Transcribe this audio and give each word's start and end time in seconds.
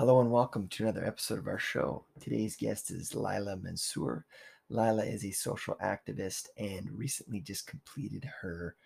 Hello 0.00 0.22
and 0.22 0.30
welcome 0.30 0.66
to 0.68 0.84
another 0.84 1.04
episode 1.04 1.38
of 1.38 1.46
our 1.46 1.58
show. 1.58 2.06
Today's 2.20 2.56
guest 2.56 2.90
is 2.90 3.14
Lila 3.14 3.58
Mansour. 3.58 4.24
Lila 4.70 5.04
is 5.04 5.26
a 5.26 5.30
social 5.30 5.76
activist 5.84 6.46
and 6.56 6.90
recently 6.90 7.42
just 7.42 7.66
completed 7.66 8.24
her 8.40 8.76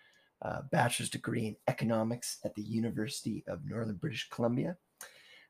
uh, 0.41 0.63
bachelor's 0.73 1.09
degree 1.09 1.47
in 1.47 1.55
economics 1.69 2.39
at 2.43 2.53
the 2.53 2.63
University 2.63 3.45
of 3.47 3.63
Northern 3.63 3.95
British 3.95 4.27
Columbia. 4.27 4.75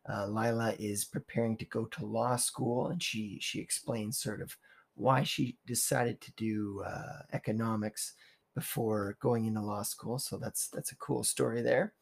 Uh, 0.07 0.27
Laila 0.27 0.75
is 0.77 1.03
preparing 1.03 1.57
to 1.57 1.65
go 1.65 1.85
to 1.85 2.05
law 2.05 2.35
school, 2.35 2.89
and 2.89 3.01
she 3.01 3.39
she 3.41 3.59
explains 3.59 4.19
sort 4.19 4.43
of 4.43 4.55
why 4.93 5.23
she 5.23 5.57
decided 5.65 6.21
to 6.21 6.31
do 6.33 6.83
uh, 6.85 7.23
economics 7.33 8.13
before 8.53 9.17
going 9.19 9.47
into 9.47 9.61
law 9.61 9.81
school. 9.81 10.19
So 10.19 10.37
that's 10.37 10.67
that's 10.67 10.91
a 10.91 10.97
cool 10.97 11.23
story 11.23 11.63
there. 11.63 11.95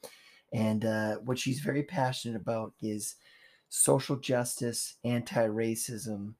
And 0.52 0.84
uh, 0.84 1.16
what 1.20 1.39
she's 1.39 1.61
very 1.61 1.84
passionate 1.84 2.36
about 2.36 2.73
is 2.82 3.16
social 3.76 4.18
justice, 4.18 4.98
anti-racism, 5.04 6.36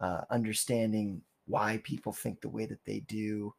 uh, 0.00 0.20
understanding 0.30 1.20
why 1.48 1.80
people 1.82 2.12
think 2.12 2.40
the 2.40 2.48
way 2.48 2.64
that 2.64 2.84
they 2.84 3.00
do, 3.00 3.52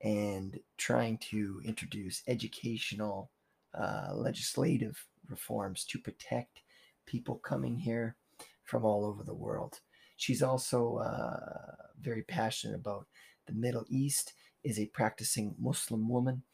and 0.00 0.60
trying 0.76 1.18
to 1.18 1.60
introduce 1.64 2.22
educational, 2.28 3.30
uh, 3.76 4.10
legislative 4.14 5.04
reforms 5.28 5.84
to 5.84 5.98
protect 5.98 6.62
people 7.04 7.34
coming 7.34 7.76
here 7.76 8.14
from 8.62 8.84
all 8.84 9.04
over 9.04 9.24
the 9.24 9.34
world. 9.34 9.80
She's 10.16 10.42
also 10.42 10.98
uh, 10.98 11.74
very 12.00 12.22
passionate 12.22 12.76
about 12.76 13.08
the 13.48 13.54
Middle 13.54 13.86
East, 13.88 14.34
is 14.62 14.78
a 14.78 14.86
practicing 14.86 15.56
Muslim 15.58 16.08
woman, 16.08 16.44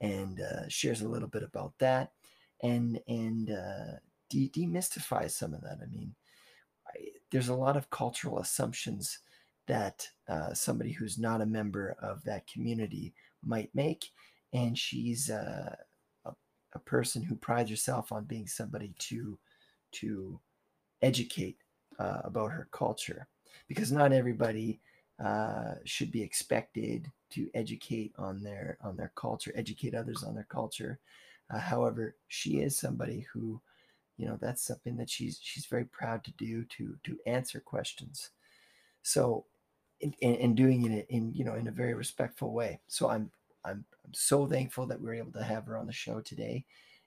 and 0.00 0.40
uh, 0.40 0.66
shares 0.68 1.02
a 1.02 1.08
little 1.08 1.28
bit 1.28 1.42
about 1.42 1.74
that, 1.78 2.12
and 2.62 3.00
and 3.06 3.50
uh, 3.50 3.98
de- 4.34 4.66
demystify 4.66 5.30
some 5.30 5.54
of 5.54 5.62
that. 5.62 5.78
I 5.82 5.86
mean, 5.86 6.14
I, 6.88 6.92
there's 7.30 7.48
a 7.48 7.54
lot 7.66 7.76
of 7.76 7.90
cultural 7.90 8.38
assumptions 8.38 9.20
that 9.66 10.08
uh, 10.28 10.52
somebody 10.54 10.92
who's 10.92 11.18
not 11.18 11.40
a 11.40 11.46
member 11.46 11.96
of 12.02 12.22
that 12.24 12.46
community 12.46 13.14
might 13.42 13.70
make. 13.74 14.10
And 14.52 14.78
she's 14.78 15.30
uh, 15.30 15.74
a, 16.24 16.32
a 16.74 16.78
person 16.78 17.22
who 17.22 17.36
prides 17.36 17.70
herself 17.70 18.12
on 18.12 18.24
being 18.24 18.46
somebody 18.46 18.94
to 19.08 19.38
to 20.00 20.40
educate 21.02 21.58
uh, 21.98 22.20
about 22.24 22.50
her 22.50 22.68
culture, 22.72 23.28
because 23.68 23.92
not 23.92 24.12
everybody 24.12 24.80
uh, 25.24 25.74
should 25.84 26.10
be 26.10 26.22
expected 26.22 27.10
to 27.30 27.48
educate 27.54 28.12
on 28.18 28.42
their 28.42 28.78
on 28.80 28.96
their 28.96 29.12
culture, 29.14 29.52
educate 29.54 29.94
others 29.94 30.22
on 30.24 30.34
their 30.34 30.48
culture. 30.48 30.98
Uh, 31.50 31.58
however, 31.58 32.16
she 32.28 32.60
is 32.66 32.76
somebody 32.76 33.26
who, 33.32 33.60
you 34.16 34.26
know, 34.26 34.38
that's 34.40 34.62
something 34.62 34.96
that 34.96 35.10
she's 35.10 35.38
she's 35.42 35.66
very 35.66 35.84
proud 35.84 36.24
to 36.24 36.32
do 36.32 36.64
to 36.64 36.96
to 37.04 37.18
answer 37.26 37.60
questions. 37.60 38.30
So 39.02 39.44
and, 40.22 40.56
doing 40.56 40.90
it 40.92 41.06
in 41.08 41.32
you 41.34 41.44
know 41.44 41.54
in 41.54 41.68
a 41.68 41.72
very 41.72 41.94
respectful 41.94 42.52
way. 42.52 42.80
So 42.88 43.08
I'm 43.08 43.30
I'm 43.64 43.84
I'm 44.04 44.14
so 44.14 44.46
thankful 44.46 44.86
that 44.86 45.00
we 45.00 45.10
are 45.10 45.14
able 45.14 45.32
to 45.32 45.42
have 45.42 45.66
her 45.66 45.76
on 45.76 45.86
the 45.86 45.92
show 45.92 46.20
today. 46.20 46.64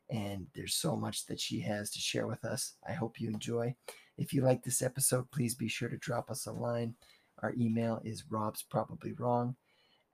And 0.10 0.48
there's 0.56 0.74
so 0.74 0.96
much 0.96 1.26
that 1.26 1.40
she 1.40 1.60
has 1.62 1.92
to 1.92 2.00
share 2.00 2.28
with 2.28 2.46
us. 2.46 2.74
I 2.88 2.94
hope 2.94 3.20
you 3.20 3.30
enjoy. 3.30 3.76
If 4.18 4.34
you 4.34 4.42
like 4.42 4.64
this 4.64 4.82
episode, 4.82 5.30
please 5.32 5.54
be 5.54 5.68
sure 5.68 5.90
to 5.90 5.98
drop 5.98 6.32
us 6.32 6.46
a 6.46 6.52
line. 6.52 6.96
Our 7.44 7.54
email 7.58 8.02
is 8.04 8.24
rob's 8.30 8.64
probably 8.64 9.12
wrong 9.12 9.56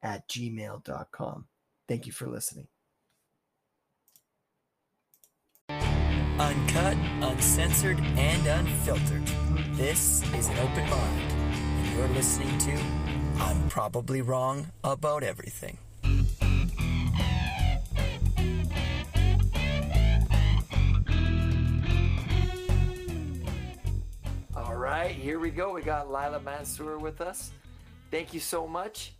at 0.01 0.27
gmail.com. 0.27 1.45
Thank 1.87 2.07
you 2.07 2.11
for 2.11 2.27
listening. 2.27 2.72
Uncut, 6.43 6.97
uncensored, 7.21 8.01
and 8.17 8.45
unfiltered. 8.47 9.25
This 9.77 10.21
is 10.33 10.49
an 10.49 10.57
open 10.59 10.89
mind 10.89 11.31
and 11.31 11.95
you're 11.95 12.07
listening 12.09 12.57
to 12.57 12.77
I'm 13.41 13.69
Probably 13.69 14.21
Wrong 14.21 14.67
About 14.83 15.23
Everything. 15.23 15.77
All 24.53 24.75
right, 24.75 25.15
here 25.15 25.39
we 25.39 25.49
go. 25.49 25.71
We 25.71 25.81
got 25.81 26.11
Lila 26.11 26.41
Mansour 26.41 26.97
with 26.97 27.21
us. 27.21 27.53
Thank 28.11 28.33
you 28.33 28.41
so 28.41 28.67
much. 28.67 29.13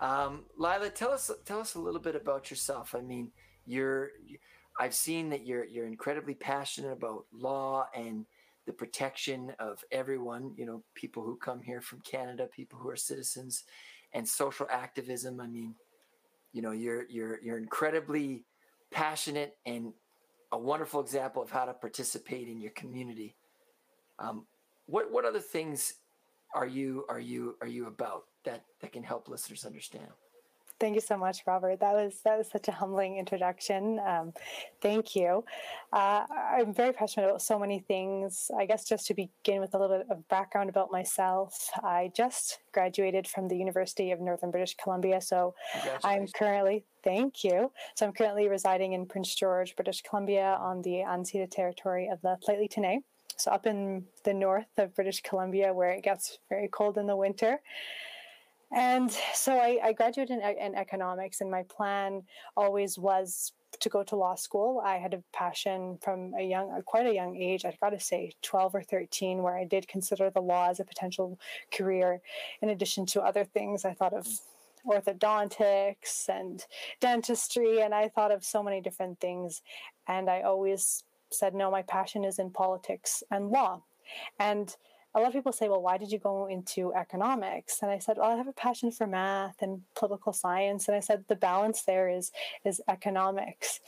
Um, 0.00 0.44
Laila, 0.58 0.90
tell 0.90 1.12
us 1.12 1.30
tell 1.46 1.60
us 1.60 1.76
a 1.76 1.80
little 1.80 2.00
bit 2.00 2.14
about 2.14 2.50
yourself. 2.50 2.94
I 2.94 3.00
mean, 3.00 3.30
you're 3.66 4.10
I've 4.78 4.94
seen 4.94 5.28
that 5.30 5.46
you're 5.46 5.64
you're 5.64 5.86
incredibly 5.86 6.34
passionate 6.34 6.92
about 6.92 7.26
law 7.32 7.86
and 7.94 8.26
the 8.66 8.72
protection 8.72 9.52
of 9.58 9.84
everyone, 9.90 10.54
you 10.56 10.64
know, 10.64 10.82
people 10.94 11.22
who 11.22 11.36
come 11.36 11.60
here 11.60 11.80
from 11.80 12.00
Canada, 12.00 12.48
people 12.54 12.78
who 12.78 12.88
are 12.88 12.96
citizens, 12.96 13.64
and 14.12 14.26
social 14.26 14.66
activism. 14.70 15.40
I 15.40 15.46
mean, 15.46 15.74
you 16.52 16.62
know, 16.62 16.72
you're 16.72 17.06
you're 17.08 17.40
you're 17.42 17.58
incredibly 17.58 18.44
passionate 18.90 19.56
and 19.66 19.92
a 20.52 20.58
wonderful 20.58 21.00
example 21.00 21.42
of 21.42 21.50
how 21.50 21.64
to 21.64 21.72
participate 21.72 22.48
in 22.48 22.60
your 22.60 22.72
community. 22.72 23.34
Um, 24.18 24.46
what 24.86 25.10
what 25.10 25.24
other 25.24 25.40
things 25.40 25.94
are 26.54 26.66
you 26.66 27.04
are 27.08 27.20
you 27.20 27.56
are 27.60 27.66
you 27.66 27.86
about 27.86 28.24
that 28.44 28.64
that 28.80 28.92
can 28.92 29.02
help 29.02 29.28
listeners 29.28 29.64
understand? 29.64 30.08
Thank 30.82 30.96
you 30.96 31.00
so 31.00 31.16
much, 31.16 31.44
Robert. 31.46 31.78
That 31.78 31.92
was 31.92 32.22
that 32.24 32.36
was 32.36 32.50
such 32.50 32.66
a 32.66 32.72
humbling 32.72 33.16
introduction. 33.16 34.00
Um, 34.04 34.32
thank 34.80 35.14
you. 35.14 35.44
Uh, 35.92 36.24
I'm 36.28 36.74
very 36.74 36.92
passionate 36.92 37.28
about 37.28 37.40
so 37.40 37.56
many 37.56 37.78
things. 37.78 38.50
I 38.58 38.66
guess 38.66 38.84
just 38.84 39.06
to 39.06 39.14
begin 39.14 39.60
with 39.60 39.74
a 39.74 39.78
little 39.78 39.98
bit 39.98 40.08
of 40.10 40.26
background 40.26 40.70
about 40.70 40.90
myself, 40.90 41.70
I 41.84 42.10
just 42.16 42.58
graduated 42.72 43.28
from 43.28 43.46
the 43.46 43.56
University 43.56 44.10
of 44.10 44.20
Northern 44.20 44.50
British 44.50 44.74
Columbia. 44.74 45.20
So 45.20 45.54
I'm 46.02 46.26
currently 46.26 46.82
thank 47.04 47.44
you. 47.44 47.70
So 47.94 48.04
I'm 48.04 48.12
currently 48.12 48.48
residing 48.48 48.94
in 48.94 49.06
Prince 49.06 49.32
George, 49.36 49.76
British 49.76 50.02
Columbia, 50.02 50.58
on 50.60 50.82
the 50.82 51.04
unceded 51.06 51.52
territory 51.52 52.08
of 52.08 52.20
the 52.22 52.36
T'enneh. 52.44 53.04
So 53.36 53.52
up 53.52 53.66
in 53.66 54.04
the 54.24 54.34
north 54.34 54.66
of 54.78 54.96
British 54.96 55.22
Columbia, 55.22 55.72
where 55.72 55.90
it 55.90 56.02
gets 56.02 56.40
very 56.48 56.66
cold 56.66 56.98
in 56.98 57.06
the 57.06 57.14
winter. 57.14 57.60
And 58.74 59.10
so 59.34 59.58
I, 59.58 59.78
I 59.82 59.92
graduated 59.92 60.38
in, 60.38 60.56
in, 60.56 60.74
economics, 60.74 61.40
and 61.40 61.50
my 61.50 61.62
plan 61.64 62.22
always 62.56 62.98
was 62.98 63.52
to 63.80 63.88
go 63.88 64.02
to 64.02 64.16
law 64.16 64.34
school. 64.34 64.80
I 64.84 64.96
had 64.96 65.12
a 65.12 65.22
passion 65.32 65.98
from 66.00 66.32
a 66.38 66.42
young, 66.42 66.70
uh, 66.70 66.80
quite 66.82 67.06
a 67.06 67.14
young 67.14 67.36
age. 67.36 67.64
I've 67.64 67.80
got 67.80 67.90
to 67.90 68.00
say, 68.00 68.32
12 68.42 68.74
or 68.74 68.82
13, 68.82 69.42
where 69.42 69.56
I 69.58 69.64
did 69.64 69.88
consider 69.88 70.30
the 70.30 70.40
law 70.40 70.70
as 70.70 70.80
a 70.80 70.84
potential 70.84 71.38
career. 71.72 72.22
In 72.62 72.70
addition 72.70 73.04
to 73.06 73.22
other 73.22 73.44
things, 73.44 73.84
I 73.84 73.92
thought 73.92 74.14
of 74.14 74.26
mm. 74.26 74.38
orthodontics 74.86 76.28
and 76.28 76.64
dentistry, 77.00 77.82
and 77.82 77.94
I 77.94 78.08
thought 78.08 78.32
of 78.32 78.42
so 78.42 78.62
many 78.62 78.80
different 78.80 79.20
things. 79.20 79.60
And 80.08 80.30
I 80.30 80.42
always 80.42 81.04
said, 81.30 81.54
no, 81.54 81.70
my 81.70 81.82
passion 81.82 82.24
is 82.24 82.38
in 82.38 82.50
politics 82.50 83.22
and 83.30 83.50
law. 83.50 83.82
And 84.38 84.74
a 85.14 85.20
lot 85.20 85.28
of 85.28 85.34
people 85.34 85.52
say, 85.52 85.68
well, 85.68 85.82
why 85.82 85.98
did 85.98 86.10
you 86.10 86.18
go 86.18 86.46
into 86.46 86.94
economics? 86.94 87.80
And 87.82 87.90
I 87.90 87.98
said, 87.98 88.16
well, 88.16 88.30
I 88.30 88.36
have 88.36 88.48
a 88.48 88.52
passion 88.52 88.90
for 88.90 89.06
math 89.06 89.60
and 89.60 89.82
political 89.94 90.32
science. 90.32 90.88
And 90.88 90.96
I 90.96 91.00
said, 91.00 91.24
the 91.28 91.36
balance 91.36 91.82
there 91.82 92.08
is 92.08 92.32
is 92.64 92.80
economics. 92.88 93.80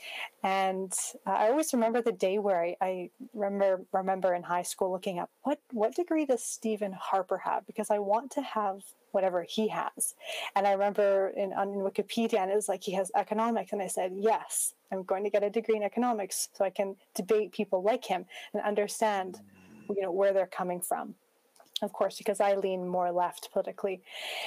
And 0.43 0.93
uh, 1.25 1.31
I 1.31 1.49
always 1.49 1.73
remember 1.73 2.01
the 2.01 2.11
day 2.11 2.37
where 2.37 2.61
I, 2.61 2.75
I 2.79 3.09
remember 3.33 3.83
remember 3.91 4.35
in 4.35 4.43
high 4.43 4.61
school 4.61 4.91
looking 4.91 5.17
up 5.19 5.31
what 5.41 5.59
what 5.71 5.95
degree 5.95 6.25
does 6.25 6.43
Stephen 6.43 6.93
Harper 6.93 7.39
have? 7.39 7.65
Because 7.65 7.89
I 7.89 7.99
want 7.99 8.31
to 8.31 8.41
have 8.41 8.83
whatever 9.11 9.45
he 9.47 9.69
has. 9.69 10.13
And 10.55 10.67
I 10.67 10.73
remember 10.73 11.29
in 11.35 11.53
on 11.53 11.69
Wikipedia, 11.69 12.39
and 12.39 12.51
it 12.51 12.55
was 12.55 12.69
like 12.69 12.83
he 12.83 12.93
has 12.93 13.11
economics, 13.15 13.71
and 13.71 13.81
I 13.81 13.87
said, 13.87 14.11
yes, 14.15 14.75
I'm 14.91 15.03
going 15.03 15.23
to 15.23 15.29
get 15.29 15.41
a 15.41 15.49
degree 15.49 15.77
in 15.77 15.83
economics 15.83 16.49
so 16.53 16.65
I 16.65 16.69
can 16.69 16.95
debate 17.15 17.51
people 17.51 17.81
like 17.81 18.05
him 18.05 18.25
and 18.53 18.61
understand 18.61 19.39
you 19.89 20.01
know 20.01 20.11
where 20.11 20.33
they're 20.33 20.47
coming 20.47 20.81
from 20.81 21.15
of 21.81 21.91
course 21.91 22.17
because 22.17 22.39
i 22.39 22.55
lean 22.55 22.87
more 22.87 23.11
left 23.11 23.49
politically. 23.51 24.01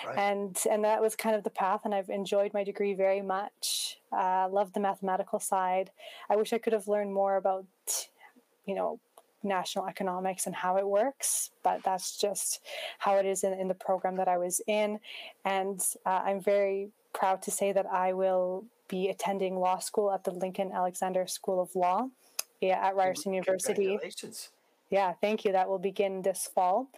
Right. 0.06 0.18
and 0.18 0.56
and 0.70 0.84
that 0.84 1.00
was 1.00 1.14
kind 1.14 1.36
of 1.36 1.44
the 1.44 1.50
path 1.50 1.82
and 1.84 1.94
i've 1.94 2.08
enjoyed 2.08 2.54
my 2.54 2.64
degree 2.64 2.94
very 2.94 3.22
much. 3.22 3.98
Uh, 4.12 4.48
love 4.50 4.72
the 4.72 4.80
mathematical 4.80 5.38
side. 5.38 5.90
I 6.30 6.36
wish 6.36 6.52
i 6.52 6.58
could 6.58 6.72
have 6.72 6.88
learned 6.88 7.12
more 7.12 7.36
about 7.36 7.66
you 8.66 8.74
know 8.74 9.00
national 9.44 9.86
economics 9.86 10.46
and 10.46 10.54
how 10.54 10.76
it 10.78 10.86
works 10.86 11.50
but 11.62 11.80
that's 11.84 12.16
just 12.16 12.60
how 12.98 13.16
it 13.18 13.24
is 13.24 13.44
in, 13.44 13.52
in 13.52 13.68
the 13.68 13.74
program 13.74 14.16
that 14.16 14.28
i 14.28 14.36
was 14.38 14.60
in. 14.66 14.98
And 15.44 15.80
uh, 16.06 16.22
i'm 16.24 16.40
very 16.40 16.90
proud 17.12 17.42
to 17.42 17.50
say 17.50 17.72
that 17.72 17.86
i 17.86 18.12
will 18.12 18.64
be 18.88 19.08
attending 19.08 19.58
law 19.58 19.78
school 19.78 20.10
at 20.10 20.24
the 20.24 20.32
lincoln 20.32 20.72
alexander 20.72 21.26
school 21.26 21.60
of 21.60 21.74
law 21.76 22.08
yeah, 22.60 22.84
at 22.84 22.96
ryerson 22.96 23.32
university 23.32 23.98
yeah, 24.90 25.12
thank 25.20 25.44
you. 25.44 25.52
That 25.52 25.68
will 25.68 25.78
begin 25.78 26.22
this 26.22 26.48
fall. 26.52 26.88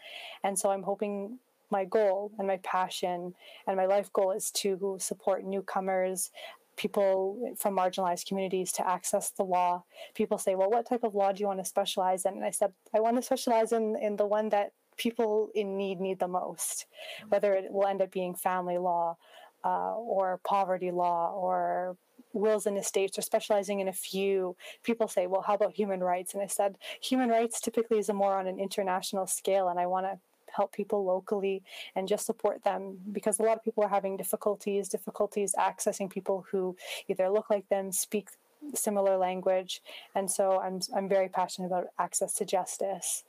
And 0.44 0.58
so 0.58 0.70
I'm 0.70 0.82
hoping 0.82 1.38
my 1.70 1.84
goal 1.84 2.32
and 2.38 2.46
my 2.46 2.58
passion 2.58 3.34
and 3.66 3.76
my 3.76 3.86
life 3.86 4.12
goal 4.12 4.32
is 4.32 4.50
to 4.50 4.96
support 5.00 5.44
newcomers, 5.44 6.30
people 6.76 7.54
from 7.58 7.76
marginalized 7.76 8.26
communities 8.26 8.72
to 8.72 8.88
access 8.88 9.30
the 9.30 9.42
law. 9.42 9.84
People 10.14 10.38
say, 10.38 10.54
well, 10.54 10.70
what 10.70 10.88
type 10.88 11.04
of 11.04 11.14
law 11.14 11.32
do 11.32 11.40
you 11.40 11.46
want 11.46 11.58
to 11.58 11.64
specialize 11.64 12.24
in? 12.24 12.34
And 12.34 12.44
I 12.44 12.50
said, 12.50 12.72
I 12.94 13.00
want 13.00 13.16
to 13.16 13.22
specialize 13.22 13.72
in, 13.72 13.96
in 14.00 14.16
the 14.16 14.26
one 14.26 14.48
that 14.48 14.72
people 14.96 15.50
in 15.54 15.76
need 15.76 16.00
need 16.00 16.18
the 16.18 16.28
most, 16.28 16.86
whether 17.28 17.54
it 17.54 17.72
will 17.72 17.86
end 17.86 18.02
up 18.02 18.10
being 18.10 18.34
family 18.34 18.78
law 18.78 19.16
uh, 19.64 19.94
or 19.94 20.40
poverty 20.44 20.90
law 20.90 21.32
or 21.32 21.96
wills 22.32 22.66
and 22.66 22.78
estates 22.78 23.18
or 23.18 23.22
specializing 23.22 23.80
in 23.80 23.88
a 23.88 23.92
few. 23.92 24.56
People 24.82 25.08
say 25.08 25.26
well 25.26 25.42
how 25.42 25.54
about 25.54 25.72
human 25.72 26.00
rights? 26.00 26.34
And 26.34 26.42
i 26.42 26.46
said 26.46 26.76
human 27.02 27.28
rights 27.28 27.60
typically 27.60 27.98
is 27.98 28.08
more 28.10 28.38
on 28.38 28.46
an 28.46 28.58
international 28.58 29.26
scale 29.26 29.68
and 29.68 29.78
i 29.78 29.86
want 29.86 30.06
to 30.06 30.18
help 30.54 30.72
people 30.72 31.04
locally 31.04 31.62
and 31.94 32.08
just 32.08 32.26
support 32.26 32.62
them 32.64 32.98
because 33.12 33.38
a 33.38 33.42
lot 33.42 33.56
of 33.56 33.64
people 33.64 33.84
are 33.84 33.88
having 33.88 34.16
difficulties 34.16 34.88
difficulties 34.88 35.54
accessing 35.58 36.10
people 36.10 36.44
who 36.50 36.76
either 37.08 37.28
look 37.28 37.50
like 37.50 37.68
them 37.68 37.92
speak 37.92 38.28
similar 38.74 39.16
language 39.16 39.80
and 40.14 40.30
so 40.30 40.60
i'm 40.60 40.80
i'm 40.94 41.08
very 41.08 41.28
passionate 41.28 41.66
about 41.66 41.86
access 41.98 42.32
to 42.34 42.44
justice. 42.44 43.24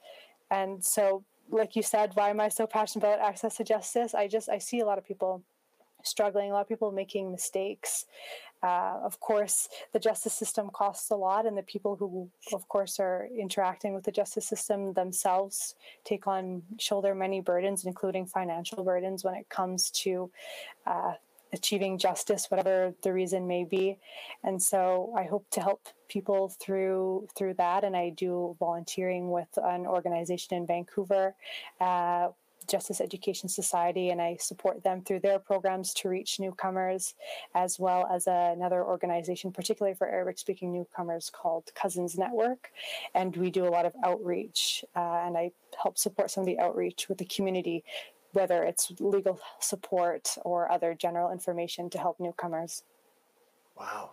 And 0.50 0.84
so 0.84 1.24
like 1.50 1.76
you 1.76 1.84
said 1.84 2.12
why 2.16 2.30
am 2.30 2.40
i 2.40 2.50
so 2.50 2.68
passionate 2.68 3.06
about 3.06 3.20
access 3.20 3.58
to 3.58 3.64
justice? 3.64 4.14
I 4.14 4.28
just 4.28 4.50
i 4.50 4.58
see 4.58 4.80
a 4.80 4.86
lot 4.86 4.98
of 4.98 5.06
people 5.06 5.42
struggling 6.04 6.50
a 6.50 6.54
lot 6.54 6.62
of 6.62 6.68
people 6.68 6.92
making 6.92 7.32
mistakes 7.32 8.06
uh, 8.64 9.00
of 9.04 9.20
course, 9.20 9.68
the 9.92 10.00
justice 10.00 10.34
system 10.34 10.70
costs 10.72 11.10
a 11.10 11.16
lot, 11.16 11.46
and 11.46 11.58
the 11.58 11.64
people 11.64 11.96
who, 11.96 12.30
of 12.54 12.68
course, 12.68 13.00
are 13.00 13.28
interacting 13.38 13.94
with 13.94 14.04
the 14.04 14.12
justice 14.12 14.48
system 14.48 14.94
themselves 14.94 15.76
take 16.04 16.28
on 16.28 16.62
shoulder 16.80 17.16
many 17.16 17.42
burdens, 17.42 17.86
including 17.86 18.26
financial 18.26 18.84
burdens, 18.84 19.24
when 19.24 19.36
it 19.36 19.50
comes 19.50 19.90
to 19.90 20.30
uh, 20.86 21.14
achieving 21.54 21.98
justice, 21.98 22.46
whatever 22.50 22.94
the 23.02 23.12
reason 23.12 23.48
may 23.48 23.64
be. 23.64 23.98
And 24.44 24.62
so, 24.62 25.14
I 25.18 25.24
hope 25.24 25.46
to 25.52 25.62
help 25.62 25.88
people 26.08 26.50
through 26.60 27.28
through 27.36 27.56
that. 27.56 27.84
And 27.84 27.96
I 27.96 28.10
do 28.10 28.56
volunteering 28.60 29.32
with 29.32 29.50
an 29.58 29.88
organization 29.88 30.58
in 30.58 30.68
Vancouver. 30.68 31.34
Uh, 31.80 32.30
Justice 32.72 33.02
Education 33.02 33.50
Society, 33.50 34.12
and 34.12 34.22
I 34.22 34.38
support 34.40 34.82
them 34.82 35.02
through 35.02 35.20
their 35.20 35.40
programs 35.40 35.94
to 35.96 36.08
reach 36.08 36.40
newcomers, 36.40 37.16
as 37.54 37.78
well 37.78 38.08
as 38.10 38.28
another 38.28 38.86
organization, 38.86 39.52
particularly 39.52 39.94
for 39.94 40.08
Arabic 40.08 40.40
speaking 40.40 40.72
newcomers, 40.72 41.30
called 41.30 41.66
Cousins 41.76 42.18
Network. 42.18 42.72
And 43.14 43.36
we 43.36 43.50
do 43.50 43.66
a 43.66 43.70
lot 43.70 43.86
of 43.86 43.94
outreach, 44.06 44.86
uh, 44.96 45.24
and 45.26 45.38
I 45.38 45.52
help 45.84 45.98
support 45.98 46.32
some 46.32 46.44
of 46.44 46.46
the 46.46 46.60
outreach 46.60 47.10
with 47.10 47.18
the 47.18 47.26
community, 47.26 47.84
whether 48.32 48.64
it's 48.64 48.94
legal 49.02 49.42
support 49.60 50.38
or 50.46 50.72
other 50.72 50.94
general 50.94 51.30
information 51.30 51.90
to 51.90 51.98
help 51.98 52.22
newcomers. 52.22 52.84
Wow. 53.78 54.12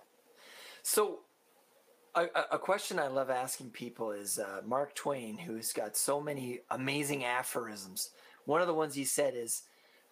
So, 0.82 1.20
a, 2.16 2.26
a, 2.52 2.58
question 2.58 2.98
I 2.98 3.06
love 3.06 3.30
asking 3.30 3.70
people 3.70 4.10
is 4.10 4.40
uh, 4.40 4.62
Mark 4.66 4.96
Twain, 4.96 5.38
who's 5.38 5.72
got 5.72 5.96
so 5.96 6.20
many 6.20 6.60
amazing 6.70 7.24
aphorisms 7.24 8.10
one 8.48 8.62
of 8.62 8.66
the 8.66 8.74
ones 8.74 8.94
he 8.94 9.04
said 9.04 9.34
is 9.36 9.64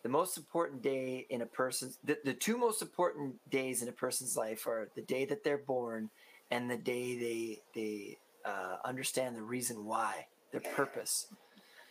the 0.02 0.10
most 0.10 0.36
important 0.36 0.82
day 0.82 1.26
in 1.30 1.40
a 1.40 1.46
person's 1.46 1.98
the, 2.04 2.18
the 2.22 2.34
two 2.34 2.58
most 2.58 2.82
important 2.82 3.34
days 3.50 3.82
in 3.82 3.88
a 3.88 3.92
person's 3.92 4.36
life 4.36 4.66
are 4.66 4.90
the 4.94 5.00
day 5.02 5.24
that 5.24 5.42
they're 5.42 5.56
born 5.56 6.10
and 6.50 6.70
the 6.70 6.76
day 6.76 7.18
they 7.18 7.60
they 7.74 8.18
uh, 8.44 8.76
understand 8.84 9.34
the 9.34 9.42
reason 9.42 9.86
why 9.86 10.26
their 10.52 10.60
purpose. 10.60 11.28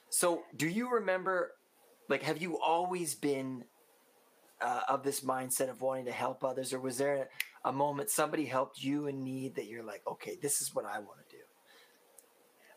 So 0.09 0.43
do 0.55 0.67
you 0.67 0.89
remember 0.93 1.53
like 2.09 2.21
have 2.21 2.39
you 2.39 2.59
always 2.59 3.15
been 3.15 3.63
uh, 4.61 4.81
of 4.87 5.03
this 5.03 5.21
mindset 5.21 5.69
of 5.69 5.81
wanting 5.81 6.05
to 6.05 6.11
help 6.11 6.43
others 6.43 6.73
or 6.73 6.79
was 6.79 6.99
there 6.99 7.27
a, 7.65 7.69
a 7.69 7.73
moment 7.73 8.11
somebody 8.11 8.45
helped 8.45 8.83
you 8.83 9.07
in 9.07 9.23
need 9.23 9.55
that 9.55 9.65
you're 9.65 9.83
like 9.83 10.01
okay 10.07 10.37
this 10.41 10.61
is 10.61 10.73
what 10.73 10.85
i 10.85 10.97
want 10.97 11.19
to 11.19 11.24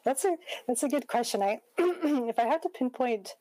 that's 0.08 0.25
a 0.25 0.37
that's 0.66 0.82
a 0.82 0.88
good 0.88 1.06
question. 1.06 1.43
I 1.43 1.60
if 1.78 2.38
I 2.38 2.46
had 2.46 2.62
to 2.62 2.70
pinpoint 2.70 3.34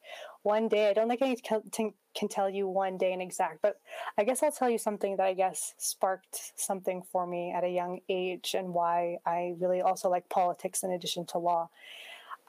one 0.43 0.67
day, 0.67 0.89
I 0.89 0.93
don't 0.93 1.07
think 1.07 1.21
I 1.21 1.35
can, 1.43 1.93
can 2.13 2.27
tell 2.27 2.49
you 2.49 2.67
one 2.67 2.97
day 2.97 3.13
in 3.13 3.21
exact, 3.21 3.61
but 3.61 3.77
I 4.17 4.25
guess 4.25 4.43
I'll 4.43 4.51
tell 4.51 4.69
you 4.69 4.77
something 4.77 5.15
that 5.15 5.25
I 5.25 5.33
guess 5.33 5.73
sparked 5.77 6.51
something 6.57 7.03
for 7.11 7.25
me 7.25 7.53
at 7.55 7.63
a 7.63 7.69
young 7.69 8.01
age 8.09 8.53
and 8.57 8.73
why 8.73 9.17
I 9.25 9.55
really 9.59 9.81
also 9.81 10.09
like 10.09 10.29
politics 10.29 10.83
in 10.83 10.91
addition 10.91 11.25
to 11.27 11.37
law. 11.37 11.69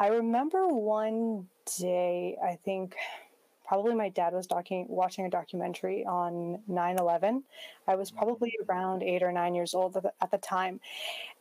I 0.01 0.09
remember 0.09 0.67
one 0.69 1.47
day, 1.79 2.37
I 2.45 2.57
think 2.65 2.97
probably 3.69 3.95
my 3.95 4.09
dad 4.09 4.33
was 4.33 4.47
docu- 4.47 4.89
watching 4.89 5.27
a 5.27 5.31
documentary 5.31 6.05
on 6.07 6.59
9-11 6.71 7.43
i 7.87 7.95
was 7.95 8.09
mm-hmm. 8.09 8.19
probably 8.19 8.55
around 8.67 9.03
eight 9.03 9.23
or 9.23 9.31
nine 9.31 9.55
years 9.55 9.75
old 9.75 9.95
at 9.97 10.03
the, 10.03 10.13
at 10.23 10.31
the 10.31 10.39
time. 10.39 10.81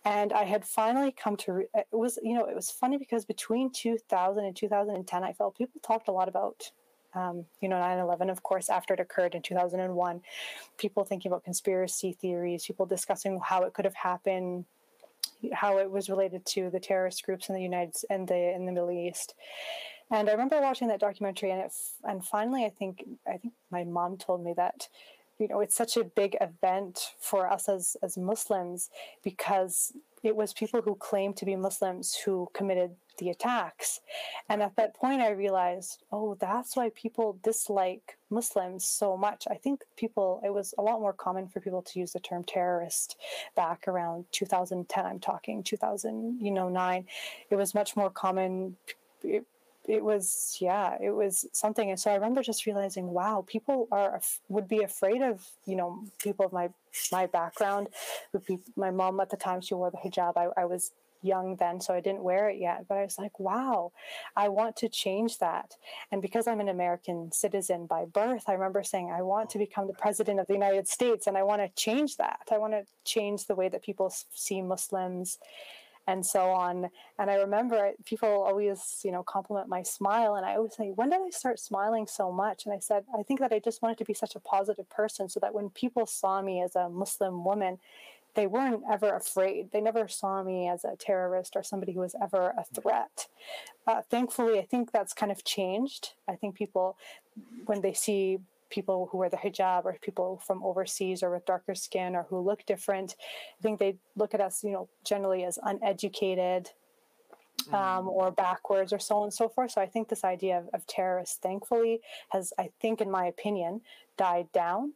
And 0.03 0.33
i 0.33 0.43
had 0.43 0.65
finally 0.65 1.11
come 1.11 1.37
to 1.37 1.53
re- 1.53 1.67
it 1.73 1.87
was 1.91 2.19
you 2.21 2.35
know 2.35 2.45
it 2.45 2.55
was 2.55 2.69
funny 2.69 2.97
because 2.97 3.23
between 3.23 3.71
2000 3.71 4.43
and 4.43 4.55
2010 4.55 5.23
i 5.23 5.33
felt 5.33 5.57
people 5.57 5.79
talked 5.81 6.09
a 6.09 6.11
lot 6.11 6.27
about 6.27 6.69
um, 7.15 7.45
you 7.61 7.69
know 7.69 7.77
9-11 7.77 8.29
of 8.29 8.43
course 8.43 8.69
after 8.69 8.93
it 8.93 8.99
occurred 8.99 9.33
in 9.33 9.41
2001 9.41 10.21
people 10.77 11.05
thinking 11.05 11.31
about 11.31 11.45
conspiracy 11.45 12.11
theories 12.11 12.65
people 12.65 12.85
discussing 12.85 13.39
how 13.43 13.63
it 13.63 13.73
could 13.73 13.85
have 13.85 13.95
happened 13.95 14.65
how 15.53 15.77
it 15.77 15.89
was 15.89 16.09
related 16.09 16.45
to 16.45 16.69
the 16.69 16.79
terrorist 16.79 17.23
groups 17.23 17.47
in 17.47 17.55
the 17.55 17.61
united 17.61 17.95
and 18.09 18.27
the 18.27 18.53
in 18.53 18.65
the 18.65 18.71
middle 18.71 18.91
east 18.91 19.33
and 20.11 20.29
I 20.29 20.31
remember 20.31 20.59
watching 20.61 20.87
that 20.89 20.99
documentary, 20.99 21.51
and 21.51 21.61
it, 21.61 21.73
and 22.03 22.23
finally, 22.23 22.65
I 22.65 22.69
think 22.69 23.03
I 23.27 23.37
think 23.37 23.53
my 23.71 23.83
mom 23.83 24.17
told 24.17 24.43
me 24.43 24.53
that 24.55 24.87
you 25.39 25.47
know 25.47 25.59
it's 25.59 25.75
such 25.75 25.97
a 25.97 26.03
big 26.03 26.37
event 26.41 26.99
for 27.19 27.49
us 27.49 27.69
as 27.69 27.97
as 28.01 28.17
Muslims 28.17 28.89
because 29.23 29.93
it 30.23 30.35
was 30.35 30.53
people 30.53 30.81
who 30.81 30.95
claimed 30.95 31.37
to 31.37 31.45
be 31.45 31.55
Muslims 31.55 32.15
who 32.25 32.49
committed 32.53 32.95
the 33.17 33.29
attacks. 33.29 34.01
And 34.49 34.61
at 34.61 34.75
that 34.75 34.95
point, 34.95 35.21
I 35.21 35.29
realized, 35.29 36.03
oh, 36.11 36.35
that's 36.39 36.75
why 36.75 36.91
people 36.95 37.39
dislike 37.43 38.17
Muslims 38.29 38.85
so 38.85 39.17
much. 39.17 39.45
I 39.49 39.55
think 39.55 39.83
people, 39.95 40.41
it 40.43 40.53
was 40.53 40.73
a 40.77 40.81
lot 40.81 40.99
more 40.99 41.13
common 41.13 41.47
for 41.47 41.59
people 41.59 41.81
to 41.81 41.99
use 41.99 42.13
the 42.13 42.19
term 42.19 42.43
terrorist 42.43 43.17
back 43.55 43.87
around 43.87 44.25
2010. 44.31 45.05
I'm 45.05 45.19
talking 45.19 45.63
2000, 45.63 46.39
you 46.41 46.51
know, 46.51 46.69
nine. 46.69 47.05
It 47.49 47.55
was 47.55 47.73
much 47.73 47.95
more 47.95 48.09
common. 48.09 48.75
It, 49.23 49.45
it 49.87 50.03
was 50.03 50.57
yeah 50.59 50.97
it 51.01 51.11
was 51.11 51.45
something. 51.53 51.89
And 51.89 51.99
so 51.99 52.11
i 52.11 52.15
remember 52.15 52.41
just 52.43 52.65
realizing 52.65 53.07
wow 53.07 53.43
people 53.47 53.87
are 53.91 54.21
would 54.49 54.67
be 54.67 54.83
afraid 54.83 55.21
of 55.21 55.45
you 55.65 55.75
know 55.75 56.03
people 56.19 56.45
of 56.45 56.53
my 56.53 56.69
my 57.11 57.25
background. 57.25 57.89
Would 58.33 58.45
be 58.45 58.59
my 58.75 58.91
mom 58.91 59.19
at 59.19 59.29
the 59.29 59.37
time 59.37 59.61
she 59.61 59.73
wore 59.73 59.91
the 59.91 59.97
hijab. 59.97 60.33
I, 60.35 60.49
I 60.61 60.65
was 60.65 60.91
young 61.23 61.55
then 61.55 61.81
so 61.81 61.95
i 61.95 61.99
didn't 61.99 62.23
wear 62.23 62.47
it 62.49 62.59
yet. 62.59 62.85
But 62.87 62.99
i 62.99 63.03
was 63.03 63.17
like 63.17 63.39
wow 63.39 63.91
i 64.35 64.47
want 64.49 64.75
to 64.77 64.89
change 64.89 65.39
that. 65.39 65.75
And 66.11 66.21
because 66.21 66.47
i'm 66.47 66.59
an 66.59 66.69
american 66.69 67.31
citizen 67.31 67.87
by 67.87 68.05
birth 68.05 68.43
i 68.47 68.53
remember 68.53 68.83
saying 68.83 69.11
i 69.11 69.21
want 69.21 69.49
to 69.51 69.57
become 69.57 69.87
the 69.87 69.93
president 69.93 70.39
of 70.39 70.47
the 70.47 70.53
united 70.53 70.87
states 70.87 71.25
and 71.27 71.35
i 71.37 71.43
want 71.43 71.61
to 71.61 71.69
change 71.69 72.17
that. 72.17 72.41
I 72.51 72.57
want 72.59 72.73
to 72.73 72.83
change 73.03 73.45
the 73.45 73.55
way 73.55 73.67
that 73.69 73.81
people 73.83 74.13
see 74.31 74.61
muslims 74.61 75.39
and 76.07 76.25
so 76.25 76.49
on. 76.51 76.89
And 77.19 77.29
I 77.29 77.35
remember 77.35 77.91
people 78.05 78.29
always, 78.29 79.01
you 79.03 79.11
know, 79.11 79.23
compliment 79.23 79.67
my 79.67 79.83
smile. 79.83 80.35
And 80.35 80.45
I 80.45 80.55
always 80.55 80.75
say, 80.75 80.91
when 80.95 81.09
did 81.09 81.19
I 81.21 81.29
start 81.29 81.59
smiling 81.59 82.07
so 82.07 82.31
much? 82.31 82.65
And 82.65 82.73
I 82.73 82.79
said, 82.79 83.03
I 83.17 83.23
think 83.23 83.41
that 83.41 83.51
I 83.51 83.59
just 83.59 83.81
wanted 83.81 83.97
to 83.99 84.05
be 84.05 84.13
such 84.13 84.35
a 84.35 84.39
positive 84.39 84.89
person 84.89 85.27
so 85.27 85.39
that 85.41 85.53
when 85.53 85.69
people 85.69 86.05
saw 86.05 86.41
me 86.41 86.61
as 86.61 86.75
a 86.75 86.89
Muslim 86.89 87.43
woman, 87.43 87.77
they 88.35 88.47
weren't 88.47 88.83
ever 88.89 89.15
afraid. 89.15 89.71
They 89.71 89.81
never 89.81 90.07
saw 90.07 90.43
me 90.43 90.69
as 90.69 90.85
a 90.85 90.95
terrorist 90.95 91.55
or 91.55 91.63
somebody 91.63 91.91
who 91.91 92.01
was 92.01 92.15
ever 92.21 92.53
a 92.57 92.63
threat. 92.63 93.27
Uh, 93.85 94.01
thankfully, 94.09 94.59
I 94.59 94.63
think 94.63 94.91
that's 94.91 95.13
kind 95.13 95.31
of 95.31 95.43
changed. 95.43 96.13
I 96.27 96.35
think 96.35 96.55
people, 96.55 96.97
when 97.65 97.81
they 97.81 97.93
see 97.93 98.39
people 98.69 99.09
who 99.11 99.17
wear 99.17 99.29
the 99.29 99.37
hijab 99.37 99.85
or 99.85 99.97
people 100.01 100.41
from 100.45 100.63
overseas 100.63 101.23
or 101.23 101.31
with 101.31 101.45
darker 101.45 101.75
skin 101.75 102.15
or 102.15 102.23
who 102.29 102.39
look 102.39 102.65
different. 102.65 103.15
I 103.59 103.61
think 103.61 103.79
they 103.79 103.97
look 104.15 104.33
at 104.33 104.41
us, 104.41 104.63
you 104.63 104.71
know, 104.71 104.89
generally 105.03 105.43
as 105.43 105.59
uneducated 105.63 106.69
um, 107.69 107.73
mm. 107.73 108.07
or 108.07 108.31
backwards 108.31 108.93
or 108.93 108.99
so 108.99 109.17
on 109.17 109.23
and 109.23 109.33
so 109.33 109.49
forth. 109.49 109.71
So 109.71 109.81
I 109.81 109.87
think 109.87 110.07
this 110.07 110.23
idea 110.23 110.59
of, 110.59 110.69
of 110.73 110.87
terrorists, 110.87 111.37
thankfully, 111.37 112.01
has, 112.29 112.53
I 112.57 112.69
think, 112.81 113.01
in 113.01 113.09
my 113.09 113.25
opinion, 113.25 113.81
died 114.17 114.51
down. 114.53 114.93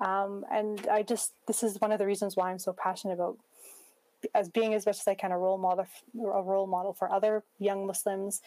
Um, 0.00 0.44
and 0.50 0.86
I 0.88 1.02
just, 1.02 1.32
this 1.46 1.62
is 1.62 1.80
one 1.80 1.92
of 1.92 1.98
the 1.98 2.06
reasons 2.06 2.36
why 2.36 2.50
I'm 2.50 2.58
so 2.58 2.72
passionate 2.72 3.14
about 3.14 3.38
as 4.34 4.48
being 4.48 4.74
as 4.74 4.86
much 4.86 4.98
as 4.98 5.08
I 5.08 5.14
can 5.14 5.32
a 5.32 5.38
role 5.38 5.58
model, 5.58 5.86
a 6.16 6.42
role 6.42 6.66
model 6.66 6.92
for 6.92 7.12
other 7.12 7.44
young 7.58 7.86
Muslims, 7.86 8.40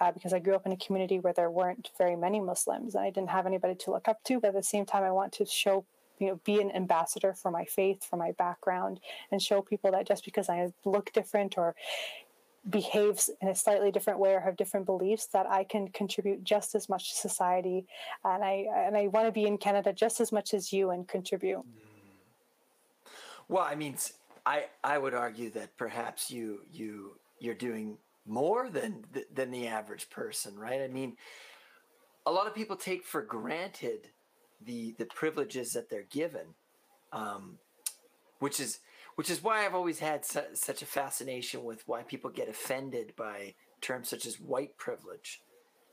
uh, 0.00 0.12
because 0.12 0.32
I 0.32 0.38
grew 0.38 0.54
up 0.54 0.66
in 0.66 0.72
a 0.72 0.76
community 0.76 1.18
where 1.18 1.32
there 1.32 1.50
weren't 1.50 1.90
very 1.98 2.16
many 2.16 2.40
Muslims 2.40 2.94
and 2.94 3.04
I 3.04 3.10
didn't 3.10 3.30
have 3.30 3.46
anybody 3.46 3.74
to 3.74 3.90
look 3.90 4.08
up 4.08 4.22
to. 4.24 4.40
But 4.40 4.48
at 4.48 4.54
the 4.54 4.62
same 4.62 4.86
time, 4.86 5.02
I 5.02 5.10
want 5.10 5.32
to 5.34 5.46
show, 5.46 5.84
you 6.18 6.28
know, 6.28 6.40
be 6.44 6.60
an 6.60 6.70
ambassador 6.72 7.34
for 7.34 7.50
my 7.50 7.64
faith, 7.64 8.04
for 8.04 8.16
my 8.16 8.32
background, 8.32 9.00
and 9.30 9.42
show 9.42 9.62
people 9.62 9.90
that 9.92 10.06
just 10.06 10.24
because 10.24 10.48
I 10.48 10.72
look 10.84 11.12
different 11.12 11.58
or 11.58 11.74
behaves 12.68 13.30
in 13.40 13.48
a 13.48 13.54
slightly 13.54 13.90
different 13.90 14.18
way 14.18 14.34
or 14.34 14.40
have 14.40 14.56
different 14.56 14.84
beliefs 14.84 15.26
that 15.26 15.46
I 15.46 15.64
can 15.64 15.88
contribute 15.88 16.44
just 16.44 16.74
as 16.74 16.88
much 16.88 17.10
to 17.10 17.16
society 17.16 17.86
and 18.24 18.44
I 18.44 18.66
and 18.74 18.96
I 18.96 19.06
want 19.06 19.26
to 19.26 19.32
be 19.32 19.46
in 19.46 19.58
Canada 19.58 19.92
just 19.92 20.20
as 20.20 20.32
much 20.32 20.52
as 20.52 20.72
you 20.72 20.90
and 20.90 21.06
contribute. 21.08 21.64
Well, 23.48 23.62
I 23.62 23.74
mean, 23.74 23.96
I 24.44 24.66
I 24.84 24.98
would 24.98 25.14
argue 25.14 25.50
that 25.50 25.76
perhaps 25.76 26.30
you 26.30 26.60
you 26.70 27.16
you're 27.38 27.54
doing 27.54 27.96
more 28.28 28.68
than 28.68 29.04
than 29.32 29.50
the 29.50 29.66
average 29.66 30.10
person, 30.10 30.58
right? 30.58 30.80
I 30.80 30.88
mean, 30.88 31.16
a 32.26 32.32
lot 32.32 32.46
of 32.46 32.54
people 32.54 32.76
take 32.76 33.04
for 33.04 33.22
granted 33.22 34.08
the 34.60 34.94
the 34.98 35.06
privileges 35.06 35.72
that 35.72 35.88
they're 35.88 36.02
given, 36.02 36.54
um, 37.12 37.58
which 38.38 38.60
is 38.60 38.80
which 39.14 39.30
is 39.30 39.42
why 39.42 39.64
I've 39.64 39.74
always 39.74 39.98
had 39.98 40.24
su- 40.24 40.54
such 40.54 40.82
a 40.82 40.86
fascination 40.86 41.64
with 41.64 41.82
why 41.86 42.02
people 42.02 42.30
get 42.30 42.48
offended 42.48 43.14
by 43.16 43.54
terms 43.80 44.08
such 44.08 44.26
as 44.26 44.38
white 44.38 44.76
privilege. 44.76 45.42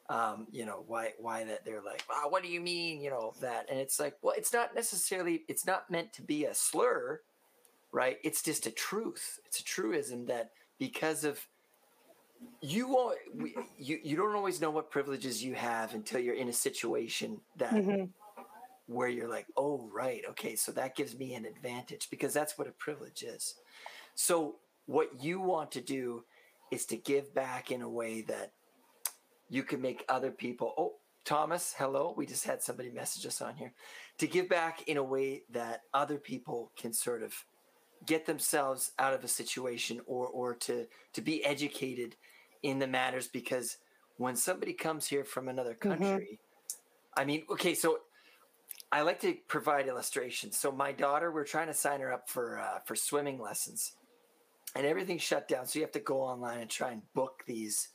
Um, 0.09 0.45
you 0.51 0.65
know 0.65 0.83
why 0.85 1.13
why 1.17 1.43
that 1.45 1.65
they're 1.65 1.81
like, 1.81 2.03
wow, 2.09 2.25
what 2.29 2.43
do 2.43 2.49
you 2.49 2.61
mean? 2.61 3.01
You 3.01 3.09
know 3.09 3.33
that, 3.41 3.67
and 3.69 3.79
it's 3.79 3.99
like, 3.99 4.17
well, 4.21 4.35
it's 4.37 4.53
not 4.53 4.75
necessarily 4.75 5.43
it's 5.47 5.65
not 5.65 5.89
meant 5.89 6.13
to 6.13 6.21
be 6.21 6.45
a 6.45 6.53
slur, 6.53 7.21
right? 7.91 8.17
It's 8.23 8.43
just 8.43 8.67
a 8.67 8.71
truth. 8.71 9.39
It's 9.45 9.59
a 9.59 9.63
truism 9.63 10.25
that 10.27 10.51
because 10.77 11.23
of 11.23 11.47
you 12.61 13.13
you 13.77 13.99
you 14.03 14.15
don't 14.15 14.35
always 14.35 14.61
know 14.61 14.69
what 14.69 14.89
privileges 14.91 15.43
you 15.43 15.53
have 15.55 15.93
until 15.93 16.19
you're 16.19 16.35
in 16.35 16.49
a 16.49 16.53
situation 16.53 17.39
that 17.57 17.73
mm-hmm. 17.73 18.05
where 18.87 19.07
you're 19.07 19.29
like 19.29 19.47
oh 19.57 19.89
right 19.93 20.21
okay 20.29 20.55
so 20.55 20.71
that 20.71 20.95
gives 20.95 21.17
me 21.17 21.33
an 21.33 21.45
advantage 21.45 22.09
because 22.09 22.33
that's 22.33 22.57
what 22.57 22.67
a 22.67 22.71
privilege 22.71 23.23
is 23.23 23.55
so 24.15 24.55
what 24.85 25.23
you 25.23 25.39
want 25.39 25.71
to 25.71 25.81
do 25.81 26.23
is 26.71 26.85
to 26.85 26.97
give 26.97 27.33
back 27.33 27.71
in 27.71 27.81
a 27.81 27.89
way 27.89 28.21
that 28.21 28.51
you 29.49 29.63
can 29.63 29.81
make 29.81 30.03
other 30.09 30.31
people 30.31 30.73
oh 30.77 30.93
thomas 31.23 31.73
hello 31.77 32.13
we 32.17 32.25
just 32.25 32.45
had 32.45 32.61
somebody 32.61 32.89
message 32.89 33.25
us 33.25 33.41
on 33.41 33.55
here 33.55 33.73
to 34.17 34.27
give 34.27 34.47
back 34.49 34.87
in 34.87 34.97
a 34.97 35.03
way 35.03 35.43
that 35.51 35.81
other 35.93 36.17
people 36.17 36.71
can 36.77 36.93
sort 36.93 37.23
of 37.23 37.33
get 38.05 38.25
themselves 38.25 38.91
out 38.99 39.13
of 39.13 39.23
a 39.23 39.27
situation 39.27 40.01
or 40.05 40.27
or 40.27 40.53
to 40.53 40.85
to 41.13 41.21
be 41.21 41.43
educated 41.43 42.15
in 42.65 42.79
the 42.79 42.87
matters 42.87 43.27
because 43.27 43.77
when 44.17 44.35
somebody 44.35 44.73
comes 44.73 45.05
here 45.05 45.23
from 45.23 45.47
another 45.47 45.75
mm-hmm. 45.75 45.89
country, 45.89 46.39
mm-hmm. 46.39 47.21
I 47.21 47.25
mean, 47.25 47.43
okay, 47.51 47.75
so 47.75 47.99
I 48.91 49.01
like 49.01 49.19
to 49.21 49.35
provide 49.47 49.87
illustrations. 49.87 50.57
So 50.57 50.71
my 50.71 50.91
daughter, 50.91 51.31
we're 51.31 51.45
trying 51.45 51.67
to 51.67 51.73
sign 51.73 51.99
her 52.01 52.11
up 52.11 52.27
for 52.27 52.59
uh, 52.59 52.79
for 52.85 52.95
swimming 52.95 53.39
lessons, 53.39 53.93
and 54.75 54.85
everything's 54.85 55.21
shut 55.21 55.47
down. 55.47 55.67
So 55.67 55.77
you 55.77 55.85
have 55.85 55.91
to 55.93 55.99
go 55.99 56.21
online 56.21 56.59
and 56.59 56.69
try 56.69 56.91
and 56.91 57.01
book 57.13 57.43
these 57.45 57.89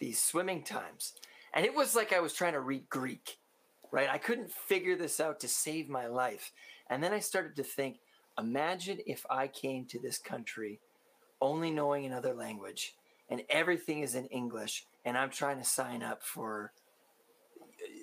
these 0.00 0.20
swimming 0.20 0.64
times. 0.64 1.14
And 1.54 1.64
it 1.64 1.74
was 1.74 1.94
like 1.94 2.12
I 2.12 2.20
was 2.20 2.34
trying 2.34 2.52
to 2.54 2.60
read 2.60 2.88
Greek, 2.90 3.38
right? 3.92 4.08
I 4.10 4.18
couldn't 4.18 4.52
figure 4.52 4.96
this 4.96 5.20
out 5.20 5.40
to 5.40 5.48
save 5.48 5.88
my 5.88 6.06
life. 6.06 6.52
And 6.90 7.02
then 7.02 7.12
I 7.12 7.20
started 7.20 7.56
to 7.56 7.62
think, 7.62 7.98
imagine 8.38 8.98
if 9.06 9.24
I 9.30 9.46
came 9.46 9.86
to 9.86 9.98
this 9.98 10.18
country 10.18 10.80
only 11.40 11.70
knowing 11.70 12.04
another 12.04 12.34
language 12.34 12.94
and 13.28 13.42
everything 13.50 14.02
is 14.02 14.14
in 14.14 14.26
English, 14.26 14.84
and 15.04 15.16
I'm 15.16 15.30
trying 15.30 15.58
to 15.58 15.64
sign 15.64 16.02
up 16.02 16.22
for 16.22 16.72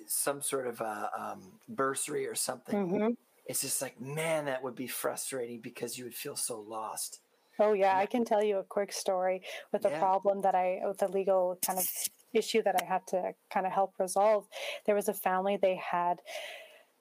some 0.06 0.40
sort 0.40 0.66
of 0.66 0.80
a 0.80 1.10
um, 1.18 1.52
bursary 1.68 2.26
or 2.26 2.34
something. 2.34 2.88
Mm-hmm. 2.88 3.08
It's 3.46 3.60
just 3.60 3.80
like, 3.80 4.00
man, 4.00 4.46
that 4.46 4.62
would 4.62 4.74
be 4.74 4.86
frustrating 4.86 5.60
because 5.60 5.96
you 5.96 6.04
would 6.04 6.14
feel 6.14 6.36
so 6.36 6.60
lost. 6.60 7.20
Oh 7.58 7.72
yeah, 7.72 7.96
yeah. 7.96 7.98
I 7.98 8.06
can 8.06 8.24
tell 8.24 8.42
you 8.42 8.58
a 8.58 8.64
quick 8.64 8.92
story 8.92 9.42
with 9.72 9.84
a 9.84 9.90
yeah. 9.90 9.98
problem 9.98 10.42
that 10.42 10.54
I 10.54 10.80
with 10.84 11.02
a 11.02 11.08
legal 11.08 11.58
kind 11.64 11.78
of 11.78 11.86
issue 12.34 12.62
that 12.62 12.76
I 12.80 12.84
had 12.84 13.06
to 13.08 13.32
kind 13.50 13.66
of 13.66 13.72
help 13.72 13.94
resolve. 13.98 14.46
There 14.84 14.94
was 14.94 15.08
a 15.08 15.14
family 15.14 15.56
they 15.60 15.76
had 15.76 16.20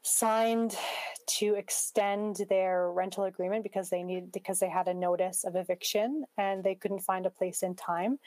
signed 0.05 0.77
to 1.25 1.55
extend 1.55 2.45
their 2.47 2.91
rental 2.91 3.23
agreement 3.23 3.63
because 3.63 3.89
they 3.89 4.03
needed 4.03 4.31
because 4.31 4.59
they 4.59 4.69
had 4.69 4.87
a 4.87 4.93
notice 4.93 5.43
of 5.43 5.55
eviction 5.55 6.23
and 6.37 6.63
they 6.63 6.75
couldn't 6.75 6.99
find 6.99 7.25
a 7.25 7.29
place 7.29 7.63
in 7.63 7.73
time. 7.73 8.19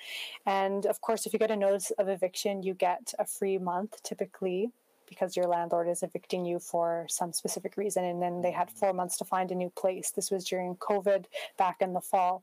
And 0.45 0.87
of 0.87 1.01
course, 1.01 1.25
if 1.25 1.33
you 1.33 1.39
get 1.39 1.53
a 1.53 1.57
notice 1.57 1.93
of 1.93 2.09
eviction, 2.09 2.65
you 2.65 2.75
get 2.75 3.15
a 3.19 3.25
free 3.25 3.59
month 3.59 4.03
typically 4.03 4.73
because 5.09 5.37
your 5.37 5.47
landlord 5.47 5.89
is 5.89 6.03
evicting 6.03 6.45
you 6.45 6.59
for 6.59 7.07
some 7.09 7.33
specific 7.33 7.77
reason. 7.77 8.05
And 8.05 8.21
then 8.21 8.43
they 8.43 8.51
had 8.51 8.71
four 8.71 8.93
months 8.93 9.17
to 9.19 9.25
find 9.25 9.51
a 9.51 9.55
new 9.55 9.71
place. 9.71 10.11
This 10.11 10.31
was 10.31 10.45
during 10.45 10.75
COVID 10.77 11.27
back 11.57 11.77
in 11.81 11.93
the 11.93 12.01
fall. 12.01 12.43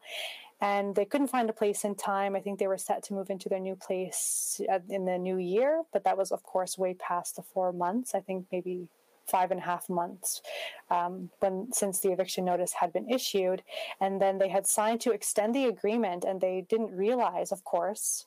And 0.62 0.96
they 0.96 1.06
couldn't 1.06 1.28
find 1.28 1.50
a 1.50 1.54
place 1.54 1.84
in 1.84 1.96
time. 1.96 2.36
I 2.36 2.40
think 2.40 2.58
they 2.58 2.68
were 2.68 2.78
set 2.78 3.04
to 3.04 3.14
move 3.14 3.30
into 3.30 3.50
their 3.50 3.60
new 3.60 3.76
place 3.76 4.62
uh, 4.72 4.80
in 4.90 5.04
the 5.04 5.18
new 5.18 5.38
year, 5.38 5.84
but 5.92 6.06
that 6.06 6.18
was, 6.18 6.32
of 6.32 6.44
course, 6.44 6.78
way 6.78 6.94
past 6.94 7.36
the 7.36 7.42
four 7.42 7.74
months. 7.74 8.16
I 8.16 8.22
think 8.22 8.46
maybe 8.54 8.88
five 9.28 9.52
and 9.52 9.60
a 9.60 9.64
half 9.64 9.90
months 9.90 10.42
um, 10.90 11.30
when 11.40 11.72
since 11.72 12.00
the 12.00 12.12
eviction 12.12 12.46
notice 12.46 12.74
had 12.74 12.94
been 12.94 13.10
issued, 13.10 13.64
and 14.00 14.22
then 14.22 14.38
they 14.38 14.50
had 14.50 14.68
signed 14.68 15.02
to 15.02 15.12
extend 15.12 15.54
the 15.54 15.66
agreement, 15.66 16.24
and 16.24 16.42
they 16.42 16.66
didn't 16.70 16.96
realize, 16.96 17.52
of 17.52 17.64
course. 17.64 18.26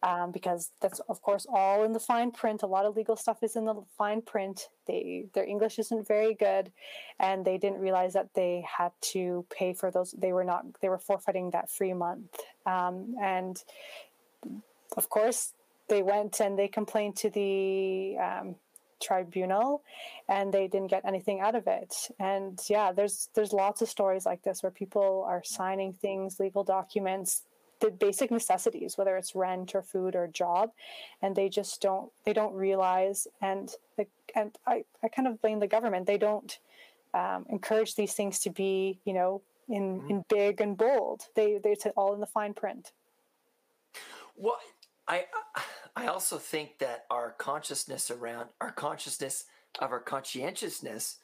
Um, 0.00 0.30
because 0.30 0.70
that's 0.80 1.00
of 1.08 1.20
course 1.22 1.44
all 1.52 1.82
in 1.82 1.92
the 1.92 1.98
fine 1.98 2.30
print. 2.30 2.62
A 2.62 2.68
lot 2.68 2.86
of 2.86 2.94
legal 2.94 3.16
stuff 3.16 3.42
is 3.42 3.56
in 3.56 3.64
the 3.64 3.82
fine 3.96 4.22
print. 4.22 4.68
They 4.86 5.24
their 5.34 5.44
English 5.44 5.80
isn't 5.80 6.06
very 6.06 6.34
good, 6.34 6.70
and 7.18 7.44
they 7.44 7.58
didn't 7.58 7.80
realize 7.80 8.12
that 8.12 8.32
they 8.32 8.64
had 8.78 8.92
to 9.12 9.44
pay 9.50 9.74
for 9.74 9.90
those. 9.90 10.12
They 10.12 10.32
were 10.32 10.44
not. 10.44 10.66
They 10.80 10.88
were 10.88 11.00
forfeiting 11.00 11.50
that 11.50 11.68
free 11.68 11.94
month, 11.94 12.32
um, 12.64 13.16
and 13.20 13.60
of 14.96 15.08
course 15.08 15.52
they 15.88 16.02
went 16.02 16.40
and 16.40 16.58
they 16.58 16.68
complained 16.68 17.16
to 17.16 17.30
the 17.30 18.16
um, 18.18 18.54
tribunal 19.00 19.82
and 20.28 20.52
they 20.52 20.68
didn't 20.68 20.90
get 20.90 21.04
anything 21.04 21.40
out 21.40 21.54
of 21.54 21.66
it. 21.66 22.08
And 22.18 22.60
yeah 22.68 22.92
there's 22.92 23.28
there's 23.34 23.52
lots 23.52 23.82
of 23.82 23.88
stories 23.88 24.26
like 24.26 24.42
this 24.42 24.62
where 24.62 24.72
people 24.72 25.24
are 25.26 25.42
signing 25.44 25.92
things 25.92 26.40
legal 26.40 26.64
documents 26.64 27.42
the 27.80 27.90
basic 27.92 28.32
necessities 28.32 28.98
whether 28.98 29.16
it's 29.16 29.36
rent 29.36 29.72
or 29.72 29.82
food 29.82 30.16
or 30.16 30.26
job 30.26 30.72
and 31.22 31.36
they 31.36 31.48
just 31.48 31.80
don't 31.80 32.10
they 32.24 32.32
don't 32.32 32.52
realize 32.54 33.28
and 33.40 33.70
the, 33.96 34.06
and 34.34 34.56
I, 34.66 34.84
I 35.02 35.08
kind 35.08 35.28
of 35.28 35.40
blame 35.40 35.60
the 35.60 35.66
government. 35.66 36.06
They 36.06 36.18
don't 36.18 36.58
um, 37.14 37.46
encourage 37.48 37.94
these 37.94 38.14
things 38.14 38.38
to 38.40 38.50
be 38.50 38.98
you 39.04 39.12
know 39.12 39.42
in 39.68 40.00
mm-hmm. 40.00 40.10
in 40.10 40.24
big 40.28 40.60
and 40.60 40.76
bold. 40.76 41.26
They 41.34 41.58
they 41.62 41.76
all 41.96 42.14
in 42.14 42.20
the 42.20 42.26
fine 42.26 42.54
print. 42.54 42.92
Well 44.36 44.58
i 45.08 45.24
I 45.96 46.06
also 46.06 46.38
think 46.38 46.78
that 46.78 47.06
our 47.10 47.32
consciousness 47.38 48.10
around 48.10 48.50
our 48.60 48.70
consciousness 48.70 49.46
of 49.80 49.90
our 49.90 50.00
conscientiousness 50.00 51.16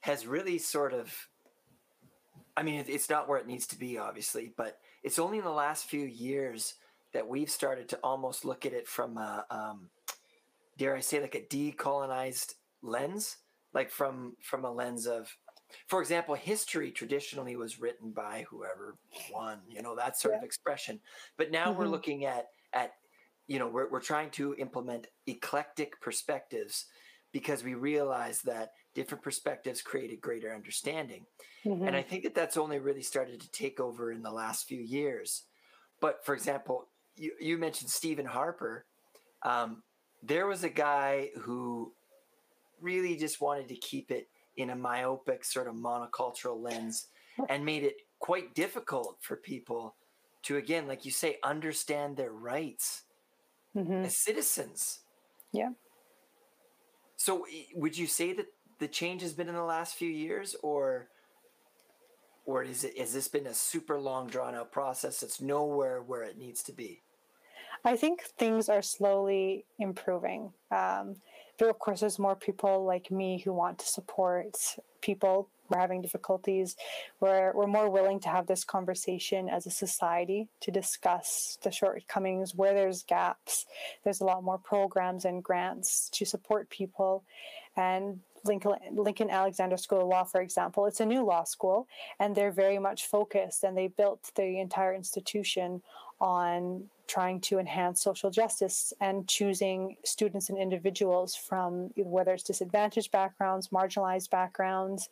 has 0.00 0.26
really 0.26 0.58
sort 0.58 0.92
of 0.92 1.28
I 2.58 2.64
mean, 2.64 2.84
it's 2.88 3.08
not 3.08 3.28
where 3.28 3.38
it 3.38 3.46
needs 3.46 3.68
to 3.68 3.78
be, 3.78 3.98
obviously, 3.98 4.52
but 4.56 4.80
it's 5.04 5.20
only 5.20 5.38
in 5.38 5.44
the 5.44 5.50
last 5.50 5.84
few 5.84 6.04
years 6.04 6.74
that 7.12 7.28
we've 7.28 7.48
started 7.48 7.88
to 7.90 8.00
almost 8.02 8.44
look 8.44 8.66
at 8.66 8.72
it 8.72 8.88
from 8.88 9.16
a, 9.16 9.46
um, 9.48 9.90
dare 10.76 10.96
I 10.96 11.00
say, 11.00 11.20
like 11.20 11.36
a 11.36 11.40
decolonized 11.40 12.54
lens, 12.82 13.36
like 13.74 13.92
from 13.92 14.36
from 14.42 14.64
a 14.64 14.72
lens 14.72 15.06
of, 15.06 15.36
for 15.86 16.00
example, 16.00 16.34
history 16.34 16.90
traditionally 16.90 17.54
was 17.54 17.80
written 17.80 18.10
by 18.10 18.44
whoever 18.50 18.96
won, 19.32 19.60
you 19.70 19.80
know, 19.80 19.94
that 19.94 20.18
sort 20.18 20.34
yeah. 20.34 20.38
of 20.38 20.44
expression. 20.44 20.98
But 21.36 21.52
now 21.52 21.70
mm-hmm. 21.70 21.78
we're 21.78 21.86
looking 21.86 22.24
at 22.24 22.48
at 22.72 22.94
you 23.48 23.58
know, 23.58 23.66
we're, 23.66 23.90
we're 23.90 24.00
trying 24.00 24.30
to 24.30 24.54
implement 24.56 25.08
eclectic 25.26 26.00
perspectives 26.00 26.86
because 27.32 27.64
we 27.64 27.74
realize 27.74 28.42
that 28.42 28.72
different 28.94 29.22
perspectives 29.22 29.82
create 29.82 30.12
a 30.12 30.16
greater 30.16 30.54
understanding. 30.54 31.24
Mm-hmm. 31.64 31.86
And 31.86 31.96
I 31.96 32.02
think 32.02 32.22
that 32.22 32.34
that's 32.34 32.56
only 32.56 32.78
really 32.78 33.02
started 33.02 33.40
to 33.40 33.50
take 33.50 33.80
over 33.80 34.12
in 34.12 34.22
the 34.22 34.30
last 34.30 34.66
few 34.68 34.80
years. 34.80 35.44
But 36.00 36.24
for 36.24 36.34
example, 36.34 36.88
you, 37.16 37.32
you 37.40 37.58
mentioned 37.58 37.90
Stephen 37.90 38.26
Harper. 38.26 38.86
Um, 39.42 39.82
there 40.22 40.46
was 40.46 40.64
a 40.64 40.68
guy 40.68 41.30
who 41.40 41.92
really 42.80 43.16
just 43.16 43.40
wanted 43.40 43.68
to 43.68 43.76
keep 43.76 44.10
it 44.10 44.28
in 44.56 44.70
a 44.70 44.76
myopic 44.76 45.44
sort 45.44 45.68
of 45.68 45.74
monocultural 45.74 46.60
lens 46.60 47.06
and 47.48 47.64
made 47.64 47.84
it 47.84 47.96
quite 48.18 48.54
difficult 48.54 49.16
for 49.20 49.36
people 49.36 49.94
to 50.42 50.56
again 50.56 50.86
like 50.86 51.04
you 51.04 51.10
say 51.10 51.36
understand 51.44 52.16
their 52.16 52.32
rights 52.32 53.04
mm-hmm. 53.76 54.04
as 54.04 54.16
citizens. 54.16 55.00
Yeah. 55.52 55.70
So, 57.16 57.46
would 57.74 57.96
you 57.98 58.06
say 58.06 58.32
that 58.34 58.46
the 58.78 58.88
change 58.88 59.22
has 59.22 59.32
been 59.32 59.48
in 59.48 59.54
the 59.54 59.62
last 59.62 59.96
few 59.96 60.08
years, 60.08 60.54
or, 60.62 61.08
or 62.46 62.62
is 62.62 62.84
it 62.84 62.96
has 62.98 63.12
this 63.12 63.28
been 63.28 63.46
a 63.46 63.54
super 63.54 63.98
long, 63.98 64.28
drawn 64.28 64.54
out 64.54 64.70
process 64.70 65.20
that's 65.20 65.40
nowhere 65.40 66.02
where 66.02 66.22
it 66.22 66.38
needs 66.38 66.62
to 66.64 66.72
be? 66.72 67.02
I 67.84 67.96
think 67.96 68.22
things 68.38 68.68
are 68.68 68.82
slowly 68.82 69.64
improving. 69.78 70.52
Um, 70.70 71.16
but 71.58 71.68
of 71.68 71.78
course, 71.78 72.00
there's 72.00 72.18
more 72.18 72.36
people 72.36 72.84
like 72.84 73.10
me 73.10 73.38
who 73.38 73.52
want 73.52 73.78
to 73.80 73.86
support 73.86 74.56
people 75.00 75.48
we're 75.68 75.78
having 75.78 76.02
difficulties, 76.02 76.76
we're, 77.20 77.52
we're 77.52 77.66
more 77.66 77.90
willing 77.90 78.20
to 78.20 78.28
have 78.28 78.46
this 78.46 78.64
conversation 78.64 79.48
as 79.48 79.66
a 79.66 79.70
society 79.70 80.48
to 80.60 80.70
discuss 80.70 81.58
the 81.62 81.70
shortcomings, 81.70 82.54
where 82.54 82.74
there's 82.74 83.02
gaps. 83.02 83.66
There's 84.04 84.20
a 84.20 84.24
lot 84.24 84.44
more 84.44 84.58
programs 84.58 85.24
and 85.24 85.42
grants 85.42 86.08
to 86.10 86.24
support 86.24 86.70
people. 86.70 87.24
And 87.76 88.20
Lincoln, 88.44 88.72
Lincoln 88.92 89.30
Alexander 89.30 89.76
School 89.76 90.02
of 90.02 90.08
Law, 90.08 90.24
for 90.24 90.40
example, 90.40 90.86
it's 90.86 91.00
a 91.00 91.06
new 91.06 91.24
law 91.24 91.44
school, 91.44 91.88
and 92.18 92.34
they're 92.34 92.52
very 92.52 92.78
much 92.78 93.06
focused, 93.06 93.64
and 93.64 93.76
they 93.76 93.88
built 93.88 94.30
the 94.34 94.60
entire 94.60 94.94
institution 94.94 95.82
on 96.20 96.84
trying 97.06 97.40
to 97.40 97.58
enhance 97.58 98.02
social 98.02 98.30
justice 98.30 98.92
and 99.00 99.26
choosing 99.26 99.96
students 100.04 100.50
and 100.50 100.58
individuals 100.58 101.34
from 101.34 101.90
whether 101.96 102.34
it's 102.34 102.42
disadvantaged 102.42 103.10
backgrounds, 103.10 103.68
marginalized 103.68 104.28
backgrounds, 104.30 105.08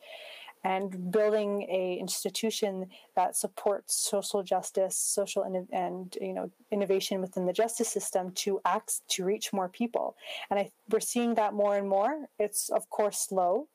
and 0.66 1.12
building 1.12 1.62
a 1.70 1.96
institution 2.00 2.86
that 3.14 3.36
supports 3.36 3.94
social 3.94 4.42
justice, 4.42 4.96
social 4.98 5.44
and, 5.44 5.68
and 5.72 6.18
you 6.20 6.32
know 6.32 6.50
innovation 6.72 7.20
within 7.20 7.46
the 7.46 7.52
justice 7.52 7.88
system 7.88 8.32
to 8.32 8.60
act 8.64 8.90
to 9.08 9.24
reach 9.24 9.52
more 9.52 9.68
people. 9.68 10.16
And 10.50 10.58
I, 10.58 10.72
we're 10.90 11.08
seeing 11.14 11.34
that 11.36 11.54
more 11.54 11.76
and 11.76 11.88
more. 11.88 12.26
It's 12.40 12.68
of 12.70 12.90
course 12.90 13.18
slow, 13.28 13.68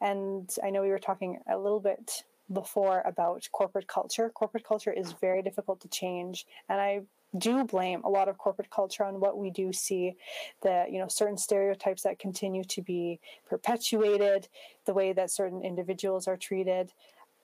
and 0.00 0.48
I 0.64 0.70
know 0.70 0.80
we 0.80 0.88
were 0.88 1.06
talking 1.10 1.38
a 1.46 1.58
little 1.58 1.80
bit 1.80 2.24
before 2.50 3.02
about 3.04 3.46
corporate 3.52 3.86
culture. 3.86 4.30
Corporate 4.30 4.64
culture 4.64 4.92
is 4.92 5.12
very 5.20 5.42
difficult 5.42 5.78
to 5.82 5.88
change, 5.88 6.46
and 6.70 6.80
I 6.80 7.02
do 7.38 7.64
blame 7.64 8.02
a 8.04 8.08
lot 8.08 8.28
of 8.28 8.38
corporate 8.38 8.70
culture 8.70 9.04
on 9.04 9.20
what 9.20 9.38
we 9.38 9.50
do 9.50 9.72
see 9.72 10.16
the 10.62 10.86
you 10.90 10.98
know 10.98 11.08
certain 11.08 11.38
stereotypes 11.38 12.02
that 12.02 12.18
continue 12.18 12.64
to 12.64 12.82
be 12.82 13.20
perpetuated 13.48 14.48
the 14.86 14.94
way 14.94 15.12
that 15.12 15.30
certain 15.30 15.62
individuals 15.62 16.26
are 16.26 16.36
treated. 16.36 16.92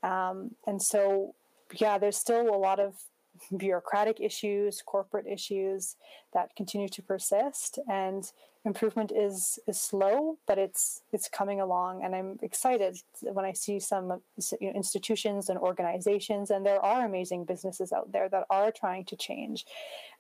Um, 0.02 0.52
and 0.66 0.80
so 0.82 1.34
yeah 1.74 1.98
there's 1.98 2.16
still 2.16 2.54
a 2.54 2.56
lot 2.56 2.78
of 2.78 2.94
bureaucratic 3.56 4.20
issues 4.20 4.82
corporate 4.84 5.26
issues 5.26 5.96
that 6.32 6.54
continue 6.56 6.88
to 6.88 7.02
persist 7.02 7.78
and 7.88 8.32
improvement 8.66 9.12
is 9.14 9.58
is 9.66 9.80
slow, 9.80 10.36
but 10.46 10.58
it's 10.58 11.02
it's 11.12 11.28
coming 11.28 11.60
along, 11.60 12.02
and 12.04 12.14
I'm 12.14 12.38
excited 12.42 12.98
when 13.20 13.44
I 13.44 13.52
see 13.52 13.78
some 13.78 14.20
you 14.60 14.68
know, 14.68 14.74
institutions 14.74 15.48
and 15.48 15.58
organizations, 15.58 16.50
and 16.50 16.66
there 16.66 16.84
are 16.84 17.06
amazing 17.06 17.44
businesses 17.44 17.92
out 17.92 18.12
there 18.12 18.28
that 18.28 18.44
are 18.50 18.72
trying 18.72 19.04
to 19.06 19.16
change. 19.16 19.64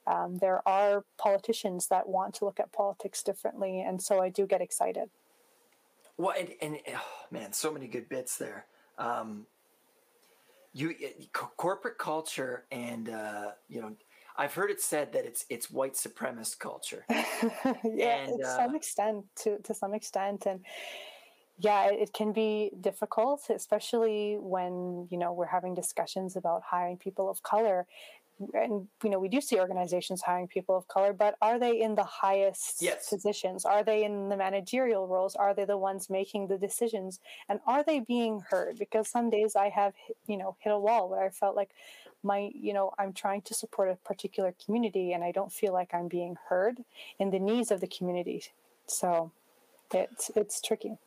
Um, 0.06 0.38
there 0.38 0.66
are 0.66 1.04
politicians 1.18 1.88
that 1.88 2.08
want 2.08 2.34
to 2.36 2.44
look 2.44 2.60
at 2.60 2.72
politics 2.72 3.22
differently, 3.22 3.80
and 3.80 4.00
so 4.00 4.22
I 4.22 4.28
do 4.28 4.46
get 4.46 4.60
excited. 4.60 5.10
Well, 6.16 6.34
and, 6.38 6.50
and 6.62 6.78
oh, 6.94 7.26
man, 7.30 7.52
so 7.52 7.70
many 7.72 7.88
good 7.88 8.08
bits 8.08 8.38
there. 8.38 8.64
Um, 8.96 9.46
you 10.76 10.94
corporate 11.32 11.96
culture 11.96 12.64
and 12.70 13.08
uh, 13.08 13.52
you 13.68 13.80
know 13.80 13.92
I've 14.36 14.52
heard 14.52 14.70
it 14.70 14.80
said 14.80 15.12
that 15.14 15.24
it's 15.24 15.46
it's 15.48 15.70
white 15.70 15.94
supremacist 15.94 16.58
culture. 16.58 17.04
yeah, 17.10 18.26
and, 18.26 18.38
to 18.38 18.46
uh, 18.46 18.56
some 18.56 18.74
extent, 18.74 19.24
to 19.36 19.58
to 19.60 19.72
some 19.72 19.94
extent, 19.94 20.44
and 20.46 20.60
yeah, 21.58 21.86
it, 21.86 22.00
it 22.00 22.12
can 22.12 22.32
be 22.32 22.70
difficult, 22.82 23.46
especially 23.48 24.36
when 24.38 25.08
you 25.10 25.16
know 25.16 25.32
we're 25.32 25.46
having 25.46 25.74
discussions 25.74 26.36
about 26.36 26.62
hiring 26.62 26.98
people 26.98 27.30
of 27.30 27.42
color, 27.42 27.86
and 28.54 28.86
you 29.02 29.10
know 29.10 29.18
we 29.18 29.28
do 29.28 29.40
see 29.40 29.58
organizations 29.58 30.22
hiring 30.22 30.46
people 30.46 30.76
of 30.76 30.86
color 30.88 31.12
but 31.12 31.36
are 31.40 31.58
they 31.58 31.80
in 31.80 31.94
the 31.94 32.04
highest 32.04 32.80
yes. 32.80 33.08
positions? 33.08 33.64
Are 33.64 33.82
they 33.82 34.04
in 34.04 34.28
the 34.28 34.36
managerial 34.36 35.06
roles? 35.06 35.34
Are 35.36 35.54
they 35.54 35.64
the 35.64 35.78
ones 35.78 36.10
making 36.10 36.48
the 36.48 36.58
decisions? 36.58 37.20
And 37.48 37.60
are 37.66 37.82
they 37.82 38.00
being 38.00 38.42
heard? 38.50 38.78
Because 38.78 39.08
some 39.08 39.30
days 39.30 39.56
i 39.56 39.68
have 39.68 39.94
you 40.26 40.36
know 40.36 40.56
hit 40.60 40.72
a 40.72 40.78
wall 40.78 41.08
where 41.08 41.24
i 41.24 41.30
felt 41.30 41.56
like 41.56 41.70
my 42.22 42.50
you 42.54 42.72
know 42.72 42.92
i'm 42.98 43.12
trying 43.12 43.42
to 43.42 43.54
support 43.54 43.88
a 43.90 43.96
particular 43.96 44.54
community 44.64 45.12
and 45.12 45.22
i 45.22 45.30
don't 45.30 45.52
feel 45.52 45.72
like 45.72 45.92
i'm 45.94 46.08
being 46.08 46.36
heard 46.48 46.82
in 47.18 47.30
the 47.30 47.38
needs 47.38 47.70
of 47.70 47.80
the 47.80 47.86
community. 47.86 48.42
So 48.86 49.32
it's 49.92 50.30
it's 50.36 50.60
tricky. 50.60 50.98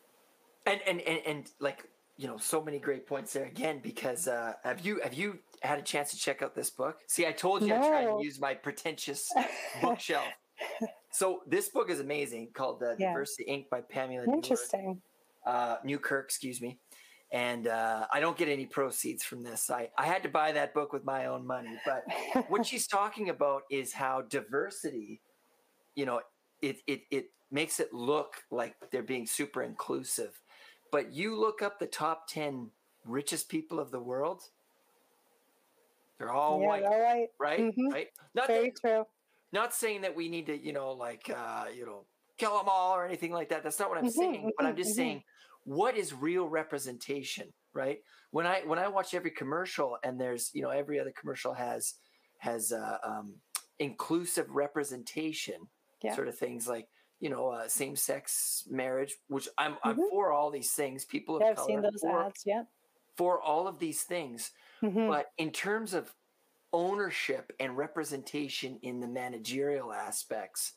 And 0.66 0.82
and 0.88 1.02
and, 1.02 1.20
and 1.26 1.52
like 1.60 1.88
you 2.18 2.28
know 2.28 2.38
so 2.38 2.62
many 2.62 2.80
great 2.80 3.08
points 3.08 3.34
there 3.34 3.46
again 3.46 3.80
because 3.82 4.28
uh 4.28 4.54
have 4.64 4.82
you 4.82 5.00
have 5.04 5.14
you 5.14 5.40
had 5.68 5.80
a 5.80 5.82
chance 5.82 6.12
to 6.12 6.18
check 6.18 6.42
out 6.42 6.56
this 6.56 6.70
book 6.70 6.98
see 7.08 7.26
i 7.26 7.32
told 7.32 7.62
you 7.62 7.70
no. 7.70 7.76
i 7.82 7.88
tried 7.88 8.06
to 8.06 8.18
use 8.22 8.40
my 8.40 8.54
pretentious 8.54 9.30
bookshelf 9.82 10.28
so 11.12 11.42
this 11.48 11.70
book 11.70 11.90
is 11.90 12.00
amazing 12.00 12.50
called 12.54 12.82
uh, 12.84 12.96
yeah. 12.98 13.10
diversity 13.10 13.46
inc 13.50 13.70
by 13.70 13.82
pamela 13.82 14.26
interesting 14.26 15.02
Newer, 15.46 15.56
uh, 15.56 15.76
newkirk 15.84 16.26
excuse 16.26 16.62
me 16.62 16.78
and 17.32 17.68
uh, 17.68 18.08
I 18.12 18.20
don't 18.20 18.38
get 18.38 18.50
any 18.50 18.66
proceeds 18.66 19.24
from 19.24 19.44
this. 19.44 19.70
I, 19.70 19.90
I 19.98 20.08
had 20.08 20.24
to 20.24 20.30
buy 20.30 20.52
that 20.54 20.74
book 20.74 20.94
with 20.94 21.06
my 21.06 21.28
own 21.28 21.46
money. 21.46 21.78
But 21.86 22.04
what 22.50 22.66
she's 22.66 22.88
talking 22.88 23.30
about 23.30 23.64
is 23.70 23.94
how 23.94 24.24
diversity, 24.24 25.22
you 25.96 26.06
know, 26.06 26.22
it, 26.62 26.78
it, 26.88 27.02
it 27.12 27.26
makes 27.52 27.80
it 27.80 27.94
look 27.94 28.44
like 28.50 28.76
they're 28.92 29.04
being 29.04 29.28
super 29.28 29.62
inclusive. 29.62 30.42
But 30.92 31.14
you 31.14 31.40
look 31.40 31.62
up 31.62 31.80
the 31.80 31.86
top 31.86 32.28
10 32.30 32.72
richest 33.06 33.48
people 33.48 33.80
of 33.80 33.92
the 33.92 34.00
world, 34.00 34.42
they're 36.20 36.32
all 36.32 36.62
yeah, 36.62 36.68
white, 36.68 36.84
all 36.84 37.02
right, 37.02 37.28
right? 37.40 37.60
Mm-hmm. 37.62 37.94
Right? 37.94 38.08
Not 38.36 38.48
Very 38.48 38.72
that, 38.72 38.82
true. 38.82 39.06
Not 39.52 39.74
saying 39.74 40.02
that 40.02 40.16
we 40.16 40.30
need 40.30 40.46
to, 40.48 40.58
you 40.58 40.74
know, 40.74 40.92
like, 40.92 41.32
uh, 41.36 41.66
you 41.76 41.86
know, 41.86 42.06
kill 42.38 42.58
them 42.58 42.68
all 42.68 42.94
or 42.96 43.06
anything 43.06 43.32
like 43.32 43.50
that. 43.50 43.64
That's 43.64 43.80
not 43.80 43.90
what 43.90 43.98
I'm 43.98 44.06
mm-hmm, 44.06 44.20
saying. 44.20 44.52
But 44.58 44.68
I'm 44.68 44.76
just 44.76 44.92
mm-hmm. 44.92 44.98
saying 44.98 45.24
what 45.64 45.96
is 45.96 46.14
real 46.14 46.48
representation 46.48 47.48
right 47.74 48.00
when 48.32 48.48
i 48.48 48.62
when 48.66 48.80
i 48.80 48.88
watch 48.88 49.14
every 49.14 49.32
commercial 49.32 49.98
and 50.04 50.20
there's 50.20 50.50
you 50.54 50.62
know 50.62 50.70
every 50.70 51.00
other 51.00 51.14
commercial 51.20 51.54
has 51.54 51.96
has 52.40 52.72
uh, 52.72 52.98
um, 53.06 53.36
inclusive 53.80 54.50
representation 54.50 55.56
yeah. 56.02 56.16
sort 56.16 56.28
of 56.28 56.38
things 56.38 56.68
like 56.68 56.88
you 57.20 57.30
know 57.30 57.50
uh, 57.50 57.68
same-sex 57.68 58.64
marriage 58.70 59.16
which 59.28 59.48
i'm 59.58 59.74
mm-hmm. 59.74 59.90
i'm 59.90 60.10
for 60.10 60.32
all 60.32 60.50
these 60.50 60.72
things 60.72 61.06
people 61.06 61.40
have 61.40 61.56
yeah, 61.56 61.62
I've 61.62 61.66
seen 61.66 61.82
those 61.82 62.02
for, 62.02 62.26
ads 62.26 62.44
yeah 62.46 62.64
for 63.20 63.42
all 63.42 63.68
of 63.68 63.80
these 63.80 64.04
things 64.04 64.52
mm-hmm. 64.82 65.10
but 65.10 65.26
in 65.38 65.52
terms 65.52 65.94
of 65.94 66.10
ownership 66.72 67.52
and 67.60 67.76
representation 67.76 68.80
in 68.82 69.02
the 69.02 69.08
managerial 69.08 69.92
aspects 69.92 70.76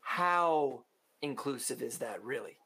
how 0.00 0.82
inclusive 1.22 1.82
is 1.82 1.98
that 1.98 2.20
really 2.24 2.56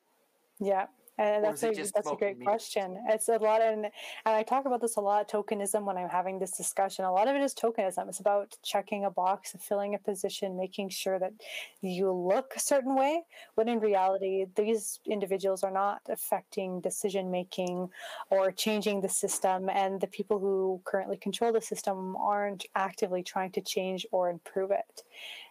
yeah 0.58 0.86
Uh, 1.20 1.22
and 1.22 1.44
that's 1.44 1.62
a 1.62 1.70
that's 1.94 2.10
a 2.10 2.16
great 2.16 2.42
question. 2.42 2.96
It's 3.08 3.28
a 3.28 3.36
lot, 3.36 3.60
and 3.60 3.84
and 3.84 3.92
I 4.24 4.42
talk 4.42 4.64
about 4.64 4.80
this 4.80 4.96
a 4.96 5.00
lot. 5.00 5.28
Tokenism 5.28 5.84
when 5.84 5.98
I'm 5.98 6.08
having 6.08 6.38
this 6.38 6.52
discussion, 6.52 7.04
a 7.04 7.12
lot 7.12 7.28
of 7.28 7.36
it 7.36 7.42
is 7.42 7.54
tokenism. 7.54 8.08
It's 8.08 8.20
about 8.20 8.56
checking 8.62 9.04
a 9.04 9.10
box, 9.10 9.54
filling 9.60 9.94
a 9.94 9.98
position, 9.98 10.56
making 10.56 10.88
sure 10.88 11.18
that 11.18 11.34
you 11.82 12.10
look 12.10 12.54
a 12.56 12.60
certain 12.60 12.94
way. 12.96 13.22
When 13.54 13.68
in 13.68 13.80
reality, 13.80 14.46
these 14.56 15.00
individuals 15.04 15.62
are 15.62 15.70
not 15.70 16.00
affecting 16.08 16.80
decision 16.80 17.30
making 17.30 17.90
or 18.30 18.50
changing 18.50 19.02
the 19.02 19.10
system, 19.10 19.68
and 19.68 20.00
the 20.00 20.06
people 20.06 20.38
who 20.38 20.80
currently 20.84 21.18
control 21.18 21.52
the 21.52 21.60
system 21.60 22.16
aren't 22.16 22.64
actively 22.74 23.22
trying 23.22 23.50
to 23.52 23.60
change 23.60 24.06
or 24.10 24.30
improve 24.30 24.70
it 24.70 25.02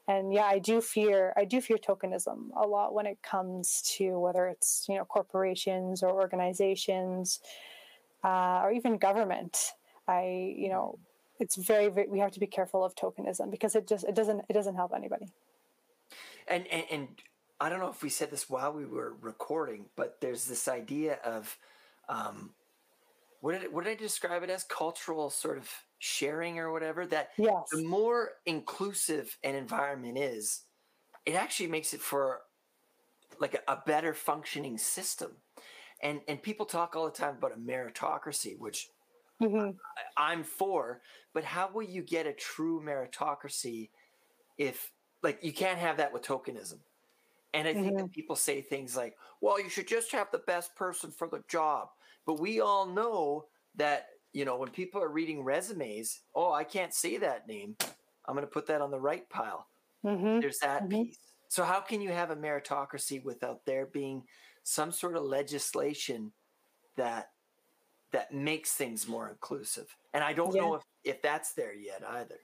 and 0.10 0.34
yeah 0.34 0.46
i 0.46 0.60
do 0.60 0.82
fear 0.82 1.32
i 1.38 1.46
do 1.46 1.62
fear 1.62 1.78
tokenism 1.78 2.50
a 2.58 2.68
lot 2.68 2.94
when 2.94 3.06
it 3.06 3.22
comes 3.22 3.82
to 3.82 4.20
whether 4.20 4.48
it's 4.48 4.86
you 4.90 4.96
know 4.96 5.06
corporations 5.06 6.04
or 6.04 6.12
organizations 6.12 7.40
uh, 8.26 8.60
or 8.62 8.72
even 8.72 8.98
government 8.98 9.72
i 10.08 10.54
you 10.58 10.68
know 10.68 10.98
it's 11.40 11.56
very, 11.56 11.88
very 11.88 12.10
we 12.10 12.20
have 12.20 12.32
to 12.32 12.40
be 12.40 12.48
careful 12.48 12.84
of 12.84 12.94
tokenism 12.96 13.50
because 13.50 13.76
it 13.76 13.88
just 13.88 14.04
it 14.04 14.16
doesn't 14.16 14.42
it 14.50 14.54
doesn't 14.54 14.76
help 14.76 14.92
anybody 14.94 15.28
and, 16.48 16.68
and 16.68 16.84
and 16.92 17.08
i 17.62 17.70
don't 17.70 17.80
know 17.80 17.90
if 17.90 18.04
we 18.04 18.10
said 18.10 18.30
this 18.30 18.50
while 18.50 18.74
we 18.74 18.86
were 18.86 19.14
recording 19.22 19.86
but 19.96 20.18
there's 20.20 20.46
this 20.46 20.68
idea 20.68 21.20
of 21.24 21.58
um, 22.10 22.50
what 23.42 23.60
did 23.60 23.72
what 23.72 23.86
did 23.86 23.92
I 23.92 23.96
describe 23.96 24.44
it 24.44 24.50
as? 24.50 24.64
Cultural 24.64 25.30
sort 25.30 25.58
of 25.58 25.70
sharing 26.00 26.58
or 26.58 26.72
whatever. 26.72 27.06
That 27.06 27.30
yes. 27.38 27.70
the 27.72 27.84
more 27.84 28.32
inclusive 28.46 29.38
an 29.44 29.56
environment 29.56 30.18
is, 30.18 30.64
it 31.26 31.36
actually 31.36 31.68
makes 31.68 31.94
it 31.94 32.02
for 32.02 32.42
like 33.40 33.54
a, 33.54 33.74
a 33.74 33.84
better 33.86 34.14
functioning 34.14 34.78
system. 34.78 35.32
And 36.02 36.22
and 36.28 36.42
people 36.42 36.66
talk 36.66 36.96
all 36.96 37.06
the 37.06 37.12
time 37.12 37.36
about 37.38 37.54
a 37.56 37.60
meritocracy, 37.60 38.58
which 38.58 38.90
mm-hmm. 39.42 39.72
I, 40.18 40.32
I'm 40.32 40.44
for. 40.44 41.02
But 41.34 41.44
how 41.44 41.70
will 41.72 41.84
you 41.84 42.02
get 42.02 42.26
a 42.26 42.34
true 42.34 42.82
meritocracy 42.82 43.90
if 44.58 44.92
like 45.22 45.44
you 45.44 45.54
can't 45.54 45.78
have 45.78 45.98
that 45.98 46.12
with 46.12 46.24
tokenism? 46.24 46.80
And 47.54 47.68
I 47.68 47.74
think 47.74 47.88
mm-hmm. 47.88 47.98
that 47.98 48.12
people 48.12 48.36
say 48.36 48.62
things 48.62 48.96
like, 48.96 49.18
well, 49.42 49.60
you 49.60 49.70
should 49.70 49.88
just 49.88 50.12
have 50.12 50.28
the 50.32 50.38
best 50.40 50.76
person 50.76 51.12
for 51.12 51.28
the 51.28 51.44
job. 51.48 51.90
But 52.26 52.40
we 52.40 52.62
all 52.62 52.86
know 52.86 53.46
that, 53.76 54.06
you 54.34 54.46
know, 54.46 54.58
when 54.58 54.70
people 54.70 55.02
are 55.02 55.10
reading 55.10 55.44
resumes, 55.44 56.22
oh, 56.36 56.52
I 56.52 56.64
can't 56.64 56.94
say 56.94 57.18
that 57.18 57.48
name. 57.48 57.76
I'm 58.26 58.36
going 58.36 58.46
to 58.46 58.52
put 58.52 58.68
that 58.68 58.82
on 58.82 58.92
the 58.92 59.00
right 59.00 59.28
pile. 59.30 59.68
Mm-hmm. 60.06 60.40
There's 60.40 60.60
that 60.60 60.84
mm-hmm. 60.84 61.04
piece. 61.04 61.18
So, 61.48 61.64
how 61.64 61.80
can 61.80 62.00
you 62.00 62.12
have 62.12 62.30
a 62.30 62.36
meritocracy 62.36 63.24
without 63.24 63.66
there 63.66 63.88
being 63.88 64.24
some 64.64 64.92
sort 64.92 65.16
of 65.16 65.24
legislation 65.24 66.32
that 66.96 67.30
that 68.12 68.34
makes 68.34 68.74
things 68.74 69.08
more 69.08 69.30
inclusive. 69.30 69.96
And 70.14 70.24
I 70.24 70.34
don't 70.34 70.54
yeah. 70.56 70.62
know 70.62 70.76
if, 70.76 70.84
if 71.04 71.22
that's 71.22 71.54
there 71.54 71.74
yet 71.74 72.04
either. 72.08 72.40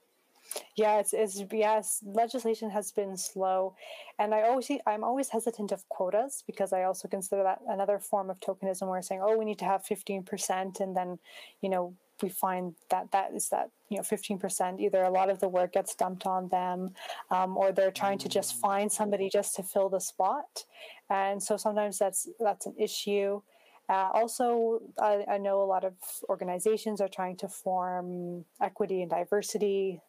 Yeah, 0.76 1.00
it's, 1.00 1.12
it's 1.12 1.42
yes. 1.52 2.02
Legislation 2.04 2.70
has 2.70 2.92
been 2.92 3.16
slow, 3.16 3.74
and 4.18 4.34
I 4.34 4.42
always 4.42 4.70
I'm 4.86 5.04
always 5.04 5.28
hesitant 5.28 5.72
of 5.72 5.88
quotas 5.88 6.44
because 6.46 6.72
I 6.72 6.84
also 6.84 7.08
consider 7.08 7.42
that 7.42 7.60
another 7.68 7.98
form 7.98 8.30
of 8.30 8.40
tokenism. 8.40 8.88
Where 8.88 9.02
saying, 9.02 9.22
oh, 9.22 9.36
we 9.36 9.44
need 9.44 9.58
to 9.58 9.64
have 9.64 9.84
fifteen 9.84 10.22
percent, 10.22 10.80
and 10.80 10.96
then 10.96 11.18
you 11.60 11.68
know 11.68 11.94
we 12.22 12.28
find 12.28 12.74
that 12.90 13.10
that 13.12 13.32
is 13.34 13.48
that 13.50 13.70
you 13.88 13.96
know 13.96 14.02
15% 14.02 14.80
either 14.80 15.02
a 15.02 15.10
lot 15.10 15.30
of 15.30 15.38
the 15.40 15.48
work 15.48 15.72
gets 15.72 15.94
dumped 15.94 16.26
on 16.26 16.48
them 16.48 16.90
um, 17.30 17.56
or 17.56 17.72
they're 17.72 17.90
trying 17.90 18.18
to 18.18 18.28
just 18.28 18.56
find 18.56 18.90
somebody 18.90 19.28
just 19.28 19.54
to 19.56 19.62
fill 19.62 19.88
the 19.88 20.00
spot 20.00 20.64
and 21.10 21.42
so 21.42 21.56
sometimes 21.56 21.98
that's 21.98 22.28
that's 22.40 22.66
an 22.66 22.74
issue 22.78 23.40
uh, 23.88 24.10
also 24.14 24.80
I, 24.98 25.24
I, 25.30 25.38
know 25.38 25.62
a 25.62 25.64
lot 25.64 25.84
of 25.84 25.94
organizations 26.28 27.00
are 27.00 27.08
trying 27.08 27.36
to 27.36 27.48
form 27.48 28.44
equity 28.60 29.02
and 29.02 29.10
diversity 29.10 30.00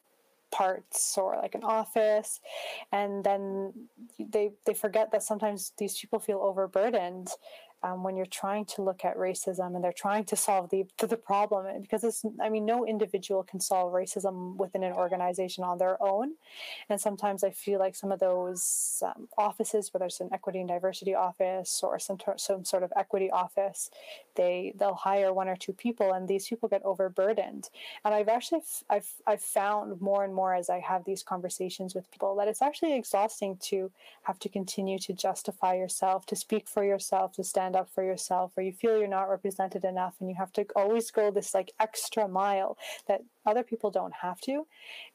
parts 0.52 1.18
or 1.18 1.36
like 1.42 1.56
an 1.56 1.64
office 1.64 2.40
and 2.92 3.24
then 3.24 3.74
they 4.20 4.52
they 4.66 4.74
forget 4.74 5.12
that 5.12 5.24
sometimes 5.24 5.74
these 5.78 5.98
people 6.00 6.20
feel 6.20 6.40
overburdened 6.40 7.30
um, 7.84 8.04
when 8.04 8.16
you're 8.16 8.26
trying 8.26 8.66
to 8.66 8.82
look 8.82 9.06
at 9.06 9.18
racism 9.18 9.76
and 9.76 9.84
they're 9.84 9.94
trying 9.94 10.26
to 10.26 10.36
solve 10.36 10.70
the 10.70 10.86
the 10.98 11.18
problem 11.18 11.82
because 11.82 12.04
it's 12.04 12.24
I 12.42 12.50
mean 12.50 12.66
no 12.66 12.86
individual 12.86 13.44
can 13.44 13.60
solve 13.60 13.94
racism 13.94 14.56
within 14.56 14.84
an 14.84 14.94
organization 14.94 15.64
on 15.64 15.78
their 15.78 16.02
own, 16.02 16.34
and 16.90 17.00
sometimes 17.00 17.44
I 17.44 17.52
feel 17.52 17.80
like 17.80 17.96
some 17.96 18.12
of 18.12 18.20
those 18.20 19.04
um, 19.06 19.28
offices, 19.38 19.94
whether 19.94 20.06
it's 20.06 20.20
an 20.20 20.30
equity 20.34 20.60
and 20.60 20.68
diversity 20.68 21.16
office 21.16 21.82
or 21.84 22.00
some 22.00 22.18
some 22.38 22.66
sort 22.66 22.84
of 22.84 22.92
equity 22.96 23.30
office, 23.32 23.90
they 24.36 24.74
they'll 24.78 24.94
hire 24.96 25.34
one 25.34 25.48
or 25.48 25.56
two 25.56 25.74
people 25.74 26.14
and 26.14 26.28
these 26.28 26.48
people 26.48 26.70
get 26.70 26.84
overburdened. 26.84 27.70
And 28.04 28.14
I've 28.14 28.28
actually 28.28 28.62
I've 28.90 29.10
I've 29.26 29.42
found 29.42 30.02
more 30.02 30.24
and 30.24 30.34
more 30.34 30.54
as 30.54 30.70
I 30.70 30.80
have 30.80 31.06
these 31.06 31.24
conversations 31.24 31.94
with 31.96 32.10
people 32.12 32.36
that 32.38 32.48
it's 32.48 32.62
actually 32.62 32.96
exhausting 32.96 33.58
to 33.58 33.92
have 34.24 34.40
to 34.40 34.50
continue 34.50 35.00
to 35.00 35.14
justify 35.14 35.76
yourself, 35.76 36.26
to 36.28 36.36
speak 36.36 36.68
for 36.68 36.84
yourself, 36.84 37.34
to 37.34 37.44
stand 37.44 37.67
up 37.76 37.90
for 37.94 38.04
yourself 38.04 38.52
or 38.58 38.64
you 38.64 38.72
feel 38.72 38.98
you're 38.98 39.08
not 39.08 39.30
represented 39.30 39.84
enough 39.84 40.16
and 40.20 40.30
you 40.30 40.36
have 40.36 40.52
to 40.54 40.66
always 40.76 41.12
go 41.12 41.32
this 41.32 41.54
like 41.54 41.72
extra 41.80 42.28
mile 42.28 42.78
that 43.08 43.22
other 43.46 43.64
people 43.64 43.92
don't 43.92 44.14
have 44.14 44.40
to 44.42 44.66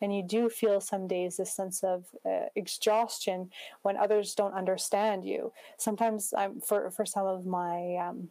and 0.01 0.15
you 0.15 0.23
do 0.23 0.49
feel 0.49 0.81
some 0.81 1.07
days 1.07 1.37
this 1.37 1.55
sense 1.55 1.83
of 1.83 2.05
uh, 2.27 2.47
exhaustion 2.57 3.51
when 3.83 3.97
others 3.97 4.35
don't 4.35 4.55
understand 4.55 5.25
you. 5.25 5.53
Sometimes 5.79 6.33
i'm 6.37 6.61
for 6.61 6.91
for 6.91 7.07
some 7.07 7.27
of 7.27 7.47
my 7.47 7.97
um, 7.97 8.31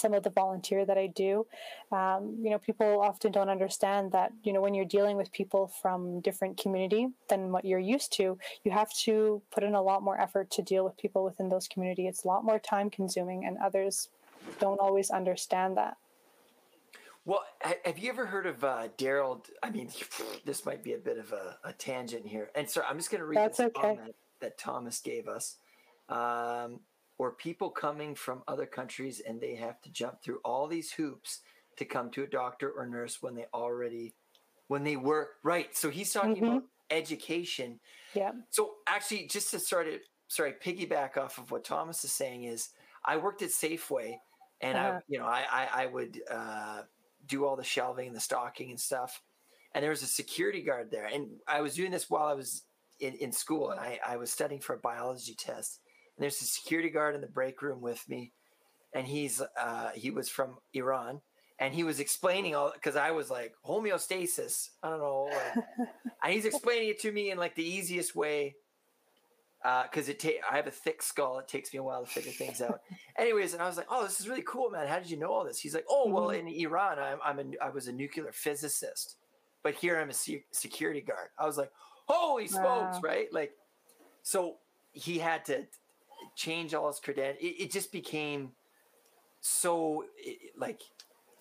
some 0.00 0.14
of 0.14 0.22
the 0.22 0.30
volunteer 0.30 0.84
that 0.84 0.98
I 0.98 1.06
do, 1.08 1.46
um, 1.92 2.36
you 2.42 2.50
know, 2.50 2.58
people 2.58 3.00
often 3.00 3.30
don't 3.30 3.48
understand 3.48 4.12
that, 4.12 4.32
you 4.42 4.52
know, 4.52 4.60
when 4.60 4.74
you're 4.74 4.84
dealing 4.84 5.16
with 5.16 5.30
people 5.32 5.68
from 5.68 6.20
different 6.20 6.56
community 6.56 7.08
than 7.28 7.52
what 7.52 7.64
you're 7.64 7.78
used 7.78 8.12
to, 8.14 8.38
you 8.64 8.70
have 8.70 8.92
to 9.04 9.42
put 9.50 9.62
in 9.62 9.74
a 9.74 9.82
lot 9.82 10.02
more 10.02 10.20
effort 10.20 10.50
to 10.52 10.62
deal 10.62 10.84
with 10.84 10.96
people 10.96 11.24
within 11.24 11.48
those 11.48 11.68
community. 11.68 12.06
It's 12.06 12.24
a 12.24 12.28
lot 12.28 12.44
more 12.44 12.58
time 12.58 12.90
consuming 12.90 13.44
and 13.44 13.58
others 13.58 14.08
don't 14.58 14.80
always 14.80 15.10
understand 15.10 15.76
that. 15.76 15.96
Well, 17.26 17.44
have 17.84 17.98
you 17.98 18.10
ever 18.10 18.26
heard 18.26 18.46
of 18.46 18.64
uh, 18.64 18.88
Daryl? 18.96 19.44
I 19.62 19.70
mean, 19.70 19.90
this 20.44 20.64
might 20.64 20.82
be 20.82 20.94
a 20.94 20.98
bit 20.98 21.18
of 21.18 21.32
a, 21.32 21.58
a 21.64 21.72
tangent 21.72 22.26
here. 22.26 22.50
And 22.54 22.68
so 22.68 22.82
I'm 22.88 22.96
just 22.96 23.10
going 23.10 23.20
to 23.20 23.26
read 23.26 23.38
That's 23.38 23.60
okay. 23.60 23.80
comment 23.80 24.14
that 24.40 24.58
Thomas 24.58 25.00
gave 25.00 25.28
us. 25.28 25.56
Um, 26.08 26.80
or 27.20 27.32
people 27.32 27.68
coming 27.68 28.14
from 28.14 28.42
other 28.48 28.64
countries 28.64 29.20
and 29.28 29.38
they 29.38 29.54
have 29.54 29.78
to 29.82 29.92
jump 29.92 30.22
through 30.22 30.38
all 30.42 30.66
these 30.66 30.90
hoops 30.90 31.40
to 31.76 31.84
come 31.84 32.10
to 32.10 32.22
a 32.22 32.26
doctor 32.26 32.70
or 32.70 32.86
nurse 32.86 33.18
when 33.20 33.34
they 33.34 33.44
already 33.52 34.14
when 34.68 34.84
they 34.84 34.96
were 34.96 35.28
right 35.42 35.76
so 35.76 35.90
he's 35.90 36.10
talking 36.10 36.36
mm-hmm. 36.36 36.46
about 36.46 36.62
education. 36.90 37.78
Yeah 38.14 38.32
so 38.48 38.76
actually 38.86 39.26
just 39.26 39.50
to 39.50 39.60
sort 39.60 39.86
of 39.86 40.00
sorry 40.28 40.54
piggyback 40.64 41.18
off 41.18 41.36
of 41.36 41.50
what 41.50 41.62
thomas 41.62 42.02
is 42.04 42.12
saying 42.12 42.44
is 42.44 42.70
i 43.04 43.18
worked 43.18 43.42
at 43.42 43.50
safeway 43.50 44.14
and 44.62 44.78
uh-huh. 44.78 44.92
i 44.92 45.00
you 45.06 45.18
know 45.18 45.26
i 45.26 45.44
i, 45.52 45.82
I 45.82 45.86
would 45.86 46.18
uh, 46.30 46.82
do 47.26 47.44
all 47.44 47.54
the 47.54 47.62
shelving 47.62 48.06
and 48.06 48.16
the 48.16 48.20
stocking 48.20 48.70
and 48.70 48.80
stuff. 48.80 49.20
And 49.74 49.82
there 49.82 49.90
was 49.90 50.02
a 50.02 50.06
security 50.06 50.62
guard 50.62 50.90
there. 50.90 51.04
And 51.04 51.28
i 51.46 51.60
was 51.60 51.74
doing 51.74 51.90
this 51.90 52.08
while 52.08 52.28
i 52.28 52.34
was 52.34 52.62
in, 52.98 53.12
in 53.14 53.30
school 53.30 53.72
and 53.72 53.80
I, 53.80 53.98
I 54.06 54.16
was 54.16 54.30
studying 54.30 54.62
for 54.62 54.74
a 54.74 54.78
biology 54.78 55.34
test 55.34 55.80
and 56.20 56.24
there's 56.24 56.42
a 56.42 56.44
security 56.44 56.90
guard 56.90 57.14
in 57.14 57.22
the 57.22 57.26
break 57.26 57.62
room 57.62 57.80
with 57.80 58.06
me, 58.06 58.32
and 58.94 59.06
he's 59.06 59.40
uh, 59.58 59.88
he 59.94 60.10
was 60.10 60.28
from 60.28 60.58
Iran, 60.74 61.22
and 61.58 61.72
he 61.72 61.82
was 61.82 61.98
explaining 61.98 62.54
all 62.54 62.72
because 62.74 62.94
I 62.94 63.10
was 63.12 63.30
like 63.30 63.54
homeostasis. 63.66 64.68
I 64.82 64.90
don't 64.90 64.98
know, 64.98 65.30
like, 65.32 65.64
and 66.22 66.34
he's 66.34 66.44
explaining 66.44 66.90
it 66.90 67.00
to 67.00 67.10
me 67.10 67.30
in 67.30 67.38
like 67.38 67.54
the 67.54 67.64
easiest 67.64 68.14
way 68.14 68.56
because 69.62 70.10
uh, 70.10 70.12
it 70.12 70.20
ta- 70.20 70.46
I 70.52 70.56
have 70.56 70.66
a 70.66 70.70
thick 70.70 71.02
skull. 71.02 71.38
It 71.38 71.48
takes 71.48 71.72
me 71.72 71.78
a 71.78 71.82
while 71.82 72.04
to 72.04 72.10
figure 72.10 72.32
things 72.32 72.60
out. 72.60 72.82
Anyways, 73.18 73.54
and 73.54 73.62
I 73.62 73.66
was 73.66 73.78
like, 73.78 73.88
"Oh, 73.88 74.04
this 74.04 74.20
is 74.20 74.28
really 74.28 74.44
cool, 74.46 74.68
man. 74.68 74.88
How 74.88 74.98
did 74.98 75.10
you 75.10 75.16
know 75.16 75.32
all 75.32 75.44
this?" 75.44 75.58
He's 75.58 75.74
like, 75.74 75.86
"Oh, 75.88 76.06
well, 76.06 76.28
mm-hmm. 76.28 76.48
in 76.48 76.54
Iran, 76.66 76.98
I'm, 76.98 77.18
I'm 77.24 77.38
a, 77.38 77.64
I 77.64 77.70
was 77.70 77.88
a 77.88 77.92
nuclear 77.92 78.30
physicist, 78.30 79.16
but 79.62 79.72
here 79.72 79.98
I'm 79.98 80.10
a 80.10 80.14
se- 80.14 80.44
security 80.52 81.00
guard." 81.00 81.28
I 81.38 81.46
was 81.46 81.56
like, 81.56 81.70
"Holy 82.08 82.46
smokes!" 82.46 82.96
Wow. 82.96 83.00
Right? 83.02 83.32
Like, 83.32 83.52
so 84.22 84.56
he 84.92 85.18
had 85.18 85.46
to 85.46 85.66
change 86.40 86.72
all 86.72 86.86
his 86.88 87.00
credentials. 87.00 87.42
It, 87.42 87.64
it, 87.64 87.70
just 87.70 87.92
became 87.92 88.52
so 89.40 90.04
it, 90.16 90.52
like 90.56 90.80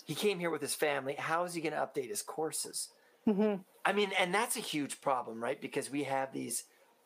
he 0.05 0.13
came 0.13 0.39
here 0.39 0.49
with 0.49 0.61
his 0.61 0.75
family. 0.75 1.15
How 1.17 1.45
is 1.45 1.53
he 1.53 1.61
going 1.61 1.73
to 1.73 1.79
update 1.79 2.09
his 2.09 2.21
courses? 2.21 2.89
Mm-hmm. 3.27 3.61
I 3.85 3.93
mean, 3.93 4.11
and 4.19 4.33
that's 4.33 4.57
a 4.57 4.61
huge 4.61 4.99
problem, 4.99 5.41
right? 5.41 5.59
Because 5.59 5.89
we 5.89 6.03
have 6.03 6.33
these 6.33 6.65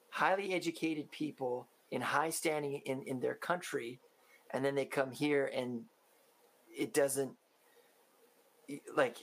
highly 0.09 0.53
educated 0.53 1.11
people 1.11 1.67
in 1.91 2.01
high 2.01 2.31
standing 2.31 2.81
in, 2.85 3.03
in 3.03 3.19
their 3.19 3.35
country, 3.35 3.99
and 4.51 4.65
then 4.65 4.73
they 4.73 4.85
come 4.85 5.11
here 5.11 5.51
and 5.53 5.83
it 6.75 6.93
doesn't 6.93 7.33
like 8.95 9.17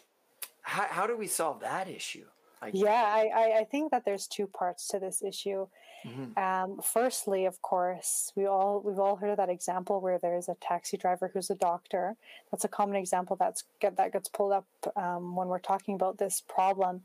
how, 0.62 0.86
how 0.88 1.06
do 1.06 1.16
we 1.16 1.26
solve 1.26 1.60
that 1.60 1.88
issue? 1.88 2.26
I 2.62 2.70
yeah, 2.72 3.02
I, 3.34 3.60
I 3.60 3.64
think 3.64 3.90
that 3.90 4.04
there's 4.04 4.26
two 4.26 4.46
parts 4.46 4.86
to 4.88 4.98
this 5.00 5.22
issue. 5.22 5.66
Mm-hmm. 6.06 6.38
Um, 6.38 6.80
firstly, 6.82 7.44
of 7.44 7.60
course, 7.62 8.32
we 8.36 8.46
all 8.46 8.80
we've 8.84 8.98
all 8.98 9.16
heard 9.16 9.30
of 9.30 9.36
that 9.36 9.50
example 9.50 10.00
where 10.00 10.18
there's 10.18 10.48
a 10.48 10.56
taxi 10.60 10.96
driver 10.96 11.30
who's 11.32 11.50
a 11.50 11.54
doctor. 11.54 12.16
That's 12.50 12.64
a 12.64 12.68
common 12.68 12.96
example 12.96 13.36
that's 13.36 13.64
get, 13.80 13.96
that 13.96 14.12
gets 14.12 14.28
pulled 14.28 14.52
up 14.52 14.66
um, 14.96 15.36
when 15.36 15.48
we're 15.48 15.58
talking 15.58 15.94
about 15.94 16.18
this 16.18 16.42
problem. 16.48 17.02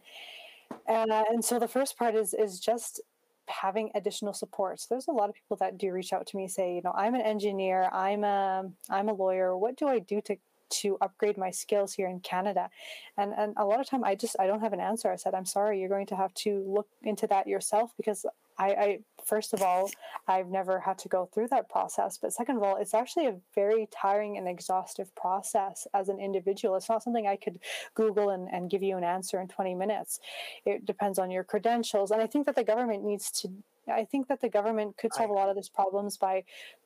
And 0.87 1.11
uh, 1.11 1.25
and 1.29 1.43
so 1.43 1.59
the 1.59 1.67
first 1.67 1.97
part 1.97 2.15
is 2.15 2.33
is 2.33 2.59
just 2.59 3.01
having 3.47 3.91
additional 3.95 4.33
support. 4.33 4.79
So 4.79 4.87
there's 4.89 5.07
a 5.07 5.11
lot 5.11 5.29
of 5.29 5.35
people 5.35 5.57
that 5.57 5.77
do 5.77 5.91
reach 5.91 6.13
out 6.13 6.25
to 6.27 6.37
me 6.37 6.47
say, 6.47 6.75
you 6.75 6.81
know, 6.83 6.93
I'm 6.95 7.15
an 7.15 7.21
engineer, 7.21 7.89
I'm 7.91 8.23
a 8.23 8.69
I'm 8.89 9.09
a 9.09 9.13
lawyer. 9.13 9.57
What 9.57 9.77
do 9.77 9.87
I 9.87 9.99
do 9.99 10.21
to 10.21 10.37
to 10.67 10.97
upgrade 10.99 11.37
my 11.37 11.51
skills 11.51 11.93
here 11.93 12.07
in 12.07 12.19
Canada? 12.21 12.69
And 13.17 13.33
and 13.37 13.53
a 13.57 13.65
lot 13.65 13.79
of 13.79 13.87
time 13.87 14.03
I 14.03 14.15
just 14.15 14.35
I 14.39 14.47
don't 14.47 14.61
have 14.61 14.73
an 14.73 14.79
answer. 14.79 15.11
I 15.11 15.15
said, 15.15 15.33
I'm 15.33 15.45
sorry, 15.45 15.79
you're 15.79 15.89
going 15.89 16.07
to 16.07 16.15
have 16.15 16.33
to 16.35 16.63
look 16.67 16.87
into 17.03 17.27
that 17.27 17.47
yourself 17.47 17.91
because 17.97 18.25
I, 18.57 18.67
I 18.67 18.99
first 19.25 19.53
of 19.53 19.61
all, 19.61 19.89
I've 20.27 20.47
never 20.47 20.79
had 20.79 20.97
to 20.99 21.09
go 21.09 21.29
through 21.33 21.47
that 21.49 21.69
process. 21.69 22.17
But 22.17 22.33
second 22.33 22.57
of 22.57 22.63
all, 22.63 22.77
it's 22.77 22.93
actually 22.93 23.27
a 23.27 23.37
very 23.53 23.87
tiring 23.91 24.37
and 24.37 24.47
exhaustive 24.47 25.13
process 25.15 25.87
as 25.93 26.09
an 26.09 26.19
individual. 26.19 26.75
It's 26.75 26.89
not 26.89 27.03
something 27.03 27.27
I 27.27 27.35
could 27.35 27.59
Google 27.95 28.29
and, 28.29 28.47
and 28.51 28.69
give 28.69 28.83
you 28.83 28.97
an 28.97 29.03
answer 29.03 29.39
in 29.41 29.47
20 29.47 29.75
minutes. 29.75 30.19
It 30.65 30.85
depends 30.85 31.19
on 31.19 31.31
your 31.31 31.43
credentials. 31.43 32.11
And 32.11 32.21
I 32.21 32.27
think 32.27 32.45
that 32.45 32.55
the 32.55 32.63
government 32.63 33.03
needs 33.03 33.31
to 33.41 33.49
I 33.87 34.05
think 34.05 34.27
that 34.29 34.41
the 34.41 34.49
government 34.49 34.97
could 34.97 35.13
solve 35.13 35.29
a 35.29 35.33
lot 35.33 35.49
of 35.49 35.55
these 35.55 35.69
problems 35.69 36.17
by, 36.17 36.43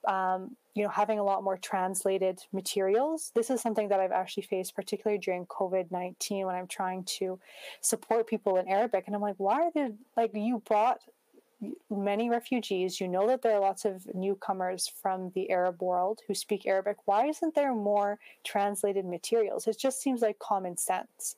um, 0.08 0.56
you 0.74 0.84
know, 0.84 0.90
having 0.90 1.20
a 1.20 1.24
lot 1.24 1.44
more 1.44 1.58
translated 1.58 2.40
materials. 2.52 3.32
This 3.36 3.50
is 3.50 3.62
something 3.62 3.88
that 3.90 4.00
I've 4.00 4.12
actually 4.12 4.44
faced, 4.44 4.76
particularly 4.76 5.20
during 5.20 5.46
COVID 5.46 5.92
nineteen, 5.92 6.46
when 6.46 6.56
I'm 6.56 6.68
trying 6.68 7.04
to 7.20 7.40
support 7.82 8.28
people 8.28 8.58
in 8.58 8.68
Arabic, 8.68 9.06
and 9.08 9.16
I'm 9.16 9.22
like, 9.22 9.36
why 9.38 9.62
are 9.62 9.72
there 9.74 9.92
like 10.18 10.32
you 10.34 10.62
brought 10.68 11.00
many 11.89 12.30
refugees. 12.30 13.00
You 13.00 13.08
know 13.08 13.28
that 13.28 13.41
there 13.41 13.56
are 13.56 13.60
lots 13.60 13.86
of 13.86 14.13
newcomers 14.13 14.91
from 15.02 15.32
the 15.36 15.50
Arab 15.50 15.82
world 15.82 16.22
who 16.28 16.34
speak 16.34 16.65
Arabic. 16.65 16.98
Why 17.06 17.28
isn't 17.28 17.56
there 17.56 17.74
more 17.74 18.19
translated 18.45 19.06
materials? 19.06 19.67
It 19.67 19.78
just 19.78 20.02
seems 20.02 20.22
like 20.22 20.39
common 20.39 20.78
sense. 20.78 21.36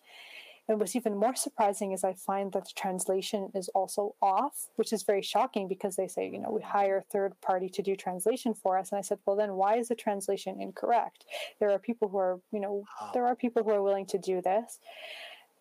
And 0.67 0.79
what's 0.79 0.95
even 0.95 1.17
more 1.17 1.36
surprising 1.36 1.91
is 1.91 2.03
I 2.03 2.13
find 2.13 2.51
that 2.53 2.65
the 2.65 2.71
translation 2.75 3.51
is 3.53 3.67
also 3.69 4.15
off, 4.21 4.69
which 4.75 4.93
is 4.93 5.03
very 5.03 5.21
shocking 5.21 5.67
because 5.67 5.95
they 5.95 6.07
say, 6.07 6.29
you 6.29 6.39
know, 6.39 6.51
we 6.51 6.62
hire 6.62 6.97
a 6.97 7.01
third 7.01 7.34
party 7.41 7.67
to 7.69 7.81
do 7.81 7.95
translation 7.95 8.53
for 8.53 8.77
us. 8.77 8.91
And 8.91 8.99
I 8.99 9.01
said, 9.01 9.19
well, 9.25 9.36
then 9.36 9.55
why 9.55 9.77
is 9.77 9.89
the 9.89 9.95
translation 9.95 10.62
incorrect? 10.62 11.25
There 11.60 11.71
are 11.71 11.79
people 11.79 12.07
who 12.07 12.17
are, 12.19 12.39
you 12.53 12.60
know, 12.60 12.86
there 13.13 13.25
are 13.25 13.36
people 13.36 13.63
who 13.63 13.71
are 13.71 13.81
willing 13.81 14.05
to 14.07 14.17
do 14.17 14.41
this. 14.41 14.79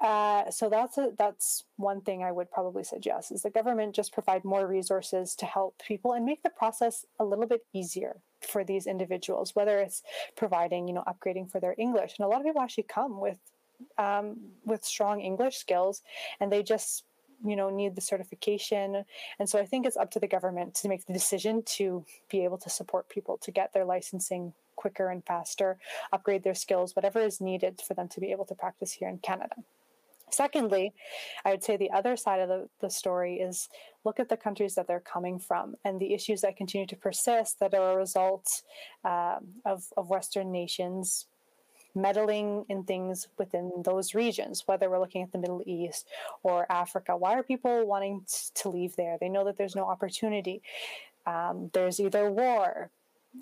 Uh, 0.01 0.51
so 0.51 0.71
that's 0.71 0.97
a, 0.97 1.13
that's 1.19 1.65
one 1.77 2.01
thing 2.01 2.23
I 2.23 2.33
would 2.33 2.51
probably 2.51 2.85
suggest 2.85 3.31
is 3.31 3.43
the 3.43 3.51
government 3.51 3.95
just 3.95 4.15
provide 4.15 4.45
more 4.45 4.67
resources 4.67 5.35
to 5.37 5.47
help 5.47 5.81
people 5.87 6.15
and 6.15 6.25
make 6.25 6.43
the 6.43 6.51
process 6.51 7.05
a 7.19 7.25
little 7.25 7.47
bit 7.47 7.67
easier 7.75 8.17
for 8.41 8.65
these 8.65 8.87
individuals. 8.87 9.55
Whether 9.55 9.79
it's 9.79 10.03
providing, 10.37 10.89
you 10.89 10.95
know, 10.95 11.05
upgrading 11.07 11.51
for 11.51 11.61
their 11.61 11.75
English, 11.77 12.15
and 12.19 12.25
a 12.25 12.29
lot 12.29 12.41
of 12.41 12.47
people 12.47 12.63
actually 12.63 12.85
come 12.85 13.21
with 13.21 13.37
um, 13.99 14.37
with 14.65 14.85
strong 14.85 15.21
English 15.21 15.59
skills, 15.59 16.03
and 16.41 16.51
they 16.51 16.63
just 16.63 17.05
you 17.45 17.57
know 17.57 17.71
need 17.71 17.95
the 17.95 18.03
certification 18.03 19.03
and 19.39 19.49
so 19.49 19.59
i 19.59 19.65
think 19.65 19.87
it's 19.87 19.97
up 19.97 20.11
to 20.11 20.21
the 20.21 20.27
government 20.27 20.75
to 20.75 20.89
make 20.89 21.07
the 21.07 21.13
decision 21.15 21.63
to 21.63 22.05
be 22.31 22.45
able 22.45 22.59
to 22.59 22.69
support 22.69 23.09
people 23.09 23.39
to 23.39 23.51
get 23.51 23.73
their 23.73 23.87
licensing 23.87 24.53
quicker 24.77 25.09
and 25.09 25.25
faster 25.25 25.79
upgrade 26.13 26.43
their 26.43 26.55
skills 26.55 26.95
whatever 26.95 27.19
is 27.19 27.41
needed 27.41 27.81
for 27.81 27.95
them 27.95 28.09
to 28.09 28.21
be 28.21 28.31
able 28.31 28.45
to 28.45 28.55
practice 28.55 28.93
here 28.93 29.09
in 29.09 29.17
canada 29.17 29.57
Secondly, 30.33 30.93
I 31.45 31.51
would 31.51 31.63
say 31.63 31.77
the 31.77 31.91
other 31.91 32.17
side 32.17 32.41
of 32.41 32.49
the, 32.49 32.69
the 32.81 32.91
story 32.91 33.37
is 33.37 33.69
look 34.05 34.21
at 34.21 34.29
the 34.29 34.37
countries 34.37 34.75
that 34.75 34.87
they're 34.87 35.01
coming 35.01 35.39
from 35.39 35.77
and 35.85 36.01
the 36.01 36.15
issues 36.15 36.41
that 36.43 36.57
continue 36.57 36.87
to 36.87 36.97
persist 36.97 37.61
that 37.61 37.75
are 37.75 37.93
a 37.93 37.97
result 37.97 38.63
uh, 39.05 39.39
of, 39.65 39.85
of 39.97 40.09
Western 40.09 40.51
nations 40.51 41.27
meddling 41.95 42.65
in 42.69 42.85
things 42.85 43.29
within 43.37 43.73
those 43.85 44.15
regions, 44.15 44.63
whether 44.67 44.89
we're 44.89 45.01
looking 45.01 45.23
at 45.23 45.33
the 45.33 45.39
Middle 45.39 45.63
East 45.67 46.07
or 46.43 46.71
Africa. 46.71 47.17
Why 47.17 47.35
are 47.35 47.43
people 47.43 47.85
wanting 47.87 48.25
to 48.55 48.69
leave 48.69 48.95
there? 48.97 49.19
They 49.21 49.29
know 49.29 49.45
that 49.45 49.59
there's 49.59 49.77
no 49.77 49.87
opportunity. 49.87 50.63
Um, 51.27 51.71
there's 51.73 52.01
either 52.01 52.31
war, 52.31 52.91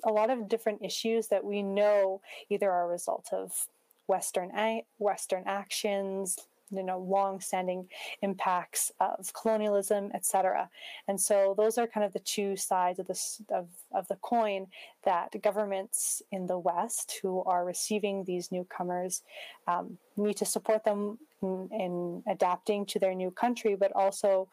a 0.05 0.11
lot 0.11 0.31
of 0.31 0.49
different 0.49 0.83
issues 0.83 1.29
that 1.29 1.45
we 1.45 1.63
know 1.63 2.21
either 2.51 2.71
are 2.71 2.85
a 2.85 2.89
result 2.89 3.29
of 3.33 3.69
Western 4.07 4.51
Western 4.99 5.45
actions, 5.47 6.39
you 6.71 6.83
know 6.83 6.99
long-standing 6.99 7.89
impacts 8.23 8.93
of 9.01 9.33
colonialism 9.33 10.11
etc 10.15 10.69
and 11.07 11.21
so 11.21 11.55
those 11.57 11.79
are 11.79 11.87
kind 11.87 12.05
of 12.05 12.13
the 12.13 12.21
two 12.21 12.57
sides 12.57 12.99
of 12.99 13.07
this 13.07 13.41
of, 13.51 13.69
of 13.93 14.07
the 14.09 14.17
coin 14.17 14.67
that 15.05 15.31
governments 15.43 16.23
in 16.33 16.47
the 16.47 16.59
west 16.59 17.19
who 17.23 17.43
are 17.45 17.65
receiving 17.65 18.25
these 18.25 18.53
newcomers 18.53 19.23
um, 19.67 19.99
need 20.17 20.37
to 20.37 20.45
support 20.45 20.85
them 20.85 21.19
in, 21.43 21.69
in, 21.73 22.23
adapting 22.29 22.85
to 22.85 22.99
their 22.99 23.15
new 23.15 23.31
country 23.31 23.77
but 23.79 23.93
also 23.95 24.49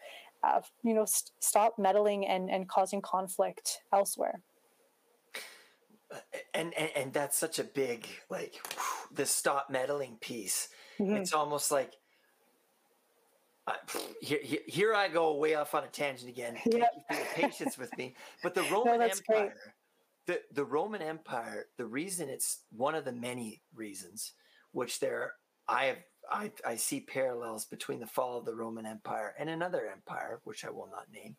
uh, 0.45 0.61
you 0.83 0.93
know 0.93 1.05
st- 1.05 1.31
stop 1.39 1.77
meddling 1.77 2.27
and, 2.27 2.49
and 2.49 2.69
causing 2.69 3.01
conflict 3.01 3.81
elsewhere. 3.93 4.41
And, 6.53 6.73
and 6.77 6.89
and 6.95 7.13
that's 7.13 7.37
such 7.37 7.59
a 7.59 7.63
big 7.63 8.07
like 8.29 8.55
the 9.11 9.25
stop 9.25 9.69
meddling 9.69 10.17
piece. 10.21 10.69
Mm-hmm. 10.99 11.15
it's 11.17 11.33
almost 11.33 11.71
like 11.71 11.91
here, 14.21 14.39
here, 14.41 14.59
here, 14.67 14.93
I 14.93 15.07
go 15.07 15.35
way 15.35 15.55
off 15.55 15.73
on 15.73 15.83
a 15.83 15.87
tangent 15.87 16.29
again. 16.29 16.57
Yep. 16.65 16.91
you 16.95 17.01
for 17.09 17.15
your 17.15 17.49
patience 17.49 17.77
with 17.77 17.95
me. 17.97 18.15
But 18.43 18.53
the 18.53 18.63
Roman 18.71 18.99
no, 18.99 19.05
Empire, 19.05 19.55
the, 20.27 20.41
the 20.53 20.65
Roman 20.65 21.01
Empire, 21.01 21.67
the 21.77 21.85
reason 21.85 22.29
it's 22.29 22.59
one 22.75 22.95
of 22.95 23.05
the 23.05 23.11
many 23.11 23.61
reasons, 23.73 24.33
which 24.71 24.99
there 24.99 25.33
I 25.67 25.85
have 25.85 25.97
I, 26.31 26.51
I 26.65 26.75
see 26.75 27.01
parallels 27.01 27.65
between 27.65 27.99
the 27.99 28.07
fall 28.07 28.37
of 28.37 28.45
the 28.45 28.55
Roman 28.55 28.85
Empire 28.85 29.35
and 29.37 29.49
another 29.49 29.87
empire, 29.91 30.39
which 30.43 30.65
I 30.65 30.69
will 30.69 30.89
not 30.91 31.11
name. 31.13 31.35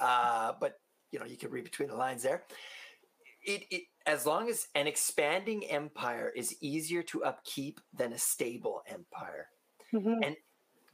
Uh, 0.00 0.52
but 0.60 0.80
you 1.10 1.18
know, 1.18 1.26
you 1.26 1.36
can 1.36 1.50
read 1.50 1.64
between 1.64 1.88
the 1.88 1.96
lines 1.96 2.22
there. 2.22 2.44
It, 3.44 3.64
it 3.70 3.82
as 4.06 4.24
long 4.24 4.48
as 4.48 4.68
an 4.74 4.86
expanding 4.86 5.64
empire 5.64 6.32
is 6.34 6.56
easier 6.60 7.02
to 7.04 7.24
upkeep 7.24 7.80
than 7.92 8.12
a 8.12 8.18
stable 8.18 8.82
empire. 8.88 9.48
Mm-hmm. 9.92 10.22
And 10.22 10.36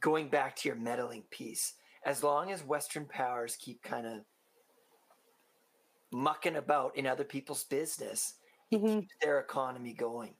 going 0.01 0.29
back 0.29 0.55
to 0.57 0.69
your 0.69 0.77
meddling 0.77 1.23
piece, 1.29 1.73
as 2.05 2.23
long 2.23 2.51
as 2.51 2.63
Western 2.63 3.05
powers 3.05 3.57
keep 3.59 3.81
kind 3.83 4.05
of 4.05 4.21
mucking 6.11 6.55
about 6.55 6.95
in 6.97 7.05
other 7.05 7.23
people's 7.23 7.63
business, 7.65 8.35
mm-hmm. 8.73 8.85
it 8.85 9.01
keeps 9.01 9.13
their 9.21 9.39
economy 9.39 9.93
going. 9.93 10.33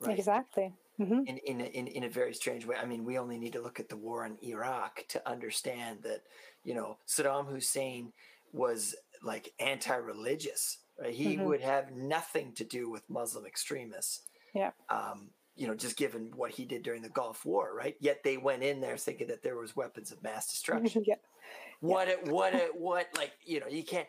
Right? 0.00 0.18
Exactly. 0.18 0.74
Mm-hmm. 1.00 1.26
In, 1.26 1.38
in, 1.38 1.60
in, 1.60 1.86
in 1.88 2.04
a 2.04 2.08
very 2.08 2.32
strange 2.32 2.66
way. 2.66 2.76
I 2.80 2.86
mean, 2.86 3.04
we 3.04 3.18
only 3.18 3.38
need 3.38 3.52
to 3.52 3.62
look 3.62 3.80
at 3.80 3.88
the 3.88 3.96
war 3.96 4.24
in 4.24 4.38
Iraq 4.42 5.06
to 5.08 5.28
understand 5.28 5.98
that, 6.02 6.22
you 6.64 6.74
know, 6.74 6.98
Saddam 7.06 7.46
Hussein 7.46 8.12
was 8.52 8.94
like 9.22 9.52
anti 9.60 9.94
religious, 9.94 10.78
right? 11.00 11.12
He 11.12 11.36
mm-hmm. 11.36 11.44
would 11.44 11.60
have 11.60 11.92
nothing 11.92 12.52
to 12.54 12.64
do 12.64 12.90
with 12.90 13.08
Muslim 13.10 13.46
extremists. 13.46 14.22
Yeah. 14.54 14.70
Um, 14.88 15.30
you 15.56 15.66
know, 15.66 15.74
just 15.74 15.96
given 15.96 16.30
what 16.36 16.50
he 16.50 16.64
did 16.64 16.82
during 16.82 17.02
the 17.02 17.08
Gulf 17.08 17.44
War, 17.46 17.74
right? 17.74 17.96
Yet 17.98 18.22
they 18.22 18.36
went 18.36 18.62
in 18.62 18.80
there 18.80 18.96
thinking 18.96 19.28
that 19.28 19.42
there 19.42 19.56
was 19.56 19.74
weapons 19.74 20.12
of 20.12 20.22
mass 20.22 20.50
destruction. 20.50 21.02
yeah. 21.06 21.14
What 21.80 22.08
it, 22.08 22.26
what 22.28 22.54
it, 22.54 22.70
what 22.78 23.08
like 23.16 23.32
you 23.44 23.60
know 23.60 23.66
you 23.66 23.82
can't. 23.82 24.06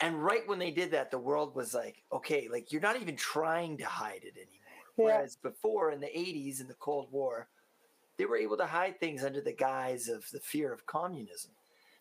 And 0.00 0.22
right 0.22 0.46
when 0.46 0.58
they 0.58 0.70
did 0.70 0.90
that, 0.92 1.10
the 1.10 1.18
world 1.18 1.54
was 1.54 1.74
like, 1.74 2.02
okay, 2.12 2.48
like 2.50 2.72
you're 2.72 2.80
not 2.80 3.00
even 3.00 3.16
trying 3.16 3.76
to 3.78 3.84
hide 3.84 4.22
it 4.22 4.36
anymore. 4.36 4.48
Yeah. 4.96 5.04
Whereas 5.04 5.36
before 5.36 5.90
in 5.92 6.00
the 6.00 6.06
'80s 6.06 6.60
in 6.60 6.68
the 6.68 6.74
Cold 6.74 7.08
War, 7.10 7.48
they 8.16 8.26
were 8.26 8.36
able 8.36 8.56
to 8.58 8.66
hide 8.66 9.00
things 9.00 9.24
under 9.24 9.40
the 9.40 9.52
guise 9.52 10.08
of 10.08 10.28
the 10.30 10.40
fear 10.40 10.72
of 10.72 10.86
communism. 10.86 11.52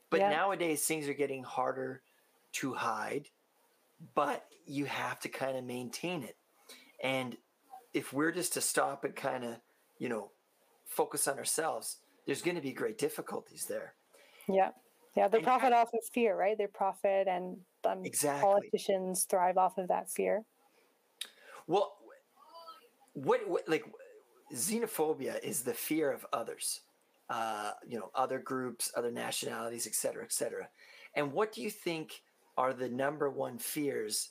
But 0.09 0.21
yeah. 0.21 0.29
nowadays 0.29 0.85
things 0.85 1.07
are 1.07 1.13
getting 1.13 1.43
harder 1.43 2.01
to 2.53 2.73
hide, 2.73 3.27
but 4.15 4.45
you 4.65 4.85
have 4.85 5.19
to 5.21 5.29
kind 5.29 5.57
of 5.57 5.63
maintain 5.63 6.23
it. 6.23 6.35
And 7.03 7.37
if 7.93 8.13
we're 8.13 8.31
just 8.31 8.53
to 8.53 8.61
stop 8.61 9.03
and 9.03 9.15
kind 9.15 9.43
of, 9.43 9.55
you 9.97 10.09
know, 10.09 10.31
focus 10.85 11.27
on 11.27 11.37
ourselves, 11.37 11.97
there's 12.25 12.41
going 12.41 12.55
to 12.55 12.61
be 12.61 12.71
great 12.71 12.97
difficulties 12.97 13.65
there. 13.65 13.93
Yeah. 14.47 14.69
Yeah. 15.15 15.27
They 15.27 15.37
and 15.37 15.45
profit 15.45 15.73
I, 15.73 15.81
off 15.81 15.89
of 15.93 15.99
fear, 16.13 16.35
right? 16.35 16.57
They 16.57 16.67
profit 16.67 17.27
and 17.27 17.57
um, 17.85 18.05
exactly. 18.05 18.41
politicians 18.41 19.25
thrive 19.25 19.57
off 19.57 19.77
of 19.77 19.87
that 19.87 20.09
fear. 20.09 20.43
Well, 21.67 21.97
what, 23.13 23.47
what, 23.47 23.67
like 23.67 23.85
xenophobia 24.53 25.43
is 25.43 25.61
the 25.61 25.73
fear 25.73 26.11
of 26.11 26.25
others, 26.33 26.81
uh, 27.29 27.71
you 27.87 27.99
know, 27.99 28.11
other 28.15 28.39
groups, 28.39 28.91
other 28.95 29.11
nationalities, 29.11 29.85
et 29.87 29.95
cetera, 29.95 30.23
et 30.23 30.31
cetera. 30.31 30.67
And 31.15 31.33
what 31.33 31.51
do 31.51 31.61
you 31.61 31.69
think 31.69 32.21
are 32.57 32.73
the 32.73 32.89
number 32.89 33.29
one 33.29 33.57
fears 33.57 34.29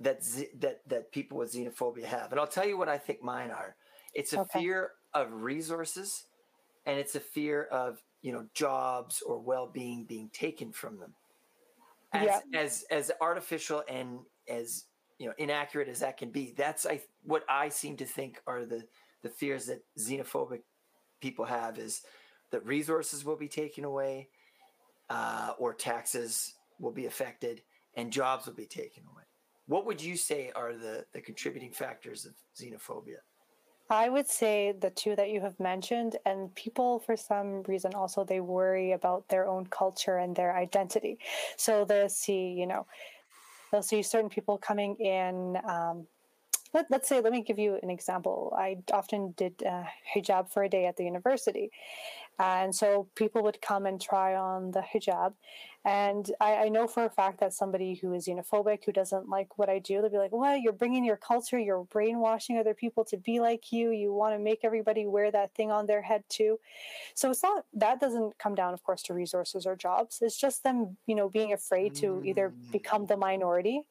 that 0.00 0.22
that 0.58 0.80
that 0.88 1.12
people 1.12 1.38
with 1.38 1.52
xenophobia 1.52 2.04
have. 2.04 2.30
And 2.32 2.40
I'll 2.40 2.46
tell 2.46 2.66
you 2.66 2.76
what 2.76 2.88
I 2.88 2.98
think 2.98 3.22
mine 3.22 3.50
are. 3.50 3.76
It's 4.14 4.32
a 4.32 4.40
okay. 4.40 4.60
fear 4.60 4.90
of 5.12 5.32
resources 5.32 6.26
and 6.86 6.98
it's 6.98 7.14
a 7.14 7.20
fear 7.20 7.64
of, 7.64 8.02
you 8.22 8.32
know, 8.32 8.46
jobs 8.54 9.22
or 9.22 9.38
well-being 9.38 10.04
being 10.04 10.30
taken 10.32 10.72
from 10.72 10.98
them. 10.98 11.14
As 12.12 12.26
yeah. 12.26 12.60
as 12.60 12.84
as 12.90 13.12
artificial 13.20 13.82
and 13.88 14.20
as, 14.48 14.84
you 15.18 15.26
know, 15.26 15.34
inaccurate 15.38 15.88
as 15.88 16.00
that 16.00 16.16
can 16.16 16.30
be. 16.30 16.54
That's 16.56 16.86
I 16.86 17.00
what 17.22 17.44
I 17.48 17.68
seem 17.68 17.96
to 17.98 18.04
think 18.04 18.40
are 18.46 18.64
the 18.64 18.84
the 19.22 19.30
fears 19.30 19.66
that 19.66 19.82
xenophobic 19.98 20.60
people 21.20 21.46
have 21.46 21.78
is 21.78 22.02
that 22.50 22.64
resources 22.66 23.24
will 23.24 23.36
be 23.36 23.48
taken 23.48 23.84
away 23.84 24.28
uh, 25.10 25.54
or 25.58 25.74
taxes 25.74 26.54
will 26.78 26.92
be 26.92 27.06
affected 27.06 27.62
and 27.96 28.12
jobs 28.12 28.46
will 28.46 28.54
be 28.54 28.66
taken 28.66 29.04
away. 29.10 29.23
What 29.66 29.86
would 29.86 30.02
you 30.02 30.16
say 30.16 30.52
are 30.54 30.74
the, 30.74 31.04
the 31.12 31.20
contributing 31.20 31.72
factors 31.72 32.26
of 32.26 32.34
xenophobia? 32.58 33.18
I 33.90 34.08
would 34.08 34.28
say 34.28 34.72
the 34.72 34.90
two 34.90 35.14
that 35.16 35.30
you 35.30 35.40
have 35.42 35.58
mentioned, 35.60 36.16
and 36.24 36.54
people 36.54 37.00
for 37.00 37.16
some 37.16 37.62
reason 37.64 37.94
also 37.94 38.24
they 38.24 38.40
worry 38.40 38.92
about 38.92 39.28
their 39.28 39.46
own 39.46 39.66
culture 39.66 40.16
and 40.18 40.34
their 40.34 40.56
identity. 40.56 41.18
So 41.56 41.84
they'll 41.84 42.08
see, 42.08 42.54
you 42.58 42.66
know, 42.66 42.86
they'll 43.70 43.82
see 43.82 44.02
certain 44.02 44.30
people 44.30 44.56
coming 44.56 44.96
in. 44.96 45.58
Um, 45.68 46.06
let, 46.72 46.90
us 46.92 47.08
say, 47.08 47.20
let 47.20 47.32
me 47.32 47.42
give 47.42 47.58
you 47.58 47.78
an 47.82 47.90
example. 47.90 48.52
I 48.58 48.78
often 48.92 49.32
did 49.36 49.62
uh, 49.62 49.84
hijab 50.16 50.50
for 50.50 50.64
a 50.64 50.68
day 50.68 50.86
at 50.86 50.96
the 50.96 51.04
university, 51.04 51.70
and 52.38 52.74
so 52.74 53.08
people 53.14 53.42
would 53.42 53.60
come 53.62 53.86
and 53.86 54.00
try 54.00 54.34
on 54.34 54.72
the 54.72 54.80
hijab. 54.80 55.34
And 55.86 56.30
I, 56.40 56.54
I, 56.54 56.68
know 56.70 56.86
for 56.86 57.04
a 57.04 57.10
fact 57.10 57.40
that 57.40 57.52
somebody 57.52 57.94
who 57.94 58.14
is 58.14 58.26
xenophobic, 58.26 58.86
who 58.86 58.92
doesn't 58.92 59.28
like 59.28 59.58
what 59.58 59.68
I 59.68 59.78
do, 59.78 60.00
they'll 60.00 60.10
be 60.10 60.16
like, 60.16 60.32
"What? 60.32 60.62
You're 60.62 60.72
bringing 60.72 61.04
your 61.04 61.18
culture. 61.18 61.58
You're 61.58 61.84
brainwashing 61.84 62.56
other 62.56 62.72
people 62.72 63.04
to 63.04 63.18
be 63.18 63.38
like 63.38 63.70
you. 63.70 63.90
You 63.90 64.10
want 64.10 64.34
to 64.34 64.38
make 64.38 64.60
everybody 64.64 65.06
wear 65.06 65.30
that 65.30 65.54
thing 65.54 65.70
on 65.70 65.86
their 65.86 66.00
head 66.00 66.24
too." 66.30 66.58
So 67.14 67.30
it's 67.30 67.42
not 67.42 67.66
that 67.74 68.00
doesn't 68.00 68.38
come 68.38 68.54
down, 68.54 68.72
of 68.72 68.82
course, 68.82 69.02
to 69.04 69.14
resources 69.14 69.66
or 69.66 69.76
jobs. 69.76 70.20
It's 70.22 70.40
just 70.40 70.64
them, 70.64 70.96
you 71.06 71.14
know, 71.14 71.28
being 71.28 71.52
afraid 71.52 71.94
to 71.96 72.22
either 72.24 72.54
become 72.72 73.04
the 73.04 73.18
minority 73.18 73.82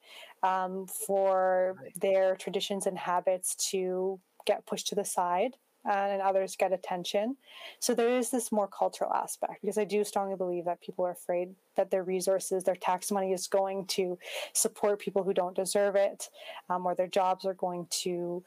um, 0.42 0.88
for 0.88 1.76
their 2.02 2.36
traditions 2.36 2.88
and 2.88 2.98
habits 2.98 3.56
to 3.72 4.20
get 4.46 4.66
pushed 4.66 4.88
to 4.88 4.96
the 4.96 5.06
side 5.06 5.56
and 5.86 6.22
others 6.22 6.56
get 6.56 6.72
attention. 6.72 7.36
So 7.80 7.94
there 7.94 8.18
is 8.18 8.30
this 8.30 8.52
more 8.52 8.68
cultural 8.68 9.12
aspect 9.14 9.62
because 9.62 9.78
I 9.78 9.84
do 9.84 10.04
strongly 10.04 10.36
believe 10.36 10.66
that 10.66 10.82
people 10.82 11.06
are 11.06 11.12
afraid 11.12 11.50
that 11.76 11.92
their 11.92 12.04
resources, 12.04 12.64
their 12.64 12.76
tax 12.76 13.12
money 13.12 13.34
is 13.34 13.48
going 13.48 13.86
to 13.88 14.18
support 14.54 15.00
people 15.00 15.24
who 15.24 15.34
don't 15.34 15.56
deserve 15.56 15.96
it, 15.96 16.30
um, 16.70 16.86
or 16.86 16.96
their 16.96 17.08
jobs 17.08 17.46
are 17.46 17.54
going 17.54 17.88
to 17.90 18.44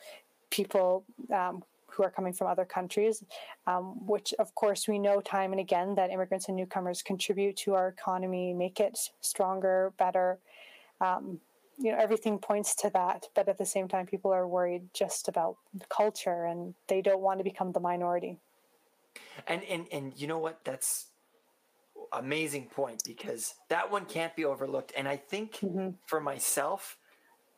people 0.51 1.05
um, 1.35 1.62
who 1.88 2.03
are 2.03 2.11
coming 2.11 2.33
from 2.33 2.46
other 2.46 2.64
countries, 2.64 3.25
um, 3.66 4.07
which 4.07 4.35
of 4.38 4.55
course 4.55 4.87
we 4.87 4.99
know 4.99 5.20
time 5.20 5.53
and 5.53 5.61
again 5.61 5.94
that 5.94 6.11
immigrants 6.11 6.49
and 6.49 6.57
newcomers 6.57 7.03
contribute 7.03 7.57
to 7.57 7.75
our 7.75 7.88
economy, 7.88 8.53
make 8.53 8.81
it 8.81 8.99
stronger, 9.20 9.92
better. 9.99 10.38
Um, 11.01 11.40
you 11.78 11.92
know, 11.92 11.98
everything 11.98 12.38
points 12.38 12.74
to 12.76 12.90
that, 12.90 13.26
but 13.34 13.48
at 13.48 13.58
the 13.58 13.66
same 13.66 13.88
time, 13.88 14.06
people 14.06 14.32
are 14.32 14.48
worried 14.48 14.88
just 14.94 15.28
about 15.28 15.56
culture 15.88 16.44
and 16.44 16.74
they 16.88 17.02
don't 17.02 17.20
want 17.20 17.38
to 17.38 17.44
become 17.44 17.72
the 17.72 17.80
minority. 17.80 18.38
And 19.46 19.62
and 19.64 19.86
and 19.92 20.12
you 20.16 20.26
know 20.26 20.38
what? 20.38 20.64
That's 20.64 21.06
amazing 22.12 22.66
point 22.66 23.02
because 23.06 23.54
that 23.68 23.90
one 23.90 24.04
can't 24.04 24.34
be 24.36 24.44
overlooked. 24.44 24.92
And 24.96 25.08
I 25.08 25.16
think 25.16 25.56
mm-hmm. 25.56 25.90
for 26.06 26.20
myself, 26.20 26.98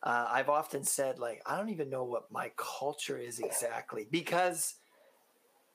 uh, 0.03 0.27
I've 0.29 0.49
often 0.49 0.83
said 0.83 1.19
like 1.19 1.41
I 1.45 1.57
don't 1.57 1.69
even 1.69 1.89
know 1.89 2.03
what 2.03 2.31
my 2.31 2.51
culture 2.55 3.17
is 3.17 3.39
exactly 3.39 4.07
because 4.09 4.75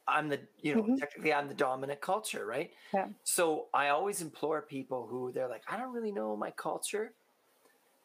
I'm 0.07 0.29
the 0.29 0.41
you 0.61 0.75
know 0.75 0.83
mm-hmm. 0.83 0.97
technically 0.97 1.33
I'm 1.33 1.49
the 1.49 1.55
dominant 1.55 2.01
culture, 2.01 2.47
right? 2.47 2.71
Yeah. 2.93 3.07
So 3.25 3.67
I 3.73 3.89
always 3.89 4.23
implore 4.23 4.63
people 4.63 5.07
who 5.07 5.33
they're 5.33 5.49
like 5.49 5.63
I 5.69 5.77
don't 5.77 5.93
really 5.93 6.13
know 6.13 6.37
my 6.37 6.51
culture. 6.51 7.13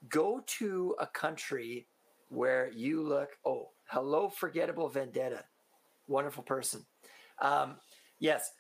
Go 0.08 0.42
to 0.60 0.96
a 1.00 1.08
country 1.08 1.88
where 2.30 2.72
you 2.74 3.04
look 3.04 3.32
oh 3.46 3.70
hello 3.88 4.30
forgettable 4.30 4.88
vendetta, 4.88 5.44
wonderful 6.08 6.44
person. 6.44 6.86
Um, 7.42 7.76
yes, 8.20 8.52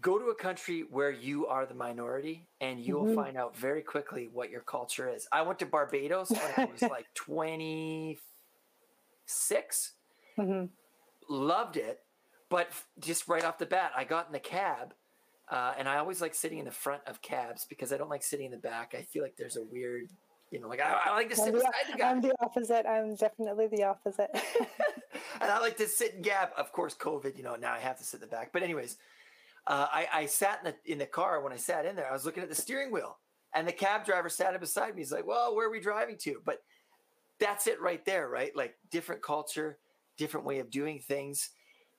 go 0.00 0.18
to 0.18 0.26
a 0.26 0.34
country 0.34 0.84
where 0.90 1.10
you 1.10 1.46
are 1.46 1.64
the 1.66 1.74
minority 1.74 2.48
and 2.60 2.80
you'll 2.80 3.04
mm-hmm. 3.04 3.14
find 3.14 3.36
out 3.36 3.56
very 3.56 3.82
quickly 3.82 4.28
what 4.32 4.50
your 4.50 4.62
culture 4.62 5.08
is. 5.08 5.28
I 5.32 5.42
went 5.42 5.60
to 5.60 5.66
Barbados 5.66 6.30
when 6.30 6.40
I 6.56 6.64
was 6.66 6.82
like 6.82 7.06
26. 7.14 9.92
Mm-hmm. 10.38 10.66
Loved 11.28 11.76
it. 11.76 12.00
But 12.48 12.68
just 13.00 13.26
right 13.26 13.44
off 13.44 13.58
the 13.58 13.66
bat, 13.66 13.90
I 13.96 14.04
got 14.04 14.28
in 14.28 14.32
the 14.32 14.38
cab. 14.38 14.94
Uh, 15.48 15.74
and 15.78 15.88
I 15.88 15.98
always 15.98 16.20
like 16.20 16.34
sitting 16.34 16.58
in 16.58 16.64
the 16.64 16.70
front 16.70 17.02
of 17.06 17.22
cabs 17.22 17.66
because 17.68 17.92
I 17.92 17.96
don't 17.96 18.10
like 18.10 18.22
sitting 18.22 18.46
in 18.46 18.52
the 18.52 18.58
back. 18.58 18.94
I 18.96 19.02
feel 19.02 19.22
like 19.22 19.36
there's 19.36 19.56
a 19.56 19.62
weird, 19.62 20.10
you 20.56 20.62
know, 20.62 20.68
like 20.68 20.80
I, 20.80 20.98
I 21.04 21.14
like 21.14 21.28
to 21.28 21.36
sit 21.36 21.48
I'm 21.48 21.52
beside 21.52 21.72
the, 21.86 21.92
the 21.92 21.98
guy. 21.98 22.10
I'm 22.10 22.20
the 22.22 22.34
opposite. 22.40 22.86
I'm 22.86 23.14
definitely 23.14 23.66
the 23.66 23.84
opposite. 23.84 24.30
and 25.40 25.50
I 25.50 25.60
like 25.60 25.76
to 25.76 25.86
sit 25.86 26.14
and 26.14 26.24
gab. 26.24 26.48
Of 26.56 26.72
course, 26.72 26.94
COVID, 26.94 27.36
you 27.36 27.42
know, 27.42 27.56
now 27.56 27.74
I 27.74 27.78
have 27.78 27.98
to 27.98 28.04
sit 28.04 28.22
in 28.22 28.22
the 28.22 28.34
back. 28.34 28.54
But 28.54 28.62
anyways, 28.62 28.96
uh, 29.66 29.86
I, 29.92 30.08
I 30.10 30.26
sat 30.26 30.60
in 30.64 30.72
the 30.72 30.92
in 30.92 30.98
the 30.98 31.04
car 31.04 31.42
when 31.42 31.52
I 31.52 31.56
sat 31.56 31.84
in 31.84 31.94
there. 31.94 32.08
I 32.08 32.12
was 32.14 32.24
looking 32.24 32.42
at 32.42 32.48
the 32.48 32.54
steering 32.54 32.90
wheel, 32.90 33.18
and 33.54 33.68
the 33.68 33.72
cab 33.72 34.06
driver 34.06 34.30
sat 34.30 34.58
beside 34.58 34.94
me. 34.94 35.02
He's 35.02 35.12
like, 35.12 35.26
"Well, 35.26 35.54
where 35.54 35.68
are 35.68 35.70
we 35.70 35.78
driving 35.78 36.16
to?" 36.20 36.40
But 36.42 36.62
that's 37.38 37.66
it 37.66 37.78
right 37.82 38.02
there, 38.06 38.30
right? 38.30 38.56
Like 38.56 38.76
different 38.90 39.20
culture, 39.20 39.76
different 40.16 40.46
way 40.46 40.60
of 40.60 40.70
doing 40.70 41.00
things, 41.00 41.50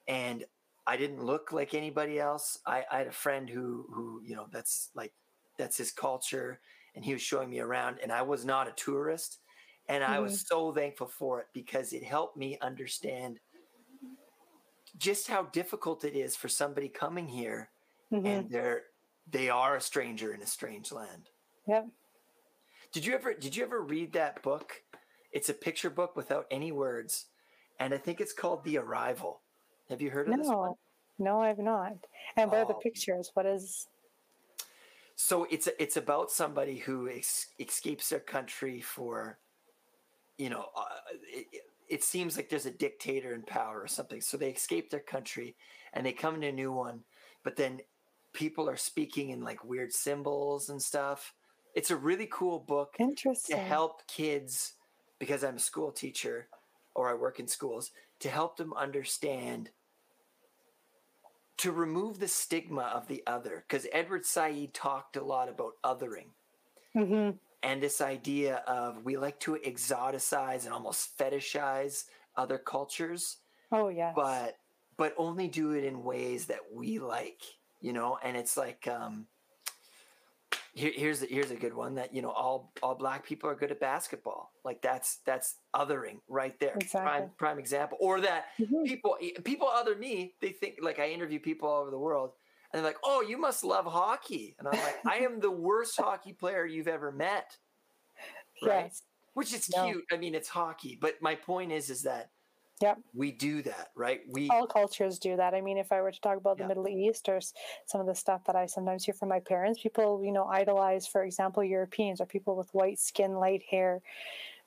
and 0.07 0.43
I 0.87 0.97
didn't 0.97 1.23
look 1.23 1.51
like 1.51 1.75
anybody 1.75 2.19
else. 2.19 2.57
I, 2.65 2.85
I 2.91 2.97
had 2.97 3.07
a 3.07 3.11
friend 3.11 3.47
who 3.47 3.85
who 3.93 4.19
you 4.25 4.35
know 4.35 4.47
that's 4.51 4.89
like 4.95 5.13
that's 5.59 5.77
his 5.77 5.91
culture, 5.91 6.59
and 6.97 7.05
he 7.05 7.13
was 7.13 7.21
showing 7.21 7.49
me 7.49 7.61
around, 7.61 7.99
and 8.03 8.11
I 8.11 8.23
was 8.23 8.43
not 8.43 8.67
a 8.67 8.73
tourist, 8.73 9.39
and. 9.87 10.03
I 10.03 10.19
was 10.19 10.33
mm-hmm. 10.33 10.55
so 10.55 10.73
thankful 10.73 11.07
for 11.07 11.39
it 11.39 11.47
because 11.53 11.93
it 11.93 12.03
helped 12.03 12.35
me 12.35 12.57
understand 12.61 13.39
just 14.97 15.27
how 15.27 15.43
difficult 15.43 16.03
it 16.03 16.15
is 16.15 16.35
for 16.35 16.49
somebody 16.49 16.89
coming 16.89 17.27
here 17.27 17.69
mm-hmm. 18.11 18.25
and 18.25 18.49
they're 18.49 18.83
they 19.29 19.49
are 19.49 19.75
a 19.75 19.81
stranger 19.81 20.33
in 20.33 20.41
a 20.41 20.45
strange 20.45 20.91
land. 20.91 21.29
Yep. 21.67 21.87
Did 22.93 23.05
you 23.05 23.13
ever 23.13 23.33
did 23.33 23.55
you 23.55 23.63
ever 23.63 23.81
read 23.81 24.13
that 24.13 24.41
book? 24.41 24.73
It's 25.31 25.49
a 25.49 25.53
picture 25.53 25.89
book 25.89 26.15
without 26.15 26.45
any 26.49 26.71
words, 26.71 27.25
and 27.79 27.93
I 27.93 27.97
think 27.97 28.21
it's 28.21 28.33
called 28.33 28.63
The 28.63 28.77
Arrival. 28.77 29.41
Have 29.89 30.01
you 30.01 30.09
heard 30.09 30.27
of 30.27 30.35
no. 30.35 30.37
this 30.37 30.47
one? 30.47 30.73
No, 31.19 31.41
I've 31.41 31.59
not. 31.59 31.93
And 32.37 32.49
what 32.49 32.59
oh. 32.59 32.61
are 32.61 32.67
the 32.67 32.73
pictures? 32.75 33.31
What 33.33 33.45
is? 33.45 33.87
So 35.19 35.47
it's 35.49 35.67
it's 35.79 35.97
about 35.97 36.29
somebody 36.31 36.77
who 36.77 37.09
ex- 37.09 37.47
escapes 37.59 38.09
their 38.09 38.19
country 38.19 38.79
for, 38.81 39.39
you 40.37 40.51
know, 40.51 40.67
uh, 40.75 40.85
it, 41.27 41.47
it 41.89 42.03
seems 42.03 42.37
like 42.37 42.49
there's 42.49 42.67
a 42.67 42.71
dictator 42.71 43.33
in 43.33 43.41
power 43.41 43.81
or 43.81 43.87
something. 43.87 44.21
So 44.21 44.37
they 44.37 44.51
escape 44.51 44.91
their 44.91 44.99
country 44.99 45.55
and 45.93 46.05
they 46.05 46.13
come 46.13 46.39
to 46.41 46.47
a 46.47 46.51
new 46.51 46.71
one, 46.71 47.03
but 47.43 47.55
then 47.55 47.81
people 48.33 48.69
are 48.69 48.77
speaking 48.77 49.31
in 49.31 49.41
like 49.41 49.65
weird 49.65 49.91
symbols 49.91 50.69
and 50.69 50.79
stuff. 50.79 51.33
It's 51.73 51.89
a 51.89 51.95
really 51.95 52.27
cool 52.31 52.59
book 52.59 52.93
Interesting. 52.99 53.55
to 53.55 53.61
help 53.61 54.05
kids 54.07 54.73
because 55.17 55.43
I'm 55.43 55.55
a 55.55 55.59
school 55.59 55.91
teacher 55.91 56.47
or 56.93 57.09
I 57.09 57.15
work 57.15 57.39
in 57.39 57.47
schools 57.47 57.89
to 58.19 58.29
help 58.29 58.55
them 58.55 58.71
understand 58.73 59.71
to 61.57 61.71
remove 61.71 62.19
the 62.19 62.27
stigma 62.27 62.83
of 62.93 63.07
the 63.07 63.23
other 63.25 63.65
because 63.67 63.87
Edward 63.91 64.25
Said 64.25 64.73
talked 64.73 65.17
a 65.17 65.23
lot 65.23 65.49
about 65.49 65.73
othering. 65.83 66.29
Mm-hmm 66.95 67.37
and 67.63 67.81
this 67.81 68.01
idea 68.01 68.57
of 68.67 69.03
we 69.03 69.17
like 69.17 69.39
to 69.41 69.57
exoticize 69.65 70.65
and 70.65 70.73
almost 70.73 71.17
fetishize 71.17 72.05
other 72.35 72.57
cultures. 72.57 73.37
Oh 73.71 73.89
yeah. 73.89 74.13
But 74.15 74.57
but 74.95 75.13
only 75.17 75.47
do 75.47 75.71
it 75.73 75.83
in 75.83 76.03
ways 76.03 76.45
that 76.47 76.59
we 76.73 76.99
like, 76.99 77.41
you 77.81 77.93
know, 77.93 78.17
and 78.23 78.37
it's 78.37 78.57
like 78.57 78.87
um 78.87 79.27
here, 80.77 80.91
here's 80.95 81.23
a, 81.23 81.25
here's 81.25 81.51
a 81.51 81.55
good 81.55 81.73
one 81.73 81.95
that 81.95 82.13
you 82.13 82.21
know 82.21 82.29
all 82.29 82.71
all 82.83 82.95
black 82.95 83.25
people 83.25 83.49
are 83.49 83.55
good 83.55 83.71
at 83.71 83.79
basketball 83.79 84.51
like 84.63 84.81
that's 84.81 85.19
that's 85.25 85.55
othering 85.75 86.19
right 86.27 86.59
there 86.59 86.75
exactly. 86.75 87.01
prime 87.01 87.29
prime 87.37 87.59
example 87.59 87.97
or 87.99 88.21
that 88.21 88.45
mm-hmm. 88.59 88.83
people 88.83 89.17
people 89.43 89.67
other 89.67 89.95
me 89.95 90.35
they 90.41 90.49
think 90.49 90.75
like 90.81 90.99
i 90.99 91.09
interview 91.09 91.39
people 91.39 91.67
all 91.67 91.81
over 91.81 91.91
the 91.91 91.97
world 91.97 92.31
and 92.71 92.79
they're 92.79 92.89
like, 92.91 92.99
"Oh, 93.03 93.21
you 93.21 93.37
must 93.37 93.63
love 93.63 93.85
hockey," 93.85 94.55
and 94.59 94.67
I'm 94.67 94.79
like, 94.79 94.97
"I 95.05 95.17
am 95.17 95.39
the 95.39 95.51
worst 95.51 95.95
hockey 95.99 96.33
player 96.33 96.65
you've 96.65 96.87
ever 96.87 97.11
met." 97.11 97.57
Right? 98.61 98.85
Yes. 98.85 99.03
Which 99.33 99.53
is 99.53 99.69
no. 99.69 99.85
cute. 99.85 100.05
I 100.11 100.17
mean, 100.17 100.35
it's 100.35 100.49
hockey, 100.49 100.97
but 100.99 101.15
my 101.21 101.35
point 101.35 101.71
is, 101.71 101.89
is 101.89 102.01
that 102.03 102.31
Yep. 102.81 102.99
We 103.15 103.31
do 103.31 103.63
that, 103.63 103.89
right? 103.95 104.21
We 104.29 104.49
all 104.49 104.67
cultures 104.67 105.17
do 105.17 105.35
that. 105.35 105.55
I 105.55 105.61
mean, 105.61 105.77
if 105.77 105.91
I 105.91 106.01
were 106.01 106.11
to 106.11 106.21
talk 106.21 106.37
about 106.37 106.57
the 106.57 106.63
yeah. 106.63 106.67
Middle 106.67 106.87
East 106.87 107.27
or 107.27 107.39
some 107.85 108.01
of 108.01 108.05
the 108.05 108.13
stuff 108.13 108.43
that 108.45 108.55
I 108.55 108.67
sometimes 108.67 109.03
hear 109.03 109.15
from 109.15 109.29
my 109.29 109.39
parents, 109.39 109.81
people, 109.81 110.23
you 110.23 110.31
know, 110.31 110.45
idolize, 110.45 111.07
for 111.07 111.23
example, 111.23 111.63
Europeans 111.63 112.21
or 112.21 112.27
people 112.27 112.55
with 112.55 112.69
white 112.73 112.99
skin, 112.99 113.33
light 113.33 113.63
hair, 113.69 114.01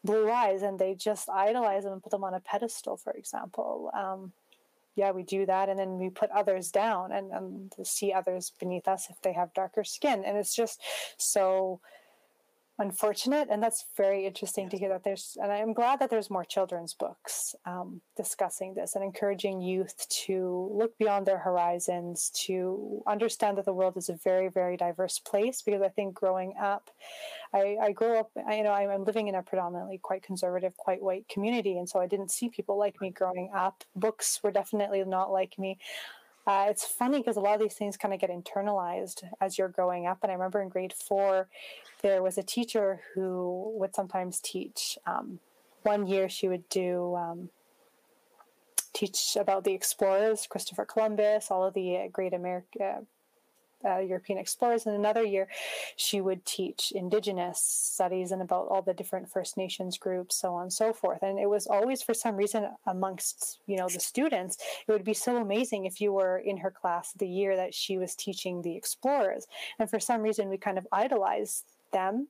blue 0.02 0.28
eyes, 0.28 0.62
and 0.62 0.76
they 0.76 0.94
just 0.94 1.28
idolize 1.28 1.84
them 1.84 1.92
and 1.92 2.02
put 2.02 2.10
them 2.10 2.24
on 2.24 2.34
a 2.34 2.40
pedestal, 2.40 2.96
for 2.96 3.12
example. 3.12 3.90
Um, 3.94 4.32
yeah, 4.96 5.12
we 5.12 5.22
do 5.22 5.46
that, 5.46 5.68
and 5.68 5.78
then 5.78 5.98
we 5.98 6.10
put 6.10 6.30
others 6.30 6.72
down 6.72 7.12
and, 7.12 7.30
and 7.30 7.72
see 7.84 8.12
others 8.12 8.52
beneath 8.58 8.88
us 8.88 9.08
if 9.08 9.22
they 9.22 9.32
have 9.32 9.54
darker 9.54 9.84
skin, 9.84 10.24
and 10.24 10.36
it's 10.36 10.54
just 10.54 10.82
so 11.16 11.80
unfortunate 12.80 13.48
and 13.50 13.62
that's 13.62 13.86
very 13.96 14.26
interesting 14.26 14.68
to 14.68 14.76
hear 14.76 14.88
that 14.88 15.04
there's 15.04 15.36
and 15.42 15.52
i'm 15.52 15.72
glad 15.72 16.00
that 16.00 16.10
there's 16.10 16.30
more 16.30 16.44
children's 16.44 16.94
books 16.94 17.54
um, 17.66 18.00
discussing 18.16 18.74
this 18.74 18.94
and 18.94 19.04
encouraging 19.04 19.60
youth 19.60 20.06
to 20.08 20.70
look 20.72 20.96
beyond 20.98 21.26
their 21.26 21.38
horizons 21.38 22.30
to 22.34 23.02
understand 23.06 23.56
that 23.58 23.66
the 23.66 23.72
world 23.72 23.96
is 23.96 24.08
a 24.08 24.18
very 24.24 24.48
very 24.48 24.76
diverse 24.76 25.18
place 25.18 25.62
because 25.62 25.82
i 25.82 25.88
think 25.88 26.14
growing 26.14 26.54
up 26.60 26.90
i, 27.54 27.76
I 27.80 27.92
grew 27.92 28.18
up 28.18 28.30
I, 28.48 28.56
you 28.56 28.64
know 28.64 28.72
i'm 28.72 29.04
living 29.04 29.28
in 29.28 29.34
a 29.34 29.42
predominantly 29.42 29.98
quite 29.98 30.22
conservative 30.22 30.76
quite 30.76 31.02
white 31.02 31.28
community 31.28 31.76
and 31.78 31.88
so 31.88 32.00
i 32.00 32.06
didn't 32.06 32.30
see 32.30 32.48
people 32.48 32.78
like 32.78 33.00
me 33.00 33.10
growing 33.10 33.50
up. 33.54 33.84
Books 33.94 34.40
were 34.42 34.50
definitely 34.50 35.04
not 35.04 35.30
like 35.30 35.58
me 35.58 35.78
uh, 36.50 36.66
it's 36.68 36.84
funny 36.84 37.18
because 37.18 37.36
a 37.36 37.40
lot 37.40 37.54
of 37.54 37.60
these 37.60 37.74
things 37.74 37.96
kind 37.96 38.12
of 38.12 38.18
get 38.18 38.28
internalized 38.28 39.22
as 39.40 39.56
you're 39.56 39.68
growing 39.68 40.08
up. 40.08 40.18
And 40.22 40.32
I 40.32 40.34
remember 40.34 40.60
in 40.60 40.68
grade 40.68 40.92
four, 40.92 41.46
there 42.02 42.24
was 42.24 42.38
a 42.38 42.42
teacher 42.42 43.02
who 43.14 43.70
would 43.76 43.94
sometimes 43.94 44.40
teach. 44.40 44.98
Um, 45.06 45.38
one 45.82 46.08
year, 46.08 46.28
she 46.28 46.48
would 46.48 46.68
do 46.68 47.14
um, 47.14 47.50
teach 48.92 49.36
about 49.38 49.62
the 49.62 49.72
explorers, 49.72 50.48
Christopher 50.48 50.84
Columbus, 50.84 51.52
all 51.52 51.64
of 51.64 51.74
the 51.74 52.08
great 52.12 52.34
America, 52.34 53.02
uh, 53.84 53.98
European 53.98 54.38
explorers. 54.38 54.86
And 54.86 54.94
another 54.94 55.24
year, 55.24 55.48
she 55.96 56.20
would 56.20 56.44
teach 56.44 56.92
Indigenous 56.94 57.60
studies 57.60 58.32
and 58.32 58.42
about 58.42 58.68
all 58.68 58.82
the 58.82 58.94
different 58.94 59.30
First 59.30 59.56
Nations 59.56 59.98
groups, 59.98 60.36
so 60.36 60.54
on 60.54 60.62
and 60.62 60.72
so 60.72 60.92
forth. 60.92 61.22
And 61.22 61.38
it 61.38 61.48
was 61.48 61.66
always, 61.66 62.02
for 62.02 62.14
some 62.14 62.36
reason, 62.36 62.68
amongst 62.86 63.58
you 63.66 63.76
know 63.76 63.88
the 63.88 64.00
students, 64.00 64.56
it 64.86 64.92
would 64.92 65.04
be 65.04 65.14
so 65.14 65.36
amazing 65.36 65.84
if 65.84 66.00
you 66.00 66.12
were 66.12 66.38
in 66.38 66.58
her 66.58 66.70
class 66.70 67.12
the 67.12 67.28
year 67.28 67.56
that 67.56 67.74
she 67.74 67.98
was 67.98 68.14
teaching 68.14 68.62
the 68.62 68.76
explorers. 68.76 69.46
And 69.78 69.88
for 69.88 70.00
some 70.00 70.22
reason, 70.22 70.48
we 70.48 70.58
kind 70.58 70.78
of 70.78 70.86
idolized 70.92 71.64
them 71.92 72.28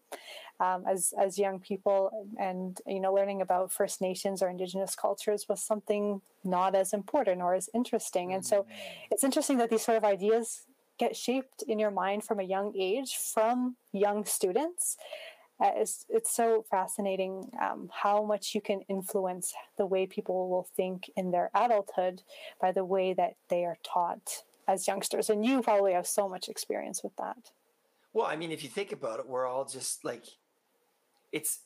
um, 0.60 0.84
as 0.86 1.14
as 1.18 1.38
young 1.38 1.58
people 1.58 2.28
and 2.38 2.80
you 2.86 3.00
know 3.00 3.12
learning 3.12 3.40
about 3.40 3.72
first 3.72 4.00
nations 4.00 4.42
or 4.42 4.48
indigenous 4.48 4.94
cultures 4.94 5.46
was 5.48 5.62
something 5.62 6.20
not 6.44 6.74
as 6.74 6.92
important 6.92 7.40
or 7.40 7.54
as 7.54 7.68
interesting 7.74 8.32
and 8.32 8.44
so 8.44 8.62
mm. 8.62 8.66
it's 9.10 9.24
interesting 9.24 9.58
that 9.58 9.70
these 9.70 9.84
sort 9.84 9.96
of 9.96 10.04
ideas 10.04 10.62
get 11.00 11.16
shaped 11.16 11.62
in 11.66 11.78
your 11.78 11.90
mind 11.90 12.22
from 12.22 12.38
a 12.38 12.50
young 12.54 12.72
age 12.76 13.16
from 13.34 13.76
young 13.92 14.24
students 14.24 14.96
uh, 15.60 15.72
it's, 15.76 16.06
it's 16.08 16.34
so 16.34 16.64
fascinating 16.70 17.50
um, 17.60 17.90
how 17.92 18.24
much 18.24 18.54
you 18.54 18.62
can 18.62 18.80
influence 18.88 19.52
the 19.76 19.84
way 19.84 20.06
people 20.06 20.48
will 20.48 20.66
think 20.74 21.10
in 21.16 21.30
their 21.30 21.50
adulthood 21.54 22.22
by 22.60 22.72
the 22.72 22.84
way 22.84 23.12
that 23.12 23.34
they 23.50 23.64
are 23.64 23.76
taught 23.82 24.44
as 24.66 24.88
youngsters. 24.88 25.28
And 25.28 25.44
you 25.44 25.60
probably 25.60 25.92
have 25.92 26.06
so 26.06 26.28
much 26.28 26.48
experience 26.48 27.02
with 27.02 27.14
that. 27.16 27.50
Well, 28.14 28.26
I 28.26 28.36
mean, 28.36 28.52
if 28.52 28.62
you 28.62 28.70
think 28.70 28.90
about 28.90 29.20
it, 29.20 29.28
we're 29.28 29.46
all 29.46 29.66
just 29.66 30.02
like, 30.02 30.24
it's, 31.30 31.60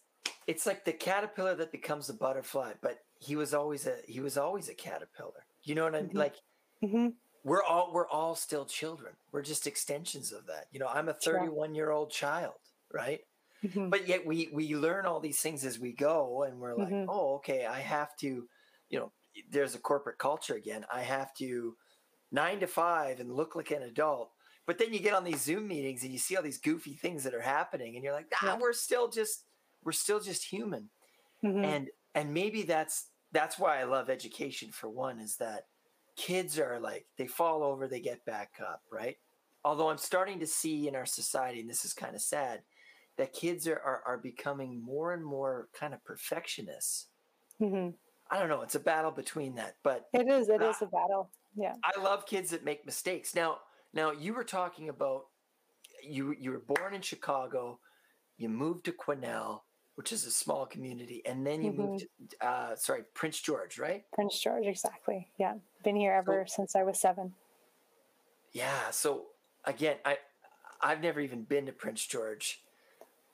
it's 0.49 0.67
like 0.67 0.85
the 0.85 0.93
caterpillar 0.93 1.55
that 1.55 1.71
becomes 1.71 2.09
a 2.09 2.15
butterfly, 2.15 2.73
but 2.83 2.99
he 3.21 3.37
was 3.37 3.55
always 3.55 3.87
a, 3.87 3.99
he 4.09 4.19
was 4.19 4.37
always 4.37 4.69
a 4.69 4.75
caterpillar. 4.75 5.47
You 5.63 5.77
know 5.77 5.85
what 5.85 5.95
I 5.95 6.01
mean? 6.01 6.09
Mm-hmm. 6.09 6.19
Like, 6.19 6.35
mm-hmm 6.83 7.09
we're 7.45 7.63
all 7.63 7.91
we're 7.93 8.09
all 8.09 8.35
still 8.35 8.65
children 8.65 9.13
we're 9.31 9.43
just 9.43 9.67
extensions 9.67 10.33
of 10.33 10.47
that 10.47 10.67
you 10.73 10.81
know 10.81 10.89
i'm 10.89 11.09
a 11.09 11.15
31 11.15 11.75
year 11.75 11.91
old 11.91 12.11
child 12.11 12.55
right 12.93 13.21
mm-hmm. 13.65 13.91
but 13.91 14.09
yet 14.09 14.27
we 14.27 14.49
we 14.53 14.75
learn 14.75 15.07
all 15.07 15.21
these 15.21 15.41
things 15.41 15.65
as 15.65 15.79
we 15.79 15.93
go 15.93 16.43
and 16.43 16.59
we're 16.59 16.75
like 16.75 16.89
mm-hmm. 16.89 17.09
oh 17.09 17.37
okay 17.37 17.67
i 17.67 17.79
have 17.79 18.17
to 18.17 18.49
you 18.89 18.99
know 18.99 19.13
there's 19.51 19.75
a 19.75 19.79
corporate 19.79 20.19
culture 20.19 20.55
again 20.55 20.85
i 20.93 21.03
have 21.03 21.33
to 21.35 21.77
nine 22.33 22.59
to 22.59 22.67
five 22.67 23.21
and 23.21 23.33
look 23.33 23.55
like 23.55 23.71
an 23.71 23.83
adult 23.83 24.31
but 24.67 24.79
then 24.79 24.93
you 24.93 24.99
get 24.99 25.15
on 25.15 25.25
these 25.25 25.43
zoom 25.43 25.69
meetings 25.69 26.03
and 26.03 26.13
you 26.13 26.19
see 26.19 26.37
all 26.37 26.43
these 26.43 26.59
goofy 26.59 26.95
things 26.95 27.23
that 27.23 27.35
are 27.35 27.41
happening 27.41 27.95
and 27.95 28.03
you're 28.03 28.15
like 28.15 28.33
ah, 28.43 28.47
yeah. 28.47 28.59
we're 28.59 28.73
still 28.73 29.09
just 29.09 29.45
we're 29.85 29.93
still 29.93 30.21
just 30.21 30.45
human 30.45 30.89
mm-hmm. 31.45 31.65
and 31.65 31.89
and 32.15 32.33
maybe 32.33 32.63
that's 32.63 33.09
that's 33.33 33.59
why 33.59 33.81
i 33.81 33.85
love 33.85 34.09
education 34.09 34.71
for 34.73 34.89
one 34.89 35.19
is 35.19 35.37
that 35.37 35.67
kids 36.17 36.59
are 36.59 36.79
like 36.81 37.07
they 37.19 37.27
fall 37.27 37.63
over 37.63 37.89
they 37.89 38.01
get 38.01 38.25
back 38.25 38.53
up 38.61 38.83
right? 38.91 39.17
Although 39.65 39.91
i'm 39.91 39.99
starting 39.99 40.41
to 40.41 40.47
see 40.47 40.89
in 40.89 40.95
our 40.95 41.07
society 41.07 41.61
and 41.61 41.71
this 41.71 41.85
is 41.85 41.93
kind 41.93 42.15
of 42.15 42.21
sad 42.23 42.63
that 43.17 43.33
kids 43.33 43.69
are, 43.69 43.81
are, 43.85 44.03
are 44.07 44.19
becoming 44.19 44.83
more 44.83 45.13
and 45.13 45.25
more 45.25 45.69
kind 45.79 45.95
of 45.95 46.05
perfectionists. 46.05 47.07
Mm-hmm. 47.63 47.91
i 48.31 48.39
don't 48.39 48.49
know 48.49 48.63
it's 48.63 48.75
a 48.75 48.81
battle 48.81 49.13
between 49.13 49.55
that 49.55 49.77
but 49.85 50.07
it 50.13 50.29
is 50.29 50.49
It 50.49 50.61
is 50.61 50.83
a 50.83 50.87
battle 50.87 51.31
yeah. 51.57 51.75
I 51.85 52.01
love 52.01 52.27
kids 52.27 52.51
that 52.51 52.65
make 52.65 52.85
mistakes. 52.85 53.35
Now 53.35 53.59
now 53.93 54.11
you 54.11 54.35
were 54.35 54.45
talking 54.45 54.89
about 54.89 55.27
you 56.03 56.35
you 56.39 56.51
were 56.51 56.65
born 56.67 56.95
in 56.95 57.01
chicago 57.01 57.79
you 58.37 58.49
moved 58.49 58.85
to 58.85 58.93
quesnel 58.93 59.61
which 59.97 60.13
is 60.13 60.27
a 60.27 60.31
small 60.31 60.67
community, 60.67 61.23
and 61.25 61.47
then 61.47 61.63
you 61.63 61.71
mm-hmm. 61.71 61.83
moved. 61.83 62.07
To, 62.41 62.47
uh, 62.47 62.77
sorry, 62.77 63.03
Prince 63.15 63.41
George, 63.41 63.79
right? 63.79 64.05
Prince 64.13 64.39
George, 64.39 64.67
exactly. 64.67 65.29
Yeah, 65.39 65.55
been 65.83 65.97
here 65.97 66.13
ever 66.13 66.45
so, 66.47 66.55
since 66.57 66.77
I 66.77 66.83
was 66.83 67.01
seven. 67.01 67.35
Yeah. 68.53 68.91
So 68.91 69.27
again, 69.65 69.97
I 70.05 70.19
I've 70.81 71.01
never 71.01 71.21
even 71.21 71.43
been 71.43 71.67
to 71.67 71.73
Prince 71.73 72.07
George. 72.07 72.63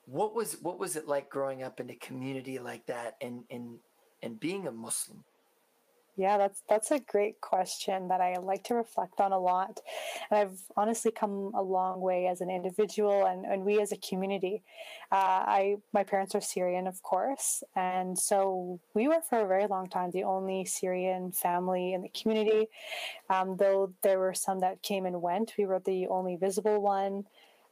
What 0.06 0.34
was 0.34 0.54
what 0.60 0.78
was 0.78 0.96
it 0.96 1.08
like 1.08 1.30
growing 1.30 1.62
up 1.62 1.80
in 1.80 1.90
a 1.90 1.96
community 1.96 2.58
like 2.58 2.86
that, 2.86 3.16
and 3.20 3.44
and 3.50 3.78
and 4.22 4.38
being 4.38 4.66
a 4.66 4.72
Muslim? 4.72 5.24
Yeah, 6.16 6.36
that's 6.38 6.62
that's 6.68 6.90
a 6.90 6.98
great 6.98 7.40
question 7.40 8.08
that 8.08 8.20
I 8.20 8.36
like 8.36 8.64
to 8.64 8.74
reflect 8.74 9.20
on 9.20 9.32
a 9.32 9.38
lot. 9.38 9.80
And 10.30 10.38
I've 10.38 10.58
honestly 10.76 11.10
come 11.12 11.52
a 11.54 11.62
long 11.62 12.00
way 12.00 12.26
as 12.26 12.40
an 12.40 12.50
individual 12.50 13.24
and, 13.24 13.46
and 13.46 13.64
we 13.64 13.80
as 13.80 13.92
a 13.92 13.96
community. 13.96 14.62
Uh, 15.10 15.14
I 15.46 15.76
my 15.92 16.04
parents 16.04 16.34
are 16.34 16.40
Syrian, 16.40 16.86
of 16.86 17.02
course, 17.02 17.62
and 17.74 18.18
so 18.18 18.80
we 18.92 19.08
were 19.08 19.22
for 19.28 19.40
a 19.40 19.46
very 19.48 19.66
long 19.66 19.88
time 19.88 20.10
the 20.10 20.24
only 20.24 20.64
Syrian 20.64 21.32
family 21.32 21.94
in 21.94 22.02
the 22.02 22.10
community. 22.10 22.68
Um, 23.30 23.56
though 23.56 23.92
there 24.02 24.18
were 24.18 24.34
some 24.34 24.60
that 24.60 24.82
came 24.82 25.06
and 25.06 25.22
went, 25.22 25.54
we 25.56 25.66
were 25.66 25.80
the 25.80 26.08
only 26.08 26.36
visible 26.36 26.80
one. 26.82 27.24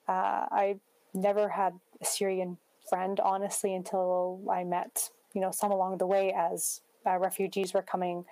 Uh, 0.09 0.47
I 0.51 0.76
never 1.12 1.49
had 1.49 1.74
a 2.01 2.05
Syrian 2.05 2.59
friend, 2.89 3.20
honestly, 3.20 3.74
until 3.74 4.41
I 4.51 4.64
met 4.64 5.11
you 5.34 5.41
know 5.41 5.51
some 5.51 5.70
along 5.70 5.99
the 5.99 6.07
way 6.07 6.32
as 6.32 6.80
uh, 7.07 7.18
refugees 7.18 7.74
were 7.74 7.82
coming, 7.82 8.24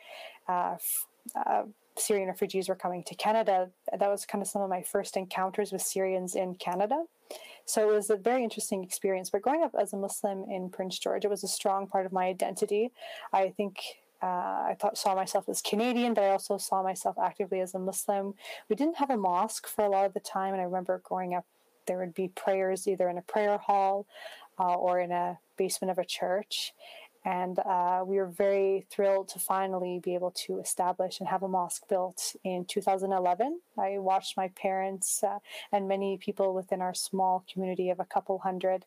uh, 0.48 0.76
uh, 1.34 1.62
Syrian 1.96 2.28
refugees 2.28 2.68
were 2.68 2.74
coming 2.74 3.02
to 3.04 3.14
Canada. 3.14 3.70
That 3.90 4.08
was 4.08 4.26
kind 4.26 4.42
of 4.42 4.48
some 4.48 4.62
of 4.62 4.68
my 4.68 4.82
first 4.82 5.16
encounters 5.16 5.72
with 5.72 5.82
Syrians 5.82 6.34
in 6.34 6.54
Canada. 6.56 7.04
So 7.64 7.90
it 7.90 7.92
was 7.92 8.10
a 8.10 8.16
very 8.16 8.44
interesting 8.44 8.84
experience. 8.84 9.30
But 9.30 9.42
growing 9.42 9.62
up 9.62 9.74
as 9.78 9.92
a 9.92 9.96
Muslim 9.96 10.44
in 10.50 10.70
Prince 10.70 10.98
George, 10.98 11.24
it 11.24 11.30
was 11.30 11.42
a 11.42 11.48
strong 11.48 11.86
part 11.86 12.06
of 12.06 12.12
my 12.12 12.26
identity. 12.26 12.92
I 13.32 13.48
think 13.50 13.78
uh, 14.22 14.26
I 14.26 14.76
thought 14.78 14.96
saw 14.96 15.14
myself 15.14 15.48
as 15.48 15.60
Canadian, 15.60 16.14
but 16.14 16.24
I 16.24 16.30
also 16.30 16.58
saw 16.58 16.82
myself 16.82 17.16
actively 17.18 17.60
as 17.60 17.74
a 17.74 17.78
Muslim. 17.78 18.34
We 18.68 18.76
didn't 18.76 18.96
have 18.96 19.10
a 19.10 19.16
mosque 19.16 19.66
for 19.66 19.84
a 19.84 19.90
lot 19.90 20.06
of 20.06 20.14
the 20.14 20.20
time, 20.20 20.52
and 20.52 20.60
I 20.60 20.64
remember 20.64 21.00
growing 21.04 21.34
up, 21.34 21.44
there 21.86 21.98
would 21.98 22.14
be 22.14 22.28
prayers 22.28 22.88
either 22.88 23.08
in 23.08 23.18
a 23.18 23.22
prayer 23.22 23.58
hall 23.58 24.06
uh, 24.58 24.74
or 24.74 25.00
in 25.00 25.12
a 25.12 25.38
basement 25.56 25.90
of 25.90 25.98
a 25.98 26.04
church. 26.04 26.72
And 27.26 27.58
uh, 27.58 28.04
we 28.06 28.18
were 28.18 28.28
very 28.28 28.86
thrilled 28.88 29.26
to 29.30 29.40
finally 29.40 29.98
be 29.98 30.14
able 30.14 30.30
to 30.46 30.60
establish 30.60 31.18
and 31.18 31.28
have 31.28 31.42
a 31.42 31.48
mosque 31.48 31.82
built 31.88 32.36
in 32.44 32.64
2011. 32.66 33.60
I 33.76 33.98
watched 33.98 34.36
my 34.36 34.46
parents 34.54 35.24
uh, 35.24 35.40
and 35.72 35.88
many 35.88 36.18
people 36.18 36.54
within 36.54 36.80
our 36.80 36.94
small 36.94 37.44
community 37.52 37.90
of 37.90 37.98
a 37.98 38.04
couple 38.04 38.38
hundred 38.38 38.84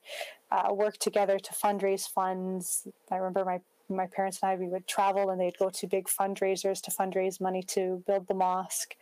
uh, 0.51 0.73
work 0.73 0.97
together 0.99 1.37
to 1.37 1.53
fundraise 1.53 2.07
funds. 2.07 2.87
I 3.11 3.17
remember 3.17 3.43
my 3.43 3.59
my 3.91 4.05
parents 4.05 4.39
and 4.43 4.51
I, 4.51 4.55
we 4.55 4.67
would 4.67 4.85
travel 4.85 5.31
and 5.31 5.41
they'd 5.41 5.57
go 5.57 5.71
to 5.71 5.87
big 5.87 6.07
fundraisers 6.07 6.79
to 6.83 6.91
fundraise 6.91 7.41
money 7.41 7.63
to 7.63 8.03
build 8.05 8.27
the 8.27 8.35
mosque. 8.35 8.95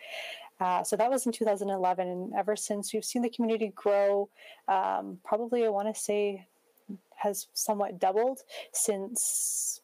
Uh, 0.62 0.82
so 0.82 0.96
that 0.96 1.10
was 1.10 1.26
in 1.26 1.34
2011. 1.34 2.08
And 2.08 2.34
ever 2.34 2.56
since, 2.56 2.94
we've 2.94 3.04
seen 3.04 3.22
the 3.22 3.30
community 3.30 3.74
grow. 3.76 4.30
Um, 4.70 5.20
probably, 5.26 5.66
I 5.66 5.70
want 5.70 5.94
to 5.94 6.02
say, 6.02 6.48
has 7.18 7.48
somewhat 7.54 8.00
doubled 8.00 8.42
since 8.72 9.82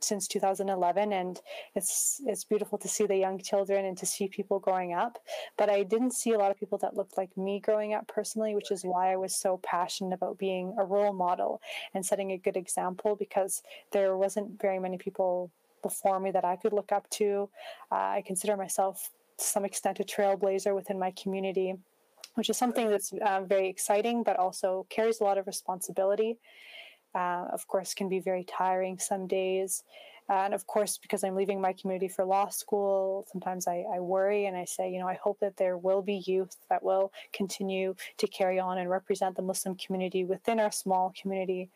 since 0.00 0.28
2011 0.28 1.12
and 1.12 1.40
it's 1.74 2.20
it's 2.26 2.44
beautiful 2.44 2.76
to 2.76 2.88
see 2.88 3.06
the 3.06 3.16
young 3.16 3.40
children 3.40 3.86
and 3.86 3.96
to 3.96 4.04
see 4.04 4.28
people 4.28 4.58
growing 4.58 4.92
up. 4.92 5.18
But 5.56 5.70
i 5.70 5.82
didn't 5.82 6.12
see 6.12 6.32
a 6.32 6.38
lot 6.38 6.50
of 6.50 6.58
people 6.58 6.78
that 6.78 6.96
looked 6.96 7.16
like 7.16 7.36
me 7.36 7.58
growing 7.58 7.94
up 7.94 8.06
personally 8.06 8.54
which 8.54 8.70
is 8.70 8.84
why 8.84 9.12
i 9.12 9.16
was 9.16 9.34
so 9.34 9.58
passionate 9.62 10.14
about 10.14 10.38
being 10.38 10.74
a 10.78 10.84
role 10.84 11.14
model 11.14 11.60
and 11.94 12.04
setting 12.04 12.32
a 12.32 12.38
good 12.38 12.56
example 12.56 13.16
because 13.16 13.62
there 13.92 14.16
wasn't 14.16 14.60
very 14.60 14.78
many 14.78 14.98
people 14.98 15.50
before 15.82 16.20
me 16.20 16.30
that 16.30 16.44
i 16.44 16.56
could 16.56 16.72
look 16.72 16.92
up 16.92 17.08
to. 17.10 17.48
Uh, 17.90 18.18
i 18.18 18.22
consider 18.26 18.56
myself 18.56 19.10
to 19.38 19.44
some 19.44 19.64
extent 19.64 20.00
a 20.00 20.04
trailblazer 20.04 20.74
within 20.74 20.98
my 20.98 21.12
community 21.12 21.74
which 22.34 22.50
is 22.50 22.56
something 22.56 22.90
that's 22.90 23.12
uh, 23.12 23.42
very 23.42 23.68
exciting, 23.68 24.22
but 24.22 24.38
also 24.38 24.86
carries 24.90 25.20
a 25.20 25.24
lot 25.24 25.38
of 25.38 25.46
responsibility. 25.46 26.38
Uh, 27.14 27.46
of 27.52 27.66
course, 27.68 27.94
can 27.94 28.08
be 28.08 28.18
very 28.18 28.44
tiring 28.44 28.98
some 28.98 29.26
days. 29.26 29.84
Uh, 30.28 30.44
and 30.44 30.54
of 30.54 30.66
course, 30.66 30.96
because 30.96 31.22
I'm 31.22 31.36
leaving 31.36 31.60
my 31.60 31.74
community 31.74 32.08
for 32.08 32.24
law 32.24 32.48
school, 32.48 33.26
sometimes 33.30 33.68
I, 33.68 33.84
I, 33.94 34.00
worry 34.00 34.46
and 34.46 34.56
I 34.56 34.64
say, 34.64 34.90
you 34.90 34.98
know, 34.98 35.06
I 35.06 35.18
hope 35.22 35.38
that 35.40 35.58
there 35.58 35.76
will 35.76 36.00
be 36.00 36.22
youth 36.26 36.56
that 36.70 36.82
will 36.82 37.12
continue 37.34 37.94
to 38.16 38.26
carry 38.26 38.58
on 38.58 38.78
and 38.78 38.88
represent 38.88 39.36
the 39.36 39.42
Muslim 39.42 39.76
community 39.76 40.24
within 40.24 40.60
our 40.60 40.72
small 40.72 41.12
community. 41.20 41.68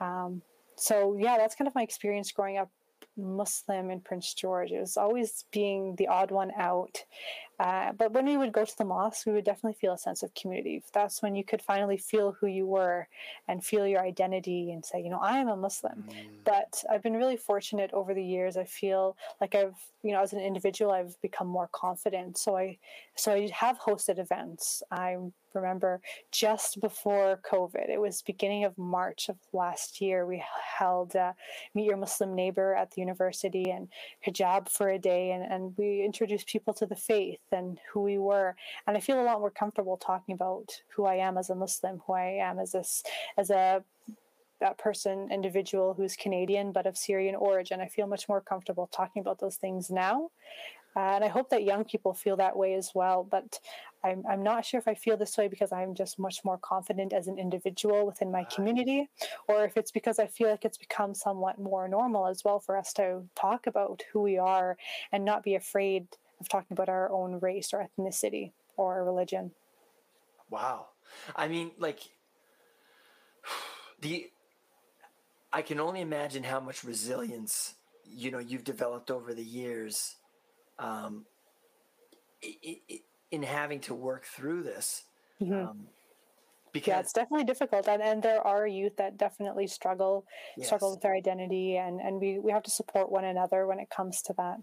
Um, 0.00 0.40
so, 0.76 1.18
yeah, 1.18 1.36
that's 1.36 1.54
kind 1.54 1.68
of 1.68 1.74
my 1.74 1.82
experience 1.82 2.32
growing 2.32 2.56
up 2.56 2.70
Muslim 3.16 3.90
in 3.90 4.00
Prince 4.00 4.32
George. 4.32 4.72
It 4.72 4.80
was 4.80 4.96
always 4.96 5.44
being 5.52 5.96
the 5.96 6.08
odd 6.08 6.30
one 6.30 6.52
out. 6.56 7.04
Uh, 7.58 7.92
but 7.92 8.12
when 8.12 8.26
we 8.26 8.36
would 8.36 8.52
go 8.52 8.64
to 8.64 8.78
the 8.78 8.84
mosque, 8.84 9.26
we 9.26 9.32
would 9.32 9.44
definitely 9.44 9.76
feel 9.80 9.94
a 9.94 9.98
sense 9.98 10.22
of 10.22 10.34
community. 10.34 10.82
That's 10.92 11.22
when 11.22 11.34
you 11.34 11.44
could 11.44 11.62
finally 11.62 11.96
feel 11.96 12.32
who 12.32 12.46
you 12.46 12.66
were 12.66 13.08
and 13.48 13.64
feel 13.64 13.86
your 13.86 14.00
identity 14.00 14.72
and 14.72 14.84
say, 14.84 15.00
you 15.00 15.08
know, 15.08 15.18
I 15.18 15.38
am 15.38 15.48
a 15.48 15.56
Muslim. 15.56 16.04
Mm. 16.08 16.14
But 16.44 16.84
I've 16.90 17.02
been 17.02 17.14
really 17.14 17.36
fortunate 17.36 17.90
over 17.92 18.12
the 18.12 18.24
years. 18.24 18.56
I 18.56 18.64
feel 18.64 19.16
like 19.40 19.54
I've, 19.54 19.76
you 20.02 20.12
know, 20.12 20.20
as 20.20 20.32
an 20.32 20.40
individual, 20.40 20.92
I've 20.92 21.20
become 21.22 21.46
more 21.46 21.68
confident. 21.72 22.36
So 22.38 22.56
I, 22.56 22.78
so 23.14 23.32
I 23.32 23.48
have 23.54 23.78
hosted 23.78 24.18
events. 24.18 24.82
I'm 24.90 25.32
remember 25.56 26.00
just 26.30 26.80
before 26.80 27.40
COVID. 27.50 27.88
It 27.88 28.00
was 28.00 28.22
beginning 28.22 28.64
of 28.64 28.76
March 28.78 29.28
of 29.28 29.36
last 29.52 30.00
year. 30.00 30.26
We 30.26 30.42
held 30.78 31.16
uh, 31.16 31.32
Meet 31.74 31.86
Your 31.86 31.96
Muslim 31.96 32.34
Neighbor 32.34 32.74
at 32.74 32.90
the 32.92 33.00
university 33.00 33.70
and 33.70 33.88
hijab 34.26 34.68
for 34.68 34.90
a 34.90 34.98
day, 34.98 35.32
and, 35.32 35.42
and 35.42 35.74
we 35.76 36.04
introduced 36.04 36.46
people 36.46 36.74
to 36.74 36.86
the 36.86 36.96
faith 36.96 37.38
and 37.52 37.78
who 37.92 38.00
we 38.00 38.18
were. 38.18 38.56
And 38.86 38.96
I 38.96 39.00
feel 39.00 39.20
a 39.20 39.24
lot 39.24 39.40
more 39.40 39.50
comfortable 39.50 39.96
talking 39.96 40.34
about 40.34 40.82
who 40.88 41.04
I 41.04 41.16
am 41.16 41.38
as 41.38 41.50
a 41.50 41.54
Muslim, 41.54 42.02
who 42.06 42.12
I 42.12 42.38
am 42.40 42.58
as 42.58 42.74
a, 42.74 42.84
as 43.40 43.50
a 43.50 43.84
person, 44.78 45.28
individual 45.30 45.94
who's 45.94 46.16
Canadian 46.16 46.72
but 46.72 46.86
of 46.86 46.96
Syrian 46.96 47.34
origin. 47.34 47.80
I 47.80 47.88
feel 47.88 48.06
much 48.06 48.28
more 48.28 48.40
comfortable 48.40 48.88
talking 48.92 49.20
about 49.20 49.38
those 49.38 49.56
things 49.56 49.90
now. 49.90 50.30
Uh, 50.96 51.12
and 51.16 51.24
I 51.24 51.28
hope 51.28 51.50
that 51.50 51.62
young 51.64 51.84
people 51.84 52.14
feel 52.14 52.36
that 52.38 52.56
way 52.56 52.72
as 52.72 52.92
well. 52.94 53.22
But 53.30 53.60
I'm, 54.02 54.24
I'm 54.28 54.42
not 54.42 54.64
sure 54.64 54.80
if 54.80 54.88
I 54.88 54.94
feel 54.94 55.18
this 55.18 55.36
way 55.36 55.46
because 55.46 55.70
I'm 55.70 55.94
just 55.94 56.18
much 56.18 56.42
more 56.42 56.56
confident 56.56 57.12
as 57.12 57.26
an 57.26 57.38
individual 57.38 58.06
within 58.06 58.32
my 58.32 58.44
community, 58.44 59.10
or 59.46 59.64
if 59.64 59.76
it's 59.76 59.90
because 59.90 60.18
I 60.18 60.26
feel 60.26 60.48
like 60.48 60.64
it's 60.64 60.78
become 60.78 61.14
somewhat 61.14 61.58
more 61.58 61.86
normal 61.86 62.26
as 62.26 62.44
well 62.44 62.58
for 62.58 62.78
us 62.78 62.94
to 62.94 63.22
talk 63.34 63.66
about 63.66 64.02
who 64.10 64.22
we 64.22 64.38
are 64.38 64.78
and 65.12 65.22
not 65.22 65.42
be 65.42 65.56
afraid 65.56 66.06
of 66.40 66.48
talking 66.48 66.72
about 66.74 66.88
our 66.88 67.10
own 67.10 67.38
race 67.40 67.72
or 67.72 67.86
ethnicity 67.86 68.52
or 68.76 69.04
religion. 69.04 69.52
Wow. 70.50 70.86
I 71.34 71.48
mean, 71.48 71.72
like, 71.78 72.00
the 74.00 74.30
I 75.52 75.62
can 75.62 75.80
only 75.80 76.00
imagine 76.00 76.42
how 76.42 76.60
much 76.60 76.84
resilience 76.84 77.74
you 78.04 78.30
know 78.30 78.38
you've 78.38 78.64
developed 78.64 79.10
over 79.10 79.34
the 79.34 79.42
years 79.42 80.16
um, 80.78 81.24
in 83.30 83.42
having 83.42 83.80
to 83.80 83.94
work 83.94 84.24
through 84.24 84.62
this. 84.62 85.04
Mm-hmm. 85.40 85.54
Um, 85.54 85.86
because 86.72 86.88
yeah, 86.88 87.00
it's 87.00 87.12
definitely 87.12 87.44
difficult, 87.44 87.88
and, 87.88 88.02
and 88.02 88.22
there 88.22 88.46
are 88.46 88.66
youth 88.66 88.96
that 88.98 89.16
definitely 89.16 89.66
struggle 89.66 90.26
yes. 90.58 90.66
struggle 90.66 90.90
with 90.90 91.00
their 91.00 91.14
identity, 91.14 91.76
and 91.76 92.00
and 92.00 92.20
we 92.20 92.38
we 92.38 92.52
have 92.52 92.62
to 92.64 92.70
support 92.70 93.10
one 93.10 93.24
another 93.24 93.66
when 93.66 93.78
it 93.78 93.88
comes 93.88 94.20
to 94.22 94.34
that. 94.36 94.58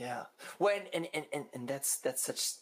Yeah, 0.00 0.24
well, 0.58 0.74
and 0.94 1.08
and 1.12 1.26
and, 1.30 1.44
and 1.52 1.68
that's 1.68 1.98
that's 1.98 2.22
such 2.22 2.52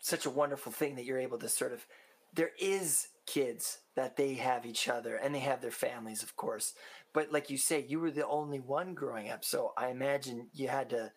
such 0.00 0.24
a 0.24 0.30
wonderful 0.30 0.72
thing 0.72 0.96
that 0.96 1.04
you're 1.04 1.18
able 1.18 1.36
to 1.38 1.48
sort 1.48 1.74
of 1.74 1.86
there 2.32 2.52
is 2.58 3.08
kids 3.26 3.80
that 3.94 4.16
they 4.16 4.34
have 4.34 4.64
each 4.64 4.88
other 4.88 5.16
and 5.16 5.34
they 5.34 5.40
have 5.40 5.60
their 5.60 5.70
families, 5.70 6.22
of 6.22 6.34
course. 6.34 6.72
But 7.12 7.30
like 7.30 7.50
you 7.50 7.58
say, 7.58 7.84
you 7.86 8.00
were 8.00 8.10
the 8.10 8.26
only 8.26 8.58
one 8.58 8.94
growing 8.94 9.28
up. 9.28 9.44
So 9.44 9.74
I 9.76 9.88
imagine 9.88 10.48
you 10.54 10.68
had 10.68 10.88
to, 10.90 11.12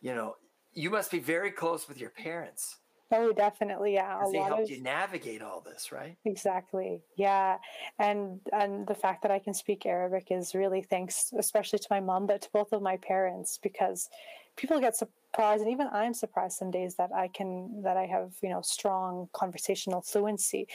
you 0.00 0.14
know, 0.14 0.36
you 0.72 0.88
must 0.88 1.10
be 1.10 1.18
very 1.18 1.50
close 1.50 1.88
with 1.88 2.00
your 2.00 2.10
parents. 2.10 2.78
Oh, 3.12 3.32
definitely, 3.32 3.94
yeah. 3.94 4.18
A 4.18 4.32
they 4.32 4.38
helped 4.38 4.64
of, 4.64 4.70
you 4.70 4.82
navigate 4.82 5.42
all 5.42 5.60
this, 5.60 5.92
right? 5.92 6.16
Exactly, 6.24 7.02
yeah. 7.16 7.58
And 7.98 8.40
and 8.52 8.86
the 8.86 8.94
fact 8.94 9.22
that 9.22 9.30
I 9.30 9.40
can 9.40 9.52
speak 9.52 9.84
Arabic 9.84 10.28
is 10.30 10.54
really 10.54 10.82
thanks, 10.82 11.32
especially 11.38 11.80
to 11.80 11.86
my 11.90 12.00
mom, 12.00 12.26
but 12.26 12.40
to 12.42 12.48
both 12.52 12.72
of 12.72 12.80
my 12.82 12.96
parents, 12.96 13.58
because 13.62 14.08
people 14.56 14.80
get 14.80 14.96
surprised, 14.96 15.62
and 15.62 15.70
even 15.70 15.88
I'm 15.92 16.14
surprised 16.14 16.56
some 16.56 16.70
days 16.70 16.96
that 16.96 17.10
I 17.12 17.28
can 17.28 17.82
that 17.82 17.96
I 17.96 18.06
have 18.06 18.32
you 18.42 18.48
know 18.48 18.62
strong 18.62 19.28
conversational 19.32 20.00
fluency 20.00 20.66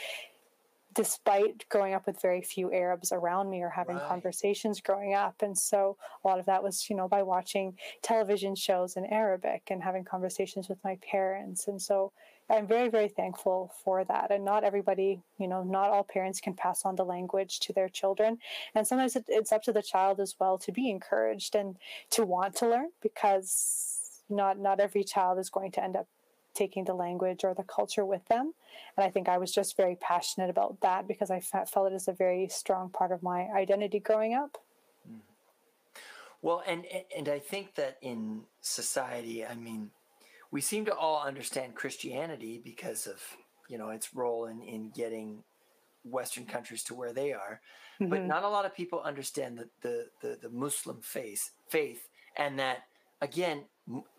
despite 0.94 1.68
growing 1.70 1.94
up 1.94 2.06
with 2.06 2.22
very 2.22 2.42
few 2.42 2.72
Arabs 2.72 3.12
around 3.12 3.50
me 3.50 3.62
or 3.62 3.70
having 3.70 3.96
right. 3.96 4.08
conversations 4.08 4.82
growing 4.82 5.14
up. 5.14 5.36
And 5.42 5.58
so 5.58 5.98
a 6.24 6.28
lot 6.28 6.40
of 6.40 6.46
that 6.48 6.64
was, 6.64 6.90
you 6.90 6.96
know, 6.96 7.08
by 7.08 7.24
watching 7.24 7.78
television 8.02 8.56
shows 8.56 8.98
in 8.98 9.06
Arabic 9.06 9.64
and 9.70 9.82
having 9.82 10.04
conversations 10.04 10.68
with 10.68 10.80
my 10.84 10.98
parents. 11.10 11.68
And 11.68 11.82
so 11.82 12.12
I'm 12.52 12.68
very, 12.68 12.90
very 12.90 13.08
thankful 13.08 13.72
for 13.84 14.04
that. 14.04 14.30
And 14.30 14.44
not 14.44 14.66
everybody, 14.66 15.22
you 15.38 15.48
know, 15.48 15.64
not 15.64 15.90
all 15.90 16.04
parents 16.04 16.42
can 16.42 16.54
pass 16.54 16.84
on 16.84 16.98
the 16.98 17.06
language 17.06 17.62
to 17.62 17.74
their 17.74 17.88
children. 17.88 18.40
And 18.76 18.86
sometimes 18.86 19.16
it, 19.16 19.26
it's 19.30 19.54
up 19.54 19.64
to 19.64 19.72
the 19.72 19.82
child 19.82 20.20
as 20.20 20.36
well 20.38 20.58
to 20.60 20.72
be 20.72 20.90
encouraged 20.90 21.56
and 21.56 21.78
to 22.12 22.26
want 22.26 22.56
to 22.58 22.68
learn 22.68 22.90
because 23.02 24.22
not 24.30 24.60
not 24.60 24.80
every 24.80 25.04
child 25.04 25.40
is 25.40 25.50
going 25.50 25.72
to 25.72 25.84
end 25.84 25.96
up 25.96 26.08
taking 26.54 26.84
the 26.84 26.94
language 26.94 27.44
or 27.46 27.54
the 27.54 27.64
culture 27.64 28.06
with 28.06 28.26
them. 28.28 28.54
And 28.98 29.06
I 29.06 29.10
think 29.10 29.30
I 29.30 29.38
was 29.38 29.54
just 29.54 29.78
very 29.78 29.96
passionate 29.96 30.50
about 30.50 30.82
that 30.82 31.08
because 31.08 31.32
I 31.32 31.40
felt 31.40 31.92
it 31.92 31.96
as 31.96 32.10
a 32.10 32.14
very 32.14 32.50
strong 32.50 32.90
part 32.90 33.12
of 33.12 33.24
my 33.24 33.48
identity 33.56 34.00
growing 34.00 34.34
up. 34.34 34.58
Mm-hmm. 35.08 35.20
Well, 36.42 36.64
and 36.68 36.86
and 37.16 37.30
I 37.30 37.40
think 37.40 37.76
that 37.76 37.98
in 38.02 38.42
society, 38.60 39.46
I 39.46 39.56
mean, 39.56 39.92
we 40.52 40.62
seem 40.62 40.86
to 40.86 40.96
all 40.96 41.24
understand 41.24 41.76
Christianity 41.76 42.62
because 42.64 43.08
of 43.08 43.22
you 43.70 43.78
know 43.78 43.90
its 43.90 44.14
role 44.14 44.46
in 44.46 44.62
in 44.62 44.90
getting 44.92 45.44
Western 46.04 46.46
countries 46.46 46.84
to 46.84 46.96
where 46.96 47.14
they 47.14 47.32
are, 47.32 47.62
mm-hmm. 48.00 48.10
but 48.10 48.26
not 48.26 48.44
a 48.44 48.50
lot 48.50 48.66
of 48.66 48.76
people 48.76 49.02
understand 49.02 49.58
the 49.58 49.70
the 49.82 50.08
the, 50.22 50.38
the 50.42 50.50
Muslim 50.50 51.00
faith 51.02 51.52
faith 51.70 52.08
and 52.38 52.58
that 52.60 52.86
again, 53.22 53.64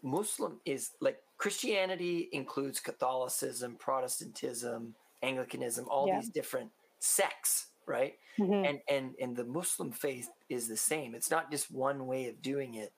Muslim 0.02 0.60
is 0.64 0.90
like 1.00 1.18
Christianity 1.38 2.28
includes 2.32 2.80
Catholicism, 2.80 3.76
Protestantism, 3.78 4.94
Anglicanism, 5.22 5.86
all 5.88 6.06
yeah. 6.06 6.20
these 6.20 6.28
different 6.28 6.70
sects, 6.98 7.66
right? 7.86 8.14
Mm-hmm. 8.38 8.64
And 8.64 8.78
and 8.88 9.14
and 9.20 9.36
the 9.36 9.44
Muslim 9.44 9.92
faith 9.92 10.28
is 10.48 10.68
the 10.68 10.76
same. 10.76 11.14
It's 11.14 11.30
not 11.30 11.50
just 11.50 11.70
one 11.70 12.06
way 12.06 12.28
of 12.28 12.40
doing 12.42 12.74
it. 12.74 12.92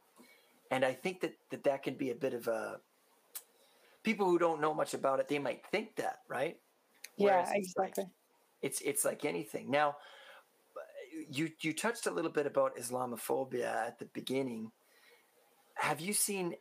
And 0.71 0.85
I 0.85 0.93
think 0.93 1.21
that 1.21 1.35
that, 1.51 1.65
that 1.65 1.83
can 1.83 1.95
be 1.95 2.11
a 2.11 2.15
bit 2.15 2.35
of 2.35 2.49
a 2.49 2.81
people 4.05 4.27
who 4.27 4.39
don't 4.39 4.61
know 4.61 4.73
much 4.73 4.95
about 4.95 5.19
it, 5.19 5.29
they 5.29 5.41
might 5.41 5.67
think 5.73 5.97
that, 5.97 6.21
right? 6.29 6.59
Whereas 7.17 7.49
yeah, 7.51 7.59
exactly. 7.59 8.05
Like, 8.05 8.13
it's 8.63 8.81
it's 8.83 9.05
like 9.05 9.25
anything. 9.25 9.71
Now, 9.71 9.97
you 11.29 11.51
you 11.61 11.73
touched 11.73 12.07
a 12.07 12.11
little 12.11 12.31
bit 12.31 12.47
about 12.47 12.77
Islamophobia 12.77 13.65
at 13.65 13.99
the 13.99 14.07
beginning. 14.07 14.71
Have 15.75 16.01
you 16.01 16.13
seen 16.13 16.55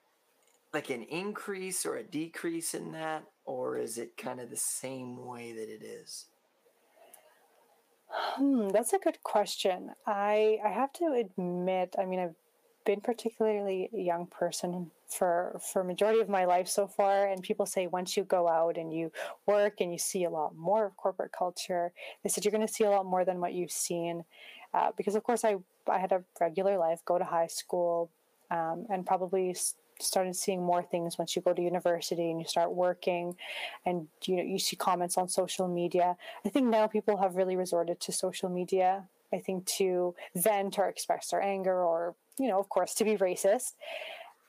like 0.73 0.89
an 0.89 1.03
increase 1.03 1.85
or 1.85 1.97
a 1.97 2.03
decrease 2.03 2.73
in 2.73 2.91
that, 2.93 3.25
or 3.45 3.77
is 3.77 3.97
it 3.97 4.17
kind 4.17 4.39
of 4.39 4.49
the 4.49 4.57
same 4.57 5.25
way 5.25 5.53
that 5.53 5.69
it 5.69 5.83
is? 5.83 6.25
Hmm, 8.09 8.69
that's 8.69 8.93
a 8.93 8.99
good 8.99 9.21
question. 9.23 9.91
I 10.07 10.59
I 10.63 10.69
have 10.69 10.93
to 10.93 11.13
admit, 11.13 11.95
I 11.97 12.05
mean, 12.05 12.19
I've 12.19 12.35
been 12.85 13.01
particularly 13.01 13.89
a 13.93 13.99
young 13.99 14.25
person 14.27 14.91
for 15.07 15.59
for 15.71 15.83
majority 15.83 16.19
of 16.19 16.29
my 16.29 16.45
life 16.45 16.67
so 16.67 16.87
far 16.87 17.27
and 17.27 17.43
people 17.43 17.65
say 17.65 17.87
once 17.87 18.17
you 18.17 18.23
go 18.23 18.47
out 18.47 18.77
and 18.77 18.91
you 18.93 19.11
work 19.45 19.79
and 19.79 19.91
you 19.91 19.97
see 19.97 20.23
a 20.23 20.29
lot 20.29 20.55
more 20.55 20.85
of 20.85 20.97
corporate 20.97 21.31
culture 21.31 21.91
they 22.23 22.29
said 22.29 22.43
you're 22.43 22.51
going 22.51 22.65
to 22.65 22.73
see 22.73 22.83
a 22.83 22.89
lot 22.89 23.05
more 23.05 23.25
than 23.25 23.39
what 23.39 23.53
you've 23.53 23.71
seen. 23.71 24.23
Uh, 24.73 24.91
because 24.97 25.15
of 25.15 25.23
course 25.23 25.45
I, 25.45 25.57
I 25.87 25.99
had 25.99 26.11
a 26.11 26.23
regular 26.41 26.77
life 26.77 27.01
go 27.05 27.17
to 27.17 27.23
high 27.23 27.47
school 27.47 28.09
um, 28.49 28.87
and 28.89 29.05
probably 29.05 29.55
started 29.99 30.35
seeing 30.35 30.63
more 30.63 30.81
things 30.81 31.17
once 31.19 31.35
you 31.35 31.41
go 31.41 31.53
to 31.53 31.61
university 31.61 32.31
and 32.31 32.39
you 32.39 32.47
start 32.47 32.73
working 32.73 33.35
and 33.85 34.07
you 34.25 34.37
know 34.37 34.43
you 34.43 34.57
see 34.57 34.75
comments 34.75 35.17
on 35.17 35.29
social 35.29 35.67
media. 35.67 36.17
I 36.43 36.49
think 36.49 36.67
now 36.67 36.87
people 36.87 37.17
have 37.17 37.35
really 37.35 37.55
resorted 37.55 37.99
to 38.01 38.11
social 38.11 38.49
media 38.49 39.03
i 39.31 39.39
think 39.39 39.65
to 39.65 40.13
vent 40.35 40.77
or 40.77 40.87
express 40.87 41.29
their 41.29 41.41
anger 41.41 41.83
or 41.83 42.15
you 42.37 42.47
know 42.47 42.59
of 42.59 42.69
course 42.69 42.93
to 42.95 43.03
be 43.03 43.17
racist. 43.17 43.73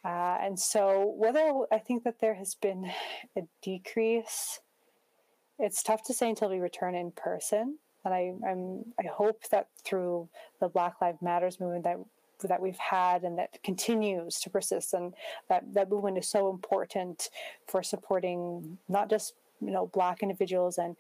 Uh, 0.05 0.37
and 0.43 0.61
so 0.61 1.15
whether 1.17 1.53
i 1.73 1.79
think 1.79 2.05
that 2.05 2.21
there 2.21 2.35
has 2.35 2.55
been 2.55 2.91
a 3.39 3.43
decrease 3.63 4.61
it's 5.59 5.83
tough 5.83 6.03
to 6.05 6.15
say 6.15 6.29
until 6.29 6.51
we 6.51 6.59
return 6.59 6.95
in 6.95 7.13
person. 7.13 7.79
And 8.05 8.13
I, 8.13 8.35
I'm, 8.47 8.85
I 8.99 9.07
hope 9.07 9.49
that 9.51 9.69
through 9.85 10.29
the 10.61 10.69
Black 10.69 11.01
Lives 11.01 11.23
Matters 11.23 11.61
movement 11.61 11.85
that 11.85 11.99
that 12.43 12.61
we've 12.61 12.77
had 12.77 13.23
and 13.23 13.39
that 13.39 13.63
continues 13.63 14.39
to 14.41 14.51
persist 14.51 14.93
and 14.93 15.15
that 15.49 15.63
that 15.73 15.89
movement 15.89 16.19
is 16.19 16.29
so 16.29 16.51
important 16.51 17.31
for 17.67 17.83
supporting 17.83 18.77
not 18.87 19.09
just 19.09 19.35
you 19.63 19.71
know 19.71 19.87
black 19.87 20.23
individuals 20.23 20.77
and 20.77 20.95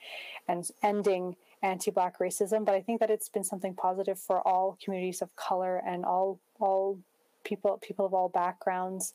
and 0.49 0.71
ending 0.83 1.37
anti-black 1.63 2.19
racism 2.19 2.65
but 2.65 2.75
i 2.75 2.81
think 2.81 2.99
that 3.01 3.11
it's 3.11 3.29
been 3.29 3.45
something 3.45 3.75
positive 3.75 4.19
for 4.19 4.47
all 4.47 4.79
communities 4.83 5.21
of 5.21 5.35
color 5.37 5.83
and 5.85 6.05
all 6.05 6.39
all 6.65 6.99
people 7.45 7.79
people 7.83 8.07
of 8.07 8.15
all 8.15 8.29
backgrounds 8.29 9.15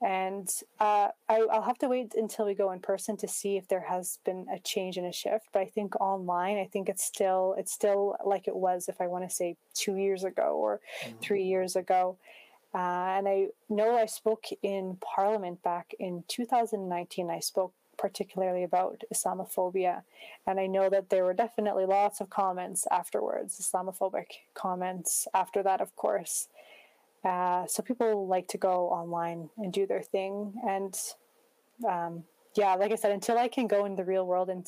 and 0.00 0.48
uh, 0.78 1.08
I, 1.28 1.38
will 1.40 1.62
have 1.62 1.78
to 1.78 1.88
wait 1.88 2.14
until 2.14 2.46
we 2.46 2.54
go 2.54 2.70
in 2.70 2.78
person 2.78 3.16
to 3.16 3.26
see 3.26 3.56
if 3.56 3.66
there 3.66 3.80
has 3.80 4.20
been 4.24 4.46
a 4.52 4.60
change 4.60 4.96
and 4.96 5.06
a 5.06 5.12
shift. 5.12 5.48
But 5.52 5.62
I 5.62 5.64
think 5.64 6.00
online, 6.00 6.56
I 6.58 6.66
think 6.66 6.88
it's 6.88 7.04
still 7.04 7.56
it's 7.58 7.72
still 7.72 8.16
like 8.24 8.46
it 8.46 8.54
was 8.54 8.88
if 8.88 9.00
I 9.00 9.08
want 9.08 9.28
to 9.28 9.34
say 9.34 9.56
two 9.74 9.96
years 9.96 10.22
ago 10.22 10.56
or 10.56 10.80
mm-hmm. 11.04 11.18
three 11.20 11.42
years 11.42 11.74
ago. 11.74 12.16
Uh, 12.72 13.16
and 13.16 13.26
I 13.26 13.48
know 13.68 13.96
I 13.96 14.06
spoke 14.06 14.44
in 14.62 14.98
Parliament 15.00 15.62
back 15.62 15.94
in 15.98 16.22
2019. 16.28 17.30
I 17.30 17.40
spoke 17.40 17.72
particularly 17.96 18.62
about 18.62 19.02
Islamophobia, 19.12 20.02
and 20.46 20.60
I 20.60 20.66
know 20.66 20.88
that 20.88 21.10
there 21.10 21.24
were 21.24 21.34
definitely 21.34 21.86
lots 21.86 22.20
of 22.20 22.30
comments 22.30 22.86
afterwards, 22.92 23.58
Islamophobic 23.58 24.26
comments 24.54 25.26
after 25.34 25.64
that, 25.64 25.80
of 25.80 25.96
course. 25.96 26.46
Uh, 27.28 27.66
so 27.66 27.82
people 27.82 28.26
like 28.26 28.48
to 28.48 28.58
go 28.58 28.88
online 28.88 29.50
and 29.58 29.70
do 29.70 29.86
their 29.86 30.02
thing. 30.02 30.54
And 30.66 30.98
um, 31.86 32.24
yeah, 32.56 32.74
like 32.74 32.90
I 32.90 32.94
said, 32.94 33.12
until 33.12 33.36
I 33.36 33.48
can 33.48 33.66
go 33.66 33.84
in 33.84 33.96
the 33.96 34.04
real 34.04 34.26
world 34.26 34.48
and 34.48 34.66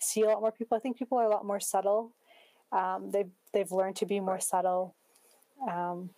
see 0.00 0.22
a 0.22 0.26
lot 0.26 0.40
more 0.40 0.50
people, 0.50 0.76
I 0.76 0.80
think 0.80 0.98
people 0.98 1.18
are 1.18 1.24
a 1.24 1.28
lot 1.28 1.46
more 1.46 1.60
subtle. 1.60 2.10
Um, 2.72 3.10
they've 3.12 3.30
they've 3.52 3.70
learned 3.70 3.96
to 3.96 4.06
be 4.06 4.18
more 4.18 4.40
subtle. 4.40 4.94
Um, 5.70 6.10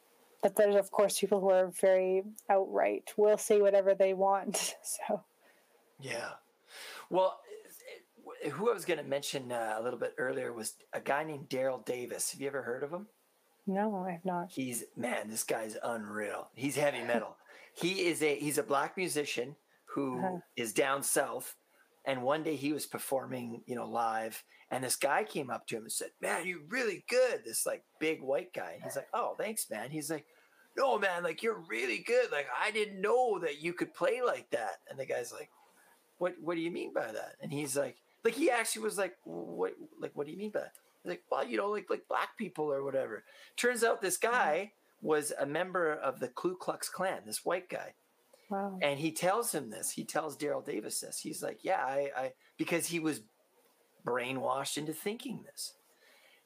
but 0.42 0.56
there's 0.56 0.76
of 0.76 0.90
course 0.90 1.20
people 1.20 1.40
who 1.40 1.50
are 1.50 1.68
very 1.80 2.22
outright, 2.48 3.12
will 3.16 3.38
say 3.38 3.60
whatever 3.60 3.94
they 3.94 4.14
want. 4.14 4.76
So 4.82 5.22
yeah, 6.00 6.30
well, 7.10 7.40
who 8.50 8.70
I 8.70 8.74
was 8.74 8.84
going 8.84 8.98
to 8.98 9.04
mention 9.04 9.52
uh, 9.52 9.76
a 9.78 9.82
little 9.82 9.98
bit 9.98 10.14
earlier 10.18 10.52
was 10.52 10.74
a 10.92 11.00
guy 11.00 11.22
named 11.22 11.48
Daryl 11.48 11.84
Davis. 11.84 12.32
Have 12.32 12.40
you 12.40 12.48
ever 12.48 12.62
heard 12.62 12.82
of 12.82 12.92
him? 12.92 13.06
No, 13.66 14.04
I 14.06 14.12
have 14.12 14.24
not. 14.24 14.50
He's 14.50 14.84
man, 14.96 15.28
this 15.28 15.44
guy's 15.44 15.76
unreal. 15.82 16.48
He's 16.54 16.76
heavy 16.76 17.02
metal. 17.02 17.36
he 17.74 18.06
is 18.06 18.22
a 18.22 18.34
he's 18.34 18.58
a 18.58 18.62
black 18.62 18.96
musician 18.96 19.56
who 19.94 20.18
uh-huh. 20.18 20.38
is 20.56 20.72
down 20.72 21.02
south. 21.02 21.56
And 22.04 22.22
one 22.22 22.42
day 22.42 22.56
he 22.56 22.72
was 22.72 22.84
performing, 22.84 23.62
you 23.66 23.76
know, 23.76 23.88
live, 23.88 24.42
and 24.72 24.82
this 24.82 24.96
guy 24.96 25.22
came 25.22 25.50
up 25.50 25.66
to 25.68 25.76
him 25.76 25.82
and 25.82 25.92
said, 25.92 26.08
"Man, 26.20 26.46
you're 26.46 26.64
really 26.68 27.04
good." 27.08 27.42
This 27.44 27.64
like 27.64 27.84
big 28.00 28.20
white 28.20 28.52
guy. 28.52 28.72
And 28.74 28.82
he's 28.82 28.96
like, 28.96 29.08
"Oh, 29.14 29.36
thanks, 29.38 29.70
man." 29.70 29.90
He's 29.90 30.10
like, 30.10 30.24
"No, 30.76 30.98
man, 30.98 31.22
like 31.22 31.42
you're 31.42 31.62
really 31.68 31.98
good. 31.98 32.32
Like 32.32 32.48
I 32.58 32.72
didn't 32.72 33.00
know 33.00 33.38
that 33.38 33.62
you 33.62 33.74
could 33.74 33.94
play 33.94 34.20
like 34.20 34.50
that." 34.50 34.78
And 34.90 34.98
the 34.98 35.06
guy's 35.06 35.32
like, 35.32 35.50
"What? 36.18 36.34
What 36.40 36.56
do 36.56 36.60
you 36.60 36.72
mean 36.72 36.92
by 36.92 37.12
that?" 37.12 37.36
And 37.40 37.52
he's 37.52 37.76
like, 37.76 37.98
"Like 38.24 38.34
he 38.34 38.50
actually 38.50 38.82
was 38.82 38.98
like, 38.98 39.14
what? 39.24 39.74
Like 40.00 40.12
what 40.14 40.26
do 40.26 40.32
you 40.32 40.38
mean 40.38 40.50
by 40.50 40.60
that?" 40.60 40.72
Like, 41.04 41.22
well, 41.30 41.46
you 41.46 41.56
know, 41.56 41.70
like 41.70 41.90
like 41.90 42.06
black 42.08 42.36
people 42.38 42.72
or 42.72 42.84
whatever. 42.84 43.24
Turns 43.56 43.84
out 43.84 44.00
this 44.00 44.18
Mm-hmm. 44.32 44.32
guy 44.32 44.72
was 45.00 45.32
a 45.38 45.46
member 45.46 45.94
of 45.94 46.20
the 46.20 46.28
Ku 46.28 46.56
Klux 46.56 46.88
Klan, 46.88 47.22
this 47.26 47.44
white 47.44 47.68
guy. 47.68 47.94
Wow. 48.48 48.78
And 48.82 49.00
he 49.00 49.12
tells 49.12 49.52
him 49.54 49.70
this. 49.70 49.90
He 49.90 50.04
tells 50.04 50.36
Daryl 50.36 50.64
Davis 50.64 51.00
this. 51.00 51.18
He's 51.20 51.42
like, 51.42 51.60
yeah, 51.64 51.84
I, 51.84 52.10
I 52.16 52.32
because 52.58 52.86
he 52.86 53.00
was 53.00 53.22
brainwashed 54.04 54.76
into 54.78 54.92
thinking 54.92 55.42
this. 55.44 55.74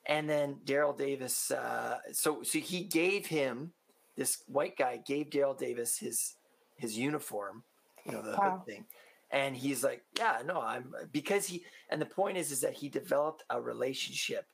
And 0.07 0.29
then 0.31 0.61
Daryl 0.65 0.97
Davis, 0.97 1.51
uh, 1.51 1.99
so 2.13 2.43
so 2.43 2.59
he 2.61 2.85
gave 2.85 3.27
him 3.27 3.73
this 4.17 4.43
white 4.47 4.77
guy 4.77 4.99
gave 4.99 5.31
Daryl 5.31 5.59
Davis 5.59 5.99
his 5.99 6.37
his 6.77 6.97
uniform, 6.97 7.65
you 8.05 8.13
know, 8.13 8.23
the 8.23 8.37
Wow. 8.37 8.59
hood 8.59 8.67
thing, 8.67 8.87
and 9.31 9.57
he's 9.57 9.83
like, 9.83 10.03
yeah, 10.17 10.39
no, 10.45 10.61
I'm 10.61 10.93
because 11.13 11.47
he. 11.47 11.65
And 11.91 12.01
the 12.01 12.07
point 12.07 12.37
is, 12.37 12.51
is 12.51 12.61
that 12.61 12.75
he 12.75 12.89
developed 12.89 13.45
a 13.51 13.61
relationship 13.61 14.47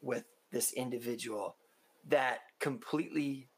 with 0.00 0.24
this 0.52 0.72
individual 0.72 1.56
that 2.08 2.38
completely 2.60 3.48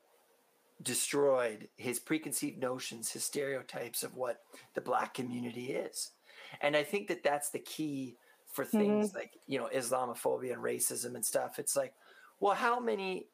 destroyed 0.83 1.69
his 1.77 1.99
preconceived 1.99 2.59
notions, 2.59 3.11
his 3.11 3.25
stereotypes 3.25 4.03
of 4.03 4.15
what 4.15 4.39
the 4.75 4.81
black 4.81 5.15
community 5.15 5.73
is. 5.73 6.13
And 6.61 6.77
I 6.77 6.83
think 6.83 7.09
that 7.09 7.23
that's 7.23 7.51
the 7.51 7.59
key 7.59 8.17
for 8.53 8.65
things 8.65 9.09
mm-hmm. 9.09 9.19
like, 9.19 9.33
you 9.47 9.59
know, 9.59 9.69
Islamophobia 9.75 10.55
and 10.55 10.63
racism 10.63 11.15
and 11.15 11.25
stuff. 11.25 11.59
It's 11.59 11.77
like, 11.77 11.93
well, 12.41 12.55
how 12.55 12.81
many 12.81 13.27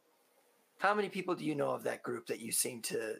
how 0.78 0.94
many 0.94 1.08
people 1.08 1.34
do 1.34 1.44
you 1.44 1.54
know 1.54 1.70
of 1.70 1.84
that 1.84 2.02
group 2.02 2.26
that 2.26 2.40
you 2.40 2.52
seem 2.52 2.82
to 2.82 3.14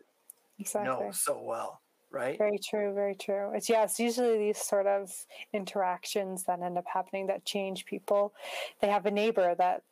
Exactly. 0.59 0.89
know 0.89 1.11
so 1.13 1.43
well, 1.43 1.81
right? 2.15 2.39
Very 2.39 2.59
true, 2.59 2.95
very 2.95 3.15
true. 3.15 3.51
It's 3.55 3.69
yeah, 3.69 3.85
it's 3.85 3.99
usually 3.99 4.39
these 4.39 4.59
sort 4.59 4.87
of 4.87 5.13
interactions 5.53 6.45
that 6.45 6.63
end 6.63 6.79
up 6.79 6.87
happening 6.87 7.27
that 7.27 7.45
change 7.45 7.85
people. 7.85 8.33
They 8.81 8.89
have 8.89 9.07
a 9.07 9.11
neighbor 9.11 9.55
that, 9.57 9.83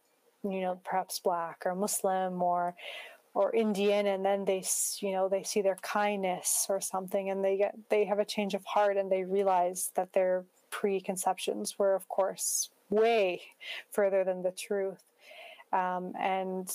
you 0.43 0.61
know, 0.61 0.81
perhaps 0.85 1.19
black 1.19 1.63
or 1.67 1.75
Muslim 1.75 2.43
or 2.43 2.75
or 3.35 3.55
Indian, 3.55 4.07
and 4.07 4.25
then 4.25 4.45
they, 4.45 4.63
you 4.99 5.13
know, 5.13 5.29
they 5.29 5.43
see 5.43 5.63
their 5.63 5.79
kindness 5.81 6.67
or 6.69 6.81
something, 6.81 7.31
and 7.31 7.43
they 7.43 7.57
get 7.57 7.75
they 7.89 8.05
have 8.05 8.19
a 8.19 8.25
change 8.25 8.55
of 8.55 8.65
heart, 8.65 8.97
and 8.97 9.11
they 9.11 9.25
realize 9.25 9.91
that 9.95 10.13
their 10.13 10.45
preconceptions 10.71 11.79
were, 11.79 11.95
of 11.95 12.09
course, 12.09 12.71
way 12.91 13.43
further 13.91 14.23
than 14.25 14.43
the 14.43 14.51
truth. 14.51 15.03
Um, 15.73 16.13
and 16.21 16.71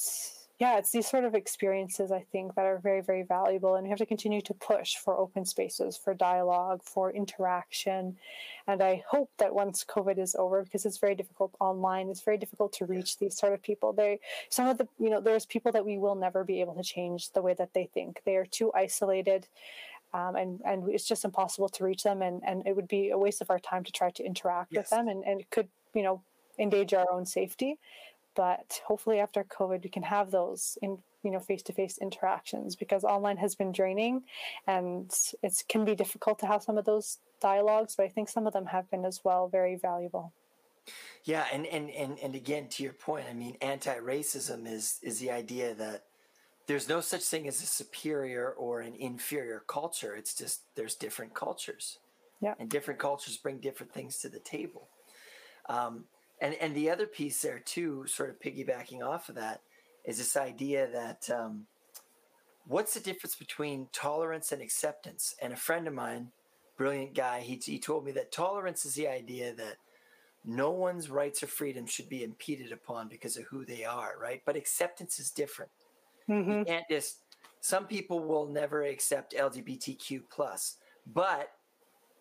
yeah, 0.60 0.80
it's 0.80 0.92
these 0.92 1.08
sort 1.08 1.24
of 1.24 1.36
experiences 1.36 2.12
I 2.12 2.26
think 2.32 2.56
that 2.56 2.66
are 2.66 2.80
very, 2.80 3.02
very 3.02 3.22
valuable, 3.22 3.76
and 3.76 3.84
we 3.84 3.90
have 3.90 4.00
to 4.00 4.08
continue 4.08 4.42
to 4.42 4.56
push 4.56 4.96
for 4.96 5.16
open 5.16 5.46
spaces, 5.46 5.96
for 5.96 6.16
dialogue, 6.16 6.82
for 6.84 7.12
interaction. 7.12 8.18
And 8.66 8.82
I 8.82 9.04
hope 9.08 9.30
that 9.38 9.54
once 9.54 9.84
COVID 9.84 10.18
is 10.18 10.36
over, 10.36 10.64
because 10.64 10.84
it's 10.86 10.98
very 10.98 11.14
difficult 11.14 11.54
online, 11.60 12.10
it's 12.10 12.22
very 12.22 12.38
difficult 12.38 12.74
to 12.74 12.86
reach 12.86 13.20
these 13.20 13.38
sort 13.38 13.54
of 13.54 13.62
people. 13.62 13.94
They, 13.94 14.20
some 14.50 14.68
of 14.68 14.80
the, 14.80 14.88
you 14.98 15.12
know, 15.12 15.22
there's 15.22 15.46
people 15.46 15.72
that 15.74 15.86
we 15.86 16.00
will 16.00 16.16
never 16.16 16.44
be 16.44 16.60
able 16.62 16.74
to 16.74 16.84
change 16.84 17.32
the 17.34 17.44
way 17.44 17.54
that 17.54 17.74
they 17.76 17.86
think. 17.94 18.22
They 18.26 18.36
are 18.36 18.46
too 18.46 18.72
isolated. 18.74 19.48
Um, 20.14 20.36
and 20.38 20.62
and 20.66 20.90
it's 20.90 21.06
just 21.06 21.26
impossible 21.26 21.70
to 21.70 21.84
reach 21.84 22.02
them, 22.02 22.22
and, 22.22 22.42
and 22.46 22.66
it 22.66 22.76
would 22.76 22.88
be 22.88 23.10
a 23.10 23.18
waste 23.18 23.42
of 23.42 23.52
our 23.52 23.60
time 23.60 23.84
to 23.84 23.92
try 23.92 24.10
to 24.12 24.24
interact 24.24 24.72
Yes. 24.72 24.84
with 24.84 24.90
them, 24.92 25.08
and, 25.10 25.24
and 25.26 25.42
it 25.42 25.50
could 25.52 25.68
you 25.94 26.02
know 26.02 26.24
endanger 26.58 26.98
our 27.00 27.12
own 27.12 27.26
safety 27.26 27.78
but 28.38 28.80
hopefully 28.86 29.20
after 29.20 29.44
covid 29.44 29.84
we 29.84 29.90
can 29.90 30.04
have 30.04 30.32
those 30.32 30.78
in 30.82 30.98
you 31.24 31.32
know 31.32 31.40
face-to-face 31.40 31.98
interactions 31.98 32.78
because 32.78 33.04
online 33.04 33.38
has 33.38 33.56
been 33.56 33.74
draining 33.74 34.24
and 34.68 35.12
it 35.44 35.64
can 35.68 35.84
be 35.84 35.96
difficult 35.96 36.40
to 36.40 36.46
have 36.46 36.64
some 36.64 36.78
of 36.78 36.86
those 36.86 37.18
dialogues 37.42 37.96
but 37.98 38.06
i 38.06 38.08
think 38.08 38.30
some 38.30 38.48
of 38.48 38.54
them 38.54 38.68
have 38.68 38.90
been 38.90 39.04
as 39.04 39.20
well 39.26 39.50
very 39.50 39.76
valuable 39.76 40.32
Yeah, 41.26 41.46
and 41.52 41.66
and 41.66 41.90
and 41.90 42.18
and 42.20 42.36
again 42.36 42.70
to 42.70 42.84
your 42.84 42.94
point, 42.94 43.26
I 43.30 43.34
mean, 43.34 43.58
anti-racism 43.62 44.68
is 44.68 45.00
is 45.02 45.20
the 45.20 45.32
idea 45.32 45.76
that 45.76 46.04
there's 46.68 46.88
no 46.88 47.02
such 47.02 47.24
thing 47.24 47.48
as 47.48 47.62
a 47.62 47.66
superior 47.66 48.52
or 48.52 48.82
an 48.82 48.96
inferior 48.96 49.64
culture. 49.68 50.16
It's 50.16 50.34
just 50.34 50.62
there's 50.76 50.96
different 50.96 51.34
cultures, 51.34 52.00
yeah 52.40 52.54
and 52.60 52.70
different 52.70 53.00
cultures 53.00 53.38
bring 53.38 53.60
different 53.60 53.92
things 53.94 54.20
to 54.20 54.30
the 54.30 54.40
table. 54.40 54.88
Um, 55.68 56.06
and 56.42 56.56
and 56.56 56.76
the 56.76 56.90
other 56.90 57.08
piece 57.08 57.42
there 57.42 57.60
too, 57.60 58.06
sort 58.08 58.30
of 58.30 58.40
piggybacking 58.40 59.02
off 59.04 59.30
of 59.30 59.36
that, 59.36 59.62
is 60.06 60.18
this 60.18 60.38
idea 60.38 60.88
that 60.92 61.30
um, 61.30 61.68
what's 62.66 62.94
the 62.94 63.00
difference 63.00 63.36
between 63.36 63.90
tolerance 63.92 64.52
and 64.52 64.62
acceptance? 64.62 65.36
And 65.42 65.54
a 65.54 65.58
friend 65.58 65.88
of 65.88 65.94
mine, 65.94 66.32
brilliant 66.78 67.14
guy, 67.16 67.42
he 67.42 67.56
he 67.64 67.80
told 67.80 68.06
me 68.06 68.12
that 68.14 68.32
tolerance 68.32 68.86
is 68.86 68.96
the 68.96 69.08
idea 69.08 69.54
that 69.56 69.78
no 70.46 70.72
one's 70.72 71.10
rights 71.10 71.44
or 71.44 71.48
freedoms 71.48 71.92
should 71.92 72.10
be 72.10 72.24
impeded 72.24 72.72
upon 72.72 73.10
because 73.10 73.38
of 73.38 73.46
who 73.46 73.66
they 73.66 73.84
are, 73.86 74.14
right? 74.22 74.42
But 74.46 74.56
acceptance 74.58 75.20
is 75.20 75.32
different. 75.32 75.72
hmm 76.28 76.64
You 76.68 76.74
can't 76.74 76.86
just 76.90 77.20
some 77.62 77.88
people 77.88 78.22
will 78.22 78.48
never 78.48 78.84
accept 78.84 79.34
LGBTQ 79.36 80.24
plus, 80.30 80.78
but 81.06 81.50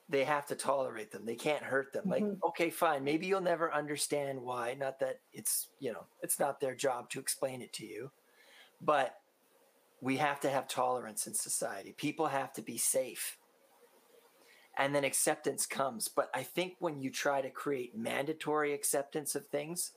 they 0.09 0.25
have 0.25 0.47
to 0.47 0.57
tolerate 0.57 1.11
them. 1.11 1.25
They 1.27 1.37
can't 1.37 1.65
hurt 1.65 1.93
them. 1.93 2.09
Like, 2.09 2.29
Mhm. 2.29 2.43
okay, 2.49 2.71
fine. 2.71 3.05
Maybe 3.05 3.27
you'll 3.27 3.41
never 3.41 3.73
understand 3.73 4.41
why. 4.43 4.75
Not 4.75 5.01
that 5.01 5.23
it's, 5.33 5.71
you 5.81 5.93
know, 5.93 6.09
it's 6.23 6.39
not 6.39 6.61
their 6.61 6.75
job 6.77 7.11
to 7.11 7.21
explain 7.21 7.63
it 7.63 7.73
to 7.75 7.87
you. 7.87 8.13
But 8.81 9.17
we 10.01 10.19
have 10.19 10.41
to 10.41 10.51
have 10.51 10.69
tolerance 10.69 11.27
in 11.27 11.35
society. 11.35 11.93
People 11.93 12.29
have 12.29 12.53
to 12.55 12.63
be 12.63 12.79
safe. 12.79 13.39
And 14.79 14.95
then 14.95 15.05
acceptance 15.05 15.67
comes. 15.67 16.07
But 16.09 16.31
I 16.35 16.43
think 16.45 16.77
when 16.79 17.01
you 17.01 17.11
try 17.11 17.41
to 17.43 17.51
create 17.51 17.97
mandatory 17.97 18.73
acceptance 18.75 19.35
of 19.35 19.49
things, 19.49 19.93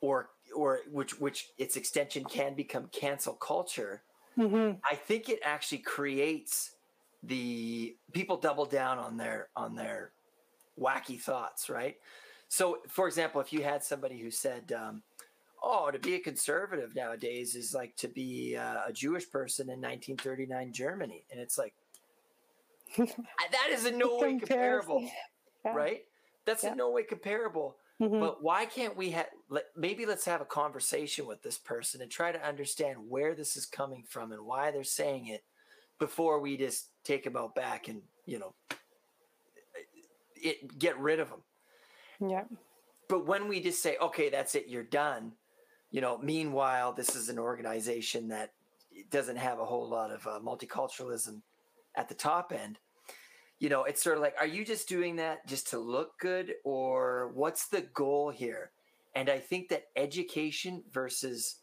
or 0.00 0.30
or 0.54 0.80
which 0.88 1.18
which 1.20 1.52
its 1.58 1.76
extension 1.76 2.24
can 2.24 2.54
become 2.54 2.88
cancel 2.88 3.34
culture, 3.34 4.04
hmm 4.36 4.82
I 4.88 4.96
think 4.96 5.28
it 5.28 5.40
actually 5.44 5.80
creates 5.80 6.76
the 7.22 7.96
people 8.12 8.36
double 8.38 8.64
down 8.66 8.98
on 8.98 9.16
their 9.16 9.50
on 9.56 9.74
their 9.74 10.12
wacky 10.78 11.20
thoughts, 11.20 11.68
right? 11.68 11.96
So, 12.48 12.78
for 12.88 13.06
example, 13.06 13.40
if 13.40 13.52
you 13.52 13.62
had 13.62 13.82
somebody 13.84 14.18
who 14.20 14.30
said, 14.30 14.72
um, 14.72 15.02
"Oh, 15.62 15.90
to 15.90 15.98
be 15.98 16.14
a 16.14 16.20
conservative 16.20 16.94
nowadays 16.94 17.54
is 17.54 17.74
like 17.74 17.96
to 17.96 18.08
be 18.08 18.56
uh, 18.56 18.82
a 18.86 18.92
Jewish 18.92 19.30
person 19.30 19.68
in 19.70 19.80
1939 19.80 20.72
Germany," 20.72 21.26
and 21.30 21.40
it's 21.40 21.58
like 21.58 21.74
that 22.96 23.68
is 23.70 23.86
in 23.86 23.98
no 23.98 24.18
way 24.18 24.38
comparable, 24.38 25.02
Yeah. 25.64 25.72
right? 25.74 26.00
That's 26.46 26.64
Yeah. 26.64 26.72
in 26.72 26.78
no 26.78 26.90
way 26.90 27.04
comparable. 27.04 27.78
Mhm. 28.00 28.18
But 28.18 28.42
why 28.42 28.64
can't 28.66 28.96
we 28.96 29.10
have? 29.10 29.28
Let, 29.50 29.64
maybe 29.76 30.06
let's 30.06 30.24
have 30.24 30.40
a 30.40 30.46
conversation 30.46 31.26
with 31.26 31.42
this 31.42 31.58
person 31.58 32.00
and 32.00 32.10
try 32.10 32.32
to 32.32 32.42
understand 32.44 32.98
where 33.08 33.34
this 33.34 33.56
is 33.56 33.66
coming 33.66 34.04
from 34.08 34.32
and 34.32 34.44
why 34.46 34.70
they're 34.70 34.84
saying 34.84 35.26
it 35.26 35.44
before 36.00 36.40
we 36.40 36.56
just 36.56 36.88
take 37.04 37.22
them 37.22 37.36
out 37.36 37.54
back 37.54 37.86
and 37.86 38.02
you 38.26 38.40
know 38.40 38.52
it 40.34 40.78
get 40.78 40.98
rid 40.98 41.20
of 41.20 41.28
them. 41.28 41.42
yeah 42.28 42.44
But 43.08 43.26
when 43.26 43.46
we 43.46 43.60
just 43.60 43.82
say, 43.82 43.96
okay, 44.00 44.30
that's 44.30 44.54
it, 44.54 44.66
you're 44.68 44.82
done. 44.82 45.32
You 45.90 46.00
know, 46.00 46.18
meanwhile, 46.18 46.92
this 46.92 47.14
is 47.14 47.28
an 47.28 47.38
organization 47.38 48.28
that 48.28 48.52
doesn't 49.10 49.36
have 49.36 49.58
a 49.58 49.64
whole 49.64 49.88
lot 49.88 50.10
of 50.10 50.26
uh, 50.26 50.40
multiculturalism 50.40 51.42
at 51.96 52.08
the 52.08 52.14
top 52.14 52.52
end. 52.52 52.78
You 53.58 53.68
know, 53.68 53.84
it's 53.84 54.02
sort 54.02 54.16
of 54.16 54.22
like, 54.22 54.34
are 54.38 54.46
you 54.46 54.64
just 54.64 54.88
doing 54.88 55.16
that 55.16 55.46
just 55.46 55.68
to 55.70 55.78
look 55.78 56.18
good, 56.18 56.54
or 56.64 57.32
what's 57.34 57.68
the 57.68 57.82
goal 57.92 58.30
here? 58.30 58.70
And 59.14 59.28
I 59.28 59.38
think 59.38 59.68
that 59.68 59.88
education 59.96 60.84
versus 60.92 61.56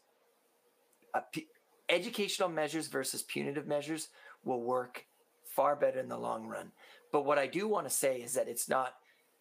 uh, 1.14 1.20
p- 1.32 1.48
educational 1.88 2.50
measures 2.50 2.86
versus 2.86 3.22
punitive 3.22 3.66
measures 3.66 4.10
will 4.44 4.62
work 4.62 5.04
far 5.44 5.76
better 5.76 6.00
in 6.00 6.08
the 6.08 6.18
long 6.18 6.46
run. 6.46 6.72
But 7.12 7.24
what 7.24 7.38
I 7.38 7.46
do 7.46 7.68
want 7.68 7.86
to 7.86 7.90
say 7.94 8.20
is 8.20 8.34
that 8.34 8.48
it's 8.48 8.68
not 8.68 8.94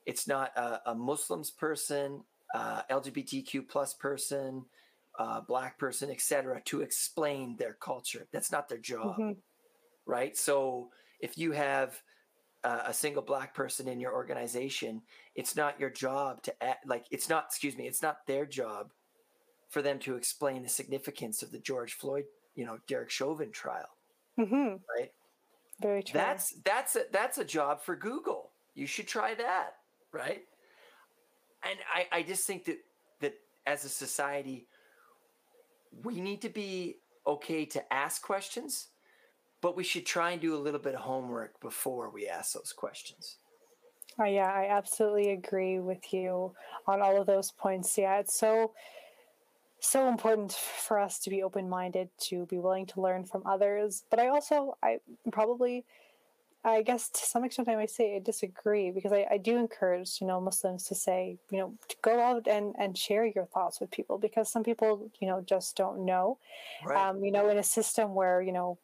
it's 0.05 0.27
not 0.27 0.55
a, 0.55 0.91
a 0.91 0.95
Muslims 0.95 1.51
person, 1.51 2.23
uh, 2.53 2.81
LGBTQ 2.89 3.67
plus 3.67 3.93
person, 3.93 4.63
uh, 5.19 5.41
black 5.41 5.77
person, 5.77 6.09
etc., 6.09 6.61
to 6.63 6.81
explain 6.81 7.57
their 7.57 7.73
culture. 7.73 8.25
That's 8.31 8.49
not 8.51 8.69
their 8.69 8.77
job, 8.77 9.17
Mhm. 9.17 9.35
right? 10.05 10.37
So 10.37 10.91
if 11.19 11.37
you 11.37 11.51
have 11.51 12.01
uh, 12.63 12.83
a 12.85 12.93
single 12.93 13.21
black 13.21 13.53
person 13.53 13.87
in 13.87 13.99
your 13.99 14.13
organization, 14.13 15.01
it's 15.35 15.55
not 15.55 15.79
your 15.79 15.89
job 15.89 16.41
to 16.43 16.63
act, 16.63 16.87
like 16.87 17.05
it's 17.11 17.27
not. 17.29 17.45
Excuse 17.45 17.75
me, 17.77 17.85
it's 17.87 18.01
not 18.01 18.25
their 18.25 18.45
job 18.45 18.93
for 19.69 19.81
them 19.81 19.99
to 19.99 20.15
explain 20.15 20.63
the 20.63 20.69
significance 20.69 21.43
of 21.43 21.51
the 21.51 21.59
George 21.59 21.93
Floyd, 21.93 22.25
you 22.55 22.65
know, 22.65 22.79
Derek 22.87 23.09
Chauvin 23.09 23.51
trial, 23.51 23.96
Mhm. 24.37 24.81
right? 24.95 25.11
very 25.79 26.01
true 26.03 26.19
That's 26.19 26.53
that's 26.63 26.95
a 26.95 27.05
that's 27.11 27.37
a 27.37 27.45
job 27.45 27.81
for 27.81 27.95
Google. 27.95 28.51
You 28.73 28.87
should 28.87 29.07
try 29.07 29.35
that, 29.35 29.77
right? 30.11 30.43
And 31.63 31.79
I, 31.93 32.07
I 32.11 32.23
just 32.23 32.45
think 32.45 32.65
that 32.65 32.79
that 33.19 33.35
as 33.65 33.85
a 33.85 33.89
society, 33.89 34.67
we 36.03 36.19
need 36.19 36.41
to 36.41 36.49
be 36.49 36.97
okay 37.25 37.65
to 37.65 37.93
ask 37.93 38.21
questions, 38.21 38.87
but 39.61 39.75
we 39.75 39.83
should 39.83 40.05
try 40.05 40.31
and 40.31 40.41
do 40.41 40.55
a 40.55 40.57
little 40.57 40.79
bit 40.79 40.95
of 40.95 41.01
homework 41.01 41.59
before 41.59 42.09
we 42.09 42.27
ask 42.27 42.53
those 42.53 42.73
questions. 42.73 43.37
Oh, 44.19 44.25
yeah, 44.25 44.51
I 44.51 44.67
absolutely 44.69 45.31
agree 45.31 45.79
with 45.79 46.11
you 46.11 46.55
on 46.87 47.01
all 47.01 47.19
of 47.21 47.27
those 47.27 47.51
points. 47.51 47.97
Yeah, 47.97 48.17
it's 48.19 48.37
so 48.39 48.73
so 49.79 50.09
important 50.09 50.53
for 50.53 50.99
us 50.99 51.19
to 51.19 51.29
be 51.29 51.43
open-minded, 51.43 52.09
to 52.29 52.45
be 52.47 52.57
willing 52.57 52.85
to 52.87 53.01
learn 53.01 53.25
from 53.25 53.43
others. 53.45 54.03
But 54.09 54.19
I 54.19 54.27
also 54.27 54.77
I 54.81 54.99
probably 55.31 55.85
I 56.63 56.81
guess 56.81 57.09
to 57.09 57.21
some 57.21 57.45
extent 57.45 57.69
I 57.69 57.75
might 57.75 57.91
say 57.91 58.15
I 58.15 58.19
disagree 58.19 58.91
because 58.91 59.13
I, 59.13 59.25
I 59.31 59.37
do 59.37 59.57
encourage, 59.57 60.19
you 60.19 60.27
know, 60.27 60.41
Muslims 60.41 60.83
to 60.85 60.95
say, 60.95 61.37
you 61.49 61.59
know, 61.59 61.73
to 61.87 61.95
go 62.01 62.19
out 62.19 62.47
and, 62.47 62.75
and 62.77 62.97
share 62.97 63.25
your 63.25 63.45
thoughts 63.45 63.79
with 63.79 63.89
people 63.89 64.17
because 64.17 64.51
some 64.51 64.63
people, 64.63 65.09
you 65.21 65.27
know, 65.27 65.41
just 65.41 65.77
don't 65.77 66.03
know. 66.03 66.39
Right. 66.85 66.97
Um, 66.97 67.23
you 67.23 67.31
know, 67.31 67.47
in 67.49 67.57
a 67.57 67.63
system 67.63 68.15
where, 68.15 68.41
you 68.41 68.51
know, 68.51 68.77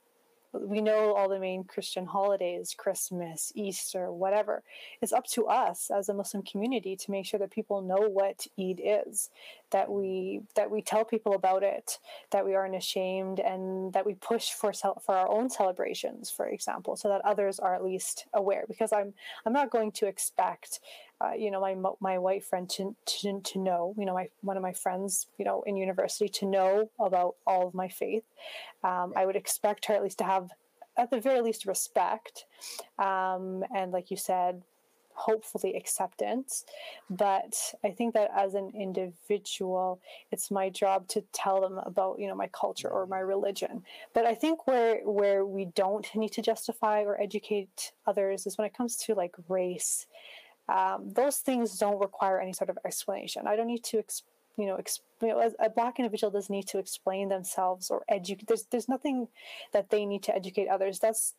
we 0.53 0.81
know 0.81 1.13
all 1.13 1.27
the 1.27 1.39
main 1.39 1.63
Christian 1.63 2.05
holidays, 2.05 2.75
Christmas, 2.77 3.51
Easter, 3.55 4.11
whatever. 4.11 4.63
It's 5.01 5.11
up 5.11 5.25
to 5.27 5.47
us 5.47 5.89
as 5.89 6.09
a 6.09 6.13
Muslim 6.13 6.43
community 6.43 6.95
to 6.95 7.11
make 7.11 7.25
sure 7.25 7.39
that 7.39 7.51
people 7.51 7.81
know 7.81 8.07
what 8.09 8.45
Eid 8.59 8.81
is, 8.83 9.29
that 9.71 9.89
we 9.89 10.41
that 10.55 10.69
we 10.69 10.81
tell 10.81 11.03
people 11.03 11.33
about 11.33 11.63
it, 11.63 11.99
that 12.31 12.45
we 12.45 12.53
aren't 12.53 12.75
ashamed, 12.75 13.39
and 13.39 13.91
that 13.93 14.05
we 14.05 14.13
push 14.13 14.51
for 14.51 14.71
for 14.73 15.15
our 15.15 15.29
own 15.29 15.49
celebrations, 15.49 16.29
for 16.29 16.47
example, 16.47 16.95
so 16.95 17.09
that 17.09 17.21
others 17.25 17.59
are 17.59 17.73
at 17.73 17.83
least 17.83 18.27
aware. 18.33 18.65
Because 18.67 18.93
I'm 18.93 19.13
I'm 19.45 19.53
not 19.53 19.71
going 19.71 19.91
to 19.93 20.07
expect 20.07 20.79
uh, 21.23 21.33
you 21.33 21.51
know 21.51 21.61
my 21.61 21.75
my 21.99 22.17
white 22.17 22.43
friend 22.43 22.69
to, 22.69 22.95
to 23.05 23.39
to 23.41 23.59
know 23.59 23.93
you 23.97 24.05
know 24.05 24.13
my 24.13 24.27
one 24.41 24.57
of 24.57 24.63
my 24.63 24.73
friends 24.73 25.27
you 25.37 25.45
know 25.45 25.63
in 25.65 25.77
university 25.77 26.27
to 26.27 26.45
know 26.45 26.89
about 26.99 27.35
all 27.47 27.67
of 27.67 27.73
my 27.73 27.87
faith. 27.87 28.23
Um, 28.83 29.13
i 29.15 29.25
would 29.25 29.35
expect 29.35 29.85
her 29.85 29.93
at 29.93 30.03
least 30.03 30.17
to 30.19 30.23
have 30.23 30.49
at 30.97 31.09
the 31.09 31.19
very 31.19 31.41
least 31.41 31.65
respect 31.65 32.45
um, 32.99 33.63
and 33.75 33.91
like 33.91 34.11
you 34.11 34.17
said 34.17 34.61
hopefully 35.15 35.75
acceptance. 35.75 36.65
But 37.09 37.73
i 37.83 37.91
think 37.91 38.13
that 38.15 38.31
as 38.35 38.55
an 38.55 38.71
individual 38.75 40.01
it's 40.31 40.51
my 40.51 40.69
job 40.69 41.07
to 41.09 41.21
tell 41.31 41.61
them 41.61 41.77
about 41.77 42.19
you 42.19 42.27
know 42.27 42.35
my 42.35 42.47
culture 42.47 42.89
or 42.89 43.05
my 43.05 43.19
religion. 43.19 43.83
But 44.13 44.25
i 44.25 44.33
think 44.33 44.67
where 44.67 45.01
where 45.05 45.45
we 45.45 45.65
don't 45.65 46.07
need 46.15 46.31
to 46.33 46.41
justify 46.41 47.03
or 47.03 47.21
educate 47.21 47.93
others 48.07 48.45
is 48.45 48.57
when 48.57 48.67
it 48.67 48.75
comes 48.75 48.97
to 48.97 49.13
like 49.13 49.35
race 49.47 50.07
um, 50.69 51.11
those 51.13 51.37
things 51.37 51.77
don't 51.77 51.99
require 51.99 52.39
any 52.39 52.53
sort 52.53 52.69
of 52.69 52.77
explanation. 52.85 53.47
I 53.47 53.55
don't 53.55 53.67
need 53.67 53.83
to, 53.85 53.97
exp- 53.97 54.23
you 54.57 54.65
know, 54.65 54.79
you 55.21 55.27
know, 55.27 55.51
a 55.59 55.69
black 55.69 55.99
individual 55.99 56.31
doesn't 56.31 56.53
need 56.53 56.67
to 56.67 56.77
explain 56.77 57.29
themselves 57.29 57.89
or 57.89 58.03
educate. 58.07 58.47
There's 58.47 58.63
there's 58.65 58.87
nothing 58.87 59.27
that 59.71 59.89
they 59.89 60.05
need 60.05 60.23
to 60.23 60.35
educate 60.35 60.67
others. 60.67 60.99
That's 60.99 61.33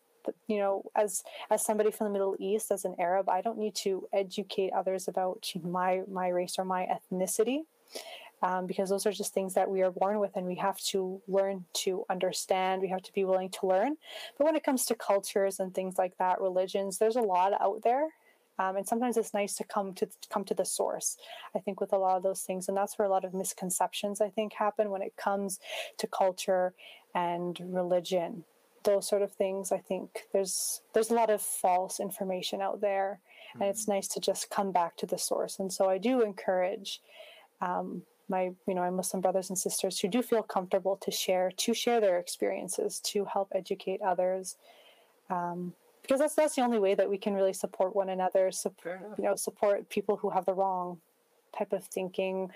you 0.49 0.59
know, 0.59 0.83
as 0.97 1.23
as 1.51 1.65
somebody 1.65 1.91
from 1.91 2.07
the 2.07 2.13
Middle 2.13 2.37
East, 2.39 2.71
as 2.71 2.85
an 2.85 2.97
Arab, 2.99 3.29
I 3.29 3.41
don't 3.41 3.59
need 3.59 3.75
to 3.77 4.09
educate 4.13 4.73
others 4.73 5.09
about 5.09 5.51
my 5.63 6.03
my 6.11 6.29
race 6.29 6.57
or 6.59 6.65
my 6.65 6.87
ethnicity. 6.87 7.61
Um, 8.43 8.67
because 8.67 8.91
those 8.91 9.07
are 9.07 9.13
just 9.13 9.33
things 9.33 9.55
that 9.55 9.71
we 9.71 9.81
are 9.81 9.91
born 9.91 10.19
with 10.19 10.33
and 10.37 10.45
we 10.45 10.57
have 10.57 10.79
to 10.89 11.23
learn 11.27 11.65
to 11.75 12.05
understand. 12.11 12.83
We 12.83 12.89
have 12.89 13.01
to 13.05 13.13
be 13.15 13.25
willing 13.25 13.49
to 13.51 13.67
learn. 13.67 13.97
But 14.37 14.45
when 14.45 14.55
it 14.55 14.63
comes 14.63 14.85
to 14.87 14.95
cultures 14.95 15.61
and 15.61 15.73
things 15.73 15.97
like 15.97 16.19
that, 16.19 16.43
religions, 16.43 16.99
there's 16.99 17.17
a 17.17 17.23
lot 17.23 17.59
out 17.59 17.83
there 17.85 18.09
um, 18.59 18.77
and 18.77 18.87
sometimes 18.87 19.17
it's 19.17 19.35
nice 19.35 19.55
to 19.57 19.65
come 19.65 19.95
to 19.95 20.09
come 20.31 20.45
to 20.45 20.55
the 20.55 20.65
source. 20.65 21.17
I 21.55 21.59
think 21.59 21.81
with 21.81 21.93
a 21.93 21.99
lot 21.99 22.17
of 22.17 22.23
those 22.23 22.43
things, 22.43 22.69
and 22.69 22.77
that's 22.77 22.99
where 22.99 23.07
a 23.07 23.11
lot 23.11 23.25
of 23.25 23.35
misconceptions 23.35 24.21
I 24.21 24.31
think 24.31 24.53
happen 24.53 24.91
when 24.91 25.03
it 25.03 25.17
comes 25.17 25.59
to 25.99 26.07
culture 26.07 26.75
and 27.15 27.59
religion. 27.61 28.45
Those 28.85 29.09
sort 29.09 29.23
of 29.23 29.33
things. 29.33 29.73
I 29.73 29.79
think 29.79 30.25
there's 30.33 30.83
there's 30.93 31.11
a 31.11 31.15
lot 31.15 31.31
of 31.31 31.43
false 31.43 31.99
information 31.99 32.61
out 32.61 32.81
there, 32.81 33.21
mm-hmm. 33.51 33.63
and 33.63 33.71
it's 33.71 33.87
hmm. 33.87 33.93
nice 33.93 34.09
to 34.09 34.21
just 34.21 34.51
come 34.51 34.71
back 34.71 34.97
to 34.99 35.07
the 35.07 35.19
source. 35.19 35.59
And 35.59 35.73
so 35.73 35.89
I 35.89 35.99
do 35.99 36.23
encourage. 36.23 37.01
Um, 37.61 38.03
my 38.27 38.45
you 38.67 38.75
know 38.75 38.81
my 38.81 38.89
muslim 38.89 39.21
brothers 39.21 39.51
and 39.51 39.59
sisters 39.59 40.01
who 40.01 40.09
do 40.09 40.23
feel 40.23 40.43
comfortable 40.43 40.97
to 40.97 41.11
share 41.11 41.53
to 41.59 41.75
share 41.75 42.01
their 42.01 42.19
experiences 42.19 42.99
to 43.01 43.27
help 43.27 43.53
educate 43.55 44.01
others 44.01 44.57
um, 45.29 45.75
because 46.05 46.21
that's 46.21 46.35
that's 46.35 46.55
the 46.55 46.63
only 46.63 46.79
way 46.79 46.95
that 46.95 47.09
we 47.09 47.17
can 47.17 47.33
really 47.33 47.55
support 47.55 47.97
one 47.97 48.11
another. 48.11 48.53
So, 48.53 48.73
you 48.85 49.25
know, 49.25 49.37
support 49.37 49.89
people 49.89 50.17
who 50.17 50.29
have 50.29 50.45
the 50.45 50.53
wrong 50.53 51.01
type 51.57 51.73
of 51.73 51.85
thinking, 51.85 52.51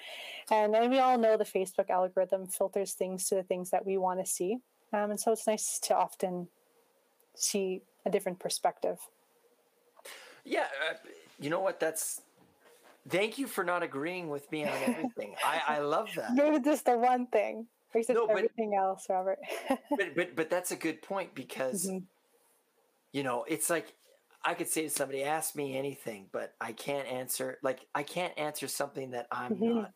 and 0.50 0.76
and 0.76 0.90
we 0.90 0.98
all 0.98 1.16
know 1.16 1.38
the 1.38 1.44
Facebook 1.44 1.88
algorithm 1.88 2.46
filters 2.46 2.92
things 2.92 3.26
to 3.28 3.36
the 3.36 3.42
things 3.42 3.70
that 3.70 3.86
we 3.86 3.96
want 3.96 4.20
to 4.20 4.26
see, 4.26 4.58
um, 4.92 5.10
and 5.10 5.18
so 5.18 5.32
it's 5.32 5.46
nice 5.46 5.78
to 5.84 5.96
often 5.96 6.48
see 7.34 7.80
a 8.04 8.10
different 8.10 8.38
perspective. 8.38 8.98
Yeah, 10.44 10.66
uh, 10.90 10.94
you 11.40 11.48
know 11.48 11.60
what? 11.60 11.80
That's 11.80 12.20
thank 13.08 13.38
you 13.38 13.46
for 13.46 13.64
not 13.64 13.82
agreeing 13.82 14.28
with 14.28 14.50
me 14.52 14.64
on 14.64 14.76
everything. 14.86 15.34
I, 15.42 15.76
I 15.76 15.78
love 15.78 16.10
that. 16.16 16.32
Maybe 16.34 16.60
just 16.60 16.84
the 16.84 16.98
one 16.98 17.26
thing. 17.26 17.66
Versus 17.94 18.14
no, 18.14 18.26
but, 18.26 18.36
everything 18.36 18.74
else, 18.74 19.06
Robert. 19.08 19.38
but 19.96 20.14
but 20.14 20.36
but 20.36 20.50
that's 20.50 20.70
a 20.70 20.76
good 20.76 21.00
point 21.00 21.34
because 21.34 21.86
mm-hmm 21.86 22.04
you 23.12 23.22
know, 23.22 23.44
it's 23.48 23.70
like 23.70 23.94
I 24.44 24.54
could 24.54 24.68
say 24.68 24.84
to 24.84 24.90
somebody, 24.90 25.24
ask 25.24 25.56
me 25.56 25.76
anything, 25.76 26.26
but 26.32 26.54
I 26.60 26.72
can't 26.72 27.08
answer. 27.08 27.58
Like 27.62 27.80
I 27.94 28.02
can't 28.02 28.36
answer 28.38 28.68
something 28.68 29.10
that 29.10 29.26
I'm 29.30 29.54
mm-hmm. 29.54 29.74
not 29.74 29.92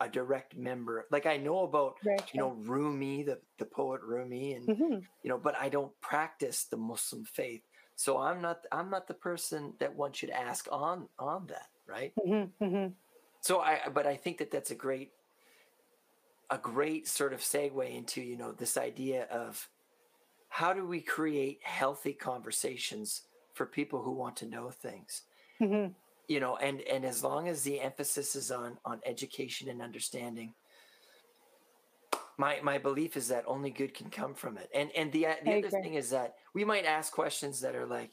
a 0.00 0.08
direct 0.08 0.56
member. 0.56 1.06
Like 1.10 1.26
I 1.26 1.36
know 1.36 1.60
about, 1.60 1.96
you 2.04 2.40
know, 2.40 2.50
Rumi, 2.50 3.22
the 3.22 3.38
the 3.58 3.64
poet 3.64 4.00
Rumi, 4.02 4.52
and 4.52 4.68
mm-hmm. 4.68 4.94
you 5.22 5.28
know, 5.30 5.38
but 5.38 5.56
I 5.56 5.68
don't 5.68 5.98
practice 6.00 6.64
the 6.64 6.76
Muslim 6.76 7.24
faith. 7.24 7.62
So 7.96 8.18
I'm 8.18 8.40
not 8.40 8.60
I'm 8.72 8.90
not 8.90 9.06
the 9.06 9.14
person 9.14 9.74
that 9.78 9.94
one 9.94 10.12
should 10.12 10.30
ask 10.30 10.68
on 10.70 11.08
on 11.18 11.46
that, 11.48 11.68
right? 11.86 12.12
Mm-hmm. 12.18 12.64
mm-hmm. 12.64 12.92
So 13.40 13.60
I, 13.60 13.80
but 13.92 14.06
I 14.06 14.16
think 14.16 14.38
that 14.38 14.50
that's 14.50 14.70
a 14.70 14.74
great 14.74 15.12
a 16.50 16.58
great 16.58 17.06
sort 17.08 17.32
of 17.32 17.40
segue 17.40 17.94
into 17.94 18.22
you 18.22 18.36
know 18.36 18.52
this 18.52 18.76
idea 18.76 19.24
of 19.24 19.68
how 20.54 20.72
do 20.72 20.86
we 20.86 21.00
create 21.00 21.58
healthy 21.64 22.12
conversations 22.12 23.22
for 23.54 23.66
people 23.66 24.00
who 24.00 24.12
want 24.12 24.36
to 24.36 24.46
know 24.46 24.70
things 24.70 25.22
mm-hmm. 25.60 25.90
you 26.28 26.38
know 26.38 26.56
and 26.58 26.80
and 26.82 27.04
as 27.04 27.24
long 27.24 27.48
as 27.48 27.62
the 27.62 27.80
emphasis 27.80 28.36
is 28.36 28.52
on 28.52 28.78
on 28.84 29.00
education 29.04 29.68
and 29.68 29.82
understanding 29.82 30.54
my 32.38 32.60
my 32.62 32.78
belief 32.78 33.16
is 33.16 33.26
that 33.26 33.42
only 33.48 33.70
good 33.70 33.94
can 33.94 34.08
come 34.10 34.32
from 34.32 34.56
it 34.56 34.70
and 34.72 34.92
and 34.96 35.10
the 35.10 35.26
the 35.42 35.54
I 35.54 35.58
other 35.58 35.66
agree. 35.66 35.82
thing 35.82 35.94
is 35.94 36.10
that 36.10 36.36
we 36.54 36.64
might 36.64 36.84
ask 36.84 37.12
questions 37.12 37.60
that 37.62 37.74
are 37.74 37.86
like 37.86 38.12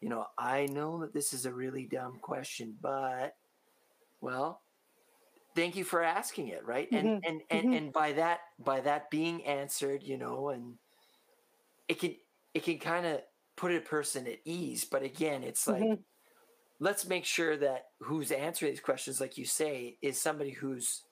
you 0.00 0.08
know 0.08 0.26
i 0.38 0.66
know 0.66 1.00
that 1.00 1.12
this 1.12 1.32
is 1.32 1.44
a 1.44 1.52
really 1.52 1.86
dumb 1.86 2.18
question 2.22 2.76
but 2.80 3.34
well 4.20 4.60
thank 5.56 5.74
you 5.74 5.82
for 5.82 6.04
asking 6.04 6.48
it 6.48 6.64
right 6.64 6.88
mm-hmm. 6.88 7.04
and 7.04 7.24
and 7.26 7.40
and, 7.50 7.62
mm-hmm. 7.62 7.72
and 7.72 7.92
by 7.92 8.12
that 8.12 8.42
by 8.64 8.80
that 8.80 9.10
being 9.10 9.44
answered 9.44 10.04
you 10.04 10.16
know 10.16 10.50
and 10.50 10.76
it 11.90 11.98
can 11.98 12.14
it 12.54 12.62
can 12.62 12.78
kind 12.78 13.04
of 13.04 13.20
put 13.56 13.74
a 13.74 13.80
person 13.80 14.26
at 14.28 14.38
ease. 14.44 14.84
But 14.84 15.02
again, 15.02 15.42
it's 15.42 15.66
like 15.66 15.82
mm-hmm. 15.82 16.00
let's 16.78 17.06
make 17.06 17.24
sure 17.24 17.56
that 17.56 17.86
who's 18.00 18.30
answering 18.30 18.72
these 18.72 18.80
questions, 18.80 19.20
like 19.20 19.36
you 19.36 19.44
say, 19.44 19.98
is 20.00 20.18
somebody 20.20 20.52
who's 20.52 21.02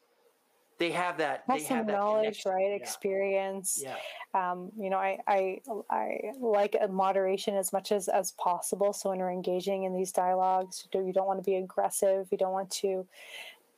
they 0.78 0.92
have 0.92 1.18
that 1.18 1.42
they 1.48 1.64
have 1.64 1.88
that 1.88 1.92
knowledge 1.92 2.44
right 2.46 2.68
yeah. 2.68 2.76
experience 2.76 3.82
yeah 3.82 3.96
um, 4.32 4.70
you 4.78 4.90
know 4.90 4.96
I, 4.96 5.18
I 5.26 5.58
i 5.90 6.18
like 6.38 6.76
moderation 6.88 7.56
as 7.56 7.72
much 7.72 7.90
as 7.90 8.06
as 8.06 8.30
possible 8.38 8.92
so 8.92 9.10
when 9.10 9.18
we're 9.18 9.32
engaging 9.32 9.82
in 9.82 9.92
these 9.92 10.12
dialogues 10.12 10.86
you 10.94 11.12
don't 11.12 11.26
want 11.26 11.40
to 11.40 11.50
be 11.50 11.56
aggressive 11.56 12.28
you 12.30 12.38
don't 12.38 12.52
want 12.52 12.70
to 12.70 13.04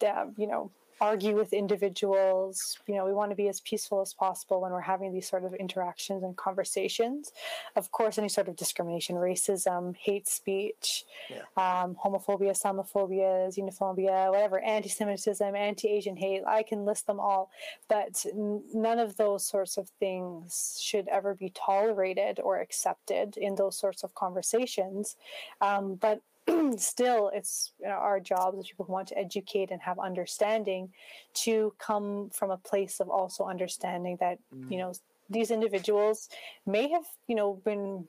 uh, 0.06 0.26
you 0.36 0.46
know 0.46 0.70
argue 1.00 1.34
with 1.34 1.52
individuals. 1.52 2.78
You 2.86 2.96
know, 2.96 3.06
we 3.06 3.12
want 3.12 3.30
to 3.30 3.36
be 3.36 3.48
as 3.48 3.60
peaceful 3.60 4.00
as 4.00 4.12
possible 4.12 4.60
when 4.60 4.72
we're 4.72 4.80
having 4.80 5.12
these 5.12 5.28
sort 5.28 5.44
of 5.44 5.54
interactions 5.54 6.22
and 6.22 6.36
conversations. 6.36 7.32
Of 7.76 7.90
course, 7.90 8.18
any 8.18 8.28
sort 8.28 8.48
of 8.48 8.56
discrimination, 8.56 9.16
racism, 9.16 9.96
hate 9.96 10.28
speech, 10.28 11.04
yeah. 11.30 11.42
um, 11.56 11.96
homophobia, 12.04 12.50
Islamophobia, 12.50 13.48
xenophobia, 13.56 14.30
whatever, 14.30 14.60
anti 14.60 14.88
Semitism, 14.88 15.54
anti 15.54 15.88
Asian 15.88 16.16
hate, 16.16 16.42
I 16.46 16.62
can 16.62 16.84
list 16.84 17.06
them 17.06 17.18
all. 17.18 17.50
But 17.88 18.24
n- 18.26 18.62
none 18.74 18.98
of 18.98 19.16
those 19.16 19.46
sorts 19.46 19.78
of 19.78 19.88
things 20.00 20.78
should 20.82 21.08
ever 21.08 21.34
be 21.34 21.50
tolerated 21.50 22.40
or 22.40 22.60
accepted 22.60 23.36
in 23.36 23.54
those 23.54 23.78
sorts 23.78 24.02
of 24.02 24.14
conversations. 24.14 25.16
Um, 25.60 25.94
but 25.94 26.20
still 26.78 27.30
it's 27.34 27.72
you 27.80 27.88
know, 27.88 27.94
our 27.94 28.20
jobs 28.20 28.58
as 28.58 28.66
people 28.66 28.84
who 28.86 28.92
want 28.92 29.08
to 29.08 29.18
educate 29.18 29.70
and 29.70 29.80
have 29.80 29.98
understanding 29.98 30.90
to 31.34 31.74
come 31.78 32.30
from 32.30 32.50
a 32.50 32.56
place 32.56 33.00
of 33.00 33.08
also 33.08 33.44
understanding 33.44 34.16
that 34.20 34.38
mm. 34.54 34.70
you 34.70 34.78
know 34.78 34.92
these 35.28 35.50
individuals 35.50 36.28
may 36.66 36.88
have 36.88 37.04
you 37.28 37.34
know 37.34 37.54
been 37.64 38.06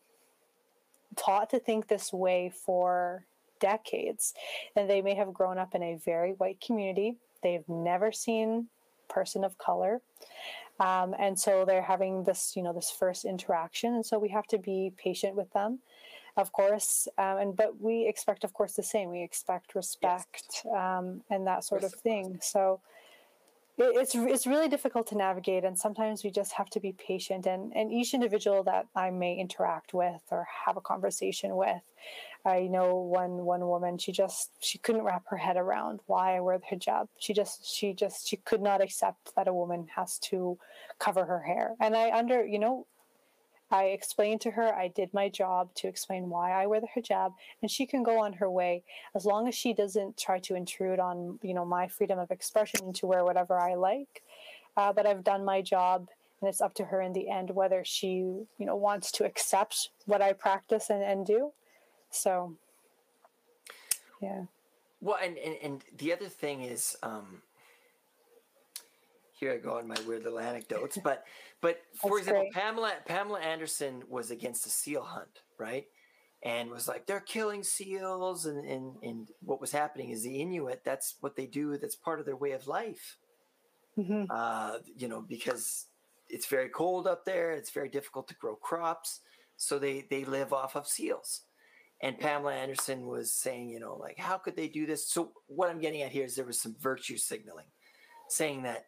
taught 1.16 1.50
to 1.50 1.60
think 1.60 1.88
this 1.88 2.12
way 2.14 2.52
for 2.66 3.26
decades 3.60 4.34
and 4.76 4.90
they 4.90 5.02
may 5.02 5.14
have 5.14 5.34
grown 5.34 5.58
up 5.58 5.76
in 5.76 5.84
a 5.84 6.00
very 6.04 6.32
white 6.34 6.60
community. 6.60 7.18
They've 7.44 7.68
never 7.68 8.12
seen 8.12 8.68
person 9.08 9.44
of 9.44 9.58
color. 9.58 10.02
Um, 10.80 11.14
and 11.20 11.38
so 11.38 11.64
they're 11.64 11.82
having 11.82 12.24
this 12.24 12.54
you 12.56 12.64
know 12.64 12.74
this 12.74 12.90
first 12.90 13.24
interaction 13.24 13.94
and 13.94 14.06
so 14.06 14.18
we 14.18 14.30
have 14.30 14.48
to 14.48 14.58
be 14.58 14.94
patient 14.98 15.36
with 15.36 15.52
them 15.54 15.80
of 16.38 16.52
course, 16.52 17.08
um, 17.18 17.38
and 17.38 17.56
but 17.56 17.80
we 17.80 18.08
expect, 18.08 18.44
of 18.44 18.54
course, 18.54 18.74
the 18.74 18.84
same. 18.84 19.10
We 19.10 19.24
expect 19.24 19.76
respect 19.76 20.66
um, 20.76 21.22
and 21.30 21.46
that 21.48 21.64
sort 21.64 21.84
of 21.84 21.94
thing. 21.94 22.40
So 22.42 22.82
it's 23.78 24.16
it's 24.16 24.48
really 24.48 24.68
difficult 24.68 25.08
to 25.08 25.18
navigate, 25.18 25.64
and 25.64 25.78
sometimes 25.78 26.24
we 26.24 26.30
just 26.30 26.54
have 26.54 26.70
to 26.72 26.80
be 26.80 26.94
patient. 26.94 27.46
And 27.46 27.72
and 27.76 27.92
each 27.92 28.14
individual 28.14 28.64
that 28.64 28.88
I 28.96 29.10
may 29.10 29.36
interact 29.36 29.94
with 29.94 30.22
or 30.30 30.48
have 30.66 30.78
a 30.78 30.82
conversation 30.82 31.56
with, 31.56 31.82
I 32.46 32.62
know 32.62 32.96
one 32.96 33.46
one 33.46 33.68
woman. 33.68 33.98
She 33.98 34.12
just 34.12 34.52
she 34.60 34.78
couldn't 34.78 35.04
wrap 35.04 35.24
her 35.30 35.38
head 35.38 35.58
around 35.58 36.00
why 36.06 36.36
I 36.38 36.40
wear 36.40 36.58
the 36.58 36.76
hijab. 36.76 37.08
She 37.20 37.34
just 37.34 37.66
she 37.66 37.94
just 37.94 38.28
she 38.28 38.38
could 38.38 38.62
not 38.62 38.82
accept 38.82 39.36
that 39.36 39.48
a 39.48 39.54
woman 39.54 39.88
has 39.96 40.20
to 40.20 40.58
cover 41.00 41.26
her 41.26 41.42
hair. 41.42 41.76
And 41.80 41.96
I 41.96 42.18
under 42.18 42.46
you 42.46 42.60
know 42.60 42.88
I 43.72 43.86
explained 43.86 44.42
to 44.42 44.52
her 44.52 44.76
I 44.76 44.90
did 44.90 45.14
my 45.14 45.30
job 45.30 45.74
to 45.76 45.88
explain 45.88 46.30
why 46.30 46.52
I 46.52 46.66
wear 46.66 46.82
the 46.82 46.88
hijab, 46.88 47.34
and 47.62 47.72
she 47.72 47.86
can 47.86 48.04
go 48.04 48.20
on 48.20 48.34
her 48.34 48.50
way 48.50 48.84
as 49.16 49.26
long 49.26 49.48
as 49.48 49.56
she 49.56 49.74
doesn't 49.74 50.18
try 50.18 50.40
to 50.40 50.56
intrude 50.56 51.00
on 51.00 51.40
you 51.42 51.54
know 51.54 51.66
my 51.66 51.88
freedom 51.88 52.20
of 52.20 52.32
expression 52.32 52.92
to 52.94 53.08
wear 53.08 53.24
whatever 53.24 53.58
I 53.58 53.76
like. 53.76 54.24
Uh, 54.76 54.92
but 54.92 55.06
I've 55.06 55.24
done 55.24 55.46
my 55.46 55.62
job, 55.62 56.08
and 56.42 56.50
it's 56.50 56.62
up 56.62 56.74
to 56.76 56.86
her 56.86 57.02
in 57.02 57.14
the 57.14 57.30
end 57.30 57.50
whether 57.52 57.84
she 57.86 58.10
you 58.10 58.66
know 58.66 58.76
wants 58.76 59.12
to 59.14 59.26
accept 59.26 59.90
what 60.06 60.22
I 60.22 60.34
practice 60.34 60.90
and, 60.90 61.02
and 61.02 61.26
do. 61.26 61.54
So, 62.10 62.56
yeah. 64.22 64.44
Well, 65.00 65.18
and, 65.24 65.38
and 65.38 65.56
and 65.64 65.84
the 65.98 66.12
other 66.12 66.28
thing 66.28 66.62
is, 66.62 66.98
um, 67.02 67.42
here 69.42 69.54
I 69.54 69.58
go 69.58 69.78
on 69.78 69.88
my 69.88 69.96
weird 70.06 70.24
little 70.24 70.40
anecdotes. 70.40 71.00
But 71.04 71.26
but 71.62 71.82
for 71.96 72.18
example, 72.18 72.44
great. 72.44 72.54
Pamela 72.54 72.94
Pamela 73.06 73.40
Anderson 73.40 74.04
was 74.10 74.32
against 74.32 74.66
a 74.66 74.70
seal 74.70 75.04
hunt, 75.04 75.42
right? 75.58 75.86
And 76.44 76.72
was 76.72 76.88
like, 76.88 77.06
they're 77.06 77.20
killing 77.20 77.64
seals, 77.64 78.48
and, 78.48 78.66
and 78.66 78.96
and 79.04 79.30
what 79.42 79.62
was 79.62 79.72
happening 79.72 80.10
is 80.10 80.24
the 80.24 80.42
Inuit. 80.42 80.82
That's 80.84 81.16
what 81.22 81.36
they 81.36 81.46
do. 81.46 81.78
That's 81.78 81.96
part 81.96 82.20
of 82.20 82.26
their 82.26 82.36
way 82.36 82.52
of 82.52 82.68
life. 82.68 83.18
Mm-hmm. 83.98 84.24
Uh, 84.30 84.78
you 84.98 85.08
know, 85.08 85.22
because 85.22 85.86
it's 86.30 86.48
very 86.48 86.70
cold 86.70 87.06
up 87.06 87.26
there. 87.26 87.52
It's 87.52 87.72
very 87.72 87.90
difficult 87.90 88.28
to 88.30 88.36
grow 88.36 88.56
crops, 88.56 89.20
so 89.56 89.78
they 89.78 90.08
they 90.10 90.26
live 90.26 90.52
off 90.52 90.76
of 90.76 90.88
seals. 90.88 91.42
And 92.02 92.18
Pamela 92.20 92.56
Anderson 92.56 93.06
was 93.06 93.32
saying, 93.32 93.70
you 93.70 93.80
know, 93.80 93.96
like, 93.96 94.18
how 94.18 94.40
could 94.40 94.56
they 94.56 94.68
do 94.68 94.88
this? 94.88 95.08
So 95.08 95.34
what 95.46 95.70
I'm 95.70 95.80
getting 95.80 96.02
at 96.02 96.12
here 96.12 96.26
is 96.26 96.36
there 96.36 96.46
was 96.46 96.60
some 96.60 96.76
virtue 96.80 97.18
signaling, 97.18 97.68
saying 98.28 98.64
that 98.64 98.86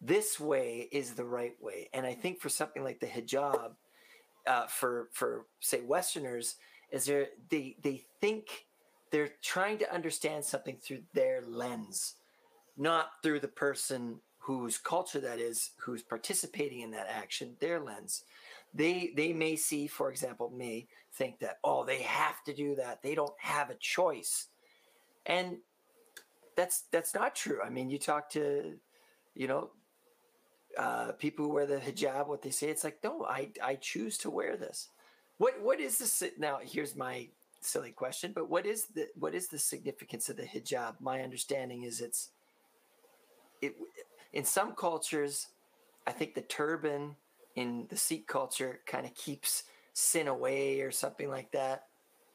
this 0.00 0.40
way 0.40 0.88
is 0.92 1.12
the 1.12 1.24
right 1.24 1.56
way. 1.60 1.88
And 1.92 2.06
I 2.06 2.14
think 2.14 2.40
for 2.40 2.48
something 2.48 2.82
like 2.82 3.00
the 3.00 3.06
hijab, 3.06 3.72
uh, 4.46 4.66
for 4.66 5.08
for 5.12 5.46
say 5.60 5.82
Westerners, 5.82 6.56
is 6.90 7.04
there 7.04 7.28
they 7.50 7.76
they 7.82 8.04
think 8.20 8.66
they're 9.10 9.30
trying 9.42 9.78
to 9.78 9.92
understand 9.92 10.44
something 10.44 10.76
through 10.76 11.02
their 11.12 11.42
lens, 11.42 12.14
not 12.76 13.10
through 13.22 13.40
the 13.40 13.48
person 13.48 14.20
whose 14.38 14.78
culture 14.78 15.20
that 15.20 15.38
is, 15.38 15.70
who's 15.76 16.02
participating 16.02 16.80
in 16.80 16.90
that 16.92 17.08
action, 17.10 17.56
their 17.60 17.80
lens. 17.80 18.24
They 18.72 19.12
they 19.16 19.32
may 19.32 19.56
see, 19.56 19.86
for 19.86 20.10
example, 20.10 20.50
may 20.56 20.86
think 21.12 21.40
that 21.40 21.58
oh 21.62 21.84
they 21.84 22.02
have 22.02 22.42
to 22.44 22.54
do 22.54 22.74
that, 22.76 23.02
they 23.02 23.14
don't 23.14 23.34
have 23.38 23.68
a 23.68 23.74
choice, 23.74 24.46
and 25.26 25.58
that's 26.56 26.84
that's 26.90 27.14
not 27.14 27.34
true. 27.34 27.60
I 27.62 27.68
mean, 27.68 27.90
you 27.90 27.98
talk 27.98 28.30
to 28.30 28.76
you 29.34 29.46
know 29.46 29.70
uh, 30.78 31.12
people 31.12 31.44
who 31.44 31.52
wear 31.52 31.66
the 31.66 31.78
hijab, 31.78 32.26
what 32.26 32.42
they 32.42 32.50
say, 32.50 32.68
it's 32.68 32.84
like, 32.84 32.98
no, 33.02 33.24
I, 33.24 33.48
I 33.62 33.74
choose 33.74 34.16
to 34.18 34.30
wear 34.30 34.56
this. 34.56 34.88
What, 35.38 35.60
what 35.62 35.80
is 35.80 35.98
this? 35.98 36.22
Now, 36.38 36.58
here's 36.62 36.94
my 36.94 37.28
silly 37.60 37.90
question, 37.90 38.32
but 38.34 38.48
what 38.48 38.66
is 38.66 38.86
the, 38.86 39.08
what 39.18 39.34
is 39.34 39.48
the 39.48 39.58
significance 39.58 40.28
of 40.28 40.36
the 40.36 40.44
hijab? 40.44 40.94
My 41.00 41.22
understanding 41.22 41.82
is 41.82 42.00
it's, 42.00 42.30
it, 43.60 43.74
in 44.32 44.44
some 44.44 44.74
cultures, 44.74 45.48
I 46.06 46.12
think 46.12 46.34
the 46.34 46.42
turban 46.42 47.16
in 47.56 47.86
the 47.88 47.96
Sikh 47.96 48.26
culture 48.26 48.80
kind 48.86 49.04
of 49.04 49.14
keeps 49.14 49.64
sin 49.92 50.28
away 50.28 50.80
or 50.80 50.90
something 50.90 51.28
like 51.28 51.50
that, 51.52 51.86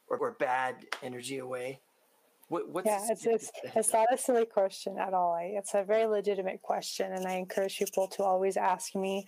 or, 0.08 0.18
or 0.18 0.32
bad 0.32 0.86
energy 1.02 1.38
away. 1.38 1.80
What, 2.48 2.68
what's 2.68 2.86
yeah, 2.86 3.00
it's, 3.10 3.26
it's, 3.26 3.50
it's 3.74 3.92
not 3.92 4.06
a 4.12 4.18
silly 4.18 4.46
question 4.46 4.98
at 4.98 5.12
all. 5.14 5.36
It's 5.40 5.74
a 5.74 5.82
very 5.82 6.06
legitimate 6.06 6.62
question, 6.62 7.12
and 7.12 7.26
I 7.26 7.34
encourage 7.34 7.78
people 7.78 8.06
to 8.08 8.22
always 8.22 8.56
ask 8.56 8.94
me. 8.94 9.26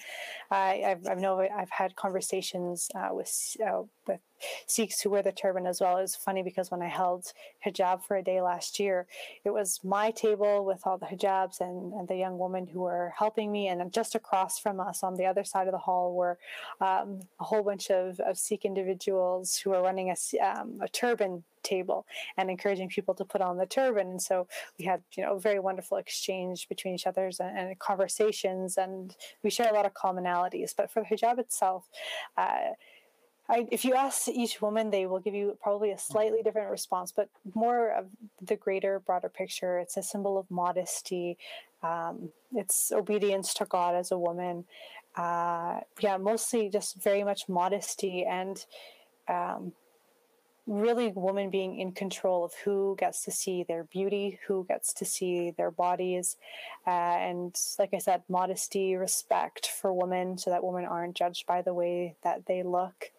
I 0.50 0.82
I've, 0.86 1.06
I 1.08 1.14
know 1.14 1.40
I've 1.40 1.70
had 1.70 1.96
conversations 1.96 2.88
uh, 2.94 3.08
with 3.10 3.56
uh, 3.66 3.82
with 4.06 4.20
Sikhs 4.66 5.00
who 5.00 5.10
wear 5.10 5.22
the 5.22 5.32
turban 5.32 5.66
as 5.66 5.80
well. 5.80 5.98
It 5.98 6.02
was 6.02 6.16
funny 6.16 6.42
because 6.42 6.70
when 6.70 6.82
I 6.82 6.88
held 6.88 7.32
hijab 7.64 8.02
for 8.02 8.16
a 8.16 8.22
day 8.22 8.40
last 8.40 8.78
year, 8.78 9.06
it 9.44 9.50
was 9.50 9.80
my 9.82 10.10
table 10.10 10.64
with 10.64 10.86
all 10.86 10.98
the 10.98 11.06
hijabs 11.06 11.60
and, 11.60 11.92
and 11.92 12.08
the 12.08 12.16
young 12.16 12.38
women 12.38 12.66
who 12.66 12.80
were 12.80 13.12
helping 13.16 13.50
me, 13.50 13.68
and 13.68 13.92
just 13.92 14.14
across 14.14 14.58
from 14.58 14.80
us 14.80 15.02
on 15.02 15.16
the 15.16 15.26
other 15.26 15.44
side 15.44 15.66
of 15.66 15.72
the 15.72 15.78
hall 15.78 16.14
were 16.14 16.38
um, 16.80 17.20
a 17.40 17.44
whole 17.44 17.62
bunch 17.62 17.90
of, 17.90 18.20
of 18.20 18.38
Sikh 18.38 18.64
individuals 18.64 19.56
who 19.56 19.70
were 19.70 19.82
running 19.82 20.10
a, 20.10 20.38
um, 20.40 20.78
a 20.80 20.88
turban 20.88 21.44
table 21.62 22.06
and 22.36 22.50
encouraging 22.50 22.88
people 22.88 23.14
to 23.14 23.24
put 23.24 23.40
on 23.40 23.58
the 23.58 23.66
turban. 23.66 24.08
And 24.08 24.22
so 24.22 24.46
we 24.78 24.84
had, 24.84 25.02
you 25.16 25.22
know, 25.22 25.36
a 25.36 25.40
very 25.40 25.58
wonderful 25.58 25.98
exchange 25.98 26.68
between 26.68 26.94
each 26.94 27.06
other's 27.06 27.40
and, 27.40 27.56
and 27.58 27.78
conversations, 27.78 28.78
and 28.78 29.14
we 29.42 29.50
share 29.50 29.70
a 29.70 29.74
lot 29.74 29.86
of 29.86 29.94
commonalities. 29.94 30.74
But 30.76 30.90
for 30.90 31.02
the 31.02 31.16
hijab 31.16 31.38
itself, 31.38 31.88
uh, 32.36 32.72
I, 33.50 33.66
if 33.70 33.84
you 33.84 33.94
ask 33.94 34.28
each 34.28 34.60
woman, 34.60 34.90
they 34.90 35.06
will 35.06 35.20
give 35.20 35.34
you 35.34 35.56
probably 35.62 35.90
a 35.92 35.98
slightly 35.98 36.38
mm-hmm. 36.38 36.44
different 36.44 36.70
response, 36.70 37.12
but 37.12 37.28
more 37.54 37.90
of 37.90 38.06
the 38.42 38.56
greater, 38.56 39.00
broader 39.00 39.28
picture. 39.28 39.78
It's 39.78 39.96
a 39.96 40.02
symbol 40.02 40.36
of 40.36 40.50
modesty. 40.50 41.38
Um, 41.82 42.30
it's 42.54 42.92
obedience 42.92 43.54
to 43.54 43.64
God 43.64 43.94
as 43.94 44.12
a 44.12 44.18
woman. 44.18 44.64
Uh, 45.16 45.80
yeah, 46.00 46.16
mostly 46.18 46.68
just 46.68 47.02
very 47.02 47.24
much 47.24 47.48
modesty 47.48 48.24
and 48.24 48.64
um, 49.28 49.72
really 50.66 51.10
women 51.14 51.48
being 51.48 51.80
in 51.80 51.92
control 51.92 52.44
of 52.44 52.52
who 52.64 52.94
gets 52.98 53.24
to 53.24 53.30
see 53.30 53.62
their 53.62 53.84
beauty, 53.84 54.38
who 54.46 54.66
gets 54.68 54.92
to 54.92 55.04
see 55.04 55.50
their 55.52 55.70
bodies, 55.70 56.36
uh, 56.86 56.90
and 56.90 57.58
like 57.78 57.94
I 57.94 57.98
said, 57.98 58.22
modesty, 58.28 58.94
respect 58.94 59.66
for 59.66 59.92
women, 59.92 60.36
so 60.36 60.50
that 60.50 60.62
women 60.62 60.84
aren't 60.84 61.16
judged 61.16 61.46
by 61.46 61.62
the 61.62 61.72
way 61.72 62.14
that 62.22 62.46
they 62.46 62.62
look. 62.62 63.10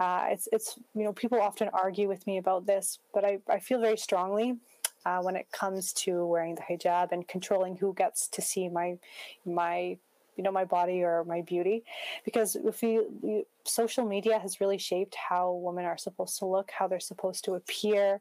Uh, 0.00 0.26
it's 0.28 0.48
it's 0.52 0.78
you 0.94 1.04
know 1.04 1.12
people 1.12 1.40
often 1.40 1.68
argue 1.72 2.08
with 2.08 2.26
me 2.26 2.38
about 2.38 2.66
this, 2.66 2.98
but 3.12 3.24
I, 3.24 3.38
I 3.48 3.58
feel 3.58 3.80
very 3.80 3.96
strongly 3.96 4.56
uh, 5.04 5.20
when 5.20 5.36
it 5.36 5.50
comes 5.52 5.92
to 5.92 6.26
wearing 6.26 6.54
the 6.54 6.62
hijab 6.62 7.12
and 7.12 7.26
controlling 7.26 7.76
who 7.76 7.94
gets 7.94 8.28
to 8.28 8.42
see 8.42 8.68
my 8.68 8.98
my 9.44 9.96
you 10.36 10.44
know 10.44 10.52
my 10.52 10.64
body 10.64 11.02
or 11.02 11.24
my 11.24 11.42
beauty. 11.42 11.82
Because 12.24 12.56
if 12.56 12.82
you, 12.82 13.44
social 13.64 14.06
media 14.06 14.38
has 14.38 14.60
really 14.60 14.78
shaped 14.78 15.16
how 15.16 15.52
women 15.52 15.84
are 15.84 15.98
supposed 15.98 16.38
to 16.38 16.46
look 16.46 16.70
how 16.70 16.86
they're 16.86 17.00
supposed 17.00 17.44
to 17.44 17.54
appear. 17.54 18.20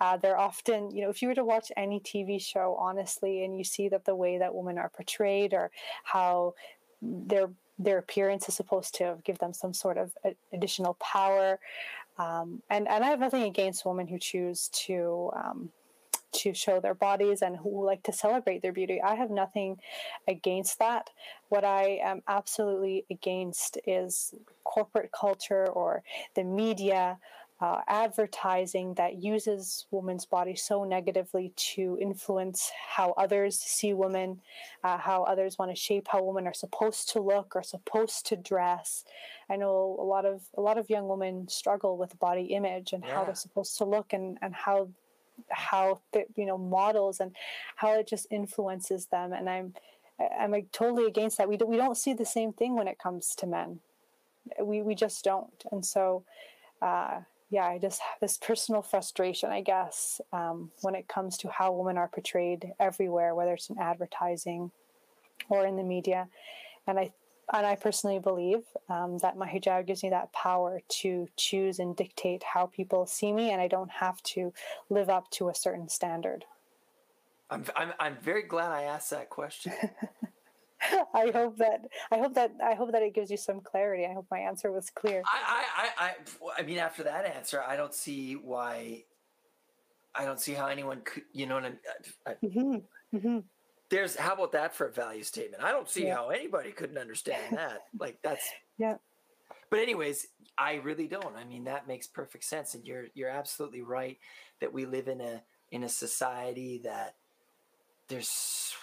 Uh, 0.00 0.16
they're 0.16 0.38
often 0.38 0.90
you 0.90 1.02
know 1.02 1.10
if 1.10 1.20
you 1.20 1.28
were 1.28 1.34
to 1.34 1.44
watch 1.44 1.70
any 1.76 2.00
tv 2.00 2.40
show 2.40 2.74
honestly 2.80 3.44
and 3.44 3.58
you 3.58 3.64
see 3.64 3.88
that 3.88 4.04
the 4.06 4.14
way 4.14 4.38
that 4.38 4.54
women 4.54 4.78
are 4.78 4.88
portrayed 4.88 5.52
or 5.52 5.70
how 6.04 6.54
their 7.02 7.48
their 7.78 7.98
appearance 7.98 8.48
is 8.48 8.54
supposed 8.54 8.94
to 8.96 9.16
give 9.24 9.38
them 9.38 9.52
some 9.52 9.72
sort 9.72 9.96
of 9.98 10.12
additional 10.52 10.94
power 10.94 11.58
um, 12.18 12.62
and 12.68 12.88
and 12.88 13.04
I 13.04 13.08
have 13.08 13.20
nothing 13.20 13.44
against 13.44 13.86
women 13.86 14.08
who 14.08 14.18
choose 14.18 14.68
to 14.86 15.30
um, 15.36 15.70
to 16.32 16.52
show 16.52 16.80
their 16.80 16.94
bodies 16.94 17.42
and 17.42 17.56
who 17.56 17.84
like 17.84 18.02
to 18.02 18.12
celebrate 18.12 18.60
their 18.60 18.72
beauty. 18.72 19.00
I 19.00 19.14
have 19.14 19.30
nothing 19.30 19.78
against 20.26 20.78
that. 20.78 21.10
What 21.48 21.64
I 21.64 22.00
am 22.02 22.22
absolutely 22.28 23.06
against 23.10 23.78
is 23.86 24.34
corporate 24.64 25.10
culture 25.12 25.66
or 25.66 26.02
the 26.34 26.44
media. 26.44 27.18
Uh, 27.60 27.80
advertising 27.88 28.94
that 28.94 29.20
uses 29.20 29.86
women's 29.90 30.24
bodies 30.24 30.62
so 30.62 30.84
negatively 30.84 31.52
to 31.56 31.98
influence 32.00 32.70
how 32.88 33.12
others 33.16 33.58
see 33.58 33.92
women, 33.92 34.40
uh, 34.84 34.96
how 34.96 35.24
others 35.24 35.58
want 35.58 35.68
to 35.68 35.74
shape 35.74 36.06
how 36.06 36.22
women 36.22 36.46
are 36.46 36.54
supposed 36.54 37.08
to 37.08 37.20
look 37.20 37.56
or 37.56 37.62
supposed 37.64 38.24
to 38.24 38.36
dress. 38.36 39.04
I 39.50 39.56
know 39.56 39.96
a 39.98 40.04
lot 40.04 40.24
of 40.24 40.42
a 40.56 40.60
lot 40.60 40.78
of 40.78 40.88
young 40.88 41.08
women 41.08 41.48
struggle 41.48 41.96
with 41.96 42.16
body 42.20 42.44
image 42.44 42.92
and 42.92 43.02
yeah. 43.04 43.16
how 43.16 43.24
they're 43.24 43.34
supposed 43.34 43.76
to 43.78 43.84
look 43.84 44.12
and, 44.12 44.38
and 44.40 44.54
how 44.54 44.88
how 45.50 46.00
you 46.36 46.46
know 46.46 46.58
models 46.58 47.20
and 47.20 47.34
how 47.76 47.98
it 47.98 48.06
just 48.06 48.26
influences 48.30 49.06
them 49.06 49.32
and 49.32 49.48
i'm 49.48 49.72
i'm 50.38 50.50
like 50.50 50.70
totally 50.72 51.06
against 51.06 51.38
that 51.38 51.48
we, 51.48 51.56
do, 51.56 51.64
we 51.66 51.76
don't 51.76 51.96
see 51.96 52.12
the 52.12 52.26
same 52.26 52.52
thing 52.52 52.74
when 52.76 52.88
it 52.88 52.98
comes 52.98 53.34
to 53.36 53.46
men 53.46 53.78
we 54.60 54.82
we 54.82 54.94
just 54.94 55.24
don't 55.24 55.64
and 55.70 55.84
so 55.84 56.24
uh, 56.82 57.20
yeah 57.50 57.66
i 57.66 57.78
just 57.78 58.00
have 58.00 58.20
this 58.20 58.38
personal 58.38 58.82
frustration 58.82 59.50
i 59.50 59.60
guess 59.60 60.20
um, 60.32 60.70
when 60.82 60.94
it 60.94 61.08
comes 61.08 61.36
to 61.38 61.48
how 61.48 61.72
women 61.72 61.96
are 61.96 62.08
portrayed 62.08 62.72
everywhere 62.78 63.34
whether 63.34 63.54
it's 63.54 63.70
in 63.70 63.78
advertising 63.78 64.70
or 65.48 65.66
in 65.66 65.76
the 65.76 65.82
media 65.82 66.28
and 66.86 66.98
i 66.98 67.12
and 67.52 67.66
I 67.66 67.76
personally 67.76 68.18
believe 68.18 68.62
um, 68.88 69.18
that 69.18 69.36
my 69.36 69.48
hijab 69.48 69.86
gives 69.86 70.02
me 70.02 70.10
that 70.10 70.32
power 70.32 70.80
to 71.00 71.28
choose 71.36 71.78
and 71.78 71.96
dictate 71.96 72.42
how 72.42 72.66
people 72.66 73.06
see 73.06 73.32
me, 73.32 73.50
and 73.50 73.60
I 73.60 73.68
don't 73.68 73.90
have 73.90 74.22
to 74.24 74.52
live 74.90 75.08
up 75.08 75.30
to 75.32 75.48
a 75.48 75.54
certain 75.54 75.88
standard. 75.88 76.44
I'm 77.50 77.64
I'm 77.74 77.92
I'm 77.98 78.16
very 78.22 78.42
glad 78.42 78.70
I 78.70 78.82
asked 78.82 79.10
that 79.10 79.30
question. 79.30 79.72
I 81.14 81.30
hope 81.32 81.56
that 81.58 81.80
I 82.10 82.18
hope 82.18 82.34
that 82.34 82.52
I 82.64 82.74
hope 82.74 82.92
that 82.92 83.02
it 83.02 83.14
gives 83.14 83.30
you 83.30 83.36
some 83.36 83.60
clarity. 83.60 84.06
I 84.06 84.12
hope 84.12 84.26
my 84.30 84.38
answer 84.38 84.70
was 84.70 84.90
clear. 84.90 85.22
I 85.26 85.64
I 85.76 86.06
I 86.06 86.12
I, 86.58 86.62
mean, 86.62 86.78
after 86.78 87.02
that 87.04 87.26
answer, 87.26 87.62
I 87.66 87.76
don't 87.76 87.94
see 87.94 88.34
why. 88.34 89.04
I 90.14 90.24
don't 90.24 90.40
see 90.40 90.52
how 90.52 90.66
anyone 90.66 91.02
could, 91.04 91.22
you 91.32 91.46
know, 91.46 91.56
what 91.56 91.64
I, 91.64 92.30
I, 92.30 92.34
mm-hmm. 92.44 93.16
Mm-hmm. 93.16 93.38
there's 93.88 94.16
how 94.16 94.34
about 94.34 94.52
that 94.52 94.74
for 94.74 94.86
a 94.86 94.92
value 94.92 95.22
statement? 95.22 95.62
I 95.62 95.70
don't 95.70 95.88
see 95.88 96.06
yeah. 96.06 96.16
how 96.16 96.30
anybody 96.30 96.72
couldn't 96.72 96.98
understand 96.98 97.56
that. 97.56 97.84
like 97.98 98.18
that's 98.22 98.48
yeah. 98.78 98.96
But 99.70 99.80
anyways, 99.80 100.26
I 100.56 100.74
really 100.76 101.06
don't. 101.06 101.36
I 101.36 101.44
mean, 101.44 101.64
that 101.64 101.86
makes 101.86 102.06
perfect 102.06 102.44
sense, 102.44 102.74
and 102.74 102.86
you're 102.86 103.06
you're 103.14 103.28
absolutely 103.28 103.82
right 103.82 104.18
that 104.60 104.72
we 104.72 104.86
live 104.86 105.08
in 105.08 105.20
a 105.20 105.42
in 105.70 105.82
a 105.82 105.88
society 105.88 106.80
that 106.84 107.16
there's 108.08 108.74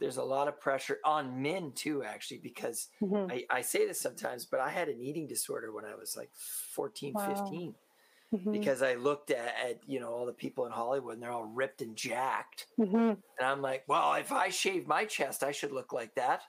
there's 0.00 0.16
a 0.16 0.24
lot 0.24 0.48
of 0.48 0.60
pressure 0.60 0.98
on 1.04 1.40
men 1.40 1.72
too 1.74 2.02
actually 2.02 2.38
because 2.38 2.88
mm-hmm. 3.02 3.30
I, 3.30 3.44
I, 3.50 3.62
say 3.62 3.86
this 3.86 4.00
sometimes 4.00 4.44
but 4.44 4.60
i 4.60 4.68
had 4.68 4.88
an 4.88 5.00
eating 5.00 5.26
disorder 5.26 5.72
when 5.72 5.84
i 5.84 5.94
was 5.94 6.16
like 6.16 6.30
14 6.34 7.12
wow. 7.14 7.34
15 7.34 7.74
mm-hmm. 8.34 8.52
because 8.52 8.82
i 8.82 8.94
looked 8.94 9.30
at, 9.30 9.54
at, 9.64 9.80
you 9.86 10.00
know 10.00 10.08
all 10.08 10.26
the 10.26 10.32
people 10.32 10.66
in 10.66 10.72
hollywood 10.72 11.14
and 11.14 11.22
they're 11.22 11.32
all 11.32 11.44
ripped 11.44 11.82
and 11.82 11.96
jacked 11.96 12.66
mm-hmm. 12.78 12.96
and 12.96 13.18
i'm 13.42 13.62
like 13.62 13.84
well 13.86 14.14
if 14.14 14.32
i 14.32 14.48
shave 14.48 14.86
my 14.86 15.04
chest 15.04 15.42
i 15.42 15.52
should 15.52 15.72
look 15.72 15.92
like 15.92 16.14
that 16.14 16.42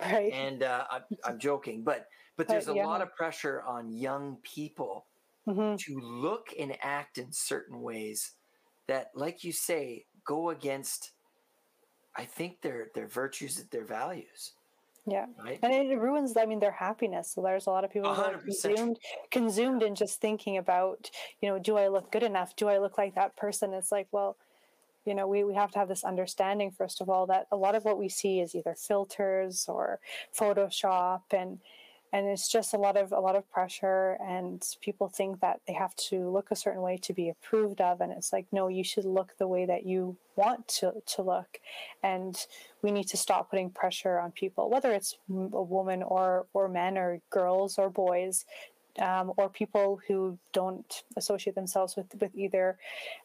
right 0.00 0.32
and 0.32 0.62
uh, 0.62 0.84
I'm, 0.90 1.02
I'm, 1.24 1.38
joking 1.38 1.82
but 1.82 2.08
but 2.36 2.48
there's 2.48 2.68
a 2.68 2.74
yeah. 2.74 2.86
lot 2.86 3.00
of 3.00 3.14
pressure 3.14 3.62
on 3.62 3.92
young 3.92 4.38
people 4.42 5.06
mm-hmm. 5.46 5.76
to 5.76 6.00
look 6.00 6.48
and 6.58 6.76
act 6.82 7.18
in 7.18 7.30
certain 7.32 7.80
ways 7.80 8.32
that 8.86 9.10
like 9.14 9.44
you 9.44 9.52
say 9.52 10.04
go 10.24 10.50
against 10.50 11.12
I 12.16 12.24
think 12.24 12.60
their 12.60 12.88
their 12.94 13.06
virtues, 13.06 13.62
their 13.70 13.84
values. 13.84 14.52
Yeah, 15.06 15.26
right? 15.44 15.58
and 15.62 15.72
it 15.72 15.98
ruins. 15.98 16.34
I 16.36 16.46
mean, 16.46 16.60
their 16.60 16.72
happiness. 16.72 17.32
So 17.34 17.42
there's 17.42 17.66
a 17.66 17.70
lot 17.70 17.84
of 17.84 17.92
people 17.92 18.14
who 18.14 18.22
are 18.22 18.38
consumed 18.38 18.98
consumed 19.30 19.82
in 19.82 19.94
just 19.94 20.20
thinking 20.20 20.56
about, 20.56 21.10
you 21.42 21.48
know, 21.48 21.58
do 21.58 21.76
I 21.76 21.88
look 21.88 22.10
good 22.10 22.22
enough? 22.22 22.56
Do 22.56 22.68
I 22.68 22.78
look 22.78 22.96
like 22.96 23.14
that 23.14 23.36
person? 23.36 23.74
It's 23.74 23.92
like, 23.92 24.08
well, 24.12 24.36
you 25.04 25.14
know, 25.14 25.26
we, 25.26 25.44
we 25.44 25.54
have 25.54 25.70
to 25.72 25.78
have 25.78 25.88
this 25.88 26.04
understanding 26.04 26.70
first 26.70 27.02
of 27.02 27.10
all 27.10 27.26
that 27.26 27.46
a 27.52 27.56
lot 27.56 27.74
of 27.74 27.84
what 27.84 27.98
we 27.98 28.08
see 28.08 28.40
is 28.40 28.54
either 28.54 28.74
filters 28.74 29.66
or 29.68 30.00
Photoshop, 30.38 31.20
and 31.32 31.58
and 32.14 32.28
it's 32.28 32.48
just 32.48 32.74
a 32.74 32.78
lot 32.78 32.96
of 32.96 33.10
a 33.10 33.18
lot 33.18 33.34
of 33.34 33.50
pressure 33.50 34.16
and 34.24 34.64
people 34.80 35.08
think 35.08 35.40
that 35.40 35.60
they 35.66 35.72
have 35.72 35.94
to 35.96 36.30
look 36.30 36.52
a 36.52 36.56
certain 36.56 36.80
way 36.80 36.96
to 36.96 37.12
be 37.12 37.28
approved 37.28 37.80
of 37.80 38.00
and 38.00 38.12
it's 38.12 38.32
like 38.32 38.46
no 38.52 38.68
you 38.68 38.84
should 38.84 39.04
look 39.04 39.36
the 39.38 39.48
way 39.48 39.66
that 39.66 39.84
you 39.84 40.16
want 40.36 40.66
to, 40.66 40.92
to 41.06 41.22
look. 41.22 41.60
And 42.02 42.36
we 42.82 42.90
need 42.90 43.08
to 43.08 43.16
stop 43.16 43.50
putting 43.50 43.68
pressure 43.68 44.18
on 44.18 44.30
people 44.30 44.70
whether 44.70 44.92
it's 44.92 45.18
a 45.28 45.62
woman 45.62 46.04
or 46.04 46.46
or 46.54 46.68
men 46.68 46.96
or 46.96 47.20
girls 47.30 47.78
or 47.78 47.90
boys 47.90 48.46
um, 49.00 49.32
or 49.36 49.48
people 49.48 50.00
who 50.06 50.38
don't 50.52 51.02
associate 51.16 51.56
themselves 51.56 51.96
with 51.96 52.06
with 52.20 52.30
either 52.36 52.78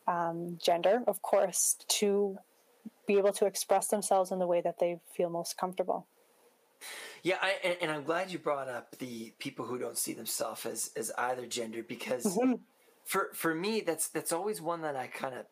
um, 0.08 0.58
gender 0.60 1.04
of 1.08 1.22
course 1.22 1.78
to 1.88 2.40
be 3.06 3.20
able 3.20 3.34
to 3.34 3.46
express 3.46 3.88
themselves 3.88 4.32
in 4.32 4.40
the 4.40 4.48
way 4.48 4.62
that 4.62 4.80
they 4.80 5.00
feel 5.16 5.30
most 5.30 5.58
comfortable 5.58 6.08
yeah, 7.24 7.38
I, 7.42 7.56
and, 7.64 7.78
and, 7.82 7.92
I'm 7.92 8.04
glad 8.04 8.32
you 8.32 8.40
brought 8.40 8.68
up 8.68 8.98
the 8.98 9.34
people 9.40 9.66
who 9.66 9.78
don't 9.78 9.98
see 9.98 10.14
themselves 10.14 10.66
as 10.66 10.92
as 10.96 11.12
either 11.18 11.46
gender 11.46 11.84
because 11.84 12.26
mm-hmm. 12.26 12.54
for 13.06 13.30
for 13.34 13.54
me 13.54 13.82
that's 13.82 14.10
that's 14.10 14.32
always 14.32 14.62
one 14.62 14.82
that 14.82 14.96
I 14.96 15.08
kind 15.08 15.36
of 15.36 15.46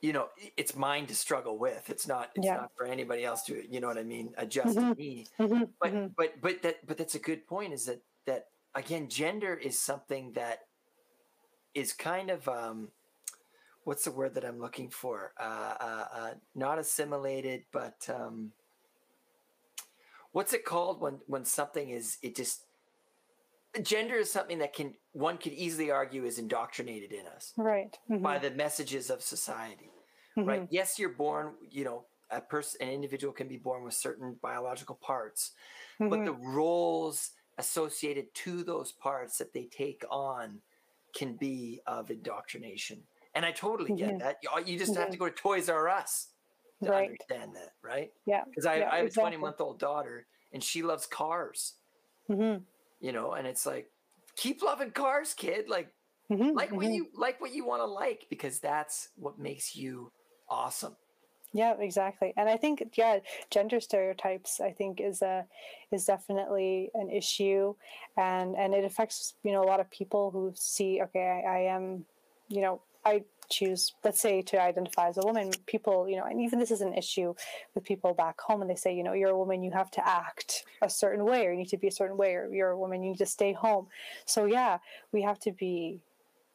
you 0.00 0.12
know 0.12 0.28
it's 0.56 0.76
mine 0.76 1.06
to 1.06 1.14
struggle 1.14 1.58
with. 1.58 1.90
It's 1.90 2.06
not 2.06 2.30
it's 2.34 2.46
yeah. 2.46 2.56
not 2.56 2.70
for 2.76 2.86
anybody 2.86 3.24
else 3.24 3.42
to 3.44 3.62
you 3.68 3.80
know 3.80 3.88
what 3.88 3.98
I 3.98 4.04
mean 4.04 4.32
adjust 4.36 4.76
mm-hmm. 4.76 4.92
to 4.92 4.98
me. 4.98 5.26
Mm-hmm. 5.38 5.64
But 5.80 5.92
mm-hmm. 5.92 6.06
but 6.16 6.40
but 6.40 6.62
that 6.62 6.86
but 6.86 6.96
that's 6.96 7.14
a 7.14 7.20
good 7.20 7.46
point. 7.46 7.72
Is 7.72 7.86
that 7.86 8.02
that 8.26 8.46
again 8.74 9.08
gender 9.08 9.54
is 9.54 9.78
something 9.78 10.32
that 10.32 10.60
is 11.74 11.92
kind 11.92 12.30
of 12.30 12.48
um 12.48 12.88
what's 13.84 14.04
the 14.04 14.12
word 14.12 14.34
that 14.34 14.44
I'm 14.44 14.60
looking 14.60 14.88
for? 14.88 15.32
Uh, 15.38 15.74
uh, 15.80 16.04
uh, 16.14 16.30
not 16.54 16.78
assimilated, 16.78 17.64
but 17.72 18.08
um, 18.08 18.52
what's 20.32 20.52
it 20.52 20.64
called 20.64 21.00
when 21.00 21.18
when 21.26 21.44
something 21.44 21.90
is 21.90 22.18
it 22.22 22.36
just 22.36 22.64
gender 23.82 24.16
is 24.16 24.30
something 24.30 24.58
that 24.58 24.74
can 24.74 24.94
one 25.12 25.38
could 25.38 25.52
easily 25.52 25.90
argue 25.90 26.24
is 26.24 26.38
indoctrinated 26.38 27.12
in 27.12 27.26
us 27.26 27.52
right. 27.56 27.96
Mm-hmm. 28.10 28.22
by 28.22 28.38
the 28.38 28.50
messages 28.50 29.10
of 29.10 29.22
society 29.22 29.90
mm-hmm. 30.36 30.48
right? 30.48 30.68
Yes 30.70 30.98
you're 30.98 31.10
born 31.10 31.54
you 31.70 31.84
know 31.84 32.04
a 32.30 32.40
person 32.40 32.82
an 32.82 32.92
individual 32.92 33.32
can 33.32 33.48
be 33.48 33.56
born 33.56 33.84
with 33.84 33.94
certain 33.94 34.36
biological 34.42 34.96
parts 34.96 35.52
mm-hmm. 36.00 36.10
but 36.10 36.24
the 36.24 36.32
roles 36.32 37.30
associated 37.58 38.32
to 38.34 38.64
those 38.64 38.90
parts 38.92 39.38
that 39.38 39.52
they 39.52 39.64
take 39.64 40.02
on 40.10 40.58
can 41.14 41.34
be 41.36 41.80
of 41.86 42.10
indoctrination. 42.10 43.02
And 43.34 43.44
i 43.44 43.52
totally 43.52 43.94
get 43.94 44.18
that. 44.18 44.38
You 44.66 44.78
just 44.78 44.96
have 44.96 45.10
to 45.10 45.16
go 45.16 45.28
to 45.28 45.34
toys 45.34 45.68
r 45.68 45.88
us 45.88 46.28
to 46.82 46.90
right. 46.90 47.10
understand 47.10 47.54
that, 47.54 47.72
right? 47.82 48.10
Yeah. 48.26 48.44
Because 48.48 48.66
I, 48.66 48.76
yeah, 48.76 48.90
I 48.90 48.96
have 48.96 49.06
exactly. 49.06 49.34
a 49.34 49.38
20 49.38 49.42
month 49.42 49.60
old 49.60 49.78
daughter 49.78 50.26
and 50.52 50.62
she 50.62 50.82
loves 50.82 51.06
cars. 51.06 51.74
Mm-hmm. 52.28 52.62
You 53.00 53.12
know, 53.12 53.32
and 53.32 53.46
it's 53.46 53.66
like, 53.66 53.90
keep 54.36 54.62
loving 54.62 54.90
cars, 54.90 55.34
kid. 55.34 55.68
Like, 55.68 55.92
mm-hmm. 56.30 56.56
like 56.56 56.72
what 56.72 56.86
mm-hmm. 56.86 56.94
you 56.94 57.06
like 57.14 57.40
what 57.40 57.52
you 57.54 57.66
want 57.66 57.82
to 57.82 57.86
like 57.86 58.26
because 58.30 58.58
that's 58.58 59.08
what 59.16 59.38
makes 59.38 59.74
you 59.76 60.12
awesome. 60.48 60.96
Yeah, 61.52 61.74
exactly. 61.80 62.32
And 62.36 62.48
I 62.48 62.56
think 62.56 62.82
yeah, 62.94 63.18
gender 63.50 63.80
stereotypes 63.80 64.60
I 64.60 64.70
think 64.70 65.00
is 65.00 65.22
a 65.22 65.44
is 65.90 66.04
definitely 66.04 66.90
an 66.94 67.10
issue 67.10 67.74
and 68.16 68.54
and 68.56 68.74
it 68.74 68.84
affects, 68.84 69.34
you 69.42 69.52
know, 69.52 69.62
a 69.62 69.66
lot 69.66 69.80
of 69.80 69.90
people 69.90 70.30
who 70.30 70.52
see 70.54 71.00
okay, 71.02 71.42
I, 71.44 71.50
I 71.50 71.58
am, 71.74 72.04
you 72.48 72.60
know, 72.60 72.80
I 73.04 73.24
choose, 73.50 73.92
let's 74.04 74.20
say, 74.20 74.42
to 74.42 74.60
identify 74.60 75.08
as 75.08 75.18
a 75.18 75.22
woman, 75.22 75.50
people, 75.66 76.08
you 76.08 76.16
know, 76.16 76.24
and 76.24 76.40
even 76.40 76.58
this 76.58 76.70
is 76.70 76.80
an 76.80 76.94
issue 76.94 77.34
with 77.74 77.84
people 77.84 78.14
back 78.14 78.40
home, 78.40 78.62
and 78.62 78.70
they 78.70 78.76
say, 78.76 78.94
you 78.94 79.02
know, 79.02 79.12
you're 79.12 79.30
a 79.30 79.38
woman, 79.38 79.62
you 79.62 79.70
have 79.72 79.90
to 79.92 80.06
act 80.06 80.64
a 80.82 80.88
certain 80.88 81.24
way, 81.24 81.46
or 81.46 81.52
you 81.52 81.58
need 81.58 81.68
to 81.68 81.76
be 81.76 81.88
a 81.88 81.92
certain 81.92 82.16
way, 82.16 82.34
or 82.34 82.48
you're 82.52 82.70
a 82.70 82.78
woman, 82.78 83.02
you 83.02 83.10
need 83.10 83.18
to 83.18 83.26
stay 83.26 83.52
home. 83.52 83.86
So 84.24 84.46
yeah, 84.46 84.78
we 85.12 85.22
have 85.22 85.38
to 85.40 85.52
be, 85.52 86.00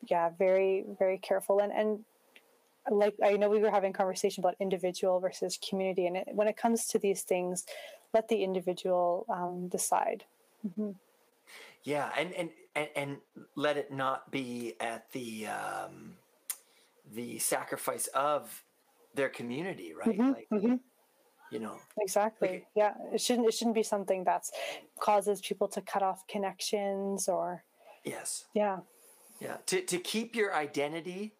yeah, 0.07 0.29
very, 0.37 0.85
very 0.97 1.17
careful, 1.17 1.59
and 1.59 1.71
and 1.71 2.05
like 2.89 3.15
I 3.23 3.33
know 3.33 3.49
we 3.49 3.59
were 3.59 3.71
having 3.71 3.93
conversation 3.93 4.41
about 4.41 4.55
individual 4.59 5.19
versus 5.19 5.57
community, 5.57 6.05
and 6.07 6.17
it, 6.17 6.27
when 6.33 6.47
it 6.47 6.57
comes 6.57 6.87
to 6.87 6.99
these 6.99 7.23
things, 7.23 7.65
let 8.13 8.27
the 8.27 8.43
individual 8.43 9.25
um, 9.29 9.67
decide. 9.67 10.23
Mm-hmm. 10.65 10.91
Yeah, 11.83 12.09
and, 12.17 12.33
and 12.33 12.49
and 12.75 12.89
and 12.95 13.17
let 13.55 13.77
it 13.77 13.91
not 13.91 14.31
be 14.31 14.75
at 14.79 15.11
the 15.11 15.47
um, 15.47 16.13
the 17.15 17.39
sacrifice 17.39 18.07
of 18.07 18.63
their 19.15 19.29
community, 19.29 19.93
right? 19.93 20.17
Mm-hmm, 20.17 20.31
like, 20.31 20.47
mm-hmm. 20.53 20.75
you 21.51 21.59
know, 21.59 21.77
exactly. 21.99 22.49
Like, 22.49 22.67
yeah, 22.75 22.93
it 23.13 23.21
shouldn't. 23.21 23.47
It 23.47 23.53
shouldn't 23.53 23.75
be 23.75 23.83
something 23.83 24.23
that's 24.23 24.51
causes 24.99 25.41
people 25.41 25.67
to 25.69 25.81
cut 25.81 26.03
off 26.03 26.27
connections 26.27 27.27
or. 27.27 27.63
Yes. 28.03 28.45
Yeah. 28.53 28.79
Yeah. 29.39 29.57
To 29.67 29.81
to 29.81 29.97
keep 29.97 30.35
your 30.35 30.53
identity, 30.53 31.33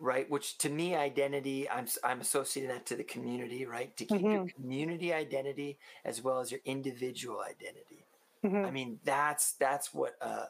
right? 0.00 0.28
Which 0.28 0.58
to 0.58 0.68
me, 0.68 0.96
identity, 0.96 1.68
I'm 1.70 1.86
I'm 2.02 2.20
associating 2.20 2.70
that 2.70 2.86
to 2.86 2.96
the 2.96 3.04
community, 3.04 3.66
right? 3.66 3.96
To 3.96 4.04
keep 4.04 4.18
mm-hmm. 4.18 4.30
your 4.30 4.46
community 4.46 5.12
identity 5.12 5.78
as 6.04 6.22
well 6.22 6.40
as 6.40 6.50
your 6.50 6.60
individual 6.64 7.40
identity. 7.40 8.04
Mm-hmm. 8.44 8.64
I 8.64 8.70
mean, 8.70 8.98
that's 9.04 9.52
that's 9.52 9.94
what 9.94 10.16
uh, 10.20 10.46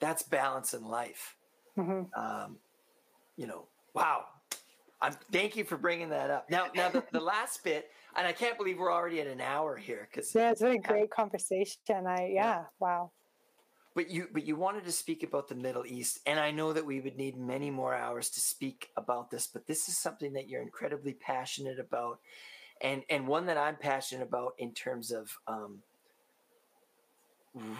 that's 0.00 0.22
balance 0.22 0.72
in 0.72 0.84
life. 0.84 1.36
Mm-hmm. 1.76 2.18
Um, 2.18 2.56
you 3.36 3.46
know, 3.46 3.66
Wow. 3.96 4.24
I'm, 5.00 5.14
thank 5.32 5.56
you 5.56 5.64
for 5.64 5.76
bringing 5.76 6.10
that 6.10 6.30
up. 6.30 6.50
Now, 6.50 6.66
now 6.74 6.90
the, 6.90 7.02
the 7.12 7.20
last 7.20 7.64
bit, 7.64 7.90
and 8.16 8.26
I 8.26 8.32
can't 8.32 8.58
believe 8.58 8.78
we're 8.78 8.92
already 8.92 9.20
at 9.20 9.26
an 9.26 9.40
hour 9.40 9.76
here 9.76 10.08
because 10.10 10.34
yeah, 10.34 10.50
it's 10.50 10.60
been 10.60 10.72
a 10.72 10.78
great 10.78 11.10
conversation. 11.10 11.78
I 11.88 12.30
yeah, 12.30 12.34
yeah, 12.34 12.64
wow. 12.78 13.10
But 13.94 14.10
you, 14.10 14.28
but 14.30 14.46
you 14.46 14.56
wanted 14.56 14.84
to 14.84 14.92
speak 14.92 15.22
about 15.22 15.48
the 15.48 15.54
Middle 15.54 15.86
East, 15.86 16.20
and 16.26 16.38
I 16.38 16.50
know 16.50 16.74
that 16.74 16.84
we 16.84 17.00
would 17.00 17.16
need 17.16 17.38
many 17.38 17.70
more 17.70 17.94
hours 17.94 18.28
to 18.30 18.40
speak 18.40 18.90
about 18.96 19.30
this. 19.30 19.46
But 19.46 19.66
this 19.66 19.88
is 19.88 19.96
something 19.96 20.34
that 20.34 20.48
you're 20.48 20.62
incredibly 20.62 21.14
passionate 21.14 21.78
about, 21.78 22.18
and 22.82 23.02
and 23.08 23.26
one 23.26 23.46
that 23.46 23.56
I'm 23.56 23.76
passionate 23.76 24.26
about 24.26 24.52
in 24.58 24.72
terms 24.72 25.10
of 25.10 25.30
um, 25.46 25.80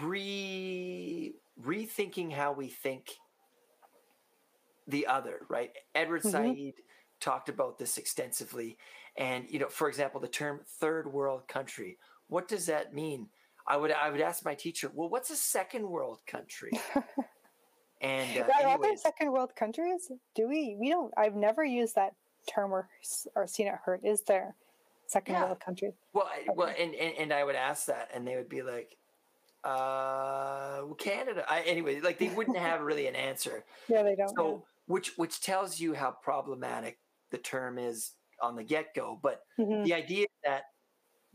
re 0.01 1.33
rethinking 1.63 2.31
how 2.33 2.51
we 2.51 2.67
think 2.67 3.17
the 4.87 5.07
other, 5.07 5.41
right? 5.49 5.71
Edward 5.95 6.21
mm-hmm. 6.23 6.29
Said 6.29 6.73
talked 7.19 7.49
about 7.49 7.77
this 7.77 7.97
extensively. 7.97 8.77
And, 9.17 9.45
you 9.49 9.59
know, 9.59 9.69
for 9.69 9.87
example, 9.89 10.21
the 10.21 10.27
term 10.27 10.61
third 10.79 11.11
world 11.11 11.47
country. 11.47 11.97
what 12.27 12.47
does 12.47 12.67
that 12.67 12.93
mean? 12.93 13.27
I 13.67 13.75
would 13.75 13.91
I 13.91 14.09
would 14.09 14.21
ask 14.21 14.45
my 14.45 14.55
teacher, 14.55 14.89
well, 14.93 15.09
what's 15.09 15.29
a 15.29 15.35
second 15.35 15.87
world 15.89 16.19
country? 16.25 16.71
and 18.01 18.39
uh, 18.39 18.65
are 18.65 18.81
there 18.81 18.95
second 18.95 19.31
world 19.31 19.55
countries? 19.55 20.09
Do 20.35 20.47
we? 20.47 20.77
We 20.79 20.89
don't. 20.89 21.13
I've 21.17 21.35
never 21.35 21.65
used 21.65 21.95
that 21.95 22.13
term 22.47 22.71
or 22.71 22.87
or 23.35 23.45
seen 23.45 23.67
it 23.67 23.73
heard. 23.83 24.01
Is 24.05 24.21
there 24.21 24.55
second 25.07 25.33
yeah. 25.33 25.45
world 25.45 25.59
countries? 25.59 25.93
Well, 26.13 26.29
okay. 26.33 26.49
well, 26.55 26.73
and, 26.79 26.95
and 26.95 27.13
and 27.17 27.33
I 27.33 27.43
would 27.43 27.55
ask 27.55 27.87
that, 27.87 28.09
and 28.13 28.25
they 28.25 28.37
would 28.37 28.47
be 28.47 28.61
like, 28.61 28.95
uh, 29.65 30.83
Canada. 30.97 31.43
I, 31.49 31.61
anyway, 31.61 31.99
like 31.99 32.19
they 32.19 32.29
wouldn't 32.29 32.57
have 32.57 32.81
really 32.81 33.07
an 33.07 33.15
answer. 33.15 33.65
Yeah, 33.89 34.03
they 34.03 34.15
don't. 34.15 34.29
So, 34.29 34.63
which 34.87 35.13
which 35.17 35.39
tells 35.41 35.79
you 35.79 35.93
how 35.93 36.15
problematic 36.23 36.97
the 37.31 37.37
term 37.37 37.77
is 37.77 38.13
on 38.41 38.55
the 38.55 38.63
get 38.63 38.87
go. 38.95 39.19
But 39.21 39.41
mm-hmm. 39.59 39.83
the 39.83 39.93
idea 39.93 40.25
that 40.43 40.63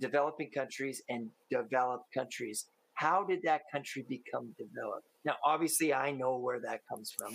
developing 0.01 0.51
countries 0.51 1.03
and 1.09 1.31
developed 1.51 2.13
countries, 2.13 2.67
how 2.95 3.25
did 3.25 3.41
that 3.45 3.63
country 3.71 4.05
become 4.09 4.55
developed? 4.59 5.07
Now, 5.25 5.37
obviously, 5.45 5.95
I 5.95 6.11
know 6.11 6.39
where 6.39 6.61
that 6.61 6.81
comes 6.89 7.13
from, 7.17 7.35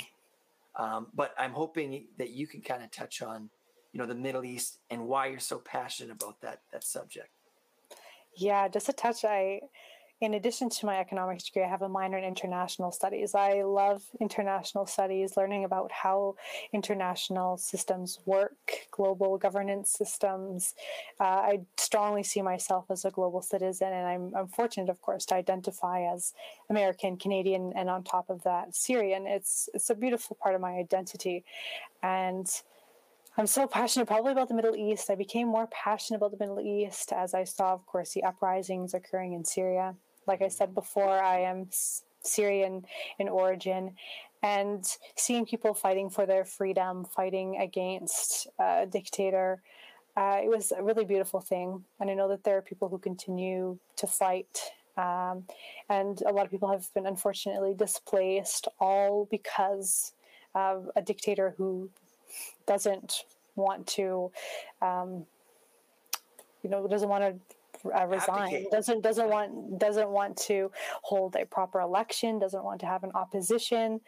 um, 0.75 1.07
but 1.13 1.31
I'm 1.37 1.53
hoping 1.53 2.07
that 2.17 2.31
you 2.31 2.47
can 2.47 2.61
kind 2.61 2.83
of 2.83 2.91
touch 2.91 3.21
on, 3.21 3.49
you 3.93 3.99
know, 3.99 4.05
the 4.05 4.15
Middle 4.15 4.43
East 4.43 4.79
and 4.89 5.07
why 5.07 5.27
you're 5.27 5.39
so 5.39 5.59
passionate 5.59 6.11
about 6.11 6.41
that 6.41 6.61
that 6.73 6.83
subject. 6.83 7.29
Yeah, 8.35 8.67
just 8.67 8.89
a 8.89 8.93
touch. 8.93 9.23
I 9.23 9.61
in 10.19 10.33
addition 10.33 10.67
to 10.69 10.85
my 10.87 10.99
economics 10.99 11.43
degree, 11.43 11.63
I 11.63 11.67
have 11.67 11.83
a 11.83 11.89
minor 11.89 12.17
in 12.17 12.23
international 12.23 12.91
studies. 12.91 13.35
I 13.35 13.61
love 13.61 14.01
international 14.19 14.87
studies, 14.87 15.37
learning 15.37 15.63
about 15.63 15.91
how 15.91 16.35
international 16.73 17.57
systems 17.57 18.19
work, 18.25 18.57
global 18.89 19.37
governance 19.37 19.91
systems. 19.91 20.73
Uh, 21.19 21.23
I 21.23 21.59
strongly 21.77 22.23
see 22.23 22.41
myself 22.41 22.85
as 22.89 23.05
a 23.05 23.11
global 23.11 23.43
citizen, 23.43 23.93
and 23.93 24.07
I'm, 24.07 24.31
I'm 24.35 24.47
fortunate, 24.47 24.89
of 24.89 25.01
course, 25.01 25.23
to 25.27 25.35
identify 25.35 26.11
as 26.11 26.33
American, 26.71 27.17
Canadian, 27.17 27.73
and 27.75 27.87
on 27.87 28.03
top 28.03 28.31
of 28.31 28.41
that, 28.43 28.75
Syrian. 28.75 29.27
It's 29.27 29.69
it's 29.75 29.91
a 29.91 29.95
beautiful 29.95 30.35
part 30.41 30.55
of 30.55 30.61
my 30.61 30.73
identity, 30.73 31.43
and. 32.01 32.49
I'm 33.39 33.45
so 33.45 33.67
passionate 33.67 34.07
probably 34.07 34.31
about 34.31 34.47
the 34.47 34.55
Middle 34.55 34.75
East. 34.75 35.11
I 35.11 35.15
became 35.15 35.47
more 35.47 35.67
passionate 35.67 36.17
about 36.17 36.31
the 36.31 36.43
Middle 36.43 36.59
East 36.59 37.13
as 37.13 37.35
I 37.35 37.43
saw, 37.43 37.71
of 37.71 37.85
course, 37.85 38.13
the 38.13 38.23
uprisings 38.23 38.95
occurring 38.95 39.33
in 39.33 39.45
Syria 39.45 39.93
like 40.27 40.41
I 40.41 40.49
said 40.49 40.75
before, 40.75 41.19
I 41.21 41.39
am 41.41 41.67
Syrian 42.23 42.85
in 43.19 43.29
origin, 43.29 43.95
and 44.43 44.85
seeing 45.15 45.45
people 45.45 45.73
fighting 45.73 46.09
for 46.09 46.25
their 46.25 46.45
freedom, 46.45 47.05
fighting 47.05 47.57
against 47.57 48.47
a 48.59 48.85
dictator, 48.85 49.61
uh, 50.15 50.39
it 50.43 50.49
was 50.49 50.71
a 50.71 50.83
really 50.83 51.05
beautiful 51.05 51.39
thing. 51.39 51.83
And 51.99 52.09
I 52.09 52.13
know 52.13 52.27
that 52.29 52.43
there 52.43 52.57
are 52.57 52.61
people 52.61 52.89
who 52.89 52.97
continue 52.97 53.77
to 53.97 54.07
fight. 54.07 54.59
Um, 54.97 55.43
and 55.89 56.21
a 56.23 56.31
lot 56.31 56.45
of 56.45 56.51
people 56.51 56.71
have 56.71 56.91
been 56.93 57.05
unfortunately 57.05 57.75
displaced, 57.75 58.67
all 58.79 59.27
because 59.29 60.13
of 60.55 60.89
a 60.95 61.01
dictator 61.03 61.53
who 61.57 61.89
doesn't 62.65 63.25
want 63.55 63.85
to, 63.87 64.31
um, 64.81 65.25
you 66.63 66.69
know, 66.69 66.87
doesn't 66.87 67.09
want 67.09 67.23
to 67.23 67.56
uh, 67.91 68.05
resign. 68.05 68.53
Abdicate. 68.53 68.71
doesn't 68.71 69.01
doesn't 69.01 69.29
want 69.29 69.79
doesn't 69.79 70.09
want 70.09 70.37
to 70.37 70.71
hold 71.01 71.35
a 71.35 71.45
proper 71.45 71.81
election 71.81 72.39
doesn't 72.39 72.63
want 72.63 72.79
to 72.81 72.85
have 72.85 73.03
an 73.03 73.11
opposition. 73.15 74.01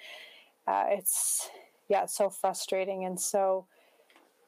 Uh, 0.67 0.85
it's 0.89 1.49
yeah 1.87 2.03
it's 2.03 2.15
so 2.15 2.29
frustrating. 2.29 3.05
And 3.05 3.19
so 3.19 3.65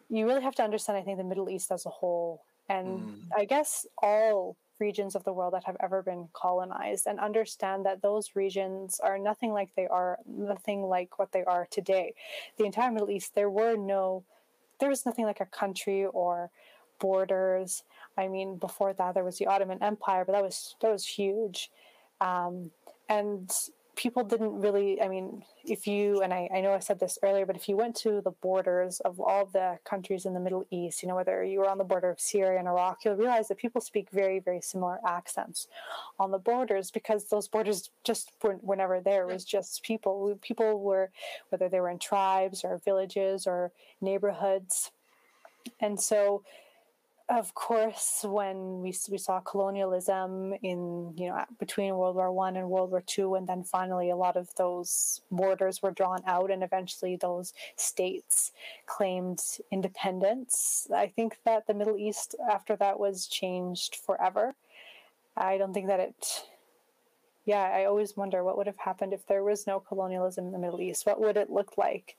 you 0.10 0.26
really 0.26 0.42
have 0.42 0.56
to 0.56 0.64
understand 0.64 0.98
i 0.98 1.02
think 1.02 1.18
the 1.18 1.24
middle 1.24 1.50
east 1.50 1.72
as 1.72 1.86
a 1.86 1.90
whole. 1.90 2.44
And 2.70 3.00
mm. 3.00 3.18
i 3.36 3.46
guess 3.46 3.86
all 4.02 4.56
regions 4.82 5.16
of 5.16 5.24
the 5.24 5.32
world 5.32 5.54
that 5.54 5.64
have 5.64 5.78
ever 5.80 6.02
been 6.02 6.28
colonized 6.34 7.06
and 7.08 7.20
understand 7.20 7.86
that 7.86 8.02
those 8.02 8.32
regions 8.36 9.00
are 9.02 9.18
nothing 9.18 9.54
like 9.54 9.70
they 9.76 9.88
are 9.88 10.18
nothing 10.26 10.82
like 10.82 11.20
what 11.20 11.32
they 11.32 11.44
are 11.46 11.68
today. 11.70 12.14
The 12.58 12.66
entire 12.66 12.92
middle 12.92 13.12
east 13.12 13.36
there 13.36 13.50
were 13.50 13.78
no 13.78 14.26
there 14.80 14.90
was 14.90 15.06
nothing 15.06 15.26
like 15.26 15.40
a 15.40 15.46
country 15.46 16.06
or 16.06 16.50
borders 17.00 17.84
I 18.18 18.28
mean, 18.28 18.58
before 18.58 18.94
that 18.94 19.14
there 19.14 19.24
was 19.24 19.38
the 19.38 19.48
Ottoman 19.48 19.82
Empire, 19.82 20.26
but 20.26 20.34
that 20.34 20.44
was 20.44 20.76
that 20.82 20.92
was 20.92 21.06
huge, 21.06 21.72
um, 22.20 22.72
and 23.10 23.52
people 23.96 24.24
didn't 24.24 24.60
really. 24.60 25.02
I 25.02 25.08
mean, 25.08 25.44
if 25.64 25.88
you 25.88 26.22
and 26.22 26.34
I, 26.34 26.50
I 26.54 26.62
know 26.62 26.74
I 26.74 26.80
said 26.80 27.00
this 27.00 27.18
earlier, 27.24 27.46
but 27.46 27.56
if 27.56 27.70
you 27.70 27.78
went 27.78 27.96
to 27.98 28.22
the 28.22 28.32
borders 28.32 29.00
of 29.02 29.20
all 29.20 29.46
the 29.46 29.80
countries 29.86 30.26
in 30.26 30.34
the 30.34 30.40
Middle 30.40 30.66
East, 30.72 31.04
you 31.04 31.10
know, 31.10 31.16
whether 31.16 31.44
you 31.44 31.60
were 31.60 31.70
on 31.70 31.78
the 31.78 31.84
border 31.84 32.10
of 32.10 32.20
Syria 32.20 32.60
and 32.60 32.68
Iraq, 32.68 33.06
you'll 33.06 33.16
realize 33.16 33.48
that 33.48 33.58
people 33.58 33.82
speak 33.82 34.10
very, 34.12 34.40
very 34.40 34.62
similar 34.62 35.00
accents 35.08 35.68
on 36.20 36.32
the 36.32 36.40
borders 36.40 36.92
because 36.92 37.26
those 37.26 37.48
borders 37.48 37.90
just 38.04 38.32
were, 38.42 38.58
were 38.62 38.76
never 38.76 39.00
there. 39.00 39.30
It 39.30 39.34
was 39.34 39.46
just 39.46 39.84
people. 39.84 40.38
People 40.42 40.80
were, 40.80 41.12
whether 41.50 41.70
they 41.70 41.80
were 41.80 41.90
in 41.90 42.00
tribes 42.00 42.64
or 42.64 42.82
villages 42.84 43.46
or 43.46 43.72
neighborhoods, 44.02 44.92
and 45.80 46.00
so 46.00 46.44
of 47.32 47.54
course, 47.56 48.26
when 48.28 48.82
we, 48.82 48.94
we 49.10 49.18
saw 49.18 49.40
colonialism 49.40 50.54
in 50.62 51.14
you 51.16 51.30
know 51.30 51.46
between 51.60 51.96
World 51.96 52.18
War 52.18 52.32
One 52.32 52.58
and 52.58 52.70
World 52.70 52.92
War 52.92 53.02
Two, 53.06 53.36
and 53.36 53.48
then 53.48 53.64
finally 53.64 54.10
a 54.10 54.16
lot 54.16 54.36
of 54.36 54.54
those 54.56 55.22
borders 55.32 55.82
were 55.82 55.92
drawn 55.92 56.22
out, 56.28 56.52
and 56.52 56.62
eventually 56.62 57.16
those 57.16 57.54
states 57.78 58.52
claimed 58.86 59.42
independence. 59.72 60.88
I 60.94 61.08
think 61.08 61.38
that 61.46 61.68
the 61.68 61.74
Middle 61.74 61.98
East 61.98 62.36
after 62.52 62.76
that 62.78 63.00
was 63.00 63.28
changed 63.28 63.96
forever. 63.96 64.54
I 65.38 65.58
don't 65.58 65.74
think 65.74 65.88
that 65.88 66.02
it. 66.02 66.48
Yeah, 67.46 67.64
I 67.64 67.86
always 67.86 68.16
wonder 68.16 68.44
what 68.44 68.58
would 68.58 68.68
have 68.68 68.78
happened 68.78 69.14
if 69.14 69.26
there 69.26 69.44
was 69.44 69.66
no 69.66 69.80
colonialism 69.80 70.46
in 70.46 70.52
the 70.52 70.60
Middle 70.60 70.82
East. 70.82 71.06
What 71.06 71.20
would 71.20 71.38
it 71.38 71.50
look 71.50 71.78
like? 71.78 72.16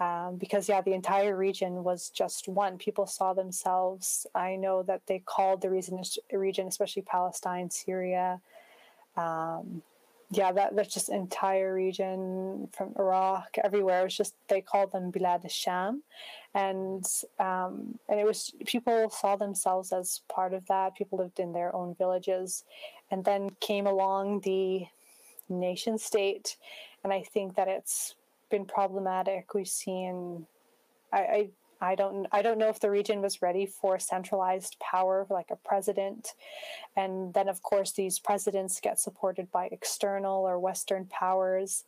Um, 0.00 0.36
because 0.36 0.68
yeah 0.68 0.80
the 0.80 0.94
entire 0.94 1.36
region 1.36 1.84
was 1.84 2.10
just 2.10 2.48
one. 2.48 2.78
People 2.78 3.06
saw 3.06 3.34
themselves. 3.34 4.26
I 4.34 4.56
know 4.56 4.82
that 4.84 5.02
they 5.06 5.20
called 5.24 5.62
the 5.62 5.70
region, 5.70 6.68
especially 6.68 7.02
palestine 7.02 7.70
syria. 7.70 8.40
Um, 9.16 9.82
yeah 10.30 10.52
that 10.52 10.76
that's 10.76 10.92
just 10.92 11.08
entire 11.08 11.74
region 11.74 12.68
from 12.76 12.94
iraq 12.98 13.56
everywhere. 13.64 14.00
It 14.00 14.04
was 14.04 14.16
just 14.16 14.34
they 14.48 14.60
called 14.60 14.92
them 14.92 15.10
bilad 15.10 15.50
sham 15.50 16.02
and 16.54 17.04
um, 17.38 17.98
and 18.08 18.20
it 18.20 18.26
was 18.26 18.52
people 18.66 19.10
saw 19.10 19.36
themselves 19.36 19.92
as 19.92 20.20
part 20.28 20.52
of 20.54 20.66
that. 20.66 20.96
People 20.96 21.18
lived 21.18 21.40
in 21.40 21.52
their 21.52 21.74
own 21.74 21.94
villages 21.96 22.64
and 23.10 23.24
then 23.24 23.50
came 23.60 23.86
along 23.86 24.40
the 24.40 24.86
nation 25.48 25.98
state. 25.98 26.56
And 27.04 27.12
i 27.12 27.22
think 27.22 27.56
that 27.56 27.68
it's 27.68 28.16
been 28.48 28.64
problematic. 28.64 29.54
We've 29.54 29.68
seen, 29.68 30.46
I, 31.12 31.18
I, 31.18 31.50
I 31.80 31.94
don't, 31.94 32.26
I 32.32 32.42
don't 32.42 32.58
know 32.58 32.68
if 32.68 32.80
the 32.80 32.90
region 32.90 33.22
was 33.22 33.40
ready 33.40 33.66
for 33.66 33.98
centralized 33.98 34.76
power, 34.80 35.26
like 35.30 35.50
a 35.50 35.56
president, 35.56 36.34
and 36.96 37.32
then 37.34 37.48
of 37.48 37.62
course 37.62 37.92
these 37.92 38.18
presidents 38.18 38.80
get 38.80 38.98
supported 38.98 39.50
by 39.52 39.68
external 39.70 40.42
or 40.42 40.58
Western 40.58 41.06
powers, 41.06 41.84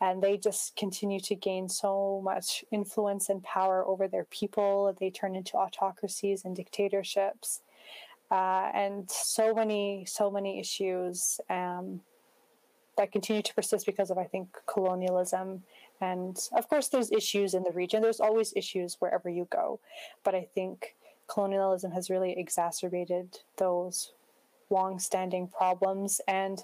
and 0.00 0.22
they 0.22 0.36
just 0.36 0.76
continue 0.76 1.20
to 1.20 1.34
gain 1.34 1.68
so 1.68 2.20
much 2.22 2.64
influence 2.70 3.30
and 3.30 3.42
power 3.42 3.84
over 3.86 4.08
their 4.08 4.24
people. 4.24 4.94
They 5.00 5.10
turn 5.10 5.34
into 5.34 5.56
autocracies 5.56 6.44
and 6.44 6.54
dictatorships, 6.54 7.62
uh, 8.30 8.70
and 8.74 9.10
so 9.10 9.54
many, 9.54 10.04
so 10.06 10.30
many 10.30 10.60
issues. 10.60 11.40
Um, 11.48 12.02
that 12.96 13.12
continue 13.12 13.40
to 13.40 13.54
persist 13.54 13.86
because 13.86 14.10
of, 14.10 14.18
I 14.18 14.24
think, 14.24 14.48
colonialism 14.66 15.62
and 16.00 16.36
of 16.52 16.68
course, 16.68 16.88
there's 16.88 17.12
issues 17.12 17.54
in 17.54 17.62
the 17.62 17.72
region. 17.72 18.02
There's 18.02 18.20
always 18.20 18.52
issues 18.56 18.96
wherever 19.00 19.28
you 19.28 19.46
go. 19.50 19.80
But 20.24 20.34
I 20.34 20.48
think 20.54 20.96
colonialism 21.26 21.92
has 21.92 22.10
really 22.10 22.38
exacerbated 22.38 23.38
those 23.56 24.12
long-standing 24.70 25.48
problems. 25.48 26.20
And 26.26 26.62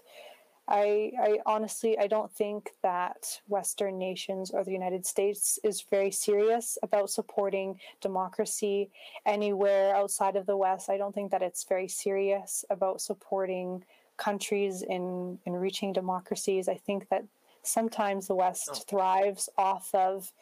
I, 0.69 1.13
I 1.21 1.39
honestly, 1.47 1.97
I 1.99 2.09
don't 2.09 2.33
think 2.33 2.71
that 2.83 3.41
Western 3.47 3.99
nations 3.99 4.51
or 4.51 4.65
the 4.65 4.73
United 4.73 5.07
States 5.07 5.61
is 5.63 5.83
very 5.83 6.11
serious 6.11 6.77
about 6.83 7.11
supporting 7.11 7.79
democracy 8.01 8.91
anywhere 9.25 9.95
outside 9.95 10.35
of 10.35 10.47
the 10.47 10.57
West. 10.57 10.91
I 10.91 10.97
don't 10.97 11.15
think 11.15 11.31
that 11.31 11.43
it's 11.43 11.65
very 11.65 11.87
serious 11.87 12.65
about 12.69 13.01
supporting 13.01 13.85
countries 14.17 14.83
in 14.83 15.39
in 15.45 15.53
reaching 15.53 15.93
democracies. 15.93 16.69
I 16.69 16.75
think 16.75 17.09
that 17.11 17.25
sometimes 17.67 18.27
the 18.27 18.35
West 18.35 18.69
oh. 18.73 18.75
thrives 18.89 19.49
off 19.59 19.95
of 19.95 20.33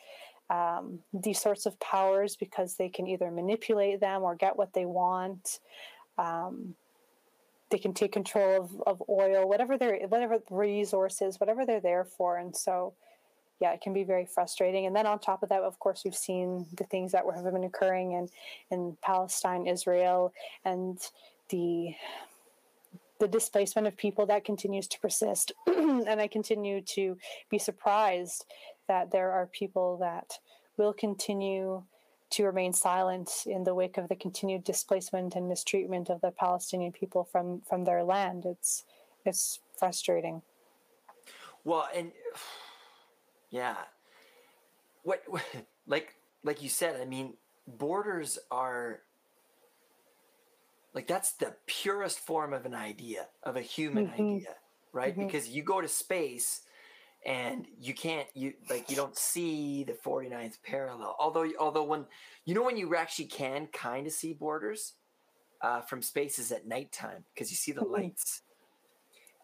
um, 0.51 1.01
these 1.12 1.40
sorts 1.40 1.66
of 1.66 1.78
powers 1.80 2.36
because 2.36 2.76
they 2.76 2.88
can 2.88 3.06
either 3.06 3.30
manipulate 3.30 4.01
them 4.01 4.22
or 4.22 4.34
get 4.34 4.56
what 4.56 4.72
they 4.74 4.84
want. 4.84 5.60
Um, 6.18 6.74
they 7.70 7.78
can 7.78 7.94
take 7.94 8.12
control 8.12 8.62
of, 8.62 8.82
of 8.86 9.02
oil, 9.09 9.48
whatever 9.48 9.76
their 9.78 9.96
whatever 10.06 10.38
resources, 10.51 11.40
whatever 11.40 11.64
they're 11.66 11.80
there 11.80 12.05
for, 12.05 12.38
and 12.38 12.55
so 12.55 12.94
yeah, 13.60 13.72
it 13.72 13.80
can 13.80 13.92
be 13.92 14.05
very 14.05 14.26
frustrating. 14.26 14.86
And 14.86 14.94
then 14.94 15.06
on 15.06 15.18
top 15.18 15.42
of 15.42 15.48
that, 15.48 15.62
of 15.62 15.78
course, 15.78 16.02
we've 16.05 16.14
seen 16.14 16.66
the 16.76 16.84
things 16.84 17.12
that 17.12 17.24
have 17.34 17.44
been 17.44 17.64
occurring 17.64 18.12
in 18.12 18.28
in 18.70 18.96
Palestine, 19.02 19.66
Israel, 19.66 20.32
and 20.64 20.98
the 21.48 21.94
the 23.24 23.28
displacement 23.28 23.86
of 23.86 23.96
people 23.96 24.26
that 24.26 24.44
continues 24.44 24.86
to 24.86 25.01
persist. 25.01 25.51
and 25.66 26.20
I 26.20 26.28
continue 26.28 26.82
to 26.82 27.16
be 27.48 27.59
surprised 27.59 28.44
that 28.86 29.12
there 29.12 29.32
are 29.32 29.46
people 29.46 29.96
that 29.96 30.38
will 30.76 30.92
continue 30.92 31.82
to 32.28 32.44
remain 32.44 32.74
silent 32.74 33.30
in 33.46 33.64
the 33.64 33.74
wake 33.74 33.96
of 33.96 34.10
the 34.10 34.14
continued 34.14 34.62
displacement 34.62 35.36
and 35.36 35.48
mistreatment 35.48 36.10
of 36.10 36.20
the 36.20 36.32
Palestinian 36.32 36.92
people 36.92 37.24
from 37.24 37.62
from 37.62 37.84
their 37.84 38.02
land. 38.05 38.44
It's 38.44 38.84
it's 39.24 39.60
frustrating. 39.78 40.42
Well, 41.64 41.88
and 41.96 42.12
yeah, 43.48 43.76
what, 45.02 45.22
what 45.28 45.44
like 45.86 46.16
like 46.42 46.62
you 46.62 46.68
said, 46.68 47.01
I 47.01 47.06
mean, 47.06 47.38
borders 47.66 48.38
are 48.51 49.01
like 50.94 51.06
that's 51.06 51.32
the 51.32 51.54
purest 51.66 52.20
form 52.20 52.52
of 52.52 52.66
an 52.66 52.74
idea 52.74 53.26
of 53.42 53.56
a 53.56 53.60
human 53.60 54.06
mm-hmm. 54.06 54.22
idea, 54.36 54.54
right? 54.92 55.12
Mm-hmm. 55.12 55.26
Because 55.26 55.48
you 55.48 55.62
go 55.62 55.80
to 55.80 55.88
space 55.88 56.62
and 57.26 57.66
you 57.80 57.94
can't 57.94 58.28
you 58.34 58.52
like 58.68 58.90
you 58.90 58.96
don't 58.96 59.16
see 59.16 59.84
the 59.84 59.92
49th 59.92 60.58
parallel 60.62 61.16
although 61.18 61.48
although 61.58 61.84
when 61.84 62.04
you 62.44 62.54
know 62.54 62.62
when 62.62 62.76
you 62.76 62.94
actually 62.94 63.24
can 63.24 63.66
kind 63.68 64.06
of 64.06 64.12
see 64.12 64.32
borders 64.32 64.94
uh, 65.62 65.80
from 65.80 66.02
spaces 66.02 66.52
at 66.52 66.66
nighttime 66.66 67.24
because 67.32 67.50
you 67.50 67.56
see 67.56 67.72
the 67.72 67.80
mm-hmm. 67.80 67.94
lights 67.94 68.42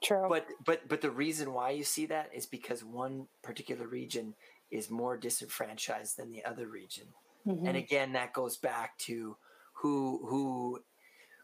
true 0.03 0.27
but 0.29 0.47
but 0.65 0.87
but 0.89 1.01
the 1.01 1.11
reason 1.11 1.55
why 1.55 1.71
you 1.71 1.83
see 1.83 2.07
that 2.07 2.31
is 2.35 2.45
because 2.45 2.85
one 2.85 3.27
particular 3.43 3.87
region 3.87 4.35
is 4.71 4.91
more 4.91 5.17
disenfranchised 5.17 6.19
than 6.19 6.31
the 6.31 6.45
other 6.45 6.67
region 6.67 7.07
mm-hmm. 7.47 7.67
and 7.67 7.77
again 7.79 8.13
that 8.13 8.35
goes 8.35 8.59
back 8.59 8.99
to 8.99 9.37
who 9.73 10.21
who 10.29 10.79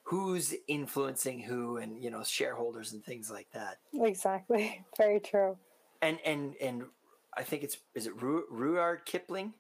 who's 0.06 0.54
influencing 0.68 1.40
who 1.40 1.78
and 1.78 2.02
you 2.02 2.10
know 2.10 2.22
shareholders 2.22 2.92
and 2.92 3.04
things 3.04 3.30
like 3.30 3.48
that 3.52 3.78
exactly 3.94 4.84
very 4.96 5.20
true 5.20 5.56
and 6.02 6.18
and 6.24 6.54
and 6.60 6.84
I 7.36 7.42
think 7.42 7.62
it's 7.62 7.78
is 7.94 8.06
it 8.06 8.20
Ru- 8.20 8.46
Rudyard 8.50 9.04
Kipling, 9.04 9.52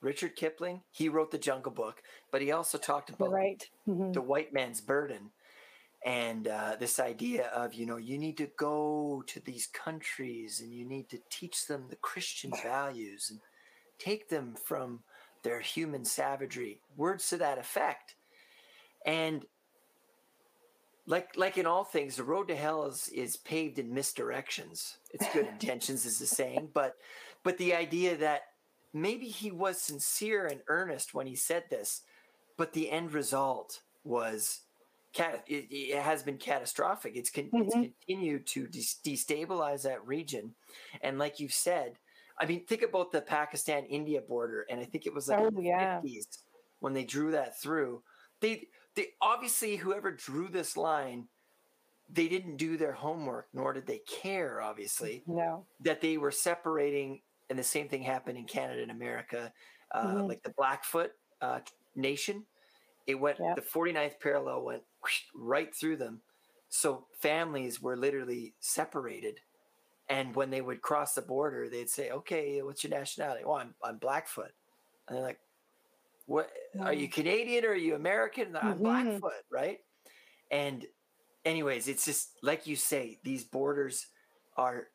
Richard 0.00 0.36
Kipling. 0.36 0.80
He 0.90 1.08
wrote 1.08 1.30
the 1.30 1.38
Jungle 1.38 1.72
Book, 1.72 2.02
but 2.30 2.40
he 2.40 2.50
also 2.50 2.78
talked 2.78 3.10
about 3.10 3.30
right. 3.30 3.68
mm-hmm. 3.86 4.12
the 4.12 4.22
white 4.22 4.52
man's 4.52 4.80
burden 4.80 5.30
and 6.04 6.48
uh, 6.48 6.76
this 6.78 7.00
idea 7.00 7.46
of 7.48 7.74
you 7.74 7.86
know 7.86 7.96
you 7.96 8.18
need 8.18 8.36
to 8.38 8.50
go 8.58 9.22
to 9.26 9.40
these 9.40 9.66
countries 9.66 10.60
and 10.60 10.72
you 10.72 10.84
need 10.86 11.08
to 11.10 11.18
teach 11.30 11.66
them 11.66 11.86
the 11.88 11.96
Christian 11.96 12.52
values 12.62 13.28
and 13.30 13.40
take 13.98 14.28
them 14.28 14.54
from 14.64 15.00
their 15.42 15.60
human 15.60 16.04
savagery. 16.04 16.80
Words 16.96 17.28
to 17.30 17.36
that 17.38 17.58
effect, 17.58 18.16
and 19.04 19.44
like 21.06 21.36
like 21.36 21.58
in 21.58 21.66
all 21.66 21.84
things, 21.84 22.16
the 22.16 22.24
road 22.24 22.48
to 22.48 22.56
hell 22.56 22.86
is 22.86 23.08
is 23.08 23.36
paved 23.36 23.78
in 23.78 23.94
misdirections. 23.94 24.96
It's 25.12 25.32
good 25.32 25.46
intentions, 25.60 26.06
is 26.06 26.18
the 26.18 26.26
saying, 26.26 26.70
but 26.72 26.96
but 27.42 27.58
the 27.58 27.74
idea 27.74 28.16
that 28.16 28.42
maybe 28.92 29.26
he 29.26 29.50
was 29.50 29.80
sincere 29.80 30.46
and 30.46 30.60
earnest 30.68 31.14
when 31.14 31.26
he 31.26 31.36
said 31.36 31.64
this, 31.68 32.02
but 32.56 32.72
the 32.72 32.90
end 32.90 33.12
result 33.12 33.80
was 34.04 34.60
cat. 35.12 35.44
It, 35.46 35.66
it 35.70 36.02
has 36.02 36.22
been 36.22 36.38
catastrophic. 36.38 37.16
It's, 37.16 37.30
con- 37.30 37.44
mm-hmm. 37.44 37.62
it's 37.62 37.74
continued 37.74 38.46
to 38.48 38.66
de- 38.66 38.78
destabilize 38.78 39.82
that 39.82 40.06
region, 40.06 40.54
and 41.02 41.18
like 41.18 41.38
you 41.38 41.48
said, 41.48 41.98
I 42.38 42.46
mean, 42.46 42.64
think 42.64 42.82
about 42.82 43.12
the 43.12 43.20
Pakistan 43.20 43.84
India 43.84 44.20
border, 44.20 44.66
and 44.70 44.80
I 44.80 44.84
think 44.84 45.06
it 45.06 45.14
was 45.14 45.28
like 45.28 45.38
oh, 45.38 45.50
the 45.50 45.62
yeah. 45.62 46.00
50s 46.00 46.38
when 46.80 46.92
they 46.92 47.04
drew 47.04 47.30
that 47.32 47.60
through. 47.60 48.02
They 48.40 48.68
they 48.96 49.08
obviously 49.20 49.76
whoever 49.76 50.10
drew 50.10 50.48
this 50.48 50.76
line 50.76 51.28
they 52.10 52.28
didn't 52.28 52.56
do 52.56 52.76
their 52.76 52.92
homework 52.92 53.48
nor 53.52 53.72
did 53.72 53.86
they 53.86 54.00
care 54.06 54.60
obviously 54.60 55.22
no. 55.26 55.64
that 55.80 56.00
they 56.00 56.16
were 56.16 56.30
separating 56.30 57.20
and 57.50 57.58
the 57.58 57.64
same 57.64 57.88
thing 57.88 58.02
happened 58.02 58.38
in 58.38 58.44
canada 58.44 58.82
and 58.82 58.90
america 58.90 59.52
uh, 59.92 60.06
mm-hmm. 60.06 60.26
like 60.26 60.42
the 60.42 60.54
blackfoot 60.56 61.12
uh, 61.40 61.60
nation 61.94 62.44
it 63.06 63.14
went 63.14 63.38
yep. 63.40 63.56
the 63.56 63.62
49th 63.62 64.18
parallel 64.20 64.64
went 64.64 64.82
whoosh, 65.02 65.22
right 65.34 65.74
through 65.74 65.96
them 65.96 66.20
so 66.68 67.06
families 67.20 67.80
were 67.80 67.96
literally 67.96 68.54
separated 68.60 69.40
and 70.08 70.34
when 70.36 70.50
they 70.50 70.60
would 70.60 70.82
cross 70.82 71.14
the 71.14 71.22
border 71.22 71.68
they'd 71.68 71.90
say 71.90 72.10
okay 72.10 72.60
what's 72.62 72.84
your 72.84 72.90
nationality 72.90 73.44
well 73.44 73.56
i'm, 73.56 73.74
I'm 73.82 73.98
blackfoot 73.98 74.52
and 75.08 75.16
they're 75.16 75.24
like 75.24 75.38
what 76.26 76.50
are 76.80 76.92
you 76.92 77.08
Canadian 77.08 77.64
or 77.64 77.70
are 77.70 77.74
you 77.74 77.94
American? 77.94 78.56
I'm 78.56 78.74
mm-hmm. 78.74 78.82
Blackfoot, 78.82 79.32
right? 79.50 79.78
And 80.50 80.84
anyways, 81.44 81.88
it's 81.88 82.04
just 82.04 82.30
like 82.42 82.66
you 82.66 82.76
say, 82.76 83.18
these 83.24 83.44
borders 83.44 84.06
are 84.56 84.88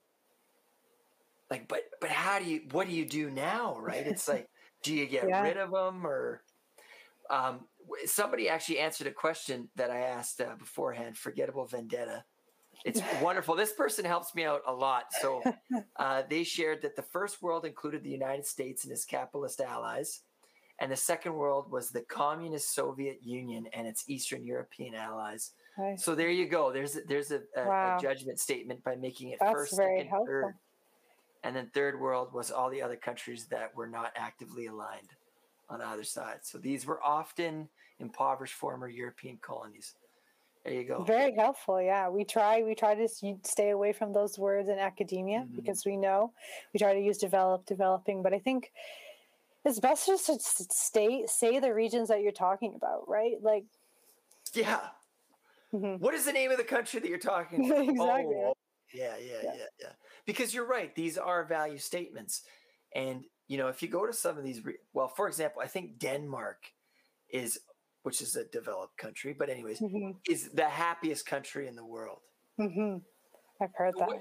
like, 1.50 1.68
but 1.68 1.82
but 2.02 2.10
how 2.10 2.40
do 2.40 2.46
you? 2.46 2.62
What 2.72 2.88
do 2.88 2.94
you 2.94 3.06
do 3.06 3.30
now, 3.30 3.78
right? 3.80 4.06
It's 4.06 4.28
like, 4.28 4.48
do 4.84 4.94
you 4.94 5.06
get 5.06 5.28
yeah. 5.28 5.42
rid 5.42 5.58
of 5.58 5.72
them 5.72 6.06
or? 6.06 6.44
Um, 7.30 7.68
somebody 8.06 8.50
actually 8.50 8.80
answered 8.80 9.06
a 9.06 9.12
question 9.12 9.70
that 9.76 9.92
I 9.92 10.00
asked 10.00 10.42
uh, 10.42 10.56
beforehand. 10.58 11.16
Forgettable 11.16 11.66
vendetta. 11.66 12.24
It's 12.86 13.02
wonderful. 13.22 13.56
This 13.56 13.74
person 13.74 14.06
helps 14.06 14.34
me 14.34 14.46
out 14.46 14.62
a 14.66 14.74
lot. 14.74 15.06
So 15.22 15.44
uh, 15.98 16.24
they 16.30 16.44
shared 16.44 16.82
that 16.82 16.96
the 16.96 17.04
first 17.04 17.42
world 17.42 17.66
included 17.66 18.04
the 18.04 18.10
United 18.10 18.48
States 18.48 18.84
and 18.84 18.92
its 18.92 19.06
capitalist 19.06 19.62
allies 19.62 20.22
and 20.80 20.92
the 20.92 20.98
second 20.98 21.34
world 21.34 21.72
was 21.72 21.90
the 21.90 22.02
communist 22.02 22.74
Soviet 22.74 23.20
Union 23.22 23.68
and 23.74 23.86
its 23.86 24.06
Eastern 24.08 24.46
European 24.46 24.96
allies. 24.96 25.52
So 25.96 26.14
there 26.14 26.30
you 26.30 26.46
go. 26.46 26.74
There's 26.74 26.98
a, 26.98 27.02
there's 27.08 27.32
a, 27.32 27.40
a, 27.56 27.66
wow. 27.66 27.98
a, 27.98 28.02
judgment 28.02 28.38
statement 28.38 28.84
by 28.84 28.96
making 28.96 29.30
it 29.30 29.38
That's 29.40 29.54
first, 29.54 29.78
very 29.78 30.00
second, 30.00 30.10
helpful. 30.10 30.28
third, 30.28 30.54
and 31.44 31.56
then 31.56 31.70
third 31.74 32.00
world 32.00 32.34
was 32.34 32.52
all 32.52 32.70
the 32.70 32.82
other 32.82 32.98
countries 32.98 33.48
that 33.50 33.74
were 33.76 33.88
not 33.88 34.12
actively 34.18 34.66
aligned 34.66 35.14
on 35.70 35.82
either 35.82 36.04
side. 36.04 36.40
So 36.42 36.58
these 36.58 36.86
were 36.86 37.02
often 37.02 37.70
impoverished 38.00 38.56
former 38.56 38.90
European 38.90 39.38
colonies. 39.42 39.96
There 40.66 40.74
you 40.74 40.84
go. 40.84 41.04
Very 41.04 41.34
helpful. 41.34 41.82
Yeah, 41.82 42.10
we 42.10 42.26
try 42.26 42.62
we 42.62 42.76
try 42.76 42.94
to 42.94 43.08
stay 43.44 43.70
away 43.70 43.94
from 43.94 44.12
those 44.12 44.38
words 44.38 44.68
in 44.68 44.78
academia 44.78 45.40
mm-hmm. 45.40 45.56
because 45.56 45.86
we 45.86 45.96
know 45.96 46.34
we 46.74 46.80
try 46.80 46.94
to 46.94 47.00
use 47.00 47.18
develop, 47.18 47.66
developing, 47.66 48.22
but 48.22 48.34
I 48.34 48.40
think 48.40 48.72
it's 49.70 49.80
best 49.80 50.08
just 50.08 50.26
to 50.26 50.38
stay 50.40 51.24
say 51.28 51.60
the 51.60 51.74
regions 51.74 52.10
that 52.10 52.22
you're 52.22 52.32
talking 52.32 52.74
about, 52.76 53.08
right? 53.08 53.36
Like, 53.42 53.66
yeah. 54.54 54.80
Mm-hmm. 55.74 56.04
What 56.04 56.16
is 56.16 56.26
the 56.26 56.34
name 56.34 56.50
of 56.50 56.58
the 56.58 56.64
country 56.64 57.00
that 57.00 57.08
you're 57.08 57.20
talking 57.20 57.66
about? 57.72 57.84
exactly. 57.84 58.36
Oh, 58.36 58.54
yeah, 58.94 59.14
yeah, 59.20 59.34
yeah, 59.44 59.52
yeah, 59.56 59.66
yeah. 59.80 59.92
Because 60.26 60.54
you're 60.54 60.66
right; 60.66 60.94
these 60.96 61.18
are 61.18 61.46
value 61.46 61.78
statements, 61.78 62.42
and 62.96 63.24
you 63.48 63.58
know, 63.58 63.68
if 63.68 63.84
you 63.84 63.88
go 63.88 64.08
to 64.08 64.14
some 64.14 64.38
of 64.38 64.44
these, 64.44 64.66
re- 64.66 64.80
well, 64.94 65.08
for 65.08 65.28
example, 65.28 65.62
I 65.62 65.68
think 65.68 66.00
Denmark 66.00 66.72
is, 67.30 67.60
which 68.02 68.22
is 68.22 68.36
a 68.36 68.46
developed 68.46 68.98
country, 68.98 69.36
but 69.38 69.50
anyways, 69.50 69.80
mm-hmm. 69.80 70.12
is 70.28 70.50
the 70.50 70.66
happiest 70.66 71.28
country 71.28 71.68
in 71.68 71.76
the 71.76 71.86
world. 71.86 72.22
Mm-hmm. 72.60 72.98
I've 73.62 73.70
heard 73.76 73.94
that. 74.00 74.08
What, 74.08 74.20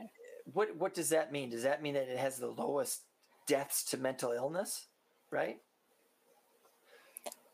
what 0.53 0.77
what 0.77 0.95
does 0.95 1.09
that 1.09 1.33
mean? 1.33 1.49
Does 1.49 1.63
that 1.63 1.83
mean 1.83 1.95
that 1.95 2.09
it 2.09 2.19
has 2.19 2.37
the 2.37 2.49
lowest 2.49 3.05
deaths 3.47 3.83
to 3.85 3.97
mental 3.97 4.33
illness? 4.33 4.87
Right? 5.31 5.59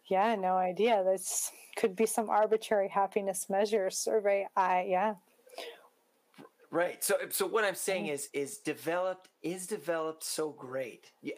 Yeah, 0.06 0.34
no 0.34 0.56
idea. 0.56 1.02
This 1.04 1.50
could 1.76 1.96
be 1.96 2.06
some 2.06 2.28
arbitrary 2.28 2.88
happiness 2.88 3.46
measure 3.48 3.90
survey. 3.90 4.46
I 4.56 4.86
yeah. 4.88 5.14
Right. 6.70 7.02
So 7.02 7.16
so 7.30 7.46
what 7.46 7.64
I'm 7.64 7.74
saying 7.74 8.08
is 8.08 8.28
is 8.32 8.58
developed 8.58 9.28
is 9.42 9.66
developed 9.66 10.24
so 10.24 10.50
great. 10.50 11.10
Yeah, 11.22 11.34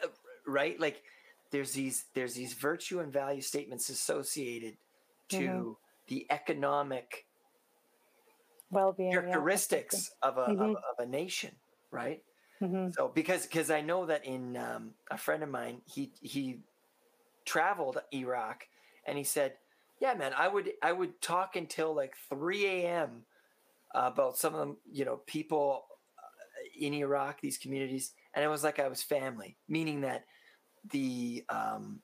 right? 0.47 0.79
Like 0.81 1.03
there's 1.51 1.73
these 1.73 2.07
there's 2.15 2.35
these 2.35 2.55
virtue 2.55 3.01
and 3.01 3.13
value 3.13 3.43
statements 3.43 3.89
associated 3.89 4.77
to 5.29 5.39
mm-hmm. 5.39 5.71
the 6.09 6.27
economic 6.31 7.27
well-being 8.71 9.13
characteristics 9.13 10.11
yeah. 10.23 10.29
of, 10.29 10.39
a, 10.39 10.53
mm-hmm. 10.53 10.63
of, 10.63 10.71
of 10.71 10.99
a 10.99 11.07
nation, 11.07 11.53
right? 11.91 12.23
Mm-hmm. 12.63 12.91
So 12.93 13.11
because 13.15 13.47
because 13.47 13.71
I 13.71 13.81
know 13.81 14.07
that 14.07 14.25
in 14.25 14.57
um, 14.57 14.93
a 15.11 15.19
friend 15.19 15.43
of 15.43 15.49
mine 15.49 15.83
he 15.85 16.13
he 16.21 16.61
traveled 17.45 17.99
Iraq 18.13 18.67
and 19.07 19.17
he 19.17 19.25
said, 19.25 19.55
yeah, 20.01 20.15
man, 20.15 20.33
I 20.37 20.49
would 20.49 20.73
I 20.83 20.93
would 20.93 21.21
talk 21.23 21.57
until 21.57 21.95
like 21.95 22.15
3 22.29 22.67
a.m. 22.67 23.23
about 23.95 24.37
some 24.37 24.53
of 24.53 24.61
them, 24.61 24.77
you 24.91 25.05
know, 25.05 25.21
people 25.27 25.87
uh, 26.19 26.85
in 26.85 26.93
Iraq, 26.93 27.41
these 27.41 27.57
communities, 27.57 28.13
and 28.35 28.45
it 28.45 28.49
was 28.49 28.63
like 28.63 28.79
I 28.79 28.89
was 28.89 29.03
family, 29.03 29.57
meaning 29.69 30.03
that 30.03 30.25
the 30.91 31.45
um, 31.49 32.01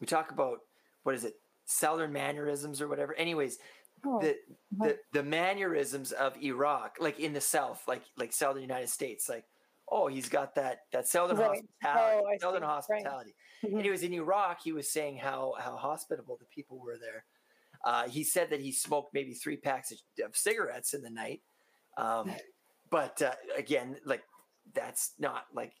we 0.00 0.06
talk 0.06 0.30
about 0.30 0.58
what 1.04 1.14
is 1.14 1.24
it, 1.24 1.34
Southern 1.64 2.12
mannerisms 2.12 2.82
or 2.82 2.88
whatever. 2.88 3.14
Anyways, 3.14 3.58
oh. 4.04 4.20
the, 4.20 4.36
the 4.76 4.98
the 5.12 5.22
mannerisms 5.22 6.12
of 6.12 6.36
Iraq, 6.42 6.96
like 7.00 7.18
in 7.18 7.32
the 7.32 7.40
South, 7.40 7.82
like 7.88 8.02
like 8.18 8.32
Southern 8.32 8.62
United 8.62 8.90
States, 8.90 9.28
like 9.28 9.44
oh, 9.92 10.06
he's 10.08 10.28
got 10.28 10.54
that 10.54 10.80
that 10.92 11.06
southern 11.06 11.36
right. 11.36 11.60
hospitality, 11.82 12.26
oh, 12.26 12.38
southern 12.40 12.62
hospitality. 12.62 13.34
Right. 13.62 13.68
Mm-hmm. 13.68 13.76
And 13.76 13.84
he 13.84 13.90
was 13.90 14.02
in 14.02 14.12
Iraq. 14.14 14.60
He 14.64 14.72
was 14.72 14.90
saying 14.90 15.18
how 15.18 15.54
how 15.58 15.76
hospitable 15.76 16.36
the 16.40 16.46
people 16.46 16.78
were 16.78 16.98
there. 16.98 17.24
Uh, 17.84 18.08
he 18.08 18.24
said 18.24 18.50
that 18.50 18.60
he 18.60 18.72
smoked 18.72 19.12
maybe 19.12 19.34
three 19.34 19.56
packs 19.56 19.92
of, 19.92 20.36
cigarettes 20.36 20.94
in 20.94 21.02
the 21.02 21.10
night. 21.10 21.42
Um, 21.96 22.30
but 22.90 23.20
uh, 23.20 23.32
again, 23.56 23.96
like 24.04 24.22
that's 24.72 25.12
not 25.18 25.46
like 25.52 25.74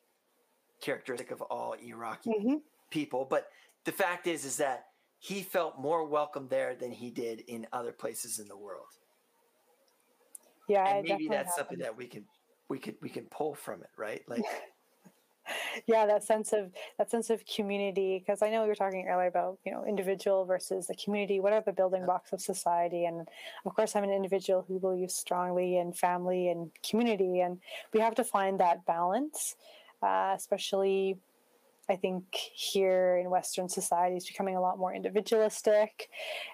characteristic 0.80 1.30
of 1.30 1.40
all 1.42 1.74
Iraqi 1.82 2.30
mm-hmm. 2.30 2.56
people. 2.90 3.26
But 3.28 3.46
the 3.84 3.92
fact 3.92 4.26
is, 4.26 4.44
is 4.44 4.56
that 4.58 4.86
he 5.20 5.42
felt 5.42 5.78
more 5.78 6.04
welcome 6.04 6.48
there 6.48 6.74
than 6.74 6.90
he 6.90 7.10
did 7.10 7.40
in 7.46 7.66
other 7.72 7.92
places 7.92 8.40
in 8.40 8.48
the 8.48 8.56
world. 8.56 8.88
Yeah, 10.68 10.96
and 10.96 11.06
maybe 11.06 11.28
that's 11.28 11.56
something 11.56 11.78
that 11.78 11.96
we 11.96 12.06
can 12.06 12.24
we 12.68 12.78
could 12.78 12.96
we 13.00 13.08
can 13.08 13.24
pull 13.24 13.54
from 13.54 13.82
it, 13.82 13.90
right? 13.96 14.22
Like 14.28 14.44
yeah 15.86 16.06
that 16.06 16.22
sense 16.22 16.52
of 16.52 16.70
that 16.98 17.10
sense 17.10 17.30
of 17.30 17.44
community 17.46 18.18
because 18.18 18.42
i 18.42 18.50
know 18.50 18.62
we 18.62 18.68
were 18.68 18.74
talking 18.74 19.06
earlier 19.08 19.26
about 19.26 19.58
you 19.64 19.72
know 19.72 19.84
individual 19.84 20.44
versus 20.44 20.86
the 20.86 20.94
community 20.94 21.40
what 21.40 21.52
are 21.52 21.62
the 21.62 21.72
building 21.72 22.04
blocks 22.04 22.32
of 22.32 22.40
society 22.40 23.04
and 23.04 23.26
of 23.66 23.74
course 23.74 23.96
i'm 23.96 24.04
an 24.04 24.10
individual 24.10 24.64
who 24.66 24.78
believes 24.78 25.14
strongly 25.14 25.78
in 25.78 25.92
family 25.92 26.48
and 26.48 26.70
community 26.88 27.40
and 27.40 27.58
we 27.92 28.00
have 28.00 28.14
to 28.14 28.24
find 28.24 28.60
that 28.60 28.84
balance 28.86 29.56
uh, 30.02 30.32
especially 30.36 31.16
I 31.88 31.96
think 31.96 32.24
here 32.34 33.16
in 33.16 33.30
Western 33.30 33.68
society 33.68 34.16
is 34.16 34.26
becoming 34.26 34.56
a 34.56 34.60
lot 34.60 34.78
more 34.78 34.94
individualistic, 34.94 36.08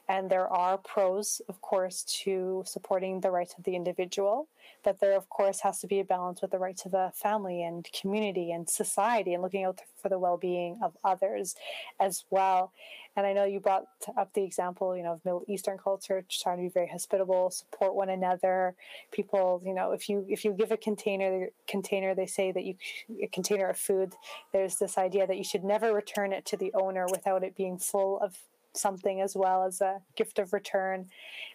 and 0.08 0.30
there 0.30 0.48
are 0.48 0.78
pros, 0.78 1.40
of 1.48 1.60
course, 1.60 2.04
to 2.24 2.62
supporting 2.66 3.20
the 3.20 3.30
rights 3.30 3.54
of 3.58 3.64
the 3.64 3.76
individual 3.76 4.48
but 4.84 5.00
there 5.00 5.16
of 5.16 5.28
course 5.28 5.60
has 5.60 5.80
to 5.80 5.86
be 5.86 6.00
a 6.00 6.04
balance 6.04 6.40
with 6.40 6.50
the 6.50 6.58
rights 6.58 6.84
of 6.84 6.94
a 6.94 7.12
family 7.14 7.62
and 7.62 7.88
community 7.92 8.52
and 8.52 8.68
society 8.68 9.34
and 9.34 9.42
looking 9.42 9.64
out 9.64 9.80
for 10.00 10.08
the 10.08 10.18
well-being 10.18 10.78
of 10.82 10.96
others 11.04 11.54
as 12.00 12.24
well 12.30 12.72
and 13.18 13.26
i 13.26 13.32
know 13.32 13.44
you 13.44 13.58
brought 13.58 13.84
up 14.16 14.32
the 14.32 14.42
example 14.42 14.96
you 14.96 15.02
know 15.02 15.12
of 15.12 15.24
middle 15.24 15.44
eastern 15.48 15.76
culture 15.76 16.24
trying 16.30 16.56
to 16.56 16.62
be 16.62 16.68
very 16.68 16.86
hospitable 16.86 17.50
support 17.50 17.94
one 17.94 18.08
another. 18.08 18.74
People 19.10 19.60
you 19.64 19.74
know 19.74 19.92
if 19.92 20.08
you 20.08 20.24
if 20.28 20.44
you 20.44 20.52
give 20.52 20.70
a 20.70 20.76
container 20.76 21.48
container 21.66 22.14
they 22.14 22.26
say 22.26 22.52
that 22.52 22.64
you 22.64 22.74
a 23.22 23.26
container 23.26 23.68
of 23.68 23.76
food 23.76 24.14
there's 24.52 24.76
this 24.76 24.96
idea 24.96 25.26
that 25.26 25.36
you 25.36 25.44
should 25.44 25.64
never 25.64 25.92
return 25.92 26.32
it 26.32 26.46
to 26.46 26.56
the 26.56 26.72
owner 26.74 27.06
without 27.10 27.42
it 27.42 27.56
being 27.56 27.78
full 27.78 28.20
of 28.20 28.36
something 28.74 29.20
as 29.20 29.34
well 29.34 29.64
as 29.64 29.80
a 29.80 30.00
gift 30.16 30.38
of 30.38 30.52
return. 30.52 31.06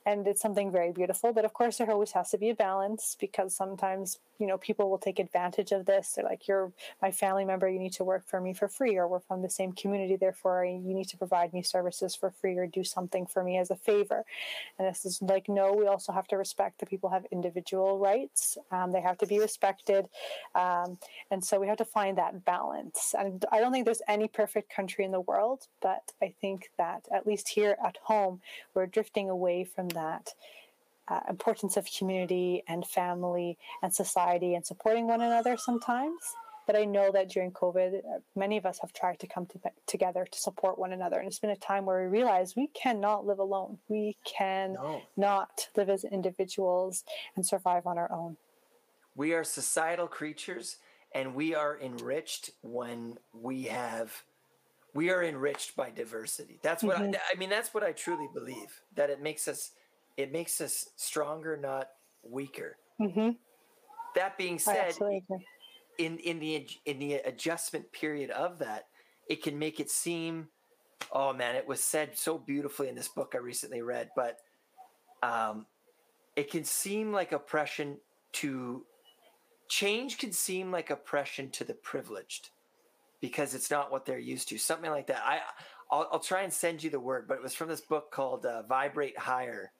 And 0.05 0.27
it's 0.27 0.41
something 0.41 0.71
very 0.71 0.91
beautiful 0.91 1.33
but 1.33 1.45
of 1.45 1.53
course 1.53 1.77
there 1.77 1.89
always 1.89 2.11
has 2.11 2.31
to 2.31 2.37
be 2.37 2.49
a 2.49 2.55
balance 2.55 3.15
because 3.19 3.55
sometimes 3.55 4.19
you 4.39 4.47
know 4.47 4.57
people 4.57 4.89
will 4.89 4.97
take 4.97 5.19
advantage 5.19 5.71
of 5.71 5.85
this. 5.85 6.13
They're 6.13 6.25
like 6.25 6.47
you're 6.47 6.71
my 7.01 7.11
family 7.11 7.45
member 7.45 7.69
you 7.69 7.79
need 7.79 7.93
to 7.93 8.03
work 8.03 8.25
for 8.25 8.41
me 8.41 8.53
for 8.53 8.67
free 8.67 8.97
or 8.97 9.07
we're 9.07 9.19
from 9.19 9.41
the 9.41 9.49
same 9.49 9.71
community 9.71 10.15
therefore 10.15 10.65
you 10.65 10.93
need 10.93 11.07
to 11.09 11.17
provide 11.17 11.53
me 11.53 11.61
services 11.61 12.15
for 12.15 12.31
free 12.31 12.57
or 12.57 12.67
do 12.67 12.83
something 12.83 13.25
for 13.25 13.43
me 13.43 13.57
as 13.57 13.71
a 13.71 13.75
favor. 13.75 14.25
And 14.77 14.87
this 14.87 15.05
is 15.05 15.21
like 15.21 15.47
no 15.47 15.73
we 15.73 15.87
also 15.87 16.11
have 16.11 16.27
to 16.27 16.37
respect 16.37 16.79
that 16.79 16.89
people 16.89 17.09
have 17.09 17.25
individual 17.31 17.99
rights. 17.99 18.57
Um, 18.71 18.91
they 18.91 19.01
have 19.01 19.17
to 19.19 19.27
be 19.27 19.39
respected. 19.39 20.07
Um, 20.55 20.97
and 21.31 21.43
so 21.43 21.59
we 21.59 21.67
have 21.67 21.77
to 21.77 21.85
find 21.85 22.17
that 22.17 22.43
balance. 22.45 23.15
And 23.17 23.45
i 23.51 23.59
don't 23.59 23.71
think 23.71 23.85
there's 23.85 24.01
any 24.07 24.27
perfect 24.27 24.69
country 24.73 25.05
in 25.05 25.11
the 25.11 25.21
world 25.21 25.67
but 25.81 26.11
i 26.21 26.33
think 26.41 26.71
that 26.77 27.05
at 27.13 27.27
least 27.27 27.47
here 27.49 27.77
at 27.83 27.97
home 28.03 28.41
we're 28.73 28.87
drifting 28.87 29.29
away 29.29 29.63
from 29.63 29.87
that 29.89 30.33
uh, 31.07 31.19
importance 31.29 31.77
of 31.77 31.87
community 31.97 32.63
and 32.67 32.85
family 32.85 33.57
and 33.81 33.93
society 33.93 34.55
and 34.55 34.65
supporting 34.65 35.07
one 35.07 35.21
another 35.21 35.57
sometimes. 35.57 36.21
But 36.65 36.77
I 36.77 36.85
know 36.85 37.11
that 37.11 37.29
during 37.29 37.51
COVID, 37.51 37.97
uh, 37.97 38.19
many 38.37 38.55
of 38.55 38.65
us 38.65 38.79
have 38.79 38.93
tried 38.93 39.19
to 39.19 39.27
come 39.27 39.45
to, 39.47 39.59
together 39.85 40.25
to 40.29 40.39
support 40.39 40.79
one 40.79 40.93
another. 40.93 41.19
And 41.19 41.27
it's 41.27 41.39
been 41.39 41.49
a 41.49 41.57
time 41.57 41.85
where 41.85 42.03
we 42.03 42.07
realize 42.07 42.55
we 42.55 42.67
cannot 42.67 43.25
live 43.25 43.39
alone. 43.39 43.79
We 43.89 44.15
can 44.23 44.73
no. 44.73 45.01
not 45.17 45.67
live 45.75 45.89
as 45.89 46.05
individuals 46.05 47.03
and 47.35 47.45
survive 47.45 47.85
on 47.85 47.97
our 47.97 48.09
own. 48.11 48.37
We 49.13 49.33
are 49.33 49.43
societal 49.43 50.07
creatures 50.07 50.77
and 51.13 51.35
we 51.35 51.53
are 51.53 51.77
enriched 51.79 52.51
when 52.61 53.17
we 53.33 53.63
have 53.63 54.23
we 54.93 55.09
are 55.09 55.23
enriched 55.23 55.75
by 55.75 55.89
diversity. 55.89 56.59
That's 56.61 56.83
what 56.83 56.97
mm-hmm. 56.97 57.13
I, 57.13 57.33
I 57.33 57.39
mean 57.39 57.49
that's 57.49 57.73
what 57.73 57.83
I 57.83 57.91
truly 57.91 58.27
believe 58.33 58.81
that 58.95 59.09
it 59.09 59.21
makes 59.21 59.47
us 59.47 59.71
it 60.17 60.31
makes 60.31 60.61
us 60.61 60.89
stronger, 60.95 61.57
not 61.57 61.89
weaker. 62.23 62.77
Mm-hmm. 63.01 63.31
That 64.15 64.37
being 64.37 64.59
said, 64.59 64.93
in 65.97 66.17
in 66.19 66.39
the 66.39 66.67
in 66.85 66.99
the 66.99 67.13
adjustment 67.15 67.91
period 67.91 68.29
of 68.29 68.59
that, 68.59 68.87
it 69.27 69.41
can 69.41 69.57
make 69.57 69.79
it 69.79 69.89
seem, 69.89 70.49
oh 71.11 71.33
man, 71.33 71.55
it 71.55 71.67
was 71.67 71.83
said 71.83 72.17
so 72.17 72.37
beautifully 72.37 72.89
in 72.89 72.95
this 72.95 73.07
book 73.07 73.33
I 73.33 73.39
recently 73.39 73.81
read, 73.81 74.11
but 74.15 74.37
um, 75.23 75.65
it 76.35 76.51
can 76.51 76.63
seem 76.63 77.11
like 77.11 77.31
oppression 77.31 77.97
to 78.33 78.85
change 79.69 80.17
can 80.17 80.31
seem 80.31 80.71
like 80.71 80.89
oppression 80.89 81.49
to 81.49 81.63
the 81.63 81.73
privileged 81.73 82.49
because 83.23 83.55
it's 83.55 83.71
not 83.71 83.89
what 83.89 84.05
they're 84.05 84.19
used 84.19 84.49
to. 84.49 84.57
Something 84.57 84.91
like 84.91 85.07
that. 85.07 85.21
I 85.25 85.39
I'll, 85.89 86.09
I'll 86.11 86.19
try 86.19 86.41
and 86.41 86.51
send 86.51 86.83
you 86.83 86.89
the 86.89 86.99
word, 86.99 87.25
but 87.25 87.35
it 87.35 87.41
was 87.41 87.53
from 87.53 87.69
this 87.69 87.79
book 87.79 88.11
called 88.11 88.45
uh, 88.45 88.63
"Vibrate 88.63 89.17
Higher." 89.17 89.71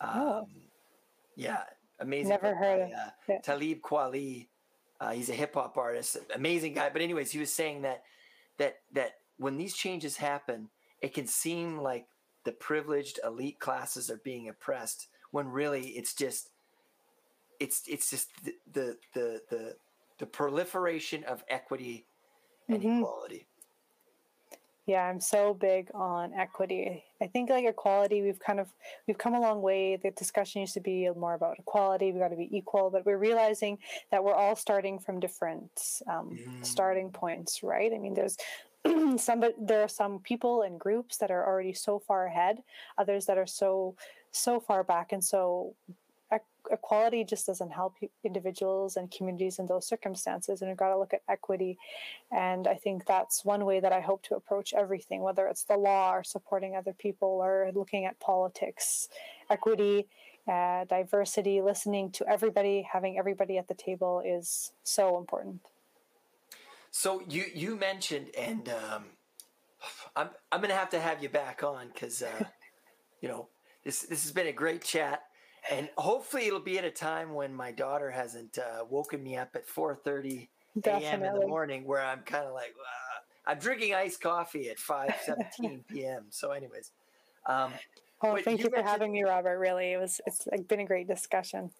Oh. 0.00 0.38
Um, 0.38 0.46
yeah, 1.36 1.62
amazing. 2.00 2.30
Never 2.30 2.52
heard 2.52 2.90
by, 2.90 3.32
of 3.32 3.38
uh. 3.38 3.42
Talib 3.44 3.80
Kweli. 3.80 4.48
Uh, 5.00 5.12
he's 5.12 5.30
a 5.30 5.34
hip 5.34 5.54
hop 5.54 5.76
artist, 5.76 6.16
amazing 6.34 6.74
guy. 6.74 6.90
But 6.92 7.00
anyways, 7.00 7.30
he 7.30 7.38
was 7.38 7.52
saying 7.52 7.82
that 7.82 8.02
that 8.58 8.78
that 8.92 9.18
when 9.36 9.56
these 9.56 9.76
changes 9.76 10.16
happen, 10.16 10.68
it 11.00 11.14
can 11.14 11.28
seem 11.28 11.78
like 11.78 12.08
the 12.42 12.52
privileged 12.52 13.20
elite 13.22 13.60
classes 13.60 14.10
are 14.10 14.20
being 14.24 14.48
oppressed 14.48 15.06
when 15.30 15.46
really 15.46 15.90
it's 15.90 16.12
just 16.12 16.50
it's 17.60 17.82
it's 17.86 18.10
just 18.10 18.30
the 18.44 18.54
the 18.72 18.96
the 19.12 19.40
the, 19.48 19.76
the 20.18 20.26
proliferation 20.26 21.22
of 21.22 21.44
equity 21.48 22.06
and 22.68 22.78
mm-hmm. 22.80 22.98
equality. 22.98 23.46
Yeah, 24.86 25.04
I'm 25.04 25.20
so 25.20 25.54
big 25.54 25.90
on 25.94 26.34
equity. 26.34 27.04
I 27.22 27.26
think 27.26 27.48
like 27.48 27.64
equality, 27.64 28.20
we've 28.20 28.38
kind 28.38 28.60
of 28.60 28.68
we've 29.06 29.16
come 29.16 29.34
a 29.34 29.40
long 29.40 29.62
way. 29.62 29.96
The 29.96 30.10
discussion 30.10 30.60
used 30.60 30.74
to 30.74 30.80
be 30.80 31.08
more 31.16 31.32
about 31.32 31.58
equality. 31.58 32.12
We 32.12 32.18
got 32.18 32.28
to 32.28 32.36
be 32.36 32.54
equal, 32.54 32.90
but 32.90 33.06
we're 33.06 33.16
realizing 33.16 33.78
that 34.10 34.22
we're 34.22 34.34
all 34.34 34.56
starting 34.56 34.98
from 34.98 35.20
different 35.20 36.02
um, 36.06 36.38
mm. 36.38 36.64
starting 36.64 37.10
points, 37.10 37.62
right? 37.62 37.92
I 37.94 37.98
mean, 37.98 38.12
there's 38.12 38.36
some 39.16 39.40
but 39.40 39.54
there 39.58 39.80
are 39.80 39.88
some 39.88 40.18
people 40.18 40.62
and 40.62 40.78
groups 40.78 41.16
that 41.16 41.30
are 41.30 41.46
already 41.46 41.72
so 41.72 41.98
far 41.98 42.26
ahead, 42.26 42.62
others 42.98 43.24
that 43.24 43.38
are 43.38 43.46
so 43.46 43.96
so 44.32 44.60
far 44.60 44.84
back, 44.84 45.12
and 45.12 45.24
so 45.24 45.74
equality 46.70 47.24
just 47.24 47.46
doesn't 47.46 47.70
help 47.70 47.94
individuals 48.24 48.96
and 48.96 49.10
communities 49.10 49.58
in 49.58 49.66
those 49.66 49.86
circumstances 49.86 50.62
and 50.62 50.70
we've 50.70 50.78
got 50.78 50.88
to 50.88 50.98
look 50.98 51.12
at 51.12 51.22
equity. 51.28 51.78
And 52.30 52.66
i 52.66 52.74
think 52.74 53.06
that's 53.06 53.44
one 53.44 53.64
way 53.64 53.80
that 53.80 53.92
i 53.92 54.00
hope 54.00 54.22
to 54.24 54.34
approach 54.34 54.72
everything 54.72 55.22
whether 55.22 55.46
it's 55.46 55.64
the 55.64 55.76
law 55.76 56.14
or 56.14 56.24
supporting 56.24 56.74
other 56.74 56.94
people 56.94 57.40
or 57.42 57.70
looking 57.74 58.04
at 58.04 58.18
politics. 58.20 59.08
Equity 59.50 60.06
uh, 60.46 60.84
diversity 60.84 61.62
listening 61.62 62.10
to 62.10 62.28
everybody 62.28 62.86
having 62.90 63.18
everybody 63.18 63.56
at 63.56 63.68
the 63.68 63.74
table 63.74 64.22
is 64.24 64.72
so 64.82 65.16
important. 65.18 65.60
So 66.90 67.22
you 67.28 67.44
you 67.54 67.76
mentioned 67.76 68.28
and 68.38 68.68
um, 68.68 69.04
i'm 70.16 70.28
i'm 70.52 70.60
gonna 70.60 70.74
have 70.74 70.90
to 70.90 71.00
have 71.00 71.22
you 71.22 71.28
back 71.28 71.62
on 71.62 71.88
because 71.92 72.22
uh, 72.22 72.44
you 73.20 73.28
know 73.28 73.48
this 73.84 74.02
this 74.02 74.22
has 74.22 74.32
been 74.32 74.46
a 74.46 74.52
great 74.52 74.84
chat 74.84 75.22
and 75.70 75.88
hopefully 75.96 76.46
it'll 76.46 76.60
be 76.60 76.78
at 76.78 76.84
a 76.84 76.90
time 76.90 77.34
when 77.34 77.54
my 77.54 77.72
daughter 77.72 78.10
hasn't 78.10 78.58
uh, 78.58 78.84
woken 78.88 79.22
me 79.22 79.36
up 79.36 79.50
at 79.54 79.66
4.30 79.66 80.48
a.m 80.84 81.22
in 81.22 81.34
the 81.34 81.46
morning 81.46 81.86
where 81.86 82.02
i'm 82.02 82.20
kind 82.20 82.46
of 82.46 82.52
like 82.52 82.74
uh, 82.78 83.50
i'm 83.50 83.58
drinking 83.58 83.94
iced 83.94 84.20
coffee 84.20 84.68
at 84.68 84.78
5.17 84.78 85.86
p.m 85.88 86.24
so 86.30 86.50
anyways 86.50 86.92
um, 87.46 87.72
oh 88.22 88.38
thank 88.42 88.60
you, 88.60 88.64
you 88.64 88.70
for 88.70 88.82
having 88.82 89.12
me 89.12 89.22
robert. 89.22 89.58
Really 89.58 89.92
it 89.92 90.00
was 90.00 90.20
it's 90.26 90.46
been 90.66 90.80
a 90.80 90.86
great 90.86 91.06
discussion. 91.06 91.70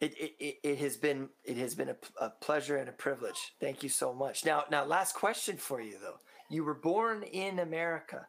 It, 0.00 0.14
it, 0.18 0.56
it 0.62 0.78
has 0.78 0.96
been 0.96 1.28
it 1.44 1.58
has 1.58 1.74
been 1.74 1.90
a, 1.90 1.96
a 2.20 2.30
pleasure 2.30 2.78
and 2.78 2.88
a 2.88 2.92
privilege. 2.92 3.54
Thank 3.60 3.82
you 3.82 3.88
so 3.90 4.14
much. 4.14 4.44
Now 4.46 4.64
now 4.70 4.84
last 4.86 5.14
question 5.14 5.58
for 5.58 5.82
you 5.82 5.98
though. 6.02 6.16
You 6.48 6.64
were 6.64 6.74
born 6.74 7.22
in 7.24 7.58
america 7.58 8.26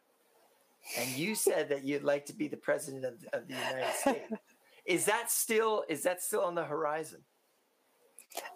and 0.98 1.10
you 1.10 1.34
said 1.34 1.68
that 1.70 1.84
you'd 1.84 2.04
like 2.04 2.26
to 2.26 2.34
be 2.34 2.48
the 2.48 2.56
president 2.56 3.04
of, 3.04 3.14
of 3.32 3.48
the 3.48 3.54
united 3.54 3.94
states 3.94 4.32
is 4.84 5.04
that 5.06 5.30
still 5.30 5.84
is 5.88 6.02
that 6.02 6.22
still 6.22 6.42
on 6.42 6.54
the 6.54 6.64
horizon? 6.64 7.22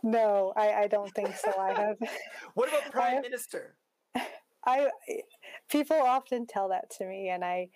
No, 0.03 0.53
I, 0.57 0.73
I 0.73 0.87
don't 0.89 1.13
think 1.15 1.35
so. 1.37 1.53
I 1.59 1.73
have. 1.73 1.97
what 2.55 2.69
about 2.69 2.83
prime 2.93 3.15
have, 3.15 3.23
minister? 3.23 3.77
I 4.65 4.89
people 5.71 5.97
often 5.97 6.47
tell 6.47 6.69
that 6.69 6.91
to 6.99 7.07
me, 7.07 7.29
and 7.29 7.45
I 7.45 7.69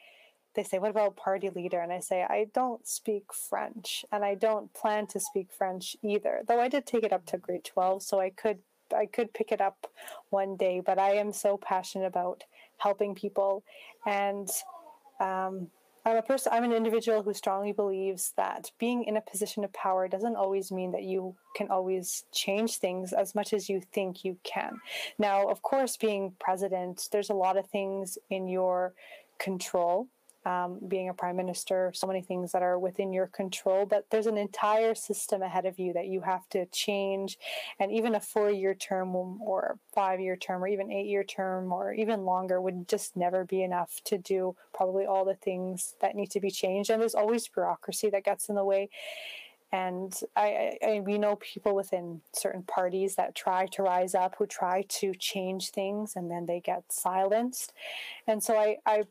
they 0.55 0.63
say, 0.65 0.79
"What 0.79 0.91
about 0.91 1.17
party 1.17 1.51
leader?" 1.51 1.81
And 1.81 1.93
I 1.93 2.01
say, 2.01 2.23
"I 2.23 2.49
don't 2.53 2.87
speak 2.87 3.33
French, 3.33 4.05
and 4.13 4.25
I 4.25 4.35
don't 4.35 4.73
plan 4.75 5.07
to 5.09 5.21
speak 5.21 5.53
French 5.53 5.97
either. 6.03 6.43
Though 6.47 6.61
I 6.61 6.69
did 6.69 6.87
take 6.87 7.05
it 7.05 7.13
up 7.13 7.25
to 7.27 7.39
grade 7.39 7.65
twelve, 7.65 8.03
so 8.03 8.21
I 8.21 8.31
could 8.31 8.59
I 8.95 9.07
could 9.07 9.33
pick 9.33 9.53
it 9.53 9.61
up 9.61 9.87
one 10.31 10.57
day. 10.57 10.81
But 10.81 10.99
I 10.99 11.15
am 11.15 11.33
so 11.33 11.57
passionate 11.57 12.07
about 12.07 12.45
helping 12.79 13.15
people, 13.15 13.63
and 14.05 14.51
um, 15.21 15.71
I'm 16.05 16.17
a 16.17 16.23
person. 16.23 16.53
I'm 16.53 16.65
an 16.65 16.73
individual 16.73 17.23
who 17.23 17.33
strongly 17.33 17.73
believes 17.73 18.33
that 18.37 18.73
being 18.79 19.05
in 19.05 19.17
a 19.17 19.21
position 19.21 19.63
of 19.63 19.73
power 19.73 20.09
doesn't 20.09 20.35
always 20.35 20.73
mean 20.73 20.91
that 20.93 21.05
you 21.05 21.37
can 21.55 21.69
always 21.69 22.25
change 22.33 22.79
things 22.79 23.13
as 23.13 23.35
much 23.35 23.53
as 23.53 23.69
you 23.69 23.81
think 23.93 24.25
you 24.25 24.37
can. 24.43 24.81
Now, 25.19 25.49
of 25.49 25.63
course, 25.63 25.97
being 25.97 26.35
president, 26.41 27.09
there's 27.13 27.31
a 27.31 27.35
lot 27.35 27.57
of 27.57 27.67
things 27.69 28.19
in 28.31 28.49
your 28.49 28.95
control 29.39 30.09
um, 30.45 30.79
being 30.89 31.09
a 31.09 31.15
prime 31.15 31.37
minister, 31.37 31.93
so 31.95 32.07
many 32.07 32.21
things 32.21 32.53
that 32.53 32.63
are 32.63 32.79
within 32.79 33.13
your 33.13 33.29
control, 33.29 33.87
but 33.87 34.07
there's 34.11 34.27
an 34.27 34.39
entire 34.39 34.95
system 34.95 35.43
ahead 35.43 35.67
of 35.67 35.79
you 35.79 35.93
that 35.93 36.07
you 36.07 36.21
have 36.21 36.49
to 36.51 36.67
change. 36.67 37.39
And 37.79 37.93
even 37.93 38.15
a 38.15 38.21
four 38.21 38.51
year 38.51 38.75
term 38.75 39.15
or 39.15 39.79
five 39.95 40.21
year 40.21 40.37
term 40.37 40.63
or 40.63 40.69
even 40.69 40.91
eight 40.91 41.07
year 41.07 41.25
term 41.25 41.73
or 41.73 41.93
even 41.93 42.25
longer 42.25 42.61
would 42.61 42.89
just 42.89 43.17
never 43.17 43.45
be 43.45 43.63
enough 43.63 44.01
to 44.05 44.19
do 44.19 44.57
probably 44.75 45.07
all 45.07 45.25
the 45.25 45.35
things 45.35 45.95
that 46.01 46.17
need 46.17 46.31
to 46.33 46.41
be 46.41 46.51
changed. 46.51 46.91
And 46.91 47.01
there's 47.01 47.15
always 47.15 47.47
bureaucracy 47.49 48.11
that 48.11 48.25
gets 48.25 48.49
in 48.49 48.57
the 48.57 48.65
way. 48.65 48.91
And 49.75 50.15
I, 50.37 50.77
I, 50.85 51.01
we 51.01 51.17
know 51.17 51.37
people 51.37 51.75
within 51.75 52.21
certain 52.35 52.63
parties 52.63 53.15
that 53.15 53.35
try 53.35 53.67
to 53.69 53.83
rise 53.83 54.15
up, 54.15 54.35
who 54.37 54.47
try 54.47 54.85
to 54.87 55.15
change 55.15 55.71
things, 55.71 56.15
and 56.15 56.31
then 56.31 56.45
they 56.45 56.61
get 56.61 56.85
silenced. 56.91 57.73
And 58.27 58.43
so 58.43 58.59
I, 58.59 58.77
I 58.85 59.05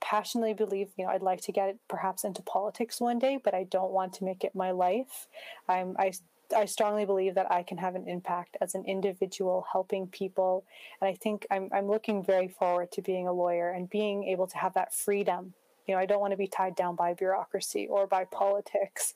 passionately 0.00 0.54
believe, 0.54 0.88
you 0.96 1.04
know, 1.04 1.10
I'd 1.10 1.22
like 1.22 1.40
to 1.42 1.52
get 1.52 1.76
perhaps 1.88 2.24
into 2.24 2.42
politics 2.42 3.00
one 3.00 3.18
day, 3.18 3.38
but 3.42 3.54
I 3.54 3.64
don't 3.64 3.92
want 3.92 4.12
to 4.14 4.24
make 4.24 4.44
it 4.44 4.54
my 4.54 4.70
life. 4.70 5.26
I'm, 5.68 5.96
I, 5.98 6.12
I 6.56 6.66
strongly 6.66 7.04
believe 7.04 7.34
that 7.34 7.50
I 7.50 7.62
can 7.62 7.78
have 7.78 7.94
an 7.94 8.08
impact 8.08 8.56
as 8.60 8.74
an 8.74 8.84
individual 8.86 9.66
helping 9.72 10.06
people. 10.06 10.64
And 11.00 11.08
I 11.08 11.14
think 11.14 11.46
I'm, 11.50 11.68
I'm 11.72 11.88
looking 11.88 12.22
very 12.22 12.48
forward 12.48 12.92
to 12.92 13.02
being 13.02 13.26
a 13.26 13.32
lawyer 13.32 13.70
and 13.70 13.90
being 13.90 14.24
able 14.24 14.46
to 14.46 14.58
have 14.58 14.74
that 14.74 14.94
freedom. 14.94 15.54
You 15.86 15.94
know, 15.94 16.00
I 16.00 16.06
don't 16.06 16.20
want 16.20 16.32
to 16.32 16.36
be 16.36 16.48
tied 16.48 16.76
down 16.76 16.96
by 16.96 17.14
bureaucracy 17.14 17.86
or 17.88 18.06
by 18.06 18.24
politics 18.24 19.14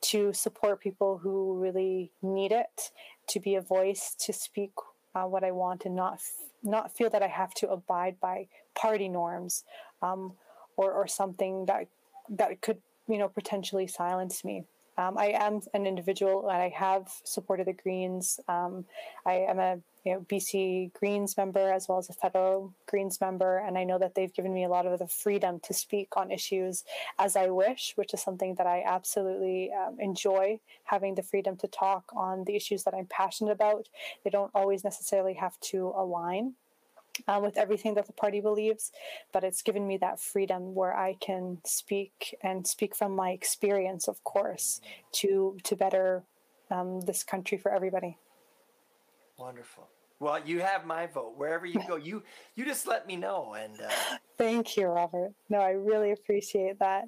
to 0.00 0.32
support 0.32 0.80
people 0.80 1.18
who 1.18 1.58
really 1.58 2.12
need 2.22 2.52
it, 2.52 2.90
to 3.28 3.40
be 3.40 3.56
a 3.56 3.60
voice, 3.60 4.14
to 4.20 4.32
speak 4.32 4.72
uh, 5.14 5.24
what 5.24 5.44
I 5.44 5.50
want 5.50 5.84
and 5.84 5.96
not 5.96 6.20
not 6.62 6.96
feel 6.96 7.10
that 7.10 7.22
I 7.22 7.28
have 7.28 7.54
to 7.54 7.70
abide 7.70 8.20
by 8.20 8.48
party 8.74 9.08
norms 9.08 9.64
um, 10.02 10.32
or, 10.76 10.92
or 10.92 11.06
something 11.06 11.66
that 11.66 11.86
that 12.30 12.60
could 12.60 12.78
you 13.08 13.18
know 13.18 13.28
potentially 13.28 13.86
silence 13.86 14.44
me. 14.44 14.64
Um, 14.96 15.16
I 15.16 15.26
am 15.26 15.60
an 15.74 15.86
individual 15.86 16.48
and 16.48 16.60
I 16.60 16.70
have 16.70 17.08
supported 17.24 17.66
the 17.68 17.72
Greens. 17.72 18.40
Um, 18.48 18.84
I 19.24 19.34
am 19.34 19.60
a 19.60 19.78
you 20.08 20.14
know, 20.14 20.20
BC 20.20 20.90
Greens 20.94 21.36
member 21.36 21.70
as 21.70 21.86
well 21.86 21.98
as 21.98 22.08
a 22.08 22.14
federal 22.14 22.72
Greens 22.86 23.20
member, 23.20 23.58
and 23.58 23.76
I 23.76 23.84
know 23.84 23.98
that 23.98 24.14
they've 24.14 24.32
given 24.32 24.54
me 24.54 24.64
a 24.64 24.68
lot 24.68 24.86
of 24.86 24.98
the 24.98 25.06
freedom 25.06 25.60
to 25.60 25.74
speak 25.74 26.16
on 26.16 26.30
issues 26.30 26.84
as 27.18 27.36
I 27.36 27.48
wish, 27.48 27.92
which 27.96 28.14
is 28.14 28.22
something 28.22 28.54
that 28.54 28.66
I 28.66 28.82
absolutely 28.86 29.70
um, 29.70 29.98
enjoy 30.00 30.60
having 30.84 31.14
the 31.14 31.22
freedom 31.22 31.58
to 31.58 31.68
talk 31.68 32.10
on 32.16 32.44
the 32.44 32.56
issues 32.56 32.84
that 32.84 32.94
I'm 32.94 33.04
passionate 33.04 33.52
about. 33.52 33.90
They 34.24 34.30
don't 34.30 34.50
always 34.54 34.82
necessarily 34.82 35.34
have 35.34 35.60
to 35.72 35.92
align 35.94 36.54
um, 37.26 37.42
with 37.42 37.58
everything 37.58 37.92
that 37.96 38.06
the 38.06 38.14
party 38.14 38.40
believes, 38.40 38.92
but 39.30 39.44
it's 39.44 39.60
given 39.60 39.86
me 39.86 39.98
that 39.98 40.20
freedom 40.20 40.74
where 40.74 40.96
I 40.96 41.18
can 41.20 41.58
speak 41.66 42.34
and 42.42 42.66
speak 42.66 42.96
from 42.96 43.14
my 43.14 43.32
experience, 43.32 44.08
of 44.08 44.24
course, 44.24 44.80
to 45.20 45.58
to 45.64 45.76
better 45.76 46.22
um, 46.70 47.02
this 47.02 47.22
country 47.24 47.58
for 47.58 47.70
everybody. 47.70 48.16
Wonderful. 49.38 49.88
Well, 50.20 50.40
you 50.44 50.60
have 50.60 50.84
my 50.84 51.06
vote 51.06 51.34
wherever 51.36 51.64
you 51.64 51.80
go. 51.86 51.96
You 51.96 52.22
you 52.56 52.64
just 52.64 52.86
let 52.86 53.06
me 53.06 53.16
know 53.16 53.54
and. 53.54 53.80
Uh, 53.80 54.16
Thank 54.36 54.76
you, 54.76 54.86
Robert. 54.86 55.32
No, 55.48 55.58
I 55.58 55.70
really 55.70 56.12
appreciate 56.12 56.78
that. 56.80 57.04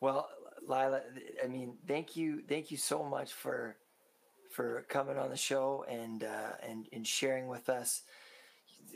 Well, 0.00 0.28
Lila, 0.66 1.02
I 1.42 1.46
mean, 1.46 1.76
thank 1.86 2.16
you, 2.16 2.42
thank 2.48 2.70
you 2.70 2.76
so 2.76 3.02
much 3.02 3.32
for 3.32 3.76
for 4.50 4.84
coming 4.88 5.16
on 5.16 5.30
the 5.30 5.36
show 5.36 5.84
and 5.88 6.24
uh, 6.24 6.52
and 6.66 6.86
and 6.92 7.06
sharing 7.06 7.48
with 7.48 7.68
us 7.68 8.02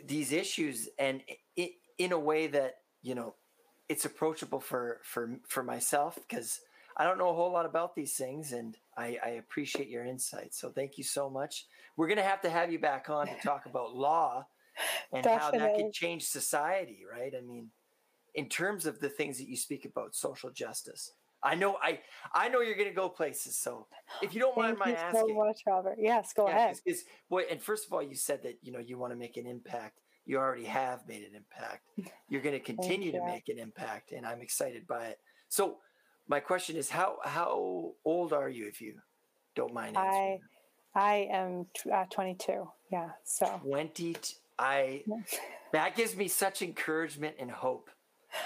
these 0.04 0.32
issues 0.32 0.88
and 0.98 1.22
it, 1.56 1.72
in 1.98 2.12
a 2.12 2.18
way 2.18 2.46
that 2.46 2.76
you 3.02 3.14
know 3.14 3.34
it's 3.88 4.04
approachable 4.04 4.60
for 4.60 5.00
for 5.04 5.38
for 5.46 5.62
myself 5.62 6.18
because 6.28 6.60
I 6.96 7.04
don't 7.04 7.18
know 7.18 7.30
a 7.30 7.34
whole 7.34 7.52
lot 7.52 7.66
about 7.66 7.94
these 7.94 8.14
things 8.14 8.52
and 8.52 8.76
I, 8.96 9.18
I 9.24 9.28
appreciate 9.30 9.88
your 9.88 10.04
insight. 10.04 10.54
So 10.54 10.70
thank 10.70 10.96
you 10.98 11.04
so 11.04 11.28
much. 11.28 11.66
We're 11.96 12.08
gonna 12.08 12.22
have 12.22 12.40
to 12.42 12.50
have 12.50 12.70
you 12.70 12.78
back 12.78 13.10
on 13.10 13.26
to 13.26 13.34
talk 13.42 13.66
about 13.66 13.94
law 13.94 14.46
and 15.12 15.24
Definitely. 15.24 15.58
how 15.58 15.66
that 15.66 15.76
could 15.76 15.92
change 15.92 16.24
society, 16.24 17.04
right? 17.10 17.32
I 17.36 17.40
mean, 17.40 17.70
in 18.34 18.48
terms 18.48 18.86
of 18.86 19.00
the 19.00 19.08
things 19.08 19.38
that 19.38 19.48
you 19.48 19.56
speak 19.56 19.84
about, 19.84 20.14
social 20.14 20.50
justice. 20.50 21.12
I 21.42 21.54
know 21.54 21.76
I 21.82 22.00
I 22.32 22.48
know 22.48 22.62
you're 22.62 22.74
going 22.74 22.88
to 22.88 22.94
go 22.94 23.08
places. 23.08 23.58
So 23.58 23.86
if 24.22 24.34
you 24.34 24.40
don't 24.40 24.54
Thank 24.54 24.78
mind 24.78 24.78
my 24.78 24.88
you 24.88 24.94
asking, 24.96 25.28
so 25.28 25.34
much, 25.34 25.60
Robert. 25.66 25.96
Yes, 25.98 26.32
go 26.32 26.48
yeah, 26.48 26.56
ahead. 26.56 26.80
Is 26.86 27.04
boy, 27.28 27.42
and 27.50 27.60
first 27.60 27.86
of 27.86 27.92
all, 27.92 28.02
you 28.02 28.14
said 28.14 28.42
that 28.44 28.58
you 28.62 28.72
know 28.72 28.78
you 28.78 28.96
want 28.96 29.12
to 29.12 29.18
make 29.18 29.36
an 29.36 29.46
impact. 29.46 30.00
You 30.24 30.38
already 30.38 30.64
have 30.64 31.06
made 31.06 31.22
an 31.22 31.34
impact. 31.34 31.82
You're 32.30 32.40
going 32.40 32.54
to 32.58 32.64
continue 32.64 33.12
to 33.12 33.22
make 33.26 33.50
an 33.50 33.58
impact, 33.58 34.12
and 34.12 34.24
I'm 34.24 34.40
excited 34.40 34.86
by 34.86 35.04
it. 35.08 35.18
So 35.50 35.78
my 36.28 36.40
question 36.40 36.76
is, 36.76 36.90
how 36.90 37.18
how 37.24 37.92
old 38.04 38.32
are 38.32 38.48
you, 38.48 38.66
if 38.66 38.80
you 38.80 38.94
don't 39.54 39.74
mind 39.74 39.96
answering? 39.96 40.40
I 40.94 41.00
I 41.00 41.28
am 41.32 41.66
uh, 41.92 42.04
22. 42.10 42.68
Yeah, 42.90 43.10
so 43.24 43.60
20. 43.64 44.16
I 44.58 45.02
that 45.72 45.96
gives 45.96 46.16
me 46.16 46.28
such 46.28 46.62
encouragement 46.62 47.36
and 47.38 47.50
hope 47.50 47.90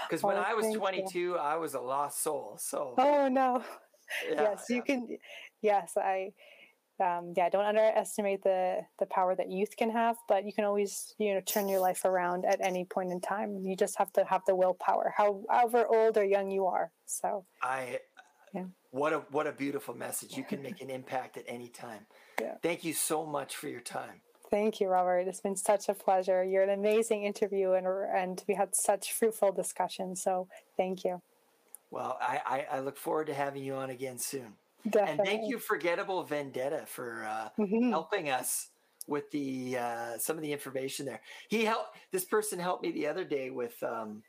because 0.08 0.22
when 0.22 0.36
oh, 0.36 0.44
I 0.46 0.54
was 0.54 0.74
22, 0.74 1.18
you. 1.18 1.36
I 1.36 1.56
was 1.56 1.74
a 1.74 1.80
lost 1.80 2.22
soul. 2.22 2.56
So. 2.58 2.94
Oh 2.98 3.28
no. 3.28 3.62
Yeah, 4.30 4.42
yes, 4.42 4.66
yeah. 4.68 4.76
you 4.76 4.82
can. 4.82 5.18
Yes, 5.60 5.92
I. 5.96 6.32
Um, 7.00 7.32
yeah, 7.36 7.48
don't 7.48 7.64
underestimate 7.64 8.42
the 8.42 8.80
the 8.98 9.06
power 9.06 9.34
that 9.36 9.50
youth 9.50 9.76
can 9.76 9.90
have, 9.90 10.16
but 10.28 10.44
you 10.44 10.52
can 10.52 10.64
always 10.64 11.14
you 11.18 11.34
know 11.34 11.40
turn 11.40 11.68
your 11.68 11.80
life 11.80 12.04
around 12.04 12.44
at 12.44 12.60
any 12.60 12.84
point 12.84 13.12
in 13.12 13.20
time. 13.20 13.58
You 13.58 13.76
just 13.76 13.96
have 13.98 14.12
to 14.14 14.24
have 14.24 14.42
the 14.46 14.54
willpower, 14.54 15.14
however 15.16 15.86
old 15.86 16.16
or 16.18 16.24
young 16.24 16.50
you 16.50 16.66
are. 16.66 16.90
So. 17.06 17.44
I. 17.62 18.00
Yeah. 18.54 18.64
What 18.90 19.12
a 19.12 19.18
what 19.30 19.46
a 19.46 19.52
beautiful 19.52 19.94
message! 19.94 20.36
You 20.36 20.42
can 20.42 20.62
make 20.68 20.80
an 20.80 20.88
impact 20.88 21.36
at 21.36 21.44
any 21.46 21.68
time. 21.68 22.06
Yeah. 22.40 22.54
Thank 22.62 22.82
you 22.82 22.94
so 22.94 23.26
much 23.26 23.54
for 23.54 23.68
your 23.68 23.82
time. 23.82 24.22
Thank 24.50 24.80
you, 24.80 24.88
Robert. 24.88 25.28
It's 25.28 25.40
been 25.40 25.56
such 25.56 25.90
a 25.90 25.94
pleasure. 25.94 26.42
You're 26.42 26.62
an 26.62 26.70
amazing 26.70 27.24
interview, 27.24 27.72
and 27.72 27.86
and 27.86 28.42
we 28.48 28.54
had 28.54 28.74
such 28.74 29.12
fruitful 29.12 29.52
discussion. 29.52 30.16
So 30.16 30.48
thank 30.76 31.04
you. 31.04 31.20
Well, 31.90 32.18
I, 32.20 32.40
I, 32.46 32.76
I 32.76 32.80
look 32.80 32.96
forward 32.96 33.28
to 33.28 33.34
having 33.34 33.64
you 33.64 33.74
on 33.74 33.90
again 33.90 34.18
soon. 34.18 34.54
Definitely. 34.84 35.18
And 35.18 35.26
thank 35.26 35.50
you, 35.50 35.58
Forgettable 35.58 36.24
Vendetta, 36.24 36.84
for 36.86 37.24
uh, 37.24 37.48
mm-hmm. 37.58 37.90
helping 37.90 38.30
us 38.30 38.68
with 39.06 39.30
the 39.30 39.78
uh, 39.78 40.18
some 40.18 40.36
of 40.36 40.42
the 40.42 40.52
information 40.52 41.06
there. 41.06 41.20
He 41.48 41.64
helped. 41.64 41.96
This 42.12 42.24
person 42.24 42.58
helped 42.58 42.82
me 42.82 42.92
the 42.92 43.06
other 43.06 43.24
day 43.24 43.50
with. 43.50 43.82
Um, 43.82 44.22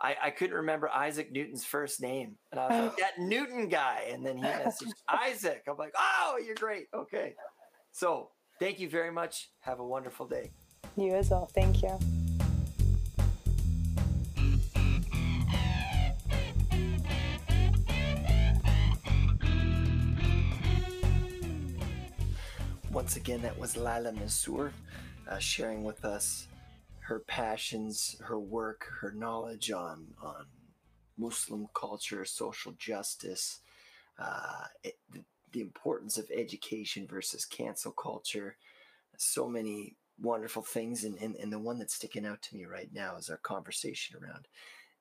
I, 0.00 0.16
I 0.20 0.30
couldn't 0.30 0.56
remember 0.56 0.88
Isaac 0.88 1.30
Newton's 1.30 1.64
first 1.64 2.02
name, 2.02 2.36
and 2.50 2.60
I 2.60 2.68
was 2.68 2.88
like, 2.88 2.96
"That 2.98 3.18
Newton 3.18 3.68
guy." 3.68 4.08
And 4.10 4.26
then 4.26 4.36
he 4.36 4.44
messaged 4.44 4.92
Isaac. 5.08 5.62
I'm 5.68 5.76
like, 5.76 5.94
"Oh, 5.96 6.38
you're 6.44 6.56
great. 6.56 6.86
Okay." 6.92 7.34
So 7.92 8.30
Thank 8.62 8.78
you 8.78 8.88
very 8.88 9.10
much. 9.10 9.50
Have 9.58 9.80
a 9.80 9.84
wonderful 9.84 10.24
day. 10.24 10.52
You 10.96 11.14
as 11.14 11.30
well. 11.30 11.46
Thank 11.46 11.82
you. 11.82 11.98
Once 22.92 23.16
again, 23.16 23.40
that 23.40 23.58
was 23.58 23.74
Lila 23.74 24.12
Mansour 24.12 24.70
uh, 25.26 25.38
sharing 25.38 25.82
with 25.82 26.04
us 26.04 26.46
her 26.98 27.20
passions, 27.20 28.16
her 28.20 28.38
work, 28.38 28.86
her 29.00 29.12
knowledge 29.12 29.70
on, 29.70 30.08
on 30.22 30.44
Muslim 31.16 31.68
culture, 31.74 32.26
social 32.26 32.72
justice, 32.72 33.60
uh, 34.18 34.64
it, 34.84 34.98
the 35.52 35.60
importance 35.62 36.18
of 36.18 36.30
education 36.36 37.06
versus 37.06 37.46
cancel 37.46 37.92
culture. 37.92 38.56
So 39.16 39.48
many 39.48 39.96
wonderful 40.20 40.62
things. 40.62 41.04
And, 41.04 41.16
and, 41.16 41.34
and 41.36 41.50
the 41.50 41.58
one 41.58 41.78
that's 41.78 41.94
sticking 41.94 42.26
out 42.26 42.42
to 42.42 42.56
me 42.56 42.66
right 42.66 42.90
now 42.92 43.16
is 43.16 43.30
our 43.30 43.38
conversation 43.38 44.18
around 44.22 44.46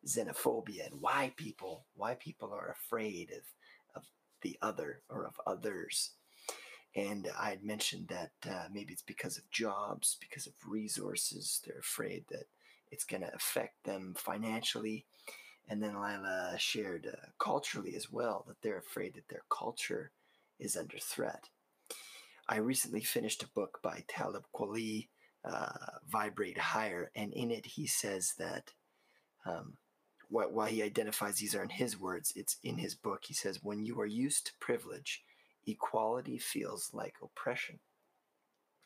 xenophobia 0.08 0.90
and 0.90 1.00
why 1.00 1.32
people 1.36 1.86
why 1.94 2.16
people 2.16 2.52
are 2.52 2.72
afraid 2.72 3.30
of 3.32 3.44
of 3.96 4.04
the 4.42 4.58
other 4.62 5.02
or 5.10 5.28
of 5.28 5.40
others. 5.46 6.12
And 6.96 7.30
I 7.40 7.50
had 7.52 7.64
mentioned 7.64 8.10
that 8.10 8.32
uh, 8.50 8.68
maybe 8.72 8.94
it's 8.94 9.02
because 9.02 9.38
of 9.38 9.50
jobs, 9.50 10.18
because 10.20 10.46
of 10.46 10.54
resources. 10.68 11.62
They're 11.66 11.80
afraid 11.80 12.26
that 12.30 12.48
it's 12.92 13.06
going 13.06 13.22
to 13.22 13.34
affect 13.34 13.84
them 13.86 14.14
financially. 14.18 15.06
And 15.70 15.82
then 15.82 15.94
Lila 15.94 16.56
shared 16.58 17.08
uh, 17.08 17.28
culturally 17.40 17.96
as 17.96 18.12
well 18.12 18.44
that 18.48 18.62
they're 18.62 18.80
afraid 18.80 19.14
that 19.14 19.30
their 19.30 19.44
culture 19.50 20.12
is 20.60 20.76
under 20.76 20.98
threat. 20.98 21.50
I 22.50 22.58
recently 22.58 23.02
finished 23.02 23.44
a 23.44 23.48
book 23.48 23.80
by 23.82 24.04
Talib 24.10 24.44
Kweli, 24.54 25.08
uh, 25.46 26.00
Vibrate 26.10 26.58
Higher, 26.58 27.10
and 27.16 27.32
in 27.32 27.52
it 27.52 27.66
he 27.66 27.88
says 27.88 28.34
that 28.38 28.74
um, 29.46 29.78
while 30.30 30.68
he 30.68 30.82
identifies 30.82 31.38
these 31.38 31.56
are 31.56 31.64
in 31.64 31.70
his 31.70 32.00
words, 32.00 32.34
it's 32.36 32.58
in 32.64 32.78
his 32.78 32.96
book. 32.96 33.24
He 33.26 33.34
says, 33.34 33.64
When 33.64 33.86
you 33.86 34.00
are 34.00 34.06
used 34.06 34.48
to 34.48 34.54
privilege, 34.60 35.24
equality 35.68 36.38
feels 36.38 36.90
like 36.94 37.16
oppression. 37.22 37.80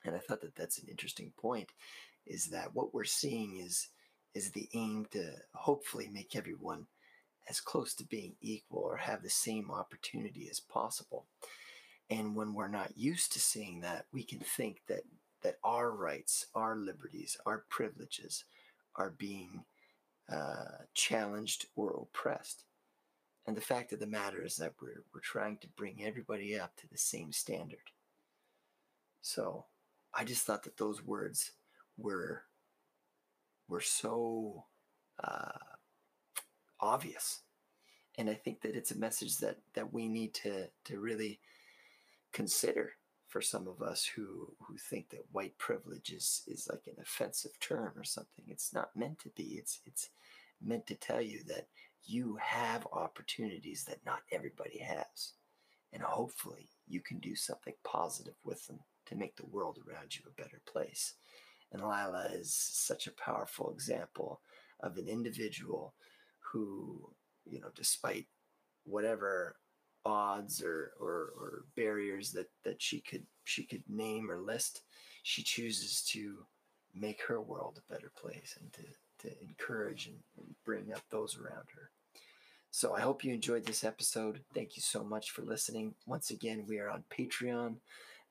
And 0.04 0.16
I 0.16 0.20
thought 0.20 0.42
that 0.42 0.56
that's 0.56 0.80
an 0.80 0.88
interesting 0.90 1.32
point 1.38 1.70
is 2.26 2.46
that 2.48 2.74
what 2.74 2.94
we're 2.94 3.04
seeing 3.04 3.58
is 3.58 3.90
is 4.34 4.52
the 4.52 4.68
aim 4.74 5.08
to 5.12 5.32
hopefully 5.54 6.10
make 6.12 6.36
everyone 6.36 6.86
as 7.50 7.62
close 7.62 7.94
to 7.96 8.04
being 8.04 8.34
equal 8.42 8.82
or 8.82 8.98
have 8.98 9.24
the 9.24 9.30
same 9.30 9.72
opportunity 9.72 10.50
as 10.50 10.60
possible. 10.60 11.26
And 12.10 12.36
when 12.36 12.54
we're 12.54 12.68
not 12.68 12.98
used 12.98 13.32
to 13.34 13.40
seeing 13.40 13.80
that, 13.82 14.06
we 14.12 14.24
can 14.24 14.40
think 14.40 14.82
that 14.88 15.04
that 15.42 15.58
our 15.64 15.92
rights, 15.92 16.48
our 16.56 16.76
liberties, 16.76 17.38
our 17.46 17.66
privileges 17.70 18.46
are 18.96 19.12
being 19.12 19.64
uh, 20.32 20.84
challenged 20.94 21.68
or 21.76 21.92
oppressed. 22.02 22.64
And 23.48 23.56
the 23.56 23.62
fact 23.62 23.94
of 23.94 24.00
the 24.00 24.08
matter 24.08 24.44
is 24.44 24.58
that 24.58 24.74
we're, 24.82 25.04
we're 25.14 25.22
trying 25.22 25.58
to 25.58 25.68
bring 25.70 26.04
everybody 26.04 26.60
up 26.60 26.76
to 26.78 26.88
the 26.90 26.98
same 26.98 27.32
standard. 27.32 27.92
So 29.22 29.66
I 30.14 30.24
just 30.24 30.46
thought 30.46 30.64
that 30.64 30.78
those 30.78 31.04
words 31.04 31.52
were, 31.98 32.44
were 33.68 33.82
so 33.82 34.66
uh, 35.24 35.60
obvious. 36.80 37.42
And 38.18 38.30
I 38.30 38.34
think 38.34 38.62
that 38.62 38.76
it's 38.76 38.92
a 38.92 38.98
message 38.98 39.38
that, 39.38 39.58
that 39.74 39.94
we 39.94 40.08
need 40.08 40.34
to, 40.36 40.68
to 40.86 41.00
really 41.00 41.40
consider 42.32 42.94
for 43.28 43.42
some 43.42 43.68
of 43.68 43.82
us 43.82 44.06
who, 44.06 44.54
who 44.62 44.78
think 44.78 45.10
that 45.10 45.26
white 45.32 45.58
privilege 45.58 46.12
is, 46.12 46.44
is 46.48 46.68
like 46.72 46.84
an 46.88 47.02
offensive 47.02 47.60
term 47.60 47.92
or 47.98 48.04
something. 48.04 48.46
It's 48.48 48.74
not 48.74 48.96
meant 48.96 49.20
to 49.20 49.30
be. 49.30 49.56
It's, 49.60 49.82
it's 49.86 50.10
meant 50.64 50.88
to 50.88 50.96
tell 50.96 51.22
you 51.22 51.42
that 51.48 51.68
you 52.06 52.38
have 52.42 52.88
opportunities 52.92 53.84
that 53.86 54.06
not 54.06 54.20
everybody 54.32 54.80
has. 54.80 55.34
And 55.94 56.04
hopefully 56.04 56.70
you 56.88 57.02
can 57.02 57.20
do 57.20 57.36
something 57.36 57.74
positive 57.84 58.36
with 58.44 58.66
them 58.68 58.80
to 59.08 59.16
make 59.16 59.36
the 59.36 59.46
world 59.46 59.80
around 59.88 60.16
you 60.16 60.24
a 60.28 60.42
better 60.42 60.62
place. 60.66 61.14
And 61.72 61.82
Lila 61.82 62.30
is 62.34 62.54
such 62.54 63.08
a 63.08 63.12
powerful 63.12 63.72
example 63.72 64.42
of 64.82 64.98
an 64.98 65.08
individual 65.08 65.94
who, 66.40 67.10
you 67.46 67.60
know, 67.60 67.70
despite 67.76 68.28
whatever 68.86 69.56
odds 70.06 70.62
or, 70.62 70.92
or, 71.00 71.34
or 71.38 71.66
barriers 71.76 72.32
that, 72.32 72.50
that 72.64 72.82
she 72.82 73.02
could 73.02 73.26
she 73.44 73.64
could 73.64 73.84
name 73.88 74.30
or 74.30 74.40
list, 74.40 74.82
she 75.24 75.44
chooses 75.44 76.04
to 76.04 76.46
make 76.94 77.22
her 77.22 77.42
world 77.42 77.80
a 77.80 77.94
better 77.94 78.12
place 78.16 78.58
and 78.60 78.72
to, 78.74 78.84
to 79.28 79.36
encourage 79.42 80.08
and, 80.08 80.18
and 80.38 80.56
bring 80.64 80.94
up 80.94 81.02
those 81.10 81.38
around 81.38 81.66
her. 81.76 81.92
So 82.76 82.94
I 82.94 83.00
hope 83.00 83.24
you 83.24 83.34
enjoyed 83.34 83.66
this 83.66 83.86
episode. 83.86 84.42
Thank 84.54 84.76
you 84.76 84.82
so 84.82 85.02
much 85.02 85.32
for 85.32 85.44
listening. 85.44 85.96
Once 86.06 86.30
again, 86.30 86.66
we 86.68 86.78
are 86.78 86.90
on 86.90 87.06
Patreon. 87.10 87.78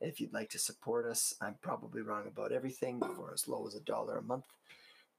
If 0.02 0.20
you'd 0.20 0.34
like 0.34 0.50
to 0.50 0.58
support 0.58 1.06
us, 1.06 1.32
I'm 1.40 1.54
probably 1.62 2.02
wrong 2.02 2.26
about 2.26 2.52
everything 2.52 3.00
for 3.16 3.32
as 3.32 3.48
low 3.48 3.66
as 3.66 3.74
a 3.74 3.80
dollar 3.80 4.18
a 4.18 4.22
month. 4.22 4.44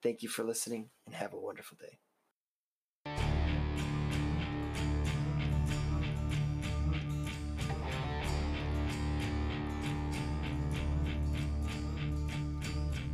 Thank 0.04 0.22
you 0.22 0.30
for 0.30 0.44
listening 0.44 0.92
and 1.08 1.16
have 1.16 1.34
a 1.34 1.40
wonderful 1.40 1.76
day. 1.82 1.98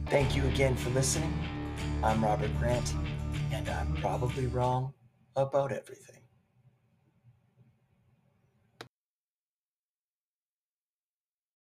Thank 0.09 0.35
you 0.35 0.45
again 0.47 0.75
for 0.75 0.89
listening. 0.89 1.33
I'm 2.03 2.21
Robert 2.21 2.51
Grant, 2.59 2.95
and 3.53 3.69
I'm 3.69 3.95
probably 3.95 4.47
wrong 4.47 4.93
about 5.35 5.71
everything. 5.73 6.20